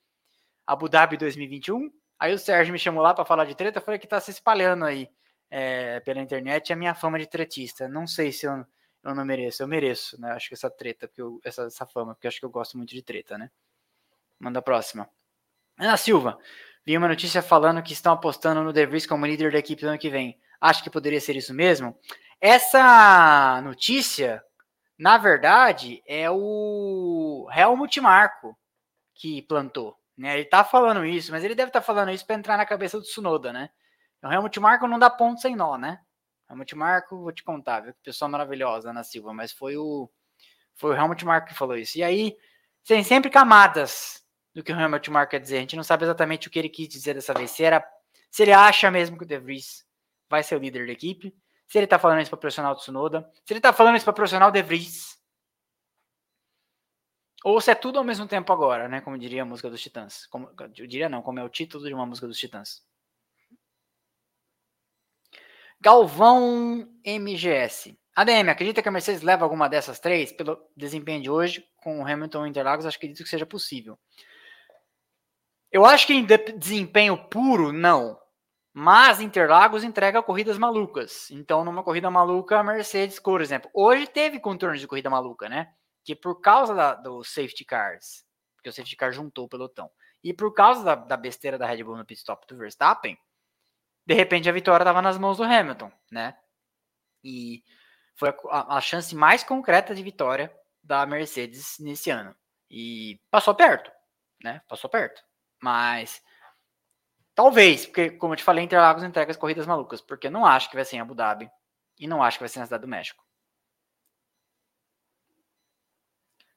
Abu 0.65 0.87
Dhabi 0.87 1.17
2021, 1.17 1.91
aí 2.19 2.33
o 2.33 2.39
Sérgio 2.39 2.71
me 2.71 2.77
chamou 2.77 3.01
lá 3.01 3.13
para 3.13 3.25
falar 3.25 3.45
de 3.45 3.55
treta, 3.55 3.81
falei 3.81 3.99
que 3.99 4.07
tá 4.07 4.19
se 4.19 4.29
espalhando 4.29 4.85
aí 4.85 5.09
é, 5.49 5.99
pela 6.01 6.21
internet 6.21 6.71
a 6.71 6.75
minha 6.75 6.93
fama 6.93 7.17
de 7.17 7.27
tretista. 7.27 7.89
Não 7.89 8.05
sei 8.05 8.31
se 8.31 8.45
eu, 8.45 8.63
eu 9.03 9.15
não 9.15 9.25
mereço, 9.25 9.63
eu 9.63 9.67
mereço, 9.67 10.21
né? 10.21 10.31
Acho 10.31 10.47
que 10.47 10.53
essa 10.53 10.69
treta, 10.69 11.07
porque 11.07 11.21
eu, 11.21 11.39
essa, 11.43 11.63
essa 11.63 11.85
fama, 11.87 12.13
porque 12.13 12.27
acho 12.27 12.39
que 12.39 12.45
eu 12.45 12.49
gosto 12.49 12.77
muito 12.77 12.93
de 12.93 13.01
treta, 13.01 13.39
né? 13.39 13.49
Manda 14.39 14.59
a 14.59 14.61
próxima. 14.61 15.09
Ana 15.79 15.97
Silva, 15.97 16.37
vi 16.85 16.95
uma 16.95 17.07
notícia 17.07 17.41
falando 17.41 17.81
que 17.81 17.93
estão 17.93 18.13
apostando 18.13 18.63
no 18.63 18.71
De 18.71 18.85
Vries 18.85 19.07
como 19.07 19.25
líder 19.25 19.51
da 19.51 19.57
equipe 19.57 19.81
do 19.81 19.87
ano 19.89 19.97
que 19.97 20.09
vem. 20.11 20.39
Acho 20.59 20.83
que 20.83 20.91
poderia 20.91 21.19
ser 21.19 21.35
isso 21.35 21.55
mesmo? 21.55 21.97
Essa 22.41 23.61
notícia, 23.61 24.43
na 24.97 25.19
verdade, 25.19 26.01
é 26.07 26.27
o 26.31 27.47
Helmut 27.55 28.01
Marko 28.01 28.57
que 29.13 29.43
plantou. 29.43 29.95
Né? 30.17 30.33
Ele 30.33 30.45
tá 30.45 30.63
falando 30.63 31.05
isso, 31.05 31.31
mas 31.31 31.43
ele 31.43 31.53
deve 31.53 31.69
estar 31.69 31.81
tá 31.81 31.85
falando 31.85 32.09
isso 32.09 32.25
para 32.25 32.35
entrar 32.35 32.57
na 32.57 32.65
cabeça 32.65 32.97
do 32.97 33.03
Tsunoda, 33.03 33.53
né? 33.53 33.69
O 34.23 34.31
Helmut 34.31 34.59
Marko 34.59 34.87
não 34.87 34.97
dá 34.97 35.09
ponto 35.09 35.39
sem 35.39 35.55
nó, 35.55 35.77
né? 35.77 35.99
Helmut 36.49 36.75
Marko, 36.75 37.17
vou 37.17 37.31
te 37.31 37.43
contar, 37.43 37.81
viu? 37.81 37.93
Pessoa 38.03 38.27
maravilhosa, 38.27 38.89
Ana 38.89 39.03
Silva, 39.03 39.33
mas 39.33 39.51
foi 39.51 39.77
o 39.77 40.09
foi 40.73 40.91
o 40.91 40.95
Helmut 40.95 41.23
Marko 41.23 41.47
que 41.49 41.53
falou 41.53 41.77
isso. 41.77 41.99
E 41.99 42.03
aí, 42.03 42.35
tem 42.85 43.03
sempre 43.03 43.29
camadas 43.29 44.23
do 44.53 44.63
que 44.63 44.71
o 44.71 44.79
Helmut 44.79 45.11
Marko 45.11 45.31
quer 45.31 45.39
dizer. 45.39 45.57
A 45.57 45.61
gente 45.61 45.75
não 45.75 45.83
sabe 45.83 46.05
exatamente 46.05 46.47
o 46.47 46.51
que 46.51 46.57
ele 46.57 46.69
quis 46.69 46.87
dizer 46.87 47.13
dessa 47.13 47.33
vez. 47.33 47.51
Se, 47.51 47.63
era, 47.63 47.85
se 48.31 48.41
ele 48.41 48.51
acha 48.51 48.89
mesmo 48.89 49.17
que 49.17 49.23
o 49.23 49.27
De 49.27 49.37
Vries 49.37 49.85
vai 50.29 50.43
ser 50.43 50.55
o 50.55 50.59
líder 50.59 50.87
da 50.87 50.93
equipe, 50.93 51.35
se 51.71 51.77
ele 51.77 51.87
tá 51.87 51.97
falando 51.97 52.19
isso 52.19 52.35
para 52.35 52.49
o 52.49 52.75
Tsunoda, 52.75 53.31
se 53.45 53.53
ele 53.53 53.61
tá 53.61 53.71
falando 53.71 53.95
isso 53.95 54.03
para 54.03 54.47
o 54.47 54.51
De 54.51 54.61
Vries, 54.61 55.17
ou 57.45 57.61
se 57.61 57.71
é 57.71 57.75
tudo 57.75 57.97
ao 57.97 58.03
mesmo 58.03 58.27
tempo 58.27 58.51
agora, 58.51 58.89
né? 58.89 58.99
Como 58.99 59.17
diria 59.17 59.43
a 59.43 59.45
música 59.45 59.69
dos 59.69 59.81
Titãs. 59.81 60.25
Como, 60.25 60.51
eu 60.59 60.85
diria 60.85 61.07
não, 61.07 61.21
como 61.21 61.39
é 61.39 61.43
o 61.45 61.47
título 61.47 61.87
de 61.87 61.93
uma 61.93 62.05
música 62.05 62.27
dos 62.27 62.37
Titãs. 62.37 62.85
Galvão 65.79 66.93
MGS. 67.05 67.97
ADM, 68.17 68.49
acredita 68.49 68.81
que 68.81 68.89
a 68.89 68.91
Mercedes 68.91 69.21
leva 69.21 69.45
alguma 69.45 69.69
dessas 69.69 69.97
três? 69.97 70.33
Pelo 70.33 70.59
desempenho 70.75 71.23
de 71.23 71.29
hoje, 71.29 71.65
com 71.77 72.01
o 72.01 72.05
Hamilton 72.05 72.47
e 72.47 72.49
Interlagos, 72.49 72.85
acho 72.85 72.99
que 72.99 73.05
acredito 73.05 73.23
que 73.23 73.29
seja 73.29 73.45
possível. 73.45 73.97
Eu 75.71 75.85
acho 75.85 76.05
que 76.05 76.13
em 76.13 76.27
desempenho 76.57 77.29
puro, 77.29 77.71
não. 77.71 78.20
Mas 78.73 79.19
Interlagos 79.19 79.83
entrega 79.83 80.23
corridas 80.23 80.57
malucas. 80.57 81.29
Então, 81.31 81.65
numa 81.65 81.83
corrida 81.83 82.09
maluca, 82.09 82.59
a 82.59 82.63
Mercedes, 82.63 83.19
por 83.19 83.41
exemplo, 83.41 83.69
hoje 83.73 84.07
teve 84.07 84.39
contornos 84.39 84.79
de 84.79 84.87
corrida 84.87 85.09
maluca, 85.09 85.49
né? 85.49 85.73
que 86.03 86.15
por 86.15 86.39
causa 86.41 86.73
da, 86.73 86.95
do 86.95 87.23
safety 87.23 87.63
cars, 87.63 88.25
porque 88.55 88.69
o 88.69 88.73
safety 88.73 88.95
car 88.95 89.11
juntou 89.11 89.45
o 89.45 89.49
pelotão, 89.49 89.89
e 90.23 90.33
por 90.33 90.53
causa 90.53 90.83
da, 90.83 90.95
da 90.95 91.17
besteira 91.17 91.57
da 91.57 91.65
Red 91.65 91.83
Bull 91.83 91.97
no 91.97 92.05
pit 92.05 92.19
stop 92.19 92.45
do 92.47 92.57
Verstappen, 92.57 93.17
de 94.05 94.13
repente 94.13 94.49
a 94.49 94.53
vitória 94.53 94.83
estava 94.83 95.01
nas 95.01 95.17
mãos 95.17 95.37
do 95.37 95.43
Hamilton, 95.43 95.91
né? 96.11 96.37
E 97.23 97.63
foi 98.15 98.29
a, 98.49 98.77
a, 98.77 98.81
chance 98.81 99.15
mais 99.15 99.43
concreta 99.43 99.93
de 99.93 100.01
vitória 100.01 100.53
da 100.83 101.05
Mercedes 101.05 101.75
nesse 101.79 102.09
ano. 102.09 102.35
E 102.69 103.19
passou 103.29 103.53
perto, 103.53 103.91
né? 104.43 104.61
Passou 104.67 104.89
perto. 104.89 105.21
Mas 105.61 106.21
talvez, 107.41 107.87
porque 107.87 108.11
como 108.11 108.33
eu 108.33 108.37
te 108.37 108.43
falei, 108.43 108.63
Interlagos 108.63 109.03
entrega 109.03 109.31
as 109.31 109.37
corridas 109.37 109.65
malucas, 109.65 109.99
porque 109.99 110.27
eu 110.27 110.31
não 110.31 110.45
acho 110.45 110.69
que 110.69 110.75
vai 110.75 110.85
ser 110.85 110.97
em 110.97 110.99
Abu 110.99 111.15
Dhabi 111.15 111.49
e 111.99 112.05
não 112.05 112.21
acho 112.21 112.37
que 112.37 112.43
vai 112.43 112.49
ser 112.49 112.59
na 112.59 112.65
cidade 112.65 112.81
do 112.81 112.87
México. 112.87 113.25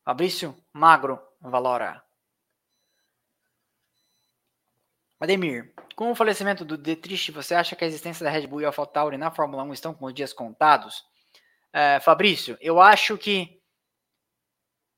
Fabrício 0.05 0.55
Magro 0.75 1.19
Valora. 1.41 2.05
Ademir, 5.19 5.73
com 5.97 6.11
o 6.11 6.15
falecimento 6.15 6.67
do 6.67 6.77
Detrich, 6.77 7.33
você 7.33 7.55
acha 7.55 7.75
que 7.75 7.83
a 7.83 7.87
existência 7.87 8.23
da 8.23 8.31
Red 8.31 8.47
Bull 8.47 8.61
e 8.61 8.67
AlphaTauri 8.67 9.17
na 9.17 9.31
Fórmula 9.31 9.63
1 9.63 9.73
estão 9.73 9.95
com 9.95 10.05
os 10.05 10.13
dias 10.13 10.35
contados? 10.35 11.03
É, 11.73 11.99
Fabrício, 12.01 12.59
eu 12.61 12.79
acho 12.79 13.17
que 13.17 13.59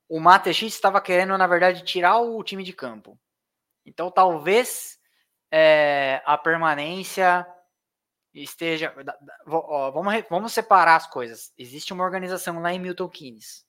o 0.09 0.19
Matex 0.19 0.63
estava 0.63 1.01
querendo, 1.01 1.39
na 1.39 1.47
verdade, 1.47 1.85
tirar 1.85 2.19
o 2.19 2.43
time 2.43 2.65
de 2.65 2.73
campo. 2.73 3.17
Então, 3.85 4.11
talvez 4.11 4.96
é, 5.57 6.23
a 6.27 6.37
permanência 6.37 7.47
esteja. 8.35 8.95
Ó, 9.47 9.91
vamos, 9.91 10.15
vamos 10.29 10.53
separar 10.53 10.97
as 10.97 11.07
coisas. 11.07 11.53
Existe 11.57 11.93
uma 11.93 12.05
organização 12.05 12.61
lá 12.61 12.73
em 12.73 12.79
Milton 12.79 13.09
Keynes 13.09 13.67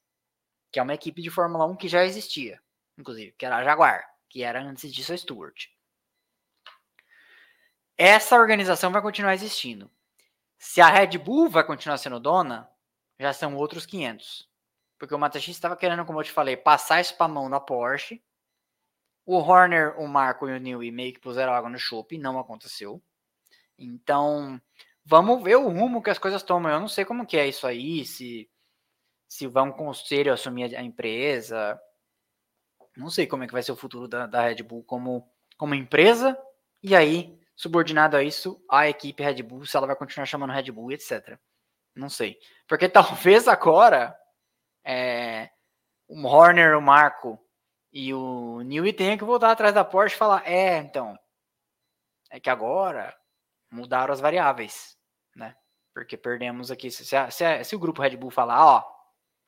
que 0.71 0.79
é 0.79 0.83
uma 0.83 0.93
equipe 0.93 1.21
de 1.21 1.29
Fórmula 1.29 1.65
1 1.65 1.75
que 1.75 1.87
já 1.87 2.05
existia, 2.05 2.61
inclusive, 2.97 3.31
que 3.31 3.45
era 3.45 3.57
a 3.57 3.63
Jaguar, 3.63 4.05
que 4.29 4.43
era 4.43 4.61
antes 4.61 4.93
disso 4.93 5.13
a 5.13 5.17
Stewart. 5.17 5.67
Essa 7.97 8.35
organização 8.35 8.91
vai 8.91 9.01
continuar 9.01 9.33
existindo. 9.33 9.89
Se 10.57 10.81
a 10.81 10.87
Red 10.87 11.17
Bull 11.17 11.49
vai 11.49 11.63
continuar 11.63 11.97
sendo 11.97 12.19
dona, 12.19 12.69
já 13.19 13.33
são 13.33 13.55
outros 13.55 13.85
500. 13.85 14.47
Porque 14.99 15.15
o 15.15 15.19
Matachis 15.19 15.55
estava 15.55 15.75
querendo, 15.75 16.05
como 16.05 16.19
eu 16.19 16.23
te 16.23 16.31
falei, 16.31 16.57
passar 16.57 17.01
isso 17.01 17.15
para 17.15 17.25
a 17.25 17.29
mão 17.29 17.49
da 17.49 17.59
Porsche. 17.59 18.23
O 19.27 19.37
Horner, 19.37 19.99
o 19.99 20.07
Marco 20.07 20.49
e 20.49 20.53
o 20.53 20.59
Newey 20.59 20.89
meio 20.89 21.13
que 21.13 21.19
puseram 21.19 21.53
água 21.53 21.69
no 21.69 21.77
chope, 21.77 22.17
não 22.17 22.39
aconteceu. 22.39 22.99
Então, 23.77 24.59
vamos 25.05 25.43
ver 25.43 25.57
o 25.57 25.69
rumo 25.69 26.01
que 26.01 26.09
as 26.09 26.17
coisas 26.17 26.41
tomam. 26.41 26.71
Eu 26.71 26.79
não 26.79 26.87
sei 26.87 27.05
como 27.05 27.27
que 27.27 27.37
é 27.37 27.47
isso 27.47 27.67
aí, 27.67 28.05
se 28.05 28.49
se 29.27 29.45
vai 29.45 29.63
um 29.63 29.71
conselho 29.71 30.33
assumir 30.33 30.75
a 30.75 30.81
empresa. 30.81 31.79
Não 32.95 33.09
sei 33.09 33.27
como 33.27 33.43
é 33.43 33.47
que 33.47 33.53
vai 33.53 33.61
ser 33.61 33.71
o 33.71 33.75
futuro 33.75 34.07
da, 34.07 34.25
da 34.25 34.41
Red 34.41 34.63
Bull 34.63 34.83
como, 34.83 35.29
como 35.57 35.75
empresa. 35.75 36.37
E 36.81 36.95
aí, 36.95 37.37
subordinado 37.55 38.15
a 38.15 38.23
isso, 38.23 38.63
a 38.69 38.87
equipe 38.87 39.21
Red 39.21 39.43
Bull, 39.43 39.65
se 39.65 39.75
ela 39.75 39.87
vai 39.87 39.95
continuar 39.95 40.25
chamando 40.25 40.53
Red 40.53 40.71
Bull, 40.71 40.91
etc. 40.91 41.37
Não 41.93 42.09
sei. 42.09 42.39
Porque 42.67 42.87
talvez 42.89 43.47
agora 43.47 44.17
é, 44.83 45.49
o 46.07 46.25
Horner, 46.25 46.77
o 46.77 46.81
Marco 46.81 47.37
e 47.91 48.13
o 48.13 48.61
Newey 48.61 48.93
tenham 48.93 49.17
que 49.17 49.23
voltar 49.23 49.51
atrás 49.51 49.73
da 49.73 49.83
Porsche 49.83 50.15
e 50.15 50.19
falar: 50.19 50.47
é, 50.47 50.77
então, 50.77 51.17
é 52.29 52.39
que 52.39 52.49
agora 52.49 53.15
mudaram 53.71 54.13
as 54.13 54.19
variáveis, 54.19 54.97
né? 55.35 55.55
Porque 55.93 56.17
perdemos 56.17 56.71
aqui. 56.71 56.91
Se, 56.91 57.05
se, 57.05 57.63
se 57.63 57.75
o 57.75 57.79
grupo 57.79 58.01
Red 58.01 58.17
Bull 58.17 58.31
falar, 58.31 58.65
ó, 58.65 58.97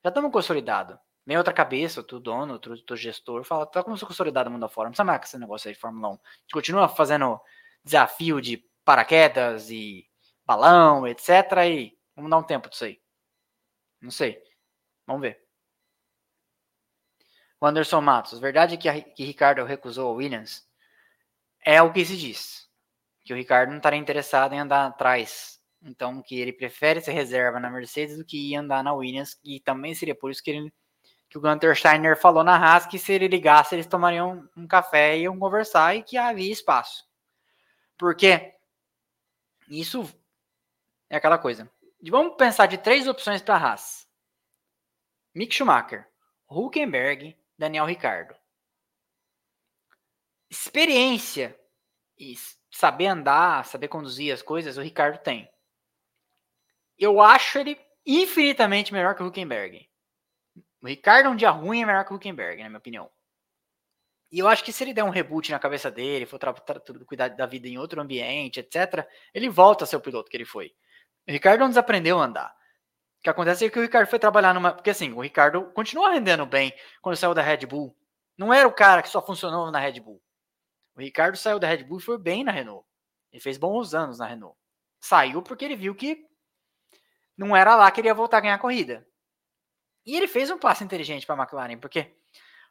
já 0.03 0.09
estamos 0.09 0.31
consolidados. 0.31 0.97
Vem 1.25 1.37
outra 1.37 1.53
cabeça, 1.53 1.99
outro 1.99 2.19
dono, 2.19 2.53
outro, 2.53 2.71
outro 2.73 2.95
gestor, 2.95 3.43
fala, 3.43 3.65
tá 3.65 3.83
como 3.83 3.99
consolidado 3.99 4.49
o 4.49 4.53
mundo 4.53 4.65
afora, 4.65 4.87
não 4.87 4.91
precisa 4.91 5.03
mais 5.03 5.21
esse 5.23 5.37
negócio 5.37 5.67
aí 5.67 5.75
de 5.75 5.79
Fórmula 5.79 6.09
1. 6.09 6.11
A 6.11 6.15
gente 6.15 6.53
continua 6.53 6.89
fazendo 6.89 7.39
desafio 7.83 8.41
de 8.41 8.65
paraquedas 8.83 9.69
e 9.69 10.07
balão, 10.45 11.07
etc. 11.07 11.29
E 11.67 11.95
vamos 12.15 12.31
dar 12.31 12.37
um 12.37 12.43
tempo 12.43 12.69
disso 12.69 12.85
aí. 12.85 12.99
Não 14.01 14.09
sei. 14.09 14.41
Vamos 15.05 15.21
ver. 15.21 15.48
O 17.61 17.65
Anderson 17.65 17.99
Matos, 17.99 18.39
verdade 18.39 18.77
que, 18.77 18.87
a, 18.87 19.01
que 19.01 19.23
Ricardo 19.25 19.63
recusou 19.65 20.11
a 20.11 20.13
Williams? 20.13 20.65
É 21.61 21.81
o 21.81 21.91
que 21.91 22.05
se 22.05 22.15
diz. 22.15 22.69
que 23.25 23.33
o 23.33 23.35
Ricardo 23.35 23.69
não 23.69 23.77
estaria 23.77 23.99
interessado 23.99 24.53
em 24.53 24.59
andar 24.59 24.87
atrás. 24.87 25.59
Então, 25.81 26.21
que 26.21 26.39
ele 26.39 26.51
prefere 26.53 27.01
ser 27.01 27.11
reserva 27.11 27.59
na 27.59 27.69
Mercedes 27.69 28.17
do 28.17 28.25
que 28.25 28.51
ir 28.51 28.55
andar 28.55 28.83
na 28.83 28.93
Williams. 28.93 29.37
E 29.43 29.59
também 29.59 29.93
seria 29.93 30.15
por 30.15 30.31
isso 30.31 30.43
que, 30.43 30.51
ele, 30.51 30.73
que 31.29 31.37
o 31.37 31.41
Gunter 31.41 31.75
Steiner 31.75 32.19
falou 32.19 32.43
na 32.43 32.55
Haas 32.55 32.85
que 32.85 32.97
se 32.97 33.13
ele 33.13 33.27
ligasse, 33.27 33.75
eles 33.75 33.87
tomariam 33.87 34.49
um 34.55 34.65
café 34.67 35.17
e 35.17 35.23
iam 35.23 35.37
conversar 35.37 35.95
e 35.95 36.03
que 36.03 36.17
havia 36.17 36.51
espaço. 36.51 37.05
Porque 37.97 38.55
isso 39.69 40.09
é 41.09 41.17
aquela 41.17 41.37
coisa. 41.37 41.69
Vamos 42.09 42.35
pensar 42.35 42.65
de 42.65 42.77
três 42.77 43.07
opções 43.07 43.41
para 43.41 43.55
a 43.55 43.71
Haas. 43.71 44.07
Mick 45.35 45.53
Schumacher, 45.53 46.07
Huckenberg, 46.49 47.37
Daniel 47.59 47.85
Ricardo. 47.85 48.33
Experiência 50.49 51.59
e 52.17 52.33
saber 52.71 53.07
andar, 53.07 53.65
saber 53.65 53.89
conduzir 53.89 54.33
as 54.33 54.41
coisas, 54.41 54.77
o 54.77 54.81
Ricardo 54.81 55.21
tem. 55.21 55.51
Eu 56.97 57.21
acho 57.21 57.59
ele 57.59 57.77
infinitamente 58.05 58.93
melhor 58.93 59.13
que 59.13 59.21
o 59.21 59.27
Huckenberg. 59.27 59.89
O 60.81 60.87
Ricardo 60.87 61.29
um 61.29 61.35
dia 61.35 61.49
ruim 61.49 61.81
é 61.81 61.85
melhor 61.85 62.05
que 62.05 62.13
o 62.13 62.15
Huckenberg, 62.15 62.63
na 62.63 62.69
minha 62.69 62.79
opinião. 62.79 63.11
E 64.31 64.39
eu 64.39 64.47
acho 64.47 64.63
que 64.63 64.71
se 64.71 64.83
ele 64.83 64.93
der 64.93 65.03
um 65.03 65.09
reboot 65.09 65.51
na 65.51 65.59
cabeça 65.59 65.91
dele, 65.91 66.25
for 66.25 66.39
cuidar 67.05 67.27
da 67.29 67.45
vida 67.45 67.67
em 67.67 67.77
outro 67.77 67.99
ambiente, 67.99 68.61
etc., 68.61 69.05
ele 69.33 69.49
volta 69.49 69.83
a 69.83 69.87
ser 69.87 69.97
o 69.97 70.01
piloto 70.01 70.29
que 70.29 70.37
ele 70.37 70.45
foi. 70.45 70.73
O 71.27 71.31
Ricardo 71.31 71.59
não 71.59 71.67
desaprendeu 71.67 72.19
a 72.19 72.25
andar. 72.25 72.58
O 73.19 73.21
que 73.21 73.29
acontece 73.29 73.65
é 73.65 73.69
que 73.69 73.77
o 73.77 73.81
Ricardo 73.81 74.07
foi 74.07 74.17
trabalhar 74.17 74.53
numa. 74.53 74.73
Porque 74.73 74.89
assim, 74.89 75.11
o 75.11 75.21
Ricardo 75.21 75.71
continua 75.73 76.11
rendendo 76.11 76.45
bem 76.45 76.73
quando 77.01 77.17
saiu 77.17 77.33
da 77.33 77.41
Red 77.41 77.65
Bull. 77.65 77.95
Não 78.37 78.53
era 78.53 78.65
o 78.67 78.73
cara 78.73 79.01
que 79.01 79.09
só 79.09 79.21
funcionou 79.21 79.69
na 79.69 79.79
Red 79.79 79.99
Bull. 79.99 80.21
O 80.95 81.01
Ricardo 81.01 81.35
saiu 81.35 81.59
da 81.59 81.67
Red 81.67 81.83
Bull 81.83 81.99
e 81.99 82.01
foi 82.01 82.17
bem 82.17 82.45
na 82.45 82.51
Renault. 82.51 82.87
Ele 83.31 83.41
fez 83.41 83.57
bons 83.57 83.93
anos 83.93 84.19
na 84.19 84.25
Renault. 84.25 84.57
Saiu 85.01 85.41
porque 85.41 85.65
ele 85.65 85.75
viu 85.75 85.93
que 85.93 86.25
não 87.37 87.55
era 87.55 87.75
lá 87.75 87.91
que 87.91 87.99
ele 87.99 88.07
ia 88.07 88.13
voltar 88.13 88.37
a 88.37 88.41
ganhar 88.41 88.55
a 88.55 88.59
corrida. 88.59 89.05
E 90.05 90.15
ele 90.15 90.27
fez 90.27 90.49
um 90.49 90.57
passo 90.57 90.83
inteligente 90.83 91.25
para 91.25 91.35
a 91.35 91.43
McLaren, 91.43 91.77
porque 91.77 92.17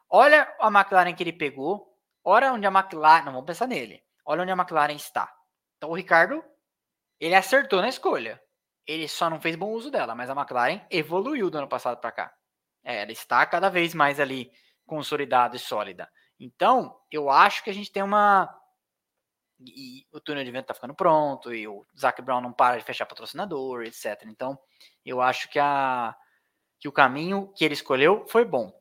olha 0.09 0.51
a 0.59 0.67
McLaren 0.67 1.13
que 1.13 1.21
ele 1.21 1.33
pegou, 1.33 1.95
olha 2.23 2.51
onde 2.51 2.65
a 2.65 2.71
McLaren. 2.71 3.25
Não 3.25 3.33
vamos 3.33 3.45
pensar 3.45 3.67
nele. 3.67 4.03
Olha 4.25 4.41
onde 4.41 4.51
a 4.51 4.55
McLaren 4.55 4.95
está. 4.95 5.31
Então 5.77 5.91
o 5.91 5.95
Ricardo, 5.95 6.43
ele 7.19 7.35
acertou 7.35 7.81
na 7.81 7.89
escolha. 7.89 8.41
Ele 8.89 9.07
só 9.07 9.29
não 9.29 9.39
fez 9.39 9.55
bom 9.55 9.69
uso 9.71 9.91
dela, 9.91 10.15
mas 10.15 10.31
a 10.31 10.33
McLaren 10.33 10.81
evoluiu 10.89 11.51
do 11.51 11.59
ano 11.59 11.67
passado 11.67 11.99
para 12.01 12.11
cá. 12.11 12.33
É, 12.83 13.03
ela 13.03 13.11
está 13.11 13.45
cada 13.45 13.69
vez 13.69 13.93
mais 13.93 14.19
ali 14.19 14.51
consolidada 14.83 15.55
e 15.55 15.59
sólida. 15.59 16.09
Então, 16.39 16.99
eu 17.11 17.29
acho 17.29 17.63
que 17.63 17.69
a 17.69 17.73
gente 17.73 17.91
tem 17.91 18.01
uma. 18.01 18.49
E 19.63 20.07
o 20.11 20.19
túnel 20.19 20.43
de 20.43 20.49
vento 20.49 20.63
está 20.63 20.73
ficando 20.73 20.95
pronto, 20.95 21.53
e 21.53 21.67
o 21.67 21.85
Zac 21.95 22.19
Brown 22.23 22.41
não 22.41 22.51
para 22.51 22.79
de 22.79 22.83
fechar 22.83 23.05
patrocinador, 23.05 23.83
etc. 23.83 24.23
Então, 24.25 24.57
eu 25.05 25.21
acho 25.21 25.51
que, 25.51 25.59
a, 25.59 26.15
que 26.79 26.87
o 26.87 26.91
caminho 26.91 27.53
que 27.55 27.63
ele 27.63 27.75
escolheu 27.75 28.25
foi 28.27 28.43
bom. 28.43 28.73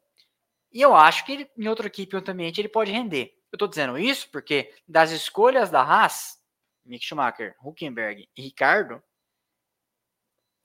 E 0.73 0.81
eu 0.81 0.97
acho 0.97 1.27
que 1.27 1.33
ele, 1.33 1.51
em 1.55 1.69
outra 1.69 1.87
equipe, 1.87 2.15
em 2.15 2.17
outro 2.17 2.33
ambiente, 2.33 2.59
ele 2.59 2.69
pode 2.71 2.91
render. 2.91 3.35
Eu 3.53 3.57
estou 3.57 3.69
dizendo 3.69 3.99
isso 3.99 4.31
porque 4.31 4.75
das 4.89 5.11
escolhas 5.11 5.69
da 5.69 5.83
Haas, 5.83 6.39
Mick 6.83 7.05
Schumacher, 7.05 7.55
Huckenberg 7.63 8.27
e 8.35 8.43
Ricardo, 8.43 9.03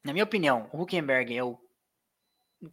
na 0.04 0.12
minha 0.12 0.26
opinião, 0.26 0.70
o 0.72 0.82
Huckenberg 0.82 1.36
é 1.36 1.44
o, 1.44 1.58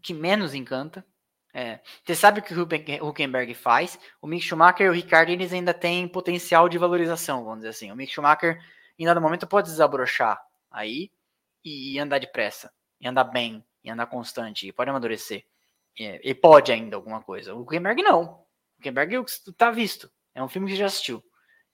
que 0.02 0.12
menos 0.12 0.54
encanta. 0.54 1.04
É, 1.52 1.80
você 2.04 2.14
sabe 2.14 2.40
o 2.40 2.42
que 2.42 2.54
o 2.54 3.08
Huckenberg 3.08 3.54
faz. 3.54 3.98
O 4.20 4.26
Mick 4.26 4.44
Schumacher 4.44 4.86
e 4.86 4.88
o 4.88 4.92
Ricardo 4.92 5.30
eles 5.30 5.52
ainda 5.52 5.72
têm 5.72 6.08
potencial 6.08 6.68
de 6.68 6.78
valorização, 6.78 7.44
vamos 7.44 7.60
dizer 7.60 7.70
assim. 7.70 7.92
O 7.92 7.96
Mick 7.96 8.12
Schumacher, 8.12 8.60
em 8.98 9.04
dado 9.04 9.20
momento, 9.20 9.46
pode 9.46 9.68
desabrochar 9.68 10.40
aí 10.70 11.10
e 11.64 11.98
andar 11.98 12.18
depressa, 12.18 12.72
e 13.00 13.06
andar 13.06 13.24
bem, 13.24 13.64
e 13.84 13.90
andar 13.90 14.06
constante, 14.06 14.66
e 14.66 14.72
pode 14.72 14.90
amadurecer. 14.90 15.44
É, 15.98 16.20
e 16.22 16.34
pode 16.34 16.72
ainda 16.72 16.96
alguma 16.96 17.22
coisa. 17.22 17.54
O 17.54 17.60
Huckenberg 17.60 18.02
não. 18.02 18.22
O 18.22 18.46
Huckenberg 18.78 19.24
tá 19.56 19.70
visto. 19.70 20.10
É 20.34 20.42
um 20.42 20.48
filme 20.48 20.68
que 20.68 20.76
já 20.76 20.86
assistiu. 20.86 21.22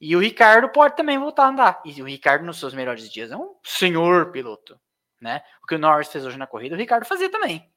E 0.00 0.14
o 0.16 0.20
Ricardo 0.20 0.68
pode 0.68 0.96
também 0.96 1.18
voltar 1.18 1.44
a 1.44 1.48
andar. 1.48 1.82
E 1.84 2.02
o 2.02 2.06
Ricardo, 2.06 2.44
nos 2.44 2.58
seus 2.58 2.74
melhores 2.74 3.10
dias, 3.10 3.30
é 3.30 3.36
um 3.36 3.54
senhor 3.62 4.32
piloto 4.32 4.78
né? 5.26 5.42
O 5.62 5.66
que 5.66 5.74
o 5.74 5.78
Norris 5.78 6.08
fez 6.08 6.24
hoje 6.24 6.38
na 6.38 6.46
corrida, 6.46 6.76
o 6.76 6.78
Ricardo 6.78 7.04
fazia 7.04 7.28
também, 7.28 7.70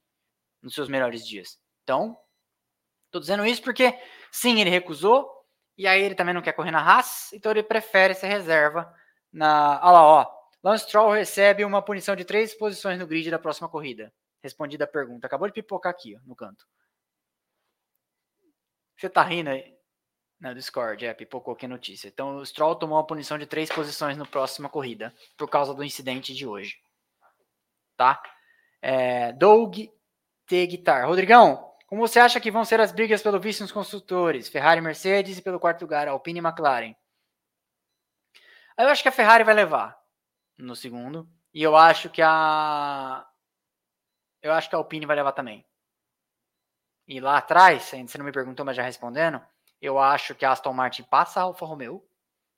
nos 0.61 0.73
seus 0.73 0.87
melhores 0.87 1.27
dias. 1.27 1.59
Então, 1.83 2.17
tô 3.11 3.19
dizendo 3.19 3.45
isso 3.45 3.61
porque, 3.63 3.99
sim, 4.31 4.61
ele 4.61 4.69
recusou, 4.69 5.27
e 5.75 5.87
aí 5.87 6.01
ele 6.01 6.15
também 6.15 6.33
não 6.33 6.41
quer 6.41 6.53
correr 6.53 6.71
na 6.71 6.79
Haas, 6.79 7.33
então 7.33 7.51
ele 7.51 7.63
prefere 7.63 8.13
ser 8.13 8.27
reserva 8.27 8.93
na... 9.33 9.79
Olha 9.81 9.91
lá, 9.91 10.03
ó. 10.03 10.39
Lance 10.63 10.85
Stroll 10.85 11.11
recebe 11.11 11.65
uma 11.65 11.81
punição 11.81 12.15
de 12.15 12.25
três 12.25 12.53
posições 12.53 12.99
no 12.99 13.07
grid 13.07 13.31
da 13.31 13.39
próxima 13.39 13.69
corrida. 13.69 14.13
Respondida 14.43 14.83
a 14.83 14.87
pergunta. 14.87 15.25
Acabou 15.25 15.47
de 15.47 15.53
pipocar 15.53 15.89
aqui, 15.89 16.15
ó, 16.15 16.19
no 16.25 16.35
canto. 16.35 16.65
Você 18.97 19.09
tá 19.09 19.23
rindo 19.23 19.49
aí? 19.49 19.73
Na 20.39 20.53
Discord, 20.53 21.05
é, 21.05 21.13
pipocou 21.13 21.53
aqui 21.53 21.65
a 21.65 21.69
notícia. 21.69 22.09
Então, 22.09 22.37
o 22.37 22.45
Stroll 22.45 22.75
tomou 22.75 22.97
uma 22.97 23.07
punição 23.07 23.37
de 23.37 23.45
três 23.45 23.69
posições 23.69 24.17
na 24.17 24.25
próxima 24.25 24.69
corrida, 24.69 25.13
por 25.37 25.49
causa 25.49 25.73
do 25.73 25.83
incidente 25.83 26.33
de 26.33 26.45
hoje 26.45 26.77
tá? 27.99 28.23
É, 28.81 29.33
Doug 29.33 29.77
T. 30.47 30.67
Guitar. 30.67 31.05
Rodrigão, 31.05 31.69
como 31.85 32.07
você 32.07 32.17
acha 32.17 32.39
que 32.39 32.49
vão 32.49 32.63
ser 32.63 32.79
as 32.79 32.93
brigas 32.93 33.21
pelo 33.21 33.41
vice 33.41 33.61
nos 33.61 33.73
construtores? 33.73 34.47
Ferrari 34.47 34.79
Mercedes 34.79 35.37
e 35.37 35.41
pelo 35.41 35.59
quarto 35.59 35.81
lugar, 35.81 36.07
Alpine 36.07 36.39
e 36.39 36.41
McLaren. 36.41 36.95
Eu 38.77 38.88
acho 38.88 39.03
que 39.03 39.09
a 39.09 39.11
Ferrari 39.11 39.43
vai 39.43 39.53
levar 39.53 39.99
no 40.57 40.77
segundo. 40.77 41.30
E 41.53 41.61
eu 41.61 41.76
acho 41.76 42.09
que 42.09 42.21
a. 42.21 43.27
Eu 44.41 44.53
acho 44.53 44.69
que 44.69 44.76
a 44.76 44.77
Alpine 44.77 45.05
vai 45.05 45.17
levar 45.17 45.34
também. 45.34 45.65
E 47.05 47.19
lá 47.19 47.38
atrás, 47.39 47.93
ainda 47.93 48.09
você 48.09 48.17
não 48.17 48.26
me 48.26 48.31
perguntou, 48.31 48.65
mas 48.65 48.77
já 48.77 48.84
respondendo, 48.84 49.41
eu 49.81 49.99
acho 49.99 50.34
que 50.35 50.45
a 50.45 50.51
Aston 50.51 50.71
Martin 50.71 51.03
passa 51.03 51.41
a 51.41 51.43
Alfa 51.43 51.65
Romeo. 51.65 52.07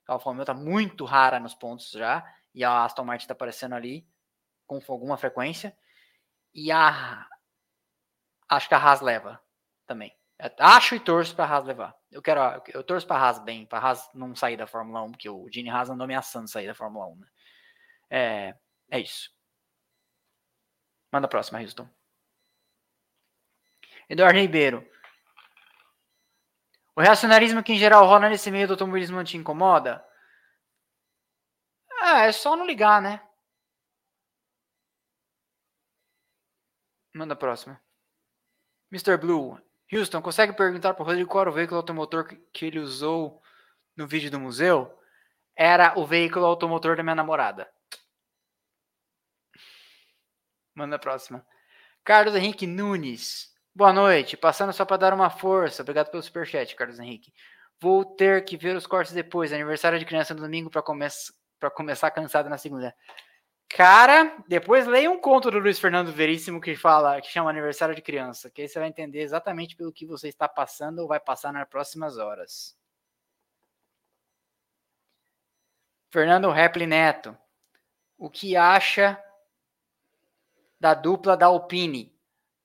A 0.07 0.13
Alfa 0.13 0.29
Romeo 0.29 0.45
tá 0.45 0.53
muito 0.53 1.03
rara 1.03 1.39
nos 1.39 1.55
pontos 1.55 1.89
já. 1.89 2.23
E 2.53 2.63
a 2.63 2.83
Aston 2.83 3.05
Martin 3.05 3.25
tá 3.25 3.33
aparecendo 3.33 3.73
ali 3.73 4.05
com 4.79 4.93
alguma 4.93 5.17
frequência. 5.17 5.75
E 6.53 6.71
a. 6.71 7.27
Acho 8.47 8.67
que 8.67 8.75
a 8.75 8.77
Haas 8.77 9.01
leva 9.01 9.41
também. 9.85 10.15
Acho 10.59 10.95
e 10.95 10.99
torço 10.99 11.35
para 11.35 11.45
a 11.45 11.47
Haas 11.49 11.65
levar. 11.65 11.95
Eu 12.11 12.21
quero. 12.21 12.41
Eu 12.69 12.83
torço 12.83 13.05
para 13.07 13.17
a 13.17 13.27
Haas 13.27 13.39
bem, 13.39 13.65
para 13.65 13.79
a 13.79 13.89
Haas 13.89 14.09
não 14.13 14.35
sair 14.35 14.57
da 14.57 14.67
Fórmula 14.67 15.01
1, 15.03 15.11
porque 15.11 15.29
o 15.29 15.47
Gene 15.51 15.69
Haas 15.69 15.89
andou 15.89 16.05
ameaçando 16.05 16.49
sair 16.49 16.67
da 16.67 16.75
Fórmula 16.75 17.07
1. 17.07 17.15
Né? 17.15 17.27
É, 18.09 18.55
é 18.91 18.99
isso. 18.99 19.31
Manda 21.11 21.27
a 21.27 21.29
próxima, 21.29 21.59
Houston. 21.59 21.87
Eduardo 24.09 24.39
Ribeiro. 24.39 24.85
O 26.95 27.01
reacionarismo 27.01 27.63
que 27.63 27.73
em 27.73 27.77
geral 27.77 28.05
rola 28.05 28.29
nesse 28.29 28.51
meio 28.51 28.67
do 28.67 28.73
automobilismo 28.73 29.17
não 29.17 29.23
te 29.23 29.37
incomoda? 29.37 30.05
É, 32.01 32.27
é 32.27 32.31
só 32.31 32.55
não 32.55 32.65
ligar, 32.65 33.01
né? 33.01 33.21
Manda 37.13 37.33
a 37.33 37.37
próxima. 37.37 37.79
Mr. 38.91 39.17
Blue. 39.17 39.59
Houston, 39.91 40.21
consegue 40.21 40.53
perguntar 40.53 40.93
para 40.93 41.03
o 41.03 41.05
Rodrigo 41.05 41.29
qual 41.29 41.41
era 41.41 41.49
o 41.49 41.53
veículo 41.53 41.77
automotor 41.77 42.25
que 42.53 42.65
ele 42.65 42.79
usou 42.79 43.41
no 43.95 44.07
vídeo 44.07 44.31
do 44.31 44.39
museu? 44.39 44.97
Era 45.55 45.99
o 45.99 46.05
veículo 46.05 46.45
automotor 46.45 46.95
da 46.95 47.03
minha 47.03 47.15
namorada. 47.15 47.69
Manda 50.73 50.95
a 50.95 50.99
próxima. 50.99 51.45
Carlos 52.03 52.35
Henrique 52.35 52.65
Nunes. 52.65 53.53
Boa 53.75 53.91
noite. 53.91 54.37
Passando 54.37 54.71
só 54.71 54.85
para 54.85 54.97
dar 54.97 55.13
uma 55.13 55.29
força. 55.29 55.81
Obrigado 55.81 56.09
pelo 56.09 56.23
superchat, 56.23 56.73
Carlos 56.75 56.99
Henrique. 56.99 57.33
Vou 57.79 58.05
ter 58.05 58.45
que 58.45 58.55
ver 58.55 58.75
os 58.75 58.87
cortes 58.87 59.13
depois. 59.13 59.51
Aniversário 59.51 59.99
de 59.99 60.05
criança 60.05 60.33
no 60.33 60.41
domingo 60.41 60.69
para 60.69 60.81
come 60.81 61.05
começar 61.75 62.11
cansado 62.11 62.49
na 62.49 62.57
segunda. 62.57 62.95
Cara, 63.73 64.35
depois 64.49 64.85
leia 64.85 65.09
um 65.09 65.17
conto 65.17 65.49
do 65.49 65.57
Luiz 65.57 65.79
Fernando 65.79 66.11
Veríssimo 66.11 66.59
que 66.59 66.75
fala, 66.75 67.21
que 67.21 67.29
chama 67.29 67.49
Aniversário 67.49 67.95
de 67.95 68.01
Criança, 68.01 68.49
que 68.49 68.61
aí 68.61 68.67
você 68.67 68.77
vai 68.77 68.89
entender 68.89 69.21
exatamente 69.21 69.77
pelo 69.77 69.93
que 69.93 70.05
você 70.05 70.27
está 70.27 70.47
passando 70.47 70.99
ou 70.99 71.07
vai 71.07 71.21
passar 71.21 71.53
nas 71.53 71.67
próximas 71.69 72.17
horas. 72.17 72.77
Fernando 76.09 76.51
Repli 76.51 76.85
Neto, 76.85 77.37
o 78.17 78.29
que 78.29 78.57
acha 78.57 79.17
da 80.77 80.93
dupla 80.93 81.37
da 81.37 81.45
Alpine? 81.45 82.13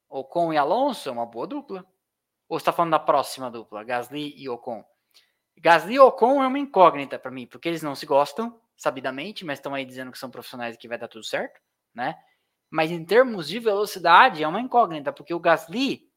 Ocon 0.08 0.52
e 0.52 0.56
Alonso 0.56 1.12
uma 1.12 1.24
boa 1.24 1.46
dupla. 1.46 1.86
Ou 2.48 2.56
está 2.56 2.72
falando 2.72 2.92
da 2.92 2.98
próxima 2.98 3.48
dupla, 3.48 3.84
Gasly 3.84 4.34
e 4.36 4.48
Ocon? 4.48 4.84
Gasly 5.56 5.94
e 5.94 6.00
Ocon 6.00 6.42
é 6.42 6.48
uma 6.48 6.58
incógnita 6.58 7.16
para 7.16 7.30
mim, 7.30 7.46
porque 7.46 7.68
eles 7.68 7.82
não 7.82 7.94
se 7.94 8.06
gostam 8.06 8.60
sabidamente, 8.76 9.44
mas 9.44 9.58
estão 9.58 9.74
aí 9.74 9.84
dizendo 9.84 10.12
que 10.12 10.18
são 10.18 10.30
profissionais 10.30 10.74
e 10.74 10.78
que 10.78 10.88
vai 10.88 10.98
dar 10.98 11.08
tudo 11.08 11.24
certo, 11.24 11.60
né? 11.94 12.16
Mas 12.68 12.90
em 12.90 13.04
termos 13.04 13.48
de 13.48 13.58
velocidade 13.58 14.42
é 14.42 14.48
uma 14.48 14.60
incógnita, 14.60 15.12
porque 15.12 15.32
o 15.32 15.40
Gasly, 15.40 16.08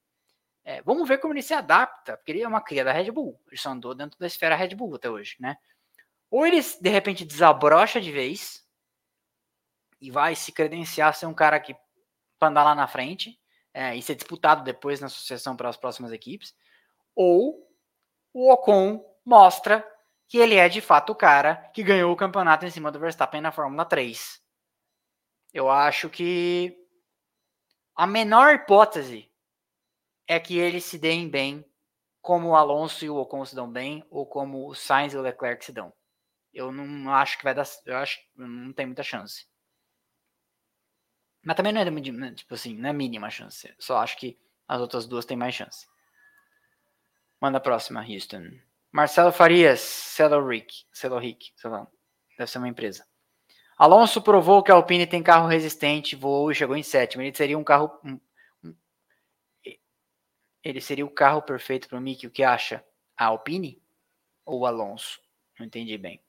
é, 0.65 0.81
vamos 0.81 1.07
ver 1.07 1.19
como 1.19 1.33
ele 1.33 1.41
se 1.41 1.53
adapta, 1.53 2.17
porque 2.17 2.31
ele 2.31 2.41
é 2.41 2.47
uma 2.47 2.61
cria 2.61 2.83
da 2.83 2.91
Red 2.91 3.11
Bull, 3.11 3.39
ele 3.47 3.57
só 3.57 3.69
andou 3.69 3.95
dentro 3.95 4.19
da 4.19 4.27
esfera 4.27 4.55
Red 4.55 4.75
Bull 4.75 4.95
até 4.95 5.09
hoje, 5.09 5.37
né? 5.39 5.55
Ou 6.29 6.45
ele 6.45 6.59
de 6.61 6.89
repente 6.89 7.25
desabrocha 7.25 8.01
de 8.01 8.11
vez 8.11 8.67
e 10.01 10.11
vai 10.11 10.35
se 10.35 10.51
credenciar 10.51 11.13
ser 11.13 11.25
um 11.25 11.33
cara 11.33 11.59
que 11.59 11.75
para 12.37 12.49
andar 12.49 12.63
lá 12.63 12.75
na 12.75 12.87
frente 12.87 13.39
é, 13.73 13.95
e 13.95 14.01
ser 14.01 14.15
disputado 14.15 14.63
depois 14.63 14.99
na 14.99 15.09
sucessão 15.09 15.55
para 15.55 15.69
as 15.69 15.77
próximas 15.77 16.11
equipes, 16.11 16.55
ou 17.15 17.67
o 18.33 18.51
Ocon 18.51 19.03
mostra 19.25 19.85
que 20.29 20.37
ele 20.37 20.55
é 20.55 20.69
de 20.69 20.79
fato 20.79 21.11
o 21.11 21.15
cara 21.15 21.55
que 21.73 21.83
ganhou 21.83 22.13
o 22.13 22.15
campeonato 22.15 22.63
em 22.63 22.69
cima 22.69 22.91
do 22.91 22.99
Verstappen 22.99 23.41
na 23.41 23.51
Fórmula 23.51 23.83
3. 23.83 24.39
Eu 25.51 25.69
acho 25.69 26.07
que 26.07 26.77
a 27.95 28.05
menor 28.05 28.53
hipótese 28.53 29.29
é 30.27 30.39
que 30.39 30.57
eles 30.57 30.85
se 30.85 30.99
deem 30.99 31.27
bem 31.27 31.65
como 32.21 32.49
o 32.49 32.55
Alonso 32.55 33.03
e 33.03 33.09
o 33.09 33.15
Ocon 33.15 33.43
se 33.43 33.55
dão 33.55 33.69
bem, 33.69 34.05
ou 34.11 34.23
como 34.23 34.69
o 34.69 34.75
Sainz 34.75 35.13
e 35.13 35.17
o 35.17 35.21
Leclerc 35.21 35.65
se 35.65 35.71
dão. 35.71 35.91
Eu 36.53 36.71
não 36.71 37.11
acho 37.11 37.37
que 37.37 37.43
vai 37.43 37.55
dar. 37.55 37.65
Eu 37.85 37.97
acho 37.97 38.19
não 38.35 38.71
tem 38.71 38.85
muita 38.85 39.01
chance. 39.01 39.47
Mas 41.43 41.55
também 41.55 41.73
não 41.73 41.81
é 41.81 42.33
tipo 42.35 42.53
assim, 42.53 42.75
não 42.75 42.89
é 42.89 42.93
mínima 42.93 43.31
chance. 43.31 43.73
Só 43.79 43.97
acho 43.97 44.17
que 44.17 44.37
as 44.67 44.79
outras 44.79 45.07
duas 45.07 45.25
têm 45.25 45.37
mais 45.37 45.55
chance. 45.55 45.87
Manda 47.41 47.57
a 47.57 47.61
próxima, 47.61 48.05
Houston. 48.05 48.68
Marcelo 48.91 49.31
Farias, 49.31 49.79
Celo 49.79 50.45
Rick, 50.47 50.85
Celo 50.91 51.19
Rick, 51.19 51.51
sei 51.55 51.69
lá, 51.69 51.87
deve 52.37 52.49
ser 52.49 52.57
uma 52.57 52.67
empresa. 52.67 53.05
Alonso 53.77 54.21
provou 54.21 54.61
que 54.61 54.71
a 54.71 54.75
Alpine 54.75 55.07
tem 55.07 55.23
carro 55.23 55.47
resistente, 55.47 56.15
voou 56.15 56.51
e 56.51 56.55
chegou 56.55 56.75
em 56.75 56.83
sétimo. 56.83 57.23
Ele 57.23 57.33
seria 57.33 57.57
um 57.57 57.63
carro. 57.63 57.97
Um, 58.03 58.19
um, 58.61 58.75
ele 60.61 60.81
seria 60.81 61.05
o 61.05 61.09
carro 61.09 61.41
perfeito 61.41 61.87
para 61.87 61.97
o 61.97 62.01
Mickey. 62.01 62.27
O 62.27 62.31
que 62.31 62.43
acha? 62.43 62.83
A 63.15 63.27
Alpine 63.27 63.81
ou 64.45 64.59
o 64.59 64.65
Alonso? 64.65 65.21
Não 65.57 65.65
entendi 65.65 65.97
bem. 65.97 66.21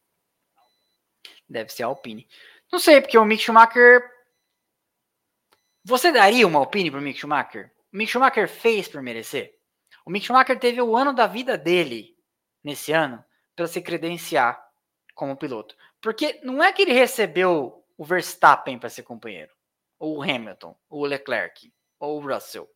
Deve 1.49 1.73
ser 1.73 1.82
a 1.82 1.87
Alpine. 1.87 2.28
Não 2.70 2.78
sei, 2.78 3.01
porque 3.01 3.19
o 3.19 3.24
Mick 3.24 3.43
Schumacher. 3.43 4.09
Você 5.82 6.12
daria 6.12 6.47
uma 6.47 6.61
Alpine 6.61 6.89
para 6.89 7.01
o 7.01 7.03
Mick 7.03 7.19
Schumacher? 7.19 7.73
O 7.93 7.97
Mick 7.97 8.12
Schumacher 8.12 8.49
fez 8.49 8.87
por 8.87 9.03
merecer? 9.03 9.59
O 10.05 10.11
Mick 10.11 10.24
Schumacher 10.24 10.57
teve 10.57 10.81
o 10.81 10.97
ano 10.97 11.12
da 11.12 11.27
vida 11.27 11.59
dele 11.59 12.16
nesse 12.62 12.93
ano 12.93 13.24
para 13.55 13.66
se 13.66 13.81
credenciar 13.82 14.62
como 15.15 15.37
piloto. 15.37 15.77
Porque 16.01 16.41
não 16.43 16.62
é 16.62 16.73
que 16.73 16.82
ele 16.82 16.93
recebeu 16.93 17.85
o 17.97 18.05
Verstappen 18.05 18.78
para 18.78 18.89
ser 18.89 19.03
companheiro, 19.03 19.53
ou 19.99 20.16
o 20.16 20.23
Hamilton, 20.23 20.74
ou 20.89 21.03
o 21.03 21.07
Leclerc, 21.07 21.73
ou 21.99 22.19
o 22.19 22.27
Russell, 22.27 22.69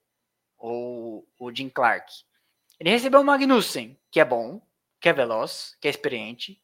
ou 0.58 1.26
o 1.38 1.54
Jim 1.54 1.70
Clark. 1.70 2.12
Ele 2.78 2.90
recebeu 2.90 3.20
o 3.20 3.24
Magnussen, 3.24 3.98
que 4.10 4.20
é 4.20 4.24
bom, 4.24 4.60
que 5.00 5.08
é 5.08 5.12
veloz, 5.12 5.76
que 5.80 5.88
é 5.88 5.90
experiente, 5.90 6.62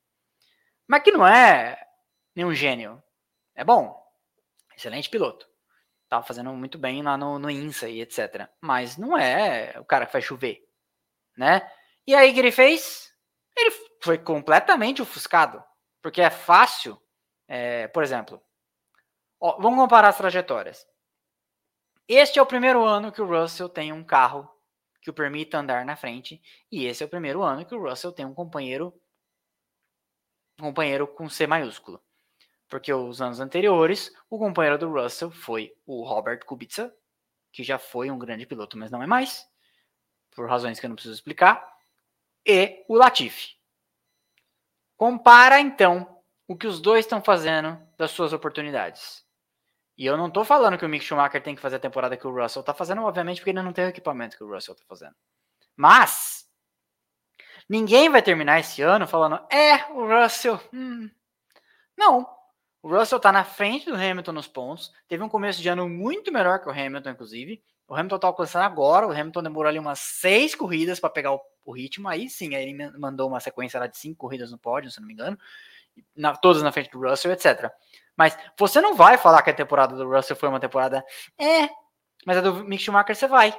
mas 0.87 1.03
que 1.03 1.13
não 1.13 1.27
é 1.27 1.83
nenhum 2.35 2.55
gênio. 2.55 3.03
É 3.55 3.65
bom, 3.65 3.99
excelente 4.77 5.09
piloto. 5.09 5.49
Tava 6.09 6.27
fazendo 6.27 6.53
muito 6.53 6.77
bem 6.77 7.03
lá 7.03 7.17
no, 7.17 7.39
no 7.39 7.49
INSA 7.49 7.89
e 7.89 8.01
etc. 8.01 8.49
Mas 8.61 8.97
não 8.97 9.17
é 9.17 9.79
o 9.79 9.85
cara 9.85 10.05
que 10.05 10.13
faz 10.13 10.25
chover, 10.25 10.67
né? 11.37 11.71
E 12.07 12.15
aí 12.15 12.35
que 12.35 12.41
ele 12.41 12.51
fez? 12.51 13.10
Ele 13.61 13.71
foi 14.03 14.19
completamente 14.19 15.03
ofuscado. 15.03 15.63
Porque 16.03 16.21
é 16.23 16.31
fácil, 16.31 17.01
é, 17.47 17.87
por 17.89 18.03
exemplo, 18.03 18.43
ó, 19.39 19.61
vamos 19.61 19.79
comparar 19.79 20.09
as 20.09 20.17
trajetórias. 20.17 20.87
Este 22.09 22.39
é 22.39 22.43
o 22.43 22.47
primeiro 22.47 22.85
ano 22.85 23.13
que 23.13 23.21
o 23.21 23.27
Russell 23.27 23.69
tem 23.69 23.93
um 23.93 24.03
carro 24.03 24.51
que 25.01 25.11
o 25.11 25.15
permita 25.15 25.59
andar 25.59 25.85
na 25.85 25.97
frente, 25.97 26.43
e 26.71 26.85
esse 26.85 27.03
é 27.03 27.07
o 27.07 27.09
primeiro 27.09 27.43
ano 27.43 27.65
que 27.65 27.75
o 27.75 27.83
Russell 27.83 28.13
tem 28.13 28.27
um 28.27 28.35
companheiro 28.35 28.93
um 30.59 30.65
companheiro 30.65 31.07
com 31.07 31.29
C 31.29 31.47
maiúsculo. 31.47 32.03
Porque 32.69 32.93
os 32.93 33.23
anos 33.23 33.41
anteriores, 33.41 34.13
o 34.29 34.39
companheiro 34.39 34.79
do 34.79 34.93
Russell 34.93 35.31
foi 35.31 35.75
o 35.87 36.05
Robert 36.05 36.45
Kubica, 36.45 36.95
que 37.51 37.65
já 37.65 37.79
foi 37.79 38.11
um 38.11 38.19
grande 38.19 38.45
piloto, 38.45 38.77
mas 38.77 38.91
não 38.91 39.03
é 39.03 39.07
mais, 39.07 39.49
por 40.31 40.49
razões 40.49 40.79
que 40.79 40.87
eu 40.87 40.89
não 40.89 40.95
preciso 40.95 41.15
explicar, 41.15 41.67
e 42.47 42.85
o 42.89 42.95
Latifi. 42.95 43.57
Compara 44.97 45.61
então 45.61 46.23
o 46.47 46.57
que 46.57 46.67
os 46.67 46.81
dois 46.81 47.05
estão 47.05 47.23
fazendo 47.23 47.81
das 47.97 48.11
suas 48.11 48.33
oportunidades. 48.33 49.25
E 49.97 50.07
eu 50.07 50.17
não 50.17 50.29
estou 50.29 50.45
falando 50.45 50.79
que 50.79 50.85
o 50.85 50.89
Mick 50.89 51.05
Schumacher 51.05 51.43
tem 51.43 51.55
que 51.55 51.61
fazer 51.61 51.77
a 51.77 51.81
temporada 51.81 52.17
que 52.17 52.27
o 52.27 52.35
Russell 52.35 52.61
está 52.61 52.73
fazendo, 52.73 53.03
obviamente, 53.03 53.39
porque 53.39 53.51
ele 53.51 53.63
não 53.63 53.73
tem 53.73 53.85
o 53.85 53.89
equipamento 53.89 54.37
que 54.37 54.43
o 54.43 54.53
Russell 54.53 54.73
está 54.73 54.85
fazendo. 54.89 55.15
Mas 55.77 56.49
ninguém 57.69 58.09
vai 58.09 58.23
terminar 58.23 58.61
esse 58.61 58.83
ano 58.83 59.07
falando, 59.07 59.47
é, 59.51 59.85
o 59.93 60.07
Russell. 60.07 60.61
Hum. 60.73 61.11
Não. 61.97 62.27
O 62.83 62.89
Russell 62.89 63.19
está 63.19 63.31
na 63.31 63.45
frente 63.45 63.87
do 63.87 63.95
Hamilton 63.95 64.33
nos 64.33 64.49
pontos. 64.49 64.91
Teve 65.07 65.23
um 65.23 65.29
começo 65.29 65.61
de 65.61 65.69
ano 65.69 65.89
muito 65.89 66.33
melhor 66.33 66.61
que 66.61 66.69
o 66.69 66.73
Hamilton, 66.73 67.11
inclusive. 67.11 67.63
O 67.91 67.95
Hamilton 67.95 68.17
está 68.17 68.29
alcançando 68.29 68.65
agora. 68.65 69.07
O 69.07 69.11
Hamilton 69.11 69.43
demorou 69.43 69.69
ali 69.69 69.79
umas 69.79 69.99
seis 69.99 70.55
corridas 70.55 70.99
para 70.99 71.11
pegar 71.11 71.33
o 71.33 71.41
o 71.65 71.73
ritmo, 71.73 72.09
aí 72.09 72.29
sim, 72.29 72.55
aí 72.55 72.65
ele 72.69 72.99
mandou 72.99 73.29
uma 73.29 73.41
sequência 73.41 73.79
lá 73.79 73.87
de 73.87 73.97
cinco 73.97 74.19
corridas 74.19 74.51
no 74.51 74.59
pódio, 74.59 74.91
se 74.91 75.01
não 75.01 75.07
me 75.07 75.13
engano, 75.13 75.39
na, 76.17 76.35
todas 76.37 76.63
na 76.63 76.73
frente 76.73 76.91
do 76.91 77.01
Russell, 77.01 77.33
etc. 77.33 77.71
Mas 78.17 78.37
você 78.59 78.81
não 78.81 78.95
vai 78.95 79.17
falar 79.19 79.43
que 79.43 79.51
a 79.51 79.55
temporada 79.55 79.97
do 79.97 80.09
Russell 80.09 80.37
foi 80.37 80.49
uma 80.49 80.61
temporada 80.61 81.05
é, 81.39 81.69
mas 82.27 82.37
a 82.37 82.41
do 82.41 82.65
Mick 82.65 82.83
Schumacher 82.83 83.17
você 83.17 83.27
vai. 83.27 83.59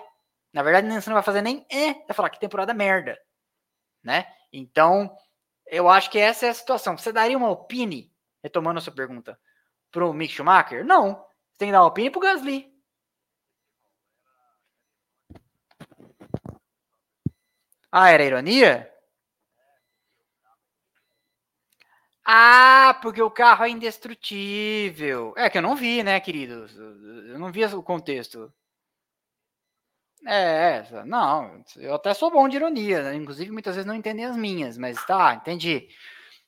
Na 0.53 0.61
verdade, 0.63 0.87
você 0.87 1.09
não 1.09 1.15
vai 1.15 1.23
fazer 1.23 1.41
nem 1.41 1.65
é, 1.71 1.93
vai 1.93 2.13
falar 2.13 2.29
que 2.29 2.39
temporada 2.39 2.73
merda, 2.73 3.17
né? 4.03 4.27
Então, 4.51 5.15
eu 5.65 5.89
acho 5.89 6.09
que 6.09 6.19
essa 6.19 6.45
é 6.45 6.49
a 6.49 6.53
situação. 6.53 6.97
Você 6.97 7.11
daria 7.11 7.37
uma 7.37 7.49
opine, 7.49 8.11
retomando 8.43 8.79
a 8.79 8.81
sua 8.81 8.93
pergunta, 8.93 9.39
pro 9.89 10.13
Mick 10.13 10.33
Schumacher? 10.33 10.85
Não. 10.85 11.13
Você 11.13 11.57
tem 11.57 11.67
que 11.69 11.71
dar 11.71 11.81
uma 11.81 11.87
opine 11.87 12.09
pro 12.09 12.19
Gasly. 12.19 12.70
Ah, 17.91 18.09
era 18.11 18.25
ironia? 18.25 18.73
Ah, 22.25 22.97
porque 23.01 23.21
o 23.21 23.29
carro 23.31 23.63
é 23.65 23.69
indestrutível. 23.69 25.33
É 25.37 25.49
que 25.49 25.57
eu 25.57 25.61
não 25.61 25.75
vi, 25.75 26.03
né, 26.03 26.19
querido? 26.19 26.65
Eu 27.27 27.39
não 27.39 27.51
vi 27.51 27.63
o 27.65 27.83
contexto. 27.83 28.51
É, 30.25 30.83
é, 30.91 31.03
não, 31.05 31.63
eu 31.77 31.95
até 31.95 32.13
sou 32.13 32.29
bom 32.29 32.47
de 32.47 32.55
ironia, 32.55 33.01
né? 33.03 33.15
inclusive 33.15 33.49
muitas 33.51 33.75
vezes 33.75 33.87
não 33.87 33.95
entendem 33.95 34.23
as 34.25 34.37
minhas, 34.37 34.77
mas 34.77 35.03
tá, 35.05 35.33
entendi. 35.33 35.87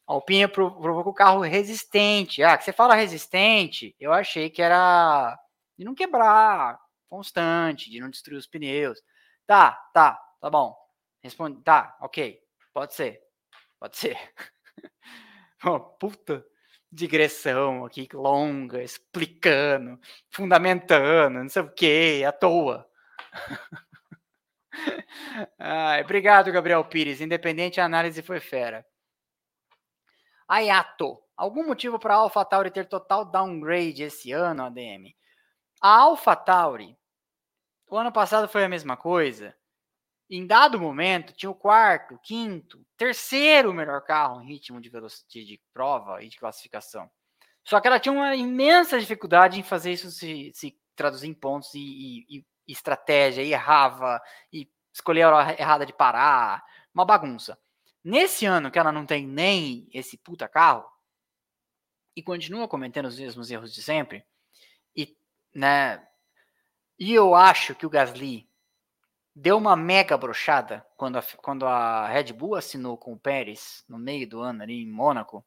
A 0.08 0.14
Alpine 0.14 0.48
provou 0.48 1.04
que 1.04 1.10
o 1.10 1.14
carro 1.14 1.42
resistente. 1.42 2.44
Ah, 2.44 2.58
que 2.58 2.64
você 2.66 2.74
fala 2.74 2.96
resistente, 2.96 3.96
eu 4.00 4.14
achei 4.14 4.50
que 4.50 4.62
era 4.62 5.38
de 5.78 5.86
não 5.86 5.96
quebrar, 5.96 6.80
constante, 7.10 7.90
de 7.92 8.00
não 8.02 8.10
destruir 8.10 8.38
os 8.38 8.48
pneus. 8.48 9.00
Tá, 9.48 9.74
tá, 9.94 10.20
tá 10.42 10.50
bom. 10.50 10.76
Responde, 11.24 11.62
tá, 11.62 11.98
ok, 12.02 12.38
pode 12.74 12.94
ser, 12.94 13.22
pode 13.80 13.96
ser. 13.96 14.18
Uma 15.64 15.80
puta 15.80 16.46
digressão 16.92 17.86
aqui 17.86 18.10
longa, 18.14 18.84
explicando, 18.84 19.98
fundamentando, 20.30 21.40
não 21.40 21.48
sei 21.48 21.62
o 21.62 21.74
que, 21.74 22.26
à 22.26 22.34
toa. 22.34 22.86
Ai, 25.58 26.02
obrigado, 26.04 26.52
Gabriel 26.52 26.84
Pires. 26.84 27.22
Independente, 27.22 27.80
a 27.80 27.86
análise 27.86 28.22
foi 28.22 28.42
fera. 28.42 28.86
Ayato. 30.46 31.24
Algum 31.38 31.66
motivo 31.66 31.98
para 31.98 32.16
a 32.16 32.18
AlphaTauri 32.18 32.70
ter 32.70 32.86
total 32.86 33.24
downgrade 33.26 34.04
esse 34.04 34.34
ano, 34.34 34.66
ADM? 34.66 35.16
A 35.82 36.00
AlphaTauri, 36.00 36.98
o 37.88 37.98
ano 37.98 38.12
passado 38.12 38.48
foi 38.50 38.64
a 38.64 38.70
mesma 38.70 38.98
coisa 38.98 39.56
em 40.30 40.48
dado 40.48 40.80
momento, 40.80 41.34
tinha 41.34 41.50
o 41.50 41.56
quarto, 41.56 42.20
quinto, 42.24 42.86
terceiro 42.98 43.74
melhor 43.74 44.02
carro 44.02 44.42
em 44.42 44.48
ritmo 44.48 44.82
de 44.82 44.90
velocidade 44.90 45.46
de 45.46 45.62
prova 45.74 46.24
e 46.24 46.30
de 46.30 46.38
classificação. 46.38 47.10
Só 47.64 47.80
que 47.80 47.88
ela 47.88 48.00
tinha 48.00 48.14
uma 48.14 48.36
imensa 48.36 49.00
dificuldade 49.00 49.60
em 49.60 49.64
fazer 49.64 49.92
isso 49.94 50.12
se, 50.12 50.52
se 50.54 50.78
traduzir 50.96 51.28
em 51.28 51.34
pontos 51.34 51.74
e, 51.74 51.80
e, 51.80 52.40
e, 52.40 52.46
estratégia, 52.68 53.42
e 53.42 53.54
errava, 53.54 54.22
e 54.52 54.70
escolher 54.94 55.24
a 55.24 55.36
hora 55.36 55.62
errada 55.62 55.86
de 55.86 55.94
parar, 55.94 56.64
uma 56.94 57.06
bagunça. 57.06 57.58
Nesse 58.04 58.46
ano 58.46 58.70
que 58.70 58.78
ela 58.78 58.92
não 58.92 59.06
tem 59.06 59.26
nem 59.26 59.88
esse 59.94 60.18
puta 60.18 60.48
carro, 60.48 60.86
e 62.16 62.22
continua 62.22 62.68
cometendo 62.68 63.08
os 63.08 63.18
mesmos 63.18 63.50
erros 63.50 63.74
de 63.74 63.82
sempre, 63.82 64.26
e, 64.96 65.18
né, 65.54 66.06
e 67.00 67.14
eu 67.14 67.34
acho 67.34 67.74
que 67.74 67.86
o 67.86 67.90
Gasly 67.90 68.48
deu 69.36 69.58
uma 69.58 69.76
mega 69.76 70.18
brochada 70.18 70.86
quando 70.96 71.18
a, 71.18 71.24
quando 71.38 71.66
a 71.66 72.08
Red 72.08 72.34
Bull 72.34 72.56
assinou 72.56 72.98
com 72.98 73.14
o 73.14 73.20
Pérez 73.20 73.84
no 73.88 73.98
meio 73.98 74.28
do 74.28 74.42
ano 74.42 74.64
ali 74.64 74.84
em 74.84 74.92
Mônaco. 74.92 75.46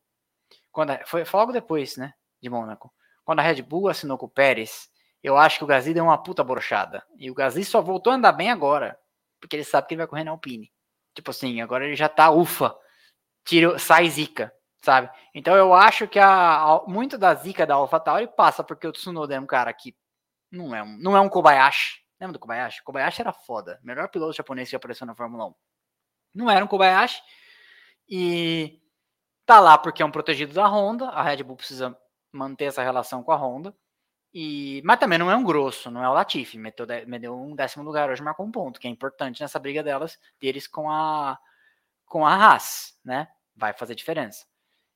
Quando 0.73 0.91
a, 0.91 1.07
foi, 1.07 1.25
foi 1.25 1.41
logo 1.41 1.53
depois, 1.53 1.97
né, 1.97 2.13
de 2.41 2.51
Mônaco. 2.51 2.93
Quando 3.25 3.41
a 3.41 3.43
Red 3.43 3.63
Bull 3.63 3.89
assinou 3.89 4.19
com 4.19 4.27
o 4.27 4.31
Pérez, 4.31 4.89
eu 5.23 5.37
acho 5.37 5.59
que 5.59 5.65
o 5.65 5.67
Gasly 5.67 5.95
deu 5.95 6.05
uma 6.05 6.23
puta 6.23 6.45
brochada. 6.45 7.05
E 7.19 7.31
o 7.31 7.35
Gasly 7.35 7.65
só 7.65 7.81
voltou 7.81 8.13
a 8.13 8.17
andar 8.17 8.33
bem 8.33 8.51
agora, 8.51 8.99
porque 9.41 9.57
ele 9.57 9.65
sabe 9.65 9.89
que 9.89 9.95
ele 9.95 10.01
vai 10.01 10.07
correr 10.07 10.25
na 10.25 10.31
Alpine. 10.31 10.73
Tipo 11.15 11.31
assim, 11.31 11.61
agora 11.61 11.85
ele 11.87 11.97
já 11.97 12.09
tá 12.09 12.31
ufa. 12.31 12.77
Tira, 13.45 13.79
sai 13.79 14.09
zica. 14.11 14.53
sabe? 14.83 15.11
Então 15.35 15.57
eu 15.57 15.75
acho 15.75 16.07
que 16.07 16.19
a, 16.19 16.29
a, 16.29 16.85
muito 16.87 17.19
da 17.19 17.35
zica 17.35 17.67
da 17.67 17.75
AlphaTauri 17.75 18.29
passa 18.29 18.63
porque 18.63 18.87
o 18.87 18.93
Tsunoda 18.93 19.35
é 19.35 19.41
um 19.41 19.47
cara 19.47 19.73
que 19.73 19.97
não 20.51 20.75
é 20.75 20.83
um, 20.83 20.97
não 20.99 21.17
é 21.17 21.21
um 21.21 21.29
Kobayashi. 21.29 22.06
Lembra 22.21 22.33
do 22.35 22.39
Kobayashi? 22.39 22.83
Kobayashi 22.83 23.21
era 23.21 23.33
foda. 23.33 23.79
Melhor 23.83 24.09
piloto 24.09 24.33
japonês 24.33 24.71
que 24.71 24.77
apareceu 24.77 25.07
na 25.07 25.15
Fórmula 25.15 25.47
1. 25.47 25.55
Não 26.35 26.51
era 26.51 26.65
um 26.65 26.69
Kobayashi. 26.69 27.21
E 28.09 28.81
tá 29.45 29.61
lá 29.61 29.77
porque 29.77 30.03
é 30.03 30.07
um 30.07 30.11
protegido 30.11 30.55
da 30.55 30.67
Honda. 30.67 31.09
A 31.11 31.23
Red 31.23 31.43
Bull 31.43 31.57
precisa 31.57 31.97
manter 32.33 32.67
essa 32.67 32.83
relação 32.83 33.23
com 33.23 33.33
a 33.33 33.37
Honda. 33.37 33.75
E, 34.33 34.83
mas 34.85 34.99
também 34.99 35.19
não 35.19 35.31
é 35.31 35.37
um 35.37 35.45
grosso, 35.45 35.91
não 35.91 36.05
é 36.05 36.09
o 36.09 36.13
Latifi. 36.13 36.59
Meteu, 36.59 36.87
meteu 37.07 37.35
um 37.35 37.55
décimo 37.55 37.85
lugar 37.85 38.11
hoje, 38.11 38.23
marcou 38.23 38.45
um 38.45 38.51
ponto, 38.51 38.79
que 38.79 38.87
é 38.87 38.91
importante 38.91 39.41
nessa 39.41 39.59
briga 39.59 39.83
delas, 39.83 40.19
deles 40.39 40.67
com 40.67 40.91
a, 40.91 41.39
com 42.05 42.27
a 42.27 42.35
Haas, 42.35 42.99
né? 43.05 43.29
Vai 43.55 43.73
fazer 43.73 43.95
diferença. 43.95 44.45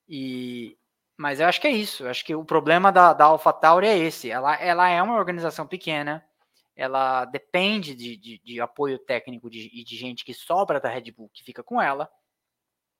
E, 0.06 0.76
mas 1.16 1.40
eu 1.40 1.47
acho 1.47 1.60
que 1.60 1.66
é 1.66 1.70
isso. 1.70 2.05
Eu 2.05 2.10
acho 2.10 2.24
que 2.24 2.34
o 2.34 2.44
problema 2.44 2.92
da, 2.92 3.14
da 3.14 3.24
AlphaTauri 3.26 3.86
é 3.86 3.97
esse. 3.97 4.30
Ela, 4.30 4.56
ela 4.56 4.88
é 4.88 5.02
uma 5.02 5.16
organização 5.16 5.66
pequena, 5.66 6.22
ela 6.81 7.27
depende 7.27 7.94
de, 7.94 8.16
de, 8.16 8.39
de 8.39 8.59
apoio 8.59 8.98
técnico 8.98 9.51
de, 9.51 9.69
e 9.70 9.85
de 9.85 9.97
gente 9.97 10.24
que 10.24 10.32
sobra 10.32 10.81
da 10.81 10.89
Red 10.89 11.12
Bull, 11.12 11.28
que 11.28 11.44
fica 11.44 11.62
com 11.62 11.78
ela. 11.78 12.11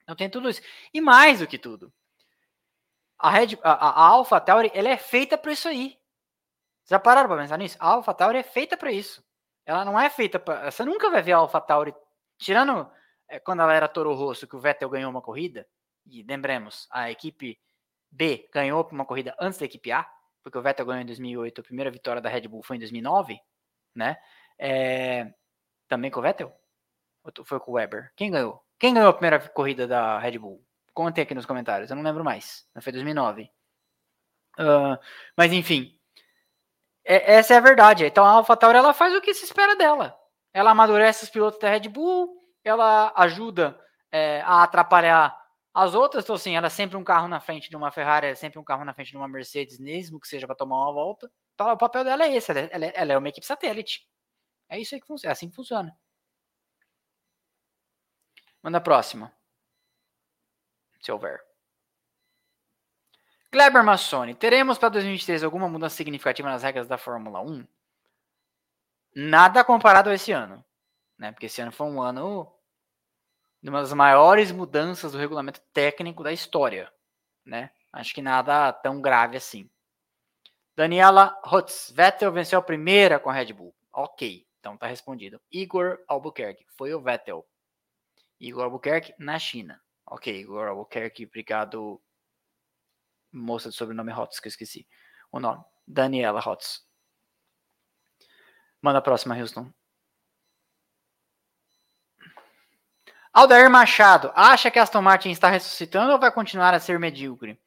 Então 0.03 0.15
tem 0.15 0.29
tudo 0.29 0.51
isso. 0.51 0.61
E 0.93 1.01
mais 1.01 1.39
do 1.39 1.47
que 1.47 1.57
tudo, 1.57 1.91
a, 3.19 3.31
Red, 3.31 3.59
a, 3.63 3.73
a 3.73 4.07
AlphaTauri 4.09 4.71
ela 4.75 4.91
é 4.91 4.99
feita 4.99 5.39
para 5.39 5.53
isso 5.53 5.67
aí. 5.67 5.99
Já 6.85 6.99
pararam 6.99 7.27
para 7.27 7.41
pensar 7.41 7.57
nisso? 7.57 7.79
A 7.81 7.87
AlphaTauri 7.87 8.37
é 8.37 8.43
feita 8.43 8.77
para 8.77 8.93
isso. 8.93 9.25
Ela 9.65 9.83
não 9.83 9.99
é 9.99 10.11
feita 10.11 10.39
para. 10.39 10.71
Você 10.71 10.85
nunca 10.85 11.09
vai 11.09 11.23
ver 11.23 11.33
a 11.33 11.39
AlphaTauri, 11.39 11.95
tirando 12.37 12.91
é, 13.29 13.41
quando 13.41 13.63
ela 13.63 13.73
era 13.73 13.89
Toro 13.89 14.13
Rosso, 14.13 14.47
que 14.47 14.57
o 14.57 14.61
Vettel 14.61 14.91
ganhou 14.91 15.11
uma 15.11 15.23
corrida, 15.23 15.67
e 16.05 16.23
lembremos, 16.23 16.87
a 16.91 17.11
equipe 17.11 17.59
B 18.11 18.47
ganhou 18.53 18.87
uma 18.93 19.07
corrida 19.07 19.35
antes 19.41 19.59
da 19.59 19.65
equipe 19.65 19.91
A, 19.91 20.07
porque 20.43 20.59
o 20.59 20.63
Vettel 20.63 20.85
ganhou 20.85 21.01
em 21.01 21.07
2008, 21.07 21.63
a 21.63 21.65
primeira 21.65 21.91
vitória 21.91 22.21
da 22.21 22.29
Red 22.29 22.47
Bull 22.47 22.63
foi 22.63 22.77
em 22.77 22.81
2009, 22.81 23.41
né? 23.95 24.17
É, 24.59 25.33
também 25.89 26.11
com 26.11 26.21
o 26.21 26.23
Vettel? 26.23 26.53
Ou 27.25 27.45
foi 27.45 27.61
com 27.61 27.73
o 27.73 27.75
Weber? 27.75 28.13
Quem 28.17 28.31
ganhou? 28.31 28.63
Quem 28.79 28.95
ganhou 28.95 29.11
a 29.11 29.13
primeira 29.13 29.39
corrida 29.49 29.87
da 29.87 30.19
Red 30.19 30.39
Bull? 30.39 30.65
Contem 30.95 31.23
aqui 31.23 31.35
nos 31.35 31.47
comentários, 31.47 31.91
eu 31.91 31.97
não 31.97 32.03
lembro 32.03 32.25
mais. 32.25 32.67
Foi 32.81 32.93
2009. 32.93 33.51
Uh, 34.59 34.99
mas 35.37 35.53
enfim, 35.53 35.97
é, 37.05 37.35
essa 37.35 37.55
é 37.55 37.57
a 37.57 37.61
verdade. 37.61 38.05
Então 38.05 38.25
a 38.25 38.31
AlphaTauri 38.31 38.79
ela 38.79 38.95
faz 38.95 39.15
o 39.15 39.21
que 39.21 39.35
se 39.35 39.45
espera 39.45 39.77
dela. 39.77 40.17
Ela 40.53 40.71
amadurece 40.71 41.25
os 41.25 41.31
pilotos 41.31 41.61
da 41.61 41.69
Red 41.69 41.89
Bull, 41.89 42.37
ela 42.65 43.13
ajuda 43.17 43.79
é, 44.11 44.41
a 44.43 44.63
atrapalhar 44.63 45.37
as 45.73 45.95
outras. 45.95 46.25
Então, 46.25 46.37
assim, 46.37 46.57
ela 46.57 46.67
é 46.67 46.71
sempre 46.71 46.97
um 46.97 47.05
carro 47.05 47.29
na 47.29 47.41
frente 47.41 47.71
de 47.71 47.77
uma 47.77 47.91
Ferrari, 47.91 48.27
é 48.27 48.35
sempre 48.35 48.59
um 48.59 48.65
carro 48.65 48.85
na 48.85 48.93
frente 48.93 49.11
de 49.11 49.17
uma 49.17 49.29
Mercedes, 49.29 49.79
mesmo 49.79 50.21
que 50.21 50.29
seja 50.29 50.47
para 50.47 50.57
tomar 50.57 50.77
uma 50.77 50.93
volta. 50.93 51.31
Então, 51.61 51.71
o 51.75 51.77
papel 51.77 52.05
dela 52.05 52.25
é 52.25 52.35
esse, 52.35 52.51
é, 52.53 52.71
ela 52.73 52.87
é, 52.87 52.93
ela 52.95 53.13
é 53.13 53.19
uma 53.19 53.29
equipe 53.29 53.45
satélite. 53.47 54.09
É 54.67 54.81
isso 54.81 54.95
aí 54.95 55.01
que 55.01 55.07
funciona, 55.07 55.31
é 55.31 55.35
assim 55.35 55.51
que 55.51 55.55
funciona. 55.55 55.95
Manda 58.63 58.79
a 58.79 58.81
próxima. 58.81 59.31
Se 61.03 61.13
houver. 61.13 61.45
Kleber 63.51 63.85
Massoni, 63.85 64.35
teremos 64.35 64.79
para 64.79 64.89
2023 64.89 65.45
alguma 65.45 65.69
mudança 65.69 65.97
significativa 65.97 66.49
nas 66.49 66.63
regras 66.63 66.89
da 66.89 66.97
Fórmula 66.97 67.43
1? 67.43 67.67
Nada 69.15 69.63
comparado 69.63 70.09
a 70.09 70.15
esse 70.15 70.33
ano, 70.33 70.65
né? 71.19 71.31
Porque 71.31 71.45
esse 71.45 71.61
ano 71.61 71.73
foi 71.73 71.89
um 71.89 72.01
ano 72.01 72.51
de 73.63 73.69
uma 73.69 73.81
das 73.83 73.93
maiores 73.93 74.51
mudanças 74.51 75.13
do 75.13 75.19
regulamento 75.19 75.61
técnico 75.75 76.23
da 76.23 76.33
história, 76.33 76.91
né? 77.45 77.71
Acho 77.93 78.15
que 78.15 78.23
nada 78.23 78.73
tão 78.73 79.03
grave 79.03 79.37
assim. 79.37 79.69
Daniela 80.81 81.39
Hotz, 81.45 81.93
Vettel 81.95 82.33
venceu 82.33 82.59
a 82.59 82.63
primeira 82.63 83.21
com 83.21 83.29
a 83.29 83.35
Red 83.35 83.53
Bull. 83.53 83.77
Ok, 83.93 84.47
então 84.59 84.79
tá 84.79 84.87
respondido. 84.87 85.39
Igor 85.53 86.03
Albuquerque, 86.09 86.65
foi 86.71 86.95
o 86.95 87.03
Vettel. 87.03 87.47
Igor 88.41 88.65
Albuquerque 88.65 89.15
na 89.19 89.39
China. 89.39 89.79
Ok, 90.07 90.35
Igor 90.35 90.69
Albuquerque, 90.69 91.27
obrigado 91.27 92.01
moça 93.31 93.69
de 93.69 93.77
sobrenome 93.77 94.11
Hotz, 94.11 94.41
que 94.41 94.49
eu 94.49 94.49
esqueci 94.49 94.89
o 95.31 95.39
nome. 95.39 95.63
Daniela 95.87 96.41
Hotz. 96.41 96.83
Manda 98.81 99.01
a 99.01 99.03
próxima, 99.03 99.37
Houston. 99.37 99.71
Aldair 103.35 103.69
Machado, 103.69 104.33
acha 104.35 104.71
que 104.71 104.79
Aston 104.79 105.03
Martin 105.03 105.31
está 105.31 105.51
ressuscitando 105.51 106.15
ou 106.15 106.19
vai 106.19 106.33
continuar 106.33 106.73
a 106.73 106.81
ser 106.81 106.99
medíocre? 106.99 107.61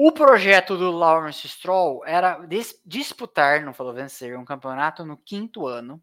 O 0.00 0.12
projeto 0.12 0.76
do 0.76 0.92
Lawrence 0.92 1.48
Stroll 1.48 2.06
era 2.06 2.38
dis 2.46 2.80
disputar, 2.86 3.64
não 3.64 3.74
falou 3.74 3.92
vencer, 3.92 4.38
um 4.38 4.44
campeonato 4.44 5.04
no 5.04 5.16
quinto 5.16 5.66
ano 5.66 6.00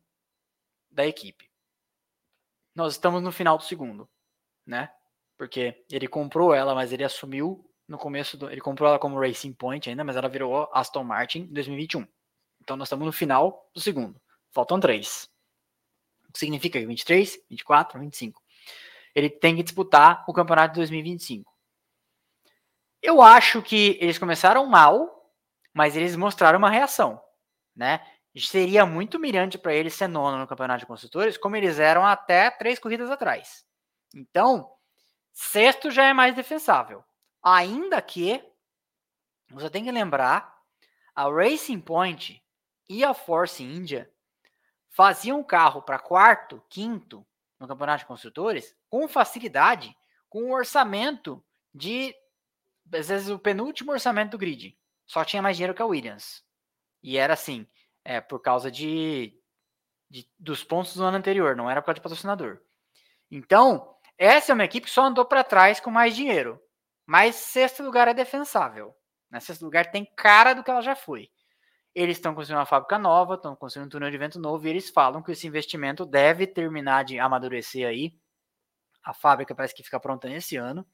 da 0.92 1.08
equipe. 1.08 1.50
Nós 2.76 2.92
estamos 2.92 3.24
no 3.24 3.32
final 3.32 3.58
do 3.58 3.64
segundo, 3.64 4.10
né? 4.66 4.92
Porque 5.38 5.86
ele 5.90 6.10
comprou 6.10 6.54
ela, 6.54 6.76
mas 6.76 6.92
ele 6.92 7.06
assumiu 7.06 7.66
no 7.88 7.98
começo 7.98 8.36
do, 8.36 8.52
ele 8.52 8.60
comprou 8.60 8.90
ela 8.90 9.00
como 9.00 9.18
Racing 9.18 9.54
Point 9.54 9.90
ainda, 9.90 10.04
mas 10.04 10.18
ela 10.18 10.28
virou 10.28 10.70
Aston 10.74 11.06
Martin 11.06 11.44
em 11.44 11.54
2021. 11.54 12.06
Então 12.60 12.76
nós 12.76 12.90
estamos 12.90 13.06
no 13.06 13.14
final 13.14 13.72
do 13.74 13.80
segundo. 13.80 14.22
Faltam 14.52 14.78
três. 14.78 15.30
O 16.28 16.34
que 16.34 16.40
significa 16.40 16.78
que 16.78 16.86
23, 16.86 17.46
24, 17.50 17.98
25. 17.98 18.44
Ele 19.16 19.30
tem 19.30 19.56
que 19.56 19.64
disputar 19.64 20.26
o 20.28 20.34
campeonato 20.34 20.74
de 20.74 20.82
2025. 20.82 21.55
Eu 23.06 23.22
acho 23.22 23.62
que 23.62 24.00
eles 24.02 24.18
começaram 24.18 24.66
mal, 24.66 25.32
mas 25.72 25.96
eles 25.96 26.16
mostraram 26.16 26.58
uma 26.58 26.72
reação, 26.72 27.22
né? 27.76 28.04
Seria 28.36 28.84
muito 28.84 29.20
mirante 29.20 29.60
para 29.60 29.76
eles 29.76 29.94
ser 29.94 30.08
nono 30.08 30.40
no 30.40 30.48
campeonato 30.48 30.80
de 30.80 30.88
construtores, 30.88 31.38
como 31.38 31.56
eles 31.56 31.78
eram 31.78 32.04
até 32.04 32.50
três 32.50 32.80
corridas 32.80 33.12
atrás. 33.12 33.64
Então, 34.16 34.72
sexto 35.32 35.92
já 35.92 36.06
é 36.06 36.14
mais 36.14 36.34
defensável. 36.34 37.04
Ainda 37.44 38.02
que 38.02 38.44
você 39.52 39.70
tem 39.70 39.84
que 39.84 39.92
lembrar, 39.92 40.60
a 41.14 41.30
Racing 41.30 41.80
Point 41.80 42.44
e 42.90 43.04
a 43.04 43.14
Force 43.14 43.64
India 43.64 44.12
faziam 44.90 45.44
carro 45.44 45.84
para 45.84 46.00
quarto, 46.00 46.60
quinto 46.70 47.24
no 47.60 47.68
campeonato 47.68 48.00
de 48.00 48.08
construtores 48.08 48.76
com 48.90 49.08
facilidade, 49.08 49.96
com 50.28 50.46
um 50.46 50.54
orçamento 50.54 51.46
de 51.72 52.16
às 52.94 53.08
vezes 53.08 53.30
o 53.30 53.40
penúltimo 53.40 53.92
orçamento 53.92 54.32
do 54.32 54.38
grid. 54.38 54.78
Só 55.06 55.24
tinha 55.24 55.42
mais 55.42 55.58
dinheiro 55.58 55.74
que 55.74 55.82
a 55.82 55.86
Williams. 55.86 56.44
E 57.02 57.18
era 57.18 57.34
assim, 57.34 57.68
é 58.04 58.20
por 58.20 58.40
causa 58.40 58.72
de, 58.72 59.34
de 60.10 60.28
dos 60.40 60.64
pontos 60.64 60.96
do 60.96 61.04
ano 61.04 61.18
anterior, 61.18 61.56
não 61.56 61.70
era 61.70 61.82
por 61.82 61.88
causa 61.88 61.96
de 61.96 62.02
patrocinador. 62.02 62.60
Então, 63.30 63.96
essa 64.18 64.52
é 64.52 64.56
uma 64.56 64.66
equipe 64.66 64.88
que 64.88 64.94
só 64.94 65.06
andou 65.06 65.26
para 65.26 65.44
trás 65.44 65.80
com 65.80 65.92
mais 65.92 66.16
dinheiro. 66.16 66.62
Mas 67.06 67.36
sexto 67.36 67.84
lugar 67.84 68.08
é 68.08 68.14
defensável. 68.14 68.96
Né? 69.30 69.40
Sexto 69.40 69.64
lugar 69.64 69.92
tem 69.92 70.06
cara 70.16 70.54
do 70.54 70.64
que 70.64 70.72
ela 70.72 70.82
já 70.82 70.96
foi. 70.96 71.30
Eles 71.94 72.18
estão 72.18 72.34
construindo 72.34 72.60
uma 72.60 72.66
fábrica 72.66 72.98
nova, 72.98 73.36
estão 73.36 73.56
construindo 73.56 73.88
um 73.88 73.90
túnel 73.90 74.12
de 74.12 74.18
vento 74.18 74.40
novo 74.40 74.66
e 74.66 74.70
eles 74.70 74.90
falam 74.90 75.22
que 75.22 75.32
esse 75.32 75.48
investimento 75.48 76.06
deve 76.06 76.46
terminar 76.46 77.06
de 77.06 77.20
amadurecer 77.20 77.88
aí. 77.88 78.14
A 79.04 79.14
fábrica 79.14 79.56
parece 79.56 79.74
que 79.74 79.84
fica 79.84 80.00
pronta 80.00 80.28
nesse 80.28 80.58
ano, 80.58 80.86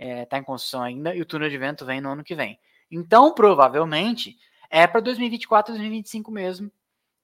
é, 0.00 0.24
tá 0.24 0.38
em 0.38 0.42
construção 0.42 0.82
ainda 0.82 1.14
e 1.14 1.20
o 1.20 1.26
túnel 1.26 1.50
de 1.50 1.58
vento 1.58 1.84
vem 1.84 2.00
no 2.00 2.10
ano 2.10 2.24
que 2.24 2.34
vem. 2.34 2.58
Então, 2.90 3.34
provavelmente, 3.34 4.36
é 4.70 4.86
para 4.86 5.00
2024, 5.00 5.74
2025 5.74 6.32
mesmo 6.32 6.72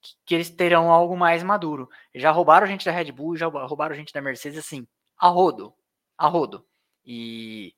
que, 0.01 0.13
que 0.27 0.35
eles 0.35 0.51
terão 0.51 0.93
algo 0.93 1.17
mais 1.17 1.43
maduro. 1.43 1.89
Já 2.15 2.31
roubaram 2.31 2.67
gente 2.67 2.85
da 2.85 2.93
Red 2.93 3.11
Bull, 3.13 3.37
já 3.37 3.47
roubaram 3.47 3.95
gente 3.95 4.13
da 4.13 4.21
Mercedes, 4.21 4.59
assim, 4.59 4.87
a 5.17 5.29
rodo, 5.29 5.75
a 6.19 6.29
rodo. 6.29 6.65
E 7.05 7.75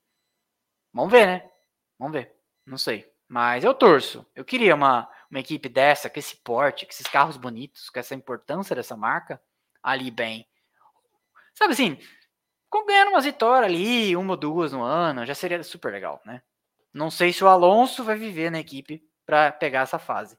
Vamos 0.93 1.11
ver, 1.11 1.25
né? 1.27 1.49
Vamos 1.97 2.13
ver. 2.13 2.35
Não 2.65 2.77
sei. 2.77 3.09
Mas 3.27 3.63
eu 3.63 3.73
torço. 3.73 4.25
Eu 4.35 4.43
queria 4.43 4.75
uma, 4.75 5.07
uma 5.29 5.39
equipe 5.39 5.69
dessa, 5.69 6.09
com 6.09 6.19
esse 6.19 6.35
porte, 6.37 6.85
com 6.85 6.91
esses 6.91 7.07
carros 7.07 7.37
bonitos, 7.37 7.89
com 7.89 7.99
essa 7.99 8.15
importância 8.15 8.75
dessa 8.75 8.97
marca, 8.97 9.41
ali 9.83 10.09
bem. 10.09 10.47
Sabe 11.53 11.73
assim, 11.73 11.97
ganhando 12.85 13.09
umas 13.09 13.25
vitórias 13.25 13.71
ali, 13.71 14.15
uma 14.15 14.33
ou 14.33 14.37
duas 14.37 14.71
no 14.71 14.83
ano, 14.83 15.25
já 15.25 15.35
seria 15.35 15.63
super 15.63 15.91
legal, 15.91 16.21
né? 16.25 16.41
Não 16.93 17.11
sei 17.11 17.33
se 17.33 17.43
o 17.43 17.47
Alonso 17.47 18.03
vai 18.03 18.15
viver 18.15 18.51
na 18.51 18.59
equipe 18.59 19.03
para 19.25 19.51
pegar 19.51 19.81
essa 19.81 19.99
fase. 19.99 20.37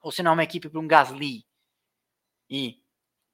Ou 0.00 0.12
se 0.12 0.22
não, 0.22 0.32
uma 0.34 0.44
equipe 0.44 0.68
para 0.68 0.80
um 0.80 0.88
Gasly 0.88 1.44
e 2.50 2.76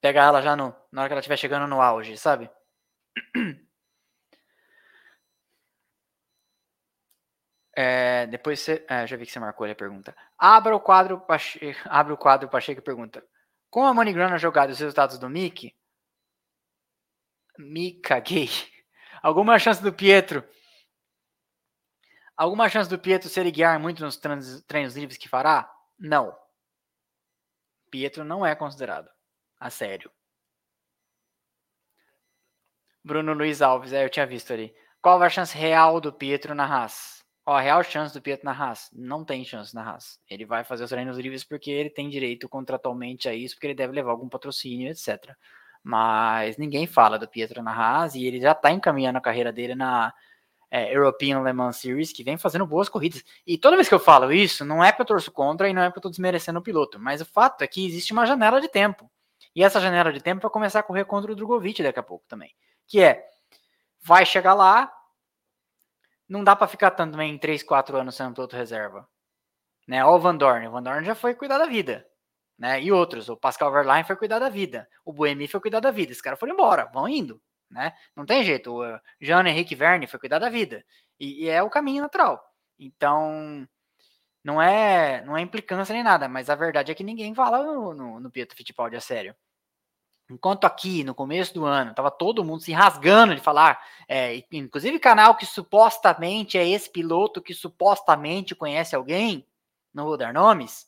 pegar 0.01 0.25
ela 0.25 0.43
já 0.43 0.57
no, 0.57 0.75
na 0.93 1.03
hora 1.03 1.09
que 1.09 1.13
ela 1.13 1.21
estiver 1.21 1.37
chegando 1.37 1.67
no 1.67 1.81
auge, 1.81 2.17
sabe? 2.17 2.51
É, 7.77 8.27
depois 8.29 8.61
você. 8.61 8.85
É, 8.89 9.07
já 9.07 9.17
vi 9.17 9.27
que 9.27 9.33
você 9.33 9.41
marcou 9.41 9.65
ali 9.65 9.73
a 9.73 9.77
pergunta. 9.77 10.15
Abra 10.39 10.77
o 10.77 10.81
quadro 10.81 11.21
Pacheco. 11.21 11.81
Abre 11.91 12.13
o 12.13 12.17
quadro 12.17 12.49
Pacheco 12.49 12.81
e 12.81 12.85
pergunta. 12.85 13.25
Com 13.69 13.85
a 13.85 13.93
MoneyGram 13.93 14.39
jogada 14.39 14.73
os 14.73 14.79
resultados 14.79 15.19
do 15.19 15.29
Mickey. 15.29 15.75
Me 17.59 17.93
caguei. 18.01 18.49
Alguma 19.23 19.59
chance 19.59 19.83
do 19.83 19.93
Pietro 19.93 20.45
Alguma 22.37 22.69
chance 22.69 22.91
do 22.91 22.99
Pietro 22.99 23.29
ser 23.29 23.49
guiar 23.53 23.79
muito 23.79 24.03
nos 24.03 24.17
treinos 24.17 24.97
livres 24.97 25.17
que 25.17 25.29
fará? 25.29 25.71
Não. 25.97 26.37
Pietro 27.91 28.25
não 28.25 28.45
é 28.45 28.57
considerado 28.57 29.09
a 29.61 29.71
sério. 29.71 30.11
Bruno 33.05 33.35
Luiz 33.35 33.63
Alves, 33.63 33.93
é, 33.93 34.05
eu 34.05 34.11
tinha 34.11 34.27
visto 34.27 34.53
ali. 34.53 34.75
Qual 35.01 35.23
a 35.23 35.31
chance 35.31 35.57
real 35.57 36.01
do 36.01 36.13
Pietro 36.13 36.57
na 36.57 36.65
Haas? 36.65 37.25
Qual 37.45 37.57
a 37.57 37.61
real 37.61 37.85
chance 37.85 38.13
do 38.13 38.21
Pietro 38.21 38.47
na 38.47 38.53
Haas? 38.53 38.91
Não 38.93 39.25
tem 39.25 39.45
chance 39.45 39.73
na 39.73 39.89
Haas. 39.89 40.19
Ele 40.29 40.45
vai 40.45 40.65
fazer 40.65 40.83
os 40.85 40.91
treinos 40.91 41.17
livres 41.17 41.45
porque 41.45 41.71
ele 41.71 41.91
tem 41.91 42.09
direito 42.09 42.49
contratualmente 42.49 43.29
a 43.29 43.35
isso, 43.35 43.55
porque 43.55 43.69
ele 43.69 43.75
deve 43.75 43.93
levar 43.93 44.11
algum 44.11 44.29
patrocínio, 44.29 44.91
etc. 44.91 45.37
Mas 45.85 46.57
ninguém 46.57 46.87
fala 46.87 47.19
do 47.19 47.29
Pietro 47.29 47.63
na 47.63 47.71
Haas 47.71 48.15
e 48.15 48.25
ele 48.25 48.41
já 48.41 48.53
está 48.53 48.73
encaminhando 48.73 49.19
a 49.19 49.21
carreira 49.21 49.53
dele 49.53 49.75
na 49.75 50.15
é, 50.71 50.97
European 50.97 51.43
Le 51.43 51.53
Mans 51.53 51.77
Series, 51.77 52.11
que 52.11 52.25
vem 52.25 52.39
fazendo 52.39 52.67
boas 52.67 52.89
corridas. 52.89 53.23
E 53.47 53.59
toda 53.59 53.77
vez 53.77 53.87
que 53.87 53.95
eu 53.95 54.01
falo 54.01 54.33
isso, 54.33 54.65
não 54.65 54.83
é 54.83 54.91
porque 54.91 55.03
eu 55.03 55.07
torço 55.07 55.31
contra 55.31 55.69
e 55.69 55.75
não 55.75 55.83
é 55.83 55.89
porque 55.91 55.99
eu 55.99 56.01
estou 56.01 56.11
desmerecendo 56.11 56.59
o 56.59 56.63
piloto, 56.63 56.99
mas 56.99 57.21
o 57.21 57.27
fato 57.27 57.63
é 57.63 57.67
que 57.67 57.87
existe 57.87 58.15
uma 58.15 58.25
janela 58.25 58.63
de 58.63 58.69
tempo. 58.69 59.11
E 59.55 59.63
essa 59.63 59.79
janela 59.79 60.11
de 60.11 60.21
tempo 60.21 60.41
vai 60.41 60.51
começar 60.51 60.81
a 60.81 60.83
correr 60.83 61.05
contra 61.05 61.31
o 61.31 61.35
Drogovic 61.37 61.83
daqui 61.83 62.01
a 62.01 62.03
pouco 62.03 62.25
também. 62.27 62.53
Que 62.87 63.03
é, 63.03 63.25
vai 64.01 64.25
chegar 64.25 64.55
lá, 64.55 64.91
não 66.27 66.43
dá 66.43 66.57
para 66.57 66.67
ficar 66.67 66.93
também 66.93 67.35
em 67.35 67.39
3, 67.39 67.63
4 67.63 67.99
anos 67.99 68.15
sendo 68.15 68.35
piloto 68.35 68.57
reserva. 68.57 69.07
Né? 69.87 70.05
Ó 70.05 70.17
o 70.17 70.19
Van 70.19 70.35
Dorn, 70.35 70.67
o 70.67 70.71
Van 70.73 70.83
Dorn 70.83 71.05
já 71.05 71.15
foi 71.15 71.35
cuidar 71.35 71.59
da 71.59 71.67
vida. 71.67 72.07
Né? 72.59 72.83
E 72.83 72.93
outros, 72.93 73.29
o 73.29 73.37
Pascal 73.37 73.73
Verlaine 73.73 74.07
foi 74.07 74.17
cuidar 74.17 74.39
da 74.39 74.49
vida, 74.49 74.89
o 75.05 75.13
Buemi 75.13 75.49
foi 75.49 75.61
cuidar 75.61 75.81
da 75.81 75.91
vida, 75.91 76.13
esses 76.13 76.23
caras 76.23 76.39
foram 76.39 76.55
embora, 76.55 76.87
vão 76.93 77.09
indo, 77.09 77.41
né? 77.69 77.93
Não 78.15 78.25
tem 78.25 78.45
jeito, 78.45 78.73
o 78.73 79.01
Jean 79.21 79.47
Henrique 79.47 79.75
Verne 79.75 80.07
foi 80.07 80.21
cuidar 80.21 80.39
da 80.39 80.49
vida, 80.49 80.85
e, 81.19 81.45
e, 81.45 81.49
é 81.49 81.63
o 81.63 81.71
caminho 81.71 82.03
natural. 82.03 82.41
Então, 82.79 83.67
não 84.43 84.61
é 84.63 85.23
não 85.25 85.37
é 85.37 85.41
implicância 85.41 85.93
nem 85.93 86.03
nada, 86.05 86.29
mas 86.29 86.49
a 86.51 86.55
verdade 86.55 86.93
é 86.93 86.95
que 86.95 87.05
ninguém 87.05 87.35
fala 87.35 87.65
no, 87.65 87.95
no, 87.95 88.21
no 88.21 88.31
Pietro 88.31 88.57
Fittipaldi 88.57 88.97
a 88.97 89.01
sério. 89.01 89.35
Enquanto 90.31 90.65
aqui, 90.65 91.05
no 91.05 91.15
começo 91.15 91.53
do 91.53 91.67
ano, 91.67 91.95
tava 91.95 92.11
todo 92.11 92.45
mundo 92.45 92.63
se 92.63 92.73
rasgando 92.73 93.35
de 93.35 93.43
falar, 93.43 93.79
é, 94.09 94.43
inclusive 94.53 94.99
canal 94.99 95.37
que 95.37 95.45
supostamente 95.45 96.57
é 96.57 96.67
esse 96.67 96.91
piloto 96.91 97.43
que 97.43 97.53
supostamente 97.53 98.55
conhece 98.55 98.97
alguém, 98.97 99.47
não 99.93 100.07
vou 100.07 100.17
dar 100.17 100.33
nomes, 100.33 100.87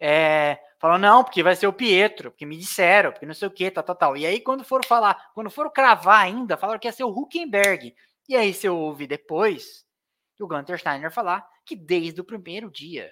é, 0.00 0.58
falou, 0.78 0.98
não, 0.98 1.24
porque 1.24 1.42
vai 1.42 1.56
ser 1.56 1.66
o 1.66 1.72
Pietro, 1.72 2.30
porque 2.30 2.46
me 2.46 2.56
disseram, 2.56 3.12
porque 3.12 3.26
não 3.26 3.34
sei 3.34 3.48
o 3.48 3.50
que, 3.50 3.70
tal, 3.70 3.84
tal, 3.84 3.96
tal. 3.96 4.16
E 4.16 4.26
aí, 4.26 4.40
quando 4.40 4.64
foram 4.64 4.86
falar, 4.86 5.30
quando 5.34 5.50
foram 5.50 5.70
cravar 5.70 6.24
ainda, 6.24 6.56
falaram 6.56 6.78
que 6.78 6.88
ia 6.88 6.92
ser 6.92 7.04
o 7.04 7.10
Huckenberg. 7.10 7.94
E 8.28 8.36
aí, 8.36 8.52
você 8.52 8.68
ouve 8.68 9.06
depois 9.06 9.84
o 10.38 10.46
Gunter 10.46 10.78
Steiner 10.78 11.10
falar 11.10 11.46
que 11.64 11.74
desde 11.74 12.20
o 12.20 12.24
primeiro 12.24 12.70
dia 12.70 13.10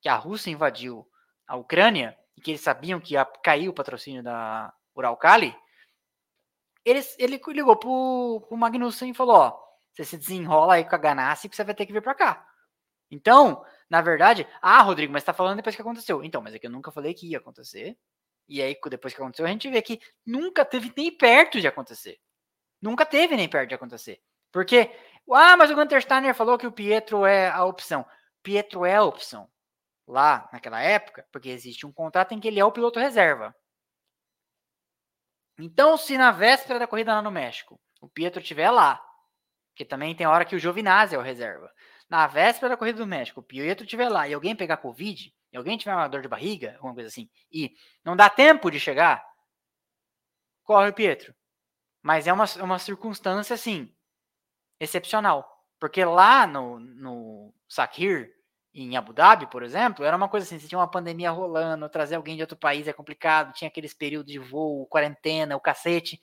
que 0.00 0.08
a 0.08 0.16
Rússia 0.16 0.50
invadiu 0.50 1.06
a 1.46 1.56
Ucrânia, 1.56 2.16
e 2.36 2.40
que 2.40 2.52
eles 2.52 2.60
sabiam 2.60 3.00
que 3.00 3.14
ia 3.14 3.24
cair 3.24 3.68
o 3.68 3.74
patrocínio 3.74 4.22
da, 4.22 4.72
Uralcali, 4.94 5.56
ele, 6.84 7.00
ele 7.18 7.40
ligou 7.48 7.76
pro, 7.76 8.44
pro 8.48 8.56
Magnussen 8.56 9.10
e 9.10 9.14
falou: 9.14 9.36
Ó, 9.36 9.60
você 9.92 10.04
se 10.04 10.16
desenrola 10.16 10.74
aí 10.74 10.84
com 10.84 10.94
a 10.94 10.98
Ganassi 10.98 11.48
que 11.48 11.56
você 11.56 11.64
vai 11.64 11.74
ter 11.74 11.86
que 11.86 11.92
vir 11.92 12.02
para 12.02 12.14
cá. 12.14 12.46
Então, 13.10 13.64
na 13.90 14.00
verdade, 14.00 14.46
ah, 14.62 14.80
Rodrigo, 14.82 15.12
mas 15.12 15.24
tá 15.24 15.34
falando 15.34 15.56
depois 15.56 15.74
que 15.74 15.82
aconteceu. 15.82 16.22
Então, 16.22 16.40
mas 16.40 16.54
é 16.54 16.58
que 16.60 16.66
eu 16.66 16.70
nunca 16.70 16.92
falei 16.92 17.12
que 17.12 17.28
ia 17.28 17.38
acontecer. 17.38 17.98
E 18.48 18.62
aí, 18.62 18.78
depois 18.88 19.12
que 19.12 19.20
aconteceu, 19.20 19.44
a 19.44 19.48
gente 19.48 19.68
vê 19.68 19.82
que 19.82 20.00
nunca 20.24 20.64
teve 20.64 20.92
nem 20.96 21.10
perto 21.10 21.60
de 21.60 21.66
acontecer. 21.66 22.20
Nunca 22.80 23.04
teve 23.04 23.36
nem 23.36 23.48
perto 23.48 23.68
de 23.70 23.74
acontecer. 23.74 24.22
Porque, 24.52 24.90
ah, 25.32 25.56
mas 25.56 25.70
o 25.70 25.74
Gunter 25.74 26.00
Steiner 26.00 26.34
falou 26.34 26.56
que 26.56 26.66
o 26.66 26.72
Pietro 26.72 27.26
é 27.26 27.48
a 27.48 27.64
opção. 27.64 28.06
Pietro 28.42 28.84
é 28.84 28.94
a 28.94 29.02
opção. 29.02 29.50
Lá, 30.06 30.48
naquela 30.52 30.80
época, 30.80 31.26
porque 31.32 31.48
existe 31.48 31.84
um 31.86 31.92
contrato 31.92 32.32
em 32.32 32.40
que 32.40 32.48
ele 32.48 32.60
é 32.60 32.64
o 32.64 32.72
piloto 32.72 32.98
reserva. 32.98 33.54
Então, 35.58 35.96
se 35.96 36.16
na 36.16 36.30
véspera 36.30 36.78
da 36.78 36.86
corrida 36.86 37.14
lá 37.14 37.22
no 37.22 37.30
México, 37.30 37.78
o 38.00 38.08
Pietro 38.08 38.40
estiver 38.40 38.70
lá, 38.70 39.04
que 39.74 39.84
também 39.84 40.14
tem 40.14 40.26
hora 40.26 40.44
que 40.44 40.56
o 40.56 40.58
Giovinazzi 40.58 41.14
é 41.14 41.18
o 41.18 41.22
reserva, 41.22 41.70
na 42.10 42.26
véspera 42.26 42.70
da 42.70 42.76
corrida 42.76 42.98
do 42.98 43.06
México, 43.06 43.38
o 43.40 43.42
Pietro 43.42 43.84
estiver 43.84 44.08
lá 44.08 44.28
e 44.28 44.34
alguém 44.34 44.56
pegar 44.56 44.78
Covid, 44.78 45.32
e 45.52 45.56
alguém 45.56 45.78
tiver 45.78 45.94
uma 45.94 46.08
dor 46.08 46.22
de 46.22 46.28
barriga, 46.28 46.74
alguma 46.74 46.94
coisa 46.94 47.08
assim, 47.08 47.30
e 47.52 47.72
não 48.04 48.16
dá 48.16 48.28
tempo 48.28 48.68
de 48.70 48.80
chegar, 48.80 49.24
corre 50.64 50.90
o 50.90 50.94
Pietro. 50.94 51.32
Mas 52.02 52.26
é 52.26 52.32
uma, 52.32 52.44
uma 52.62 52.78
circunstância, 52.78 53.54
assim, 53.54 53.94
excepcional. 54.80 55.48
Porque 55.78 56.04
lá 56.04 56.46
no, 56.46 56.80
no 56.80 57.54
Sakir, 57.68 58.32
em 58.74 58.96
Abu 58.96 59.12
Dhabi, 59.12 59.46
por 59.46 59.62
exemplo, 59.62 60.04
era 60.04 60.16
uma 60.16 60.28
coisa 60.28 60.46
assim, 60.46 60.58
você 60.58 60.68
tinha 60.68 60.78
uma 60.78 60.90
pandemia 60.90 61.30
rolando, 61.30 61.88
trazer 61.88 62.16
alguém 62.16 62.36
de 62.36 62.42
outro 62.42 62.56
país 62.56 62.86
é 62.88 62.92
complicado, 62.92 63.52
tinha 63.52 63.68
aqueles 63.68 63.94
períodos 63.94 64.32
de 64.32 64.38
voo, 64.38 64.86
quarentena, 64.86 65.56
o 65.56 65.60
cacete. 65.60 66.20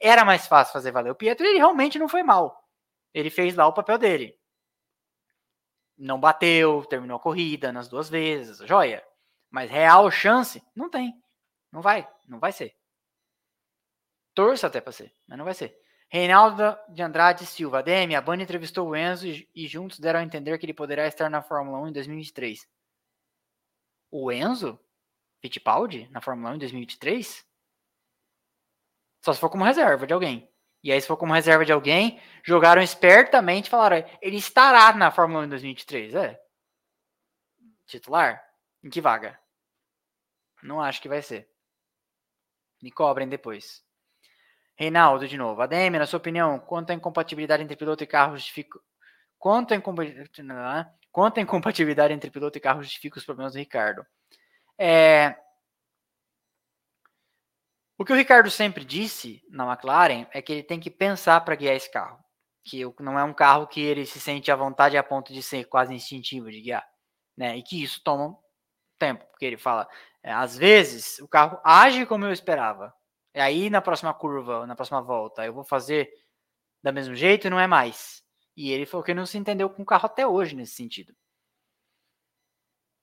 Era 0.00 0.24
mais 0.24 0.46
fácil 0.46 0.72
fazer 0.72 0.90
valer. 0.90 1.10
O 1.10 1.14
Pietro, 1.14 1.46
ele 1.46 1.58
realmente 1.58 1.98
não 1.98 2.08
foi 2.08 2.22
mal. 2.22 2.68
Ele 3.14 3.30
fez 3.30 3.54
lá 3.54 3.66
o 3.66 3.72
papel 3.72 3.98
dele. 3.98 4.41
Não 5.96 6.18
bateu, 6.18 6.84
terminou 6.86 7.16
a 7.16 7.20
corrida 7.20 7.72
nas 7.72 7.88
duas 7.88 8.08
vezes, 8.08 8.58
joia. 8.66 9.04
Mas 9.50 9.70
real 9.70 10.10
chance, 10.10 10.62
não 10.74 10.88
tem. 10.88 11.14
Não 11.70 11.80
vai, 11.80 12.08
não 12.26 12.38
vai 12.38 12.52
ser. 12.52 12.74
Torça 14.34 14.66
até 14.66 14.80
para 14.80 14.92
ser, 14.92 15.14
mas 15.26 15.38
não 15.38 15.44
vai 15.44 15.54
ser. 15.54 15.76
Reinaldo 16.08 16.76
de 16.90 17.02
Andrade 17.02 17.46
Silva, 17.46 17.78
ADM, 17.78 18.14
a 18.14 18.20
Band 18.20 18.42
entrevistou 18.42 18.88
o 18.88 18.96
Enzo 18.96 19.26
e, 19.26 19.48
e, 19.54 19.66
juntos 19.66 19.98
deram 19.98 20.20
a 20.20 20.22
entender 20.22 20.58
que 20.58 20.66
ele 20.66 20.74
poderá 20.74 21.06
estar 21.06 21.30
na 21.30 21.40
Fórmula 21.40 21.78
1 21.80 21.88
em 21.88 21.92
2023. 21.92 22.68
O 24.10 24.30
Enzo? 24.30 24.78
Fittipaldi? 25.40 26.08
Na 26.10 26.20
Fórmula 26.20 26.50
1 26.50 26.54
em 26.56 26.58
2023? 26.58 27.46
Só 29.24 29.32
se 29.32 29.40
for 29.40 29.48
como 29.48 29.64
reserva 29.64 30.06
de 30.06 30.12
alguém. 30.12 30.51
E 30.82 30.90
aí, 30.90 31.00
se 31.00 31.06
for 31.06 31.16
como 31.16 31.32
reserva 31.32 31.64
de 31.64 31.72
alguém, 31.72 32.20
jogaram 32.42 32.82
espertamente 32.82 33.70
falaram: 33.70 34.04
ele 34.20 34.36
estará 34.36 34.92
na 34.94 35.10
Fórmula 35.10 35.42
1 35.42 35.44
em 35.44 35.48
2023. 35.48 36.14
É. 36.14 36.40
Titular? 37.86 38.42
Em 38.82 38.90
que 38.90 39.00
vaga? 39.00 39.38
Não 40.62 40.80
acho 40.80 41.00
que 41.00 41.08
vai 41.08 41.22
ser. 41.22 41.48
Me 42.82 42.90
cobrem 42.90 43.28
depois. 43.28 43.84
Reinaldo, 44.74 45.28
de 45.28 45.36
novo. 45.36 45.60
ADM, 45.62 45.98
na 45.98 46.06
sua 46.06 46.16
opinião, 46.16 46.58
quanto 46.58 46.90
à 46.90 46.94
incompatibilidade 46.94 47.62
entre 47.62 47.76
piloto 47.76 48.02
e 48.02 48.06
carro 48.06 48.36
justifica. 48.36 48.80
Quanto 49.38 49.72
à, 49.72 49.76
incompatibilidade... 49.76 50.90
quanto 51.12 51.38
à 51.38 51.40
incompatibilidade 51.40 52.14
entre 52.14 52.30
piloto 52.30 52.58
e 52.58 52.60
carro 52.60 52.82
justifica 52.82 53.18
os 53.18 53.24
problemas 53.24 53.52
do 53.52 53.58
Ricardo? 53.58 54.04
É... 54.78 55.36
O 57.98 58.04
que 58.04 58.12
o 58.12 58.16
Ricardo 58.16 58.50
sempre 58.50 58.84
disse 58.84 59.42
na 59.50 59.70
McLaren 59.70 60.26
é 60.32 60.42
que 60.42 60.52
ele 60.52 60.62
tem 60.62 60.80
que 60.80 60.90
pensar 60.90 61.40
para 61.42 61.54
guiar 61.54 61.76
esse 61.76 61.90
carro. 61.90 62.18
Que 62.64 62.84
não 63.00 63.18
é 63.18 63.24
um 63.24 63.34
carro 63.34 63.66
que 63.66 63.80
ele 63.80 64.06
se 64.06 64.20
sente 64.20 64.50
à 64.50 64.56
vontade 64.56 64.96
a 64.96 65.02
ponto 65.02 65.32
de 65.32 65.42
ser 65.42 65.64
quase 65.64 65.94
instintivo 65.94 66.50
de 66.50 66.60
guiar. 66.60 66.86
Né? 67.36 67.56
E 67.56 67.62
que 67.62 67.82
isso 67.82 68.00
toma 68.02 68.36
tempo. 68.98 69.24
Porque 69.26 69.44
ele 69.44 69.56
fala, 69.56 69.88
é, 70.22 70.32
às 70.32 70.56
vezes 70.56 71.18
o 71.18 71.28
carro 71.28 71.60
age 71.64 72.06
como 72.06 72.24
eu 72.24 72.32
esperava, 72.32 72.94
e 73.34 73.40
aí 73.40 73.70
na 73.70 73.82
próxima 73.82 74.14
curva, 74.14 74.66
na 74.66 74.76
próxima 74.76 75.02
volta, 75.02 75.44
eu 75.44 75.52
vou 75.52 75.64
fazer 75.64 76.10
da 76.82 76.92
mesmo 76.92 77.14
jeito 77.14 77.46
e 77.46 77.50
não 77.50 77.58
é 77.58 77.66
mais. 77.66 78.22
E 78.56 78.70
ele 78.70 78.86
falou 78.86 79.04
que 79.04 79.14
não 79.14 79.26
se 79.26 79.38
entendeu 79.38 79.68
com 79.70 79.82
o 79.82 79.86
carro 79.86 80.06
até 80.06 80.26
hoje 80.26 80.54
nesse 80.54 80.74
sentido. 80.74 81.14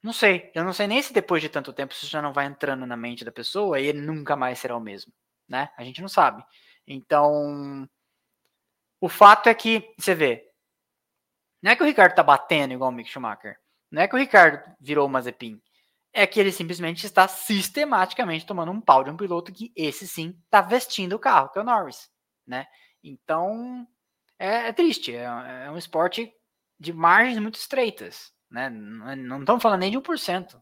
Não 0.01 0.13
sei. 0.13 0.51
Eu 0.53 0.63
não 0.63 0.73
sei 0.73 0.87
nem 0.87 1.01
se 1.01 1.13
depois 1.13 1.41
de 1.41 1.49
tanto 1.49 1.73
tempo 1.73 1.93
isso 1.93 2.07
já 2.07 2.21
não 2.21 2.33
vai 2.33 2.45
entrando 2.45 2.85
na 2.85 2.97
mente 2.97 3.25
da 3.25 3.31
pessoa 3.31 3.79
e 3.79 3.87
ele 3.87 4.01
nunca 4.01 4.35
mais 4.35 4.59
será 4.59 4.75
o 4.75 4.79
mesmo. 4.79 5.11
Né? 5.47 5.69
A 5.77 5.83
gente 5.83 6.01
não 6.01 6.09
sabe. 6.09 6.43
Então, 6.87 7.87
o 9.01 9.09
fato 9.09 9.49
é 9.49 9.53
que, 9.53 9.93
você 9.97 10.15
vê, 10.15 10.49
não 11.61 11.71
é 11.71 11.75
que 11.75 11.83
o 11.83 11.85
Ricardo 11.85 12.15
tá 12.15 12.23
batendo 12.23 12.73
igual 12.73 12.89
o 12.89 12.93
Mick 12.93 13.09
Schumacher. 13.09 13.59
Não 13.91 14.01
é 14.01 14.07
que 14.07 14.15
o 14.15 14.19
Ricardo 14.19 14.63
virou 14.79 15.07
o 15.07 15.09
Mazepin 15.09 15.61
é 16.13 16.25
que 16.25 16.39
ele 16.39 16.51
simplesmente 16.51 17.05
está 17.05 17.27
sistematicamente 17.27 18.45
tomando 18.45 18.71
um 18.71 18.81
pau 18.81 19.03
de 19.03 19.09
um 19.09 19.17
piloto 19.17 19.51
que 19.51 19.71
esse 19.75 20.07
sim 20.07 20.35
está 20.45 20.61
vestindo 20.61 21.13
o 21.13 21.19
carro, 21.19 21.49
que 21.49 21.59
é 21.59 21.61
o 21.61 21.65
Norris, 21.65 22.09
né? 22.45 22.65
Então 23.03 23.87
é, 24.37 24.69
é 24.69 24.73
triste, 24.73 25.15
é, 25.15 25.23
é, 25.23 25.71
um 25.71 25.77
esporte 25.77 26.31
de 26.79 26.93
margens 26.93 27.39
muito 27.39 27.55
estreitas, 27.55 28.33
né? 28.49 28.69
Não 28.69 29.39
estamos 29.39 29.61
falando 29.61 29.81
nem 29.81 29.91
de 29.91 29.97
1%. 29.97 30.61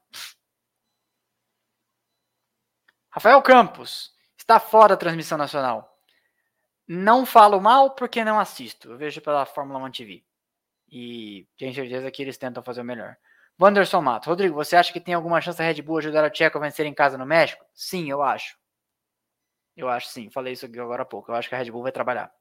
Rafael 3.09 3.41
Campos 3.41 4.13
está 4.37 4.59
fora 4.59 4.89
da 4.89 4.97
transmissão 4.97 5.37
nacional. 5.37 5.97
Não 6.87 7.25
falo 7.25 7.59
mal 7.59 7.91
porque 7.95 8.23
não 8.23 8.39
assisto. 8.39 8.91
Eu 8.91 8.97
vejo 8.97 9.21
pela 9.21 9.45
Fórmula 9.45 9.79
1 9.79 9.91
TV. 9.91 10.23
E 10.89 11.47
tenho 11.57 11.73
certeza 11.73 12.09
que 12.11 12.21
eles 12.21 12.37
tentam 12.37 12.63
fazer 12.63 12.81
o 12.81 12.85
melhor. 12.85 13.17
Wanderson 13.59 14.01
Mato. 14.01 14.29
Rodrigo, 14.29 14.55
você 14.55 14.75
acha 14.75 14.93
que 14.93 15.01
tem 15.01 15.13
alguma 15.13 15.41
chance 15.41 15.57
da 15.57 15.65
Red 15.65 15.81
Bull 15.81 15.97
ajudar 15.97 16.23
a 16.23 16.29
Tcheco 16.29 16.57
a 16.57 16.61
vencer 16.61 16.85
em 16.85 16.93
casa 16.93 17.17
no 17.17 17.25
México? 17.25 17.65
Sim, 17.73 18.09
eu 18.09 18.21
acho. 18.21 18.57
Eu 19.75 19.89
acho 19.89 20.07
sim. 20.07 20.29
Falei 20.29 20.53
isso 20.53 20.65
agora 20.65 21.03
há 21.03 21.05
pouco. 21.05 21.31
Eu 21.31 21.35
acho 21.35 21.49
que 21.49 21.55
a 21.55 21.57
Red 21.57 21.71
Bull 21.71 21.83
vai 21.83 21.91
trabalhar 21.91 22.31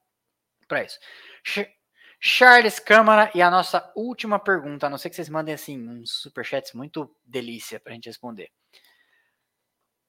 para 0.67 0.83
isso. 0.83 0.99
Charles 2.19 2.79
Câmara 2.79 3.31
e 3.35 3.41
a 3.41 3.51
nossa 3.51 3.91
última 3.95 4.39
pergunta, 4.39 4.87
a 4.87 4.89
não 4.89 4.97
ser 4.97 5.09
que 5.09 5.15
vocês 5.15 5.29
mandem 5.29 5.53
assim 5.53 5.87
uns 5.87 6.11
superchats 6.21 6.73
muito 6.73 7.15
delícia 7.23 7.79
para 7.79 7.91
a 7.91 7.95
gente 7.95 8.07
responder. 8.07 8.51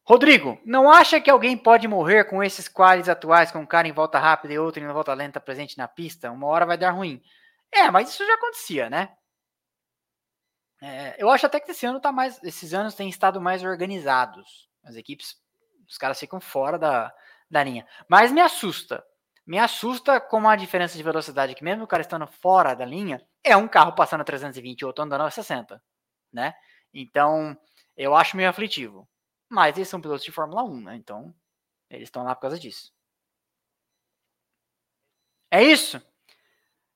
Rodrigo, 0.09 0.59
não 0.64 0.90
acha 0.90 1.20
que 1.20 1.28
alguém 1.28 1.55
pode 1.55 1.86
morrer 1.86 2.24
com 2.24 2.43
esses 2.43 2.66
quadros 2.66 3.10
atuais, 3.10 3.52
com 3.52 3.59
um 3.59 3.66
cara 3.66 3.86
em 3.86 3.93
volta 3.93 4.18
rápida 4.18 4.55
e 4.55 4.59
outro 4.59 4.82
em 4.82 4.86
volta 4.86 5.12
lenta 5.12 5.39
presente 5.39 5.76
na 5.76 5.86
pista? 5.86 6.30
Uma 6.30 6.47
hora 6.47 6.64
vai 6.64 6.78
dar 6.78 6.93
ruim. 6.93 7.22
É, 7.70 7.90
mas 7.90 8.09
isso 8.09 8.26
já 8.26 8.35
acontecia, 8.35 8.89
né? 8.89 9.10
É, 10.80 11.22
eu 11.22 11.28
acho 11.28 11.44
até 11.44 11.60
que 11.60 11.70
esse 11.72 11.85
ano 11.85 12.01
tá 12.01 12.10
mais. 12.10 12.43
Esses 12.43 12.72
anos 12.72 12.94
têm 12.94 13.10
estado 13.10 13.39
mais 13.39 13.62
organizados. 13.62 14.70
As 14.82 14.97
equipes, 14.97 15.36
os 15.86 15.98
caras 15.98 16.18
ficam 16.18 16.40
fora 16.40 16.78
da, 16.78 17.12
da 17.51 17.62
linha. 17.62 17.86
Mas 18.09 18.32
me 18.32 18.40
assusta. 18.40 19.05
Me 19.49 19.59
assusta 19.59 20.20
como 20.20 20.47
a 20.47 20.57
diferença 20.57 20.95
de 20.95 21.03
velocidade, 21.03 21.55
que 21.55 21.65
mesmo 21.65 21.85
o 21.85 21.87
cara 21.87 22.03
estando 22.03 22.27
fora 22.27 22.75
da 22.75 22.85
linha, 22.85 23.27
é 23.43 23.57
um 23.57 23.66
carro 23.66 23.95
passando 23.95 24.20
a 24.20 24.25
320 24.25 24.83
e 24.83 24.85
outro 24.85 25.03
andando 25.03 25.23
a 25.25 25.31
60, 25.31 25.83
né? 26.31 26.55
Então, 26.93 27.57
eu 27.97 28.15
acho 28.15 28.37
meio 28.37 28.51
aflitivo. 28.51 29.09
Mas 29.49 29.75
eles 29.75 29.89
são 29.89 30.03
pilotos 30.03 30.23
de 30.23 30.31
Fórmula 30.31 30.62
1, 30.65 30.81
né? 30.83 30.97
Então, 30.97 31.35
eles 31.89 32.09
estão 32.09 32.25
lá 32.25 32.35
por 32.35 32.43
causa 32.43 32.59
disso. 32.59 32.93
É 35.51 35.62
isso. 35.62 35.97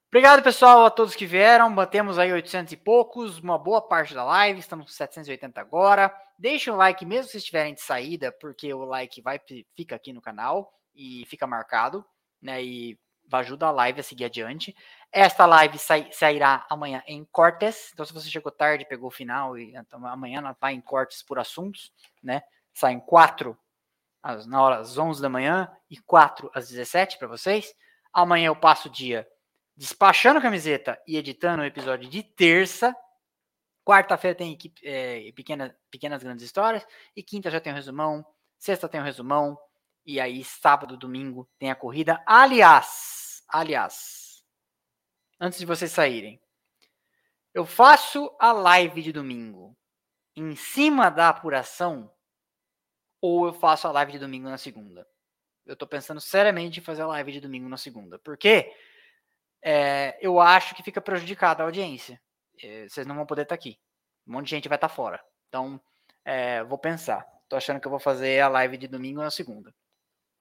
Obrigado, 0.09 0.43
pessoal, 0.43 0.85
a 0.85 0.91
todos 0.91 1.17
que 1.17 1.25
vieram. 1.25 1.75
Batemos 1.75 2.19
aí 2.19 2.31
800 2.31 2.75
e 2.75 2.77
poucos, 2.77 3.39
uma 3.39 3.57
boa 3.57 3.81
parte 3.81 4.13
da 4.13 4.25
live. 4.25 4.61
Estamos 4.61 4.85
com 4.85 4.93
780 4.93 5.59
agora. 5.59 6.15
Deixe 6.39 6.71
um 6.71 6.77
like 6.77 7.07
mesmo 7.07 7.31
se 7.31 7.39
estiverem 7.39 7.73
de 7.73 7.81
saída, 7.81 8.31
porque 8.31 8.75
o 8.75 8.85
like 8.85 9.23
vai 9.23 9.41
fica 9.75 9.97
aqui 9.97 10.13
no 10.13 10.21
canal 10.21 10.71
e 10.95 11.25
fica 11.25 11.47
marcado, 11.47 12.05
né? 12.43 12.63
E 12.63 12.99
ajuda 13.31 13.67
a 13.67 13.71
live 13.71 14.01
a 14.01 14.03
seguir 14.03 14.25
adiante. 14.25 14.75
Esta 15.11 15.47
live 15.47 15.79
sai, 15.79 16.11
sairá 16.13 16.67
amanhã 16.69 17.03
em 17.07 17.25
cortes. 17.25 17.91
Então, 17.93 18.05
se 18.05 18.13
você 18.13 18.29
chegou 18.29 18.51
tarde, 18.51 18.87
pegou 18.87 19.09
o 19.09 19.13
final, 19.13 19.59
e 19.59 19.75
então, 19.77 20.05
amanhã 20.07 20.39
ela 20.39 20.51
está 20.51 20.73
em 20.73 20.81
cortes 20.81 21.23
por 21.23 21.39
assuntos, 21.39 21.93
né? 22.23 22.43
Saem 22.75 23.01
quatro 23.01 23.57
às, 24.23 24.47
na 24.47 24.63
hora 24.63 24.79
às 24.79 24.99
11 24.99 25.21
da 25.21 25.29
manhã 25.29 25.71
e 25.91 25.99
quatro 25.99 26.51
às 26.55 26.69
17 26.69 27.19
para 27.19 27.29
vocês. 27.29 27.75
Amanhã 28.13 28.47
eu 28.47 28.57
passo 28.57 28.89
o 28.89 28.93
dia 28.93 29.27
despachando 29.77 30.41
camiseta 30.41 31.01
e 31.07 31.17
editando 31.17 31.63
o 31.63 31.67
episódio 31.67 32.09
de 32.09 32.23
terça. 32.23 32.95
Quarta-feira 33.85 34.37
tem 34.37 34.57
é, 34.85 35.33
pequena, 35.35 35.77
pequenas 35.91 36.23
grandes 36.23 36.45
histórias. 36.45 36.87
E 37.17 37.23
quinta 37.23 37.51
já 37.51 37.61
tem 37.61 37.73
o 37.73 37.75
um 37.75 37.77
resumão. 37.77 38.25
Sexta 38.59 38.89
tem 38.89 39.01
o 39.01 39.03
um 39.03 39.07
resumão. 39.07 39.59
E 40.05 40.21
aí, 40.21 40.45
sábado, 40.45 40.97
domingo, 40.97 41.49
tem 41.59 41.71
a 41.71 41.77
corrida. 41.77 42.23
Aliás, 42.27 43.43
aliás, 43.49 44.45
antes 45.41 45.59
de 45.59 45.67
vocês 45.67 45.93
saírem, 45.93 46.41
eu 47.55 47.65
faço 47.65 48.35
a 48.41 48.53
live 48.53 49.03
de 49.03 49.13
domingo 49.13 49.77
em 50.35 50.57
cima 50.57 51.11
da 51.11 51.29
apuração 51.29 52.13
ou 53.21 53.47
eu 53.47 53.53
faço 53.53 53.87
a 53.87 53.93
live 53.93 54.13
de 54.13 54.19
domingo 54.19 54.49
na 54.49 54.59
segunda? 54.59 55.07
Eu 55.65 55.77
tô 55.77 55.87
pensando 55.87 56.21
seriamente 56.21 56.81
em 56.81 56.83
fazer 56.83 57.03
a 57.03 57.07
live 57.07 57.33
de 57.33 57.41
domingo 57.41 57.69
na 57.69 57.77
segunda. 57.77 58.19
Por 58.19 58.37
quê? 58.37 58.75
É, 59.63 60.19
eu 60.21 60.41
acho 60.41 60.75
que 60.75 60.83
fica 60.83 61.01
prejudicada 61.01 61.63
a 61.63 61.67
audiência. 61.67 62.21
É, 62.61 62.89
vocês 62.89 63.07
não 63.07 63.15
vão 63.15 63.27
poder 63.27 63.43
estar 63.43 63.55
aqui. 63.55 63.79
Um 64.27 64.33
monte 64.33 64.47
de 64.47 64.51
gente 64.51 64.69
vai 64.69 64.77
estar 64.77 64.89
fora. 64.89 65.23
Então, 65.49 65.81
é, 66.25 66.65
vou 66.65 66.79
pensar. 66.79 67.25
Tô 67.49 67.55
achando 67.55 67.81
que 67.81 67.87
eu 67.87 67.91
vou 67.91 68.01
fazer 68.01 68.41
a 68.41 68.49
live 68.49 68.77
de 68.77 68.89
domingo 68.89 69.21
na 69.21 69.31
segunda. 69.31 69.73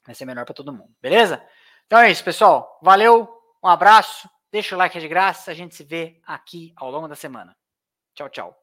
Vai 0.05 0.15
ser 0.15 0.25
melhor 0.25 0.45
para 0.45 0.53
todo 0.53 0.73
mundo. 0.73 0.93
Beleza? 1.01 1.45
Então 1.85 1.99
é 1.99 2.09
isso, 2.09 2.23
pessoal. 2.23 2.79
Valeu, 2.81 3.29
um 3.63 3.67
abraço. 3.67 4.29
Deixa 4.51 4.75
o 4.75 4.77
like 4.77 4.99
de 4.99 5.07
graça. 5.07 5.51
A 5.51 5.53
gente 5.53 5.75
se 5.75 5.83
vê 5.83 6.21
aqui 6.25 6.73
ao 6.75 6.89
longo 6.89 7.07
da 7.07 7.15
semana. 7.15 7.55
Tchau, 8.13 8.29
tchau. 8.29 8.60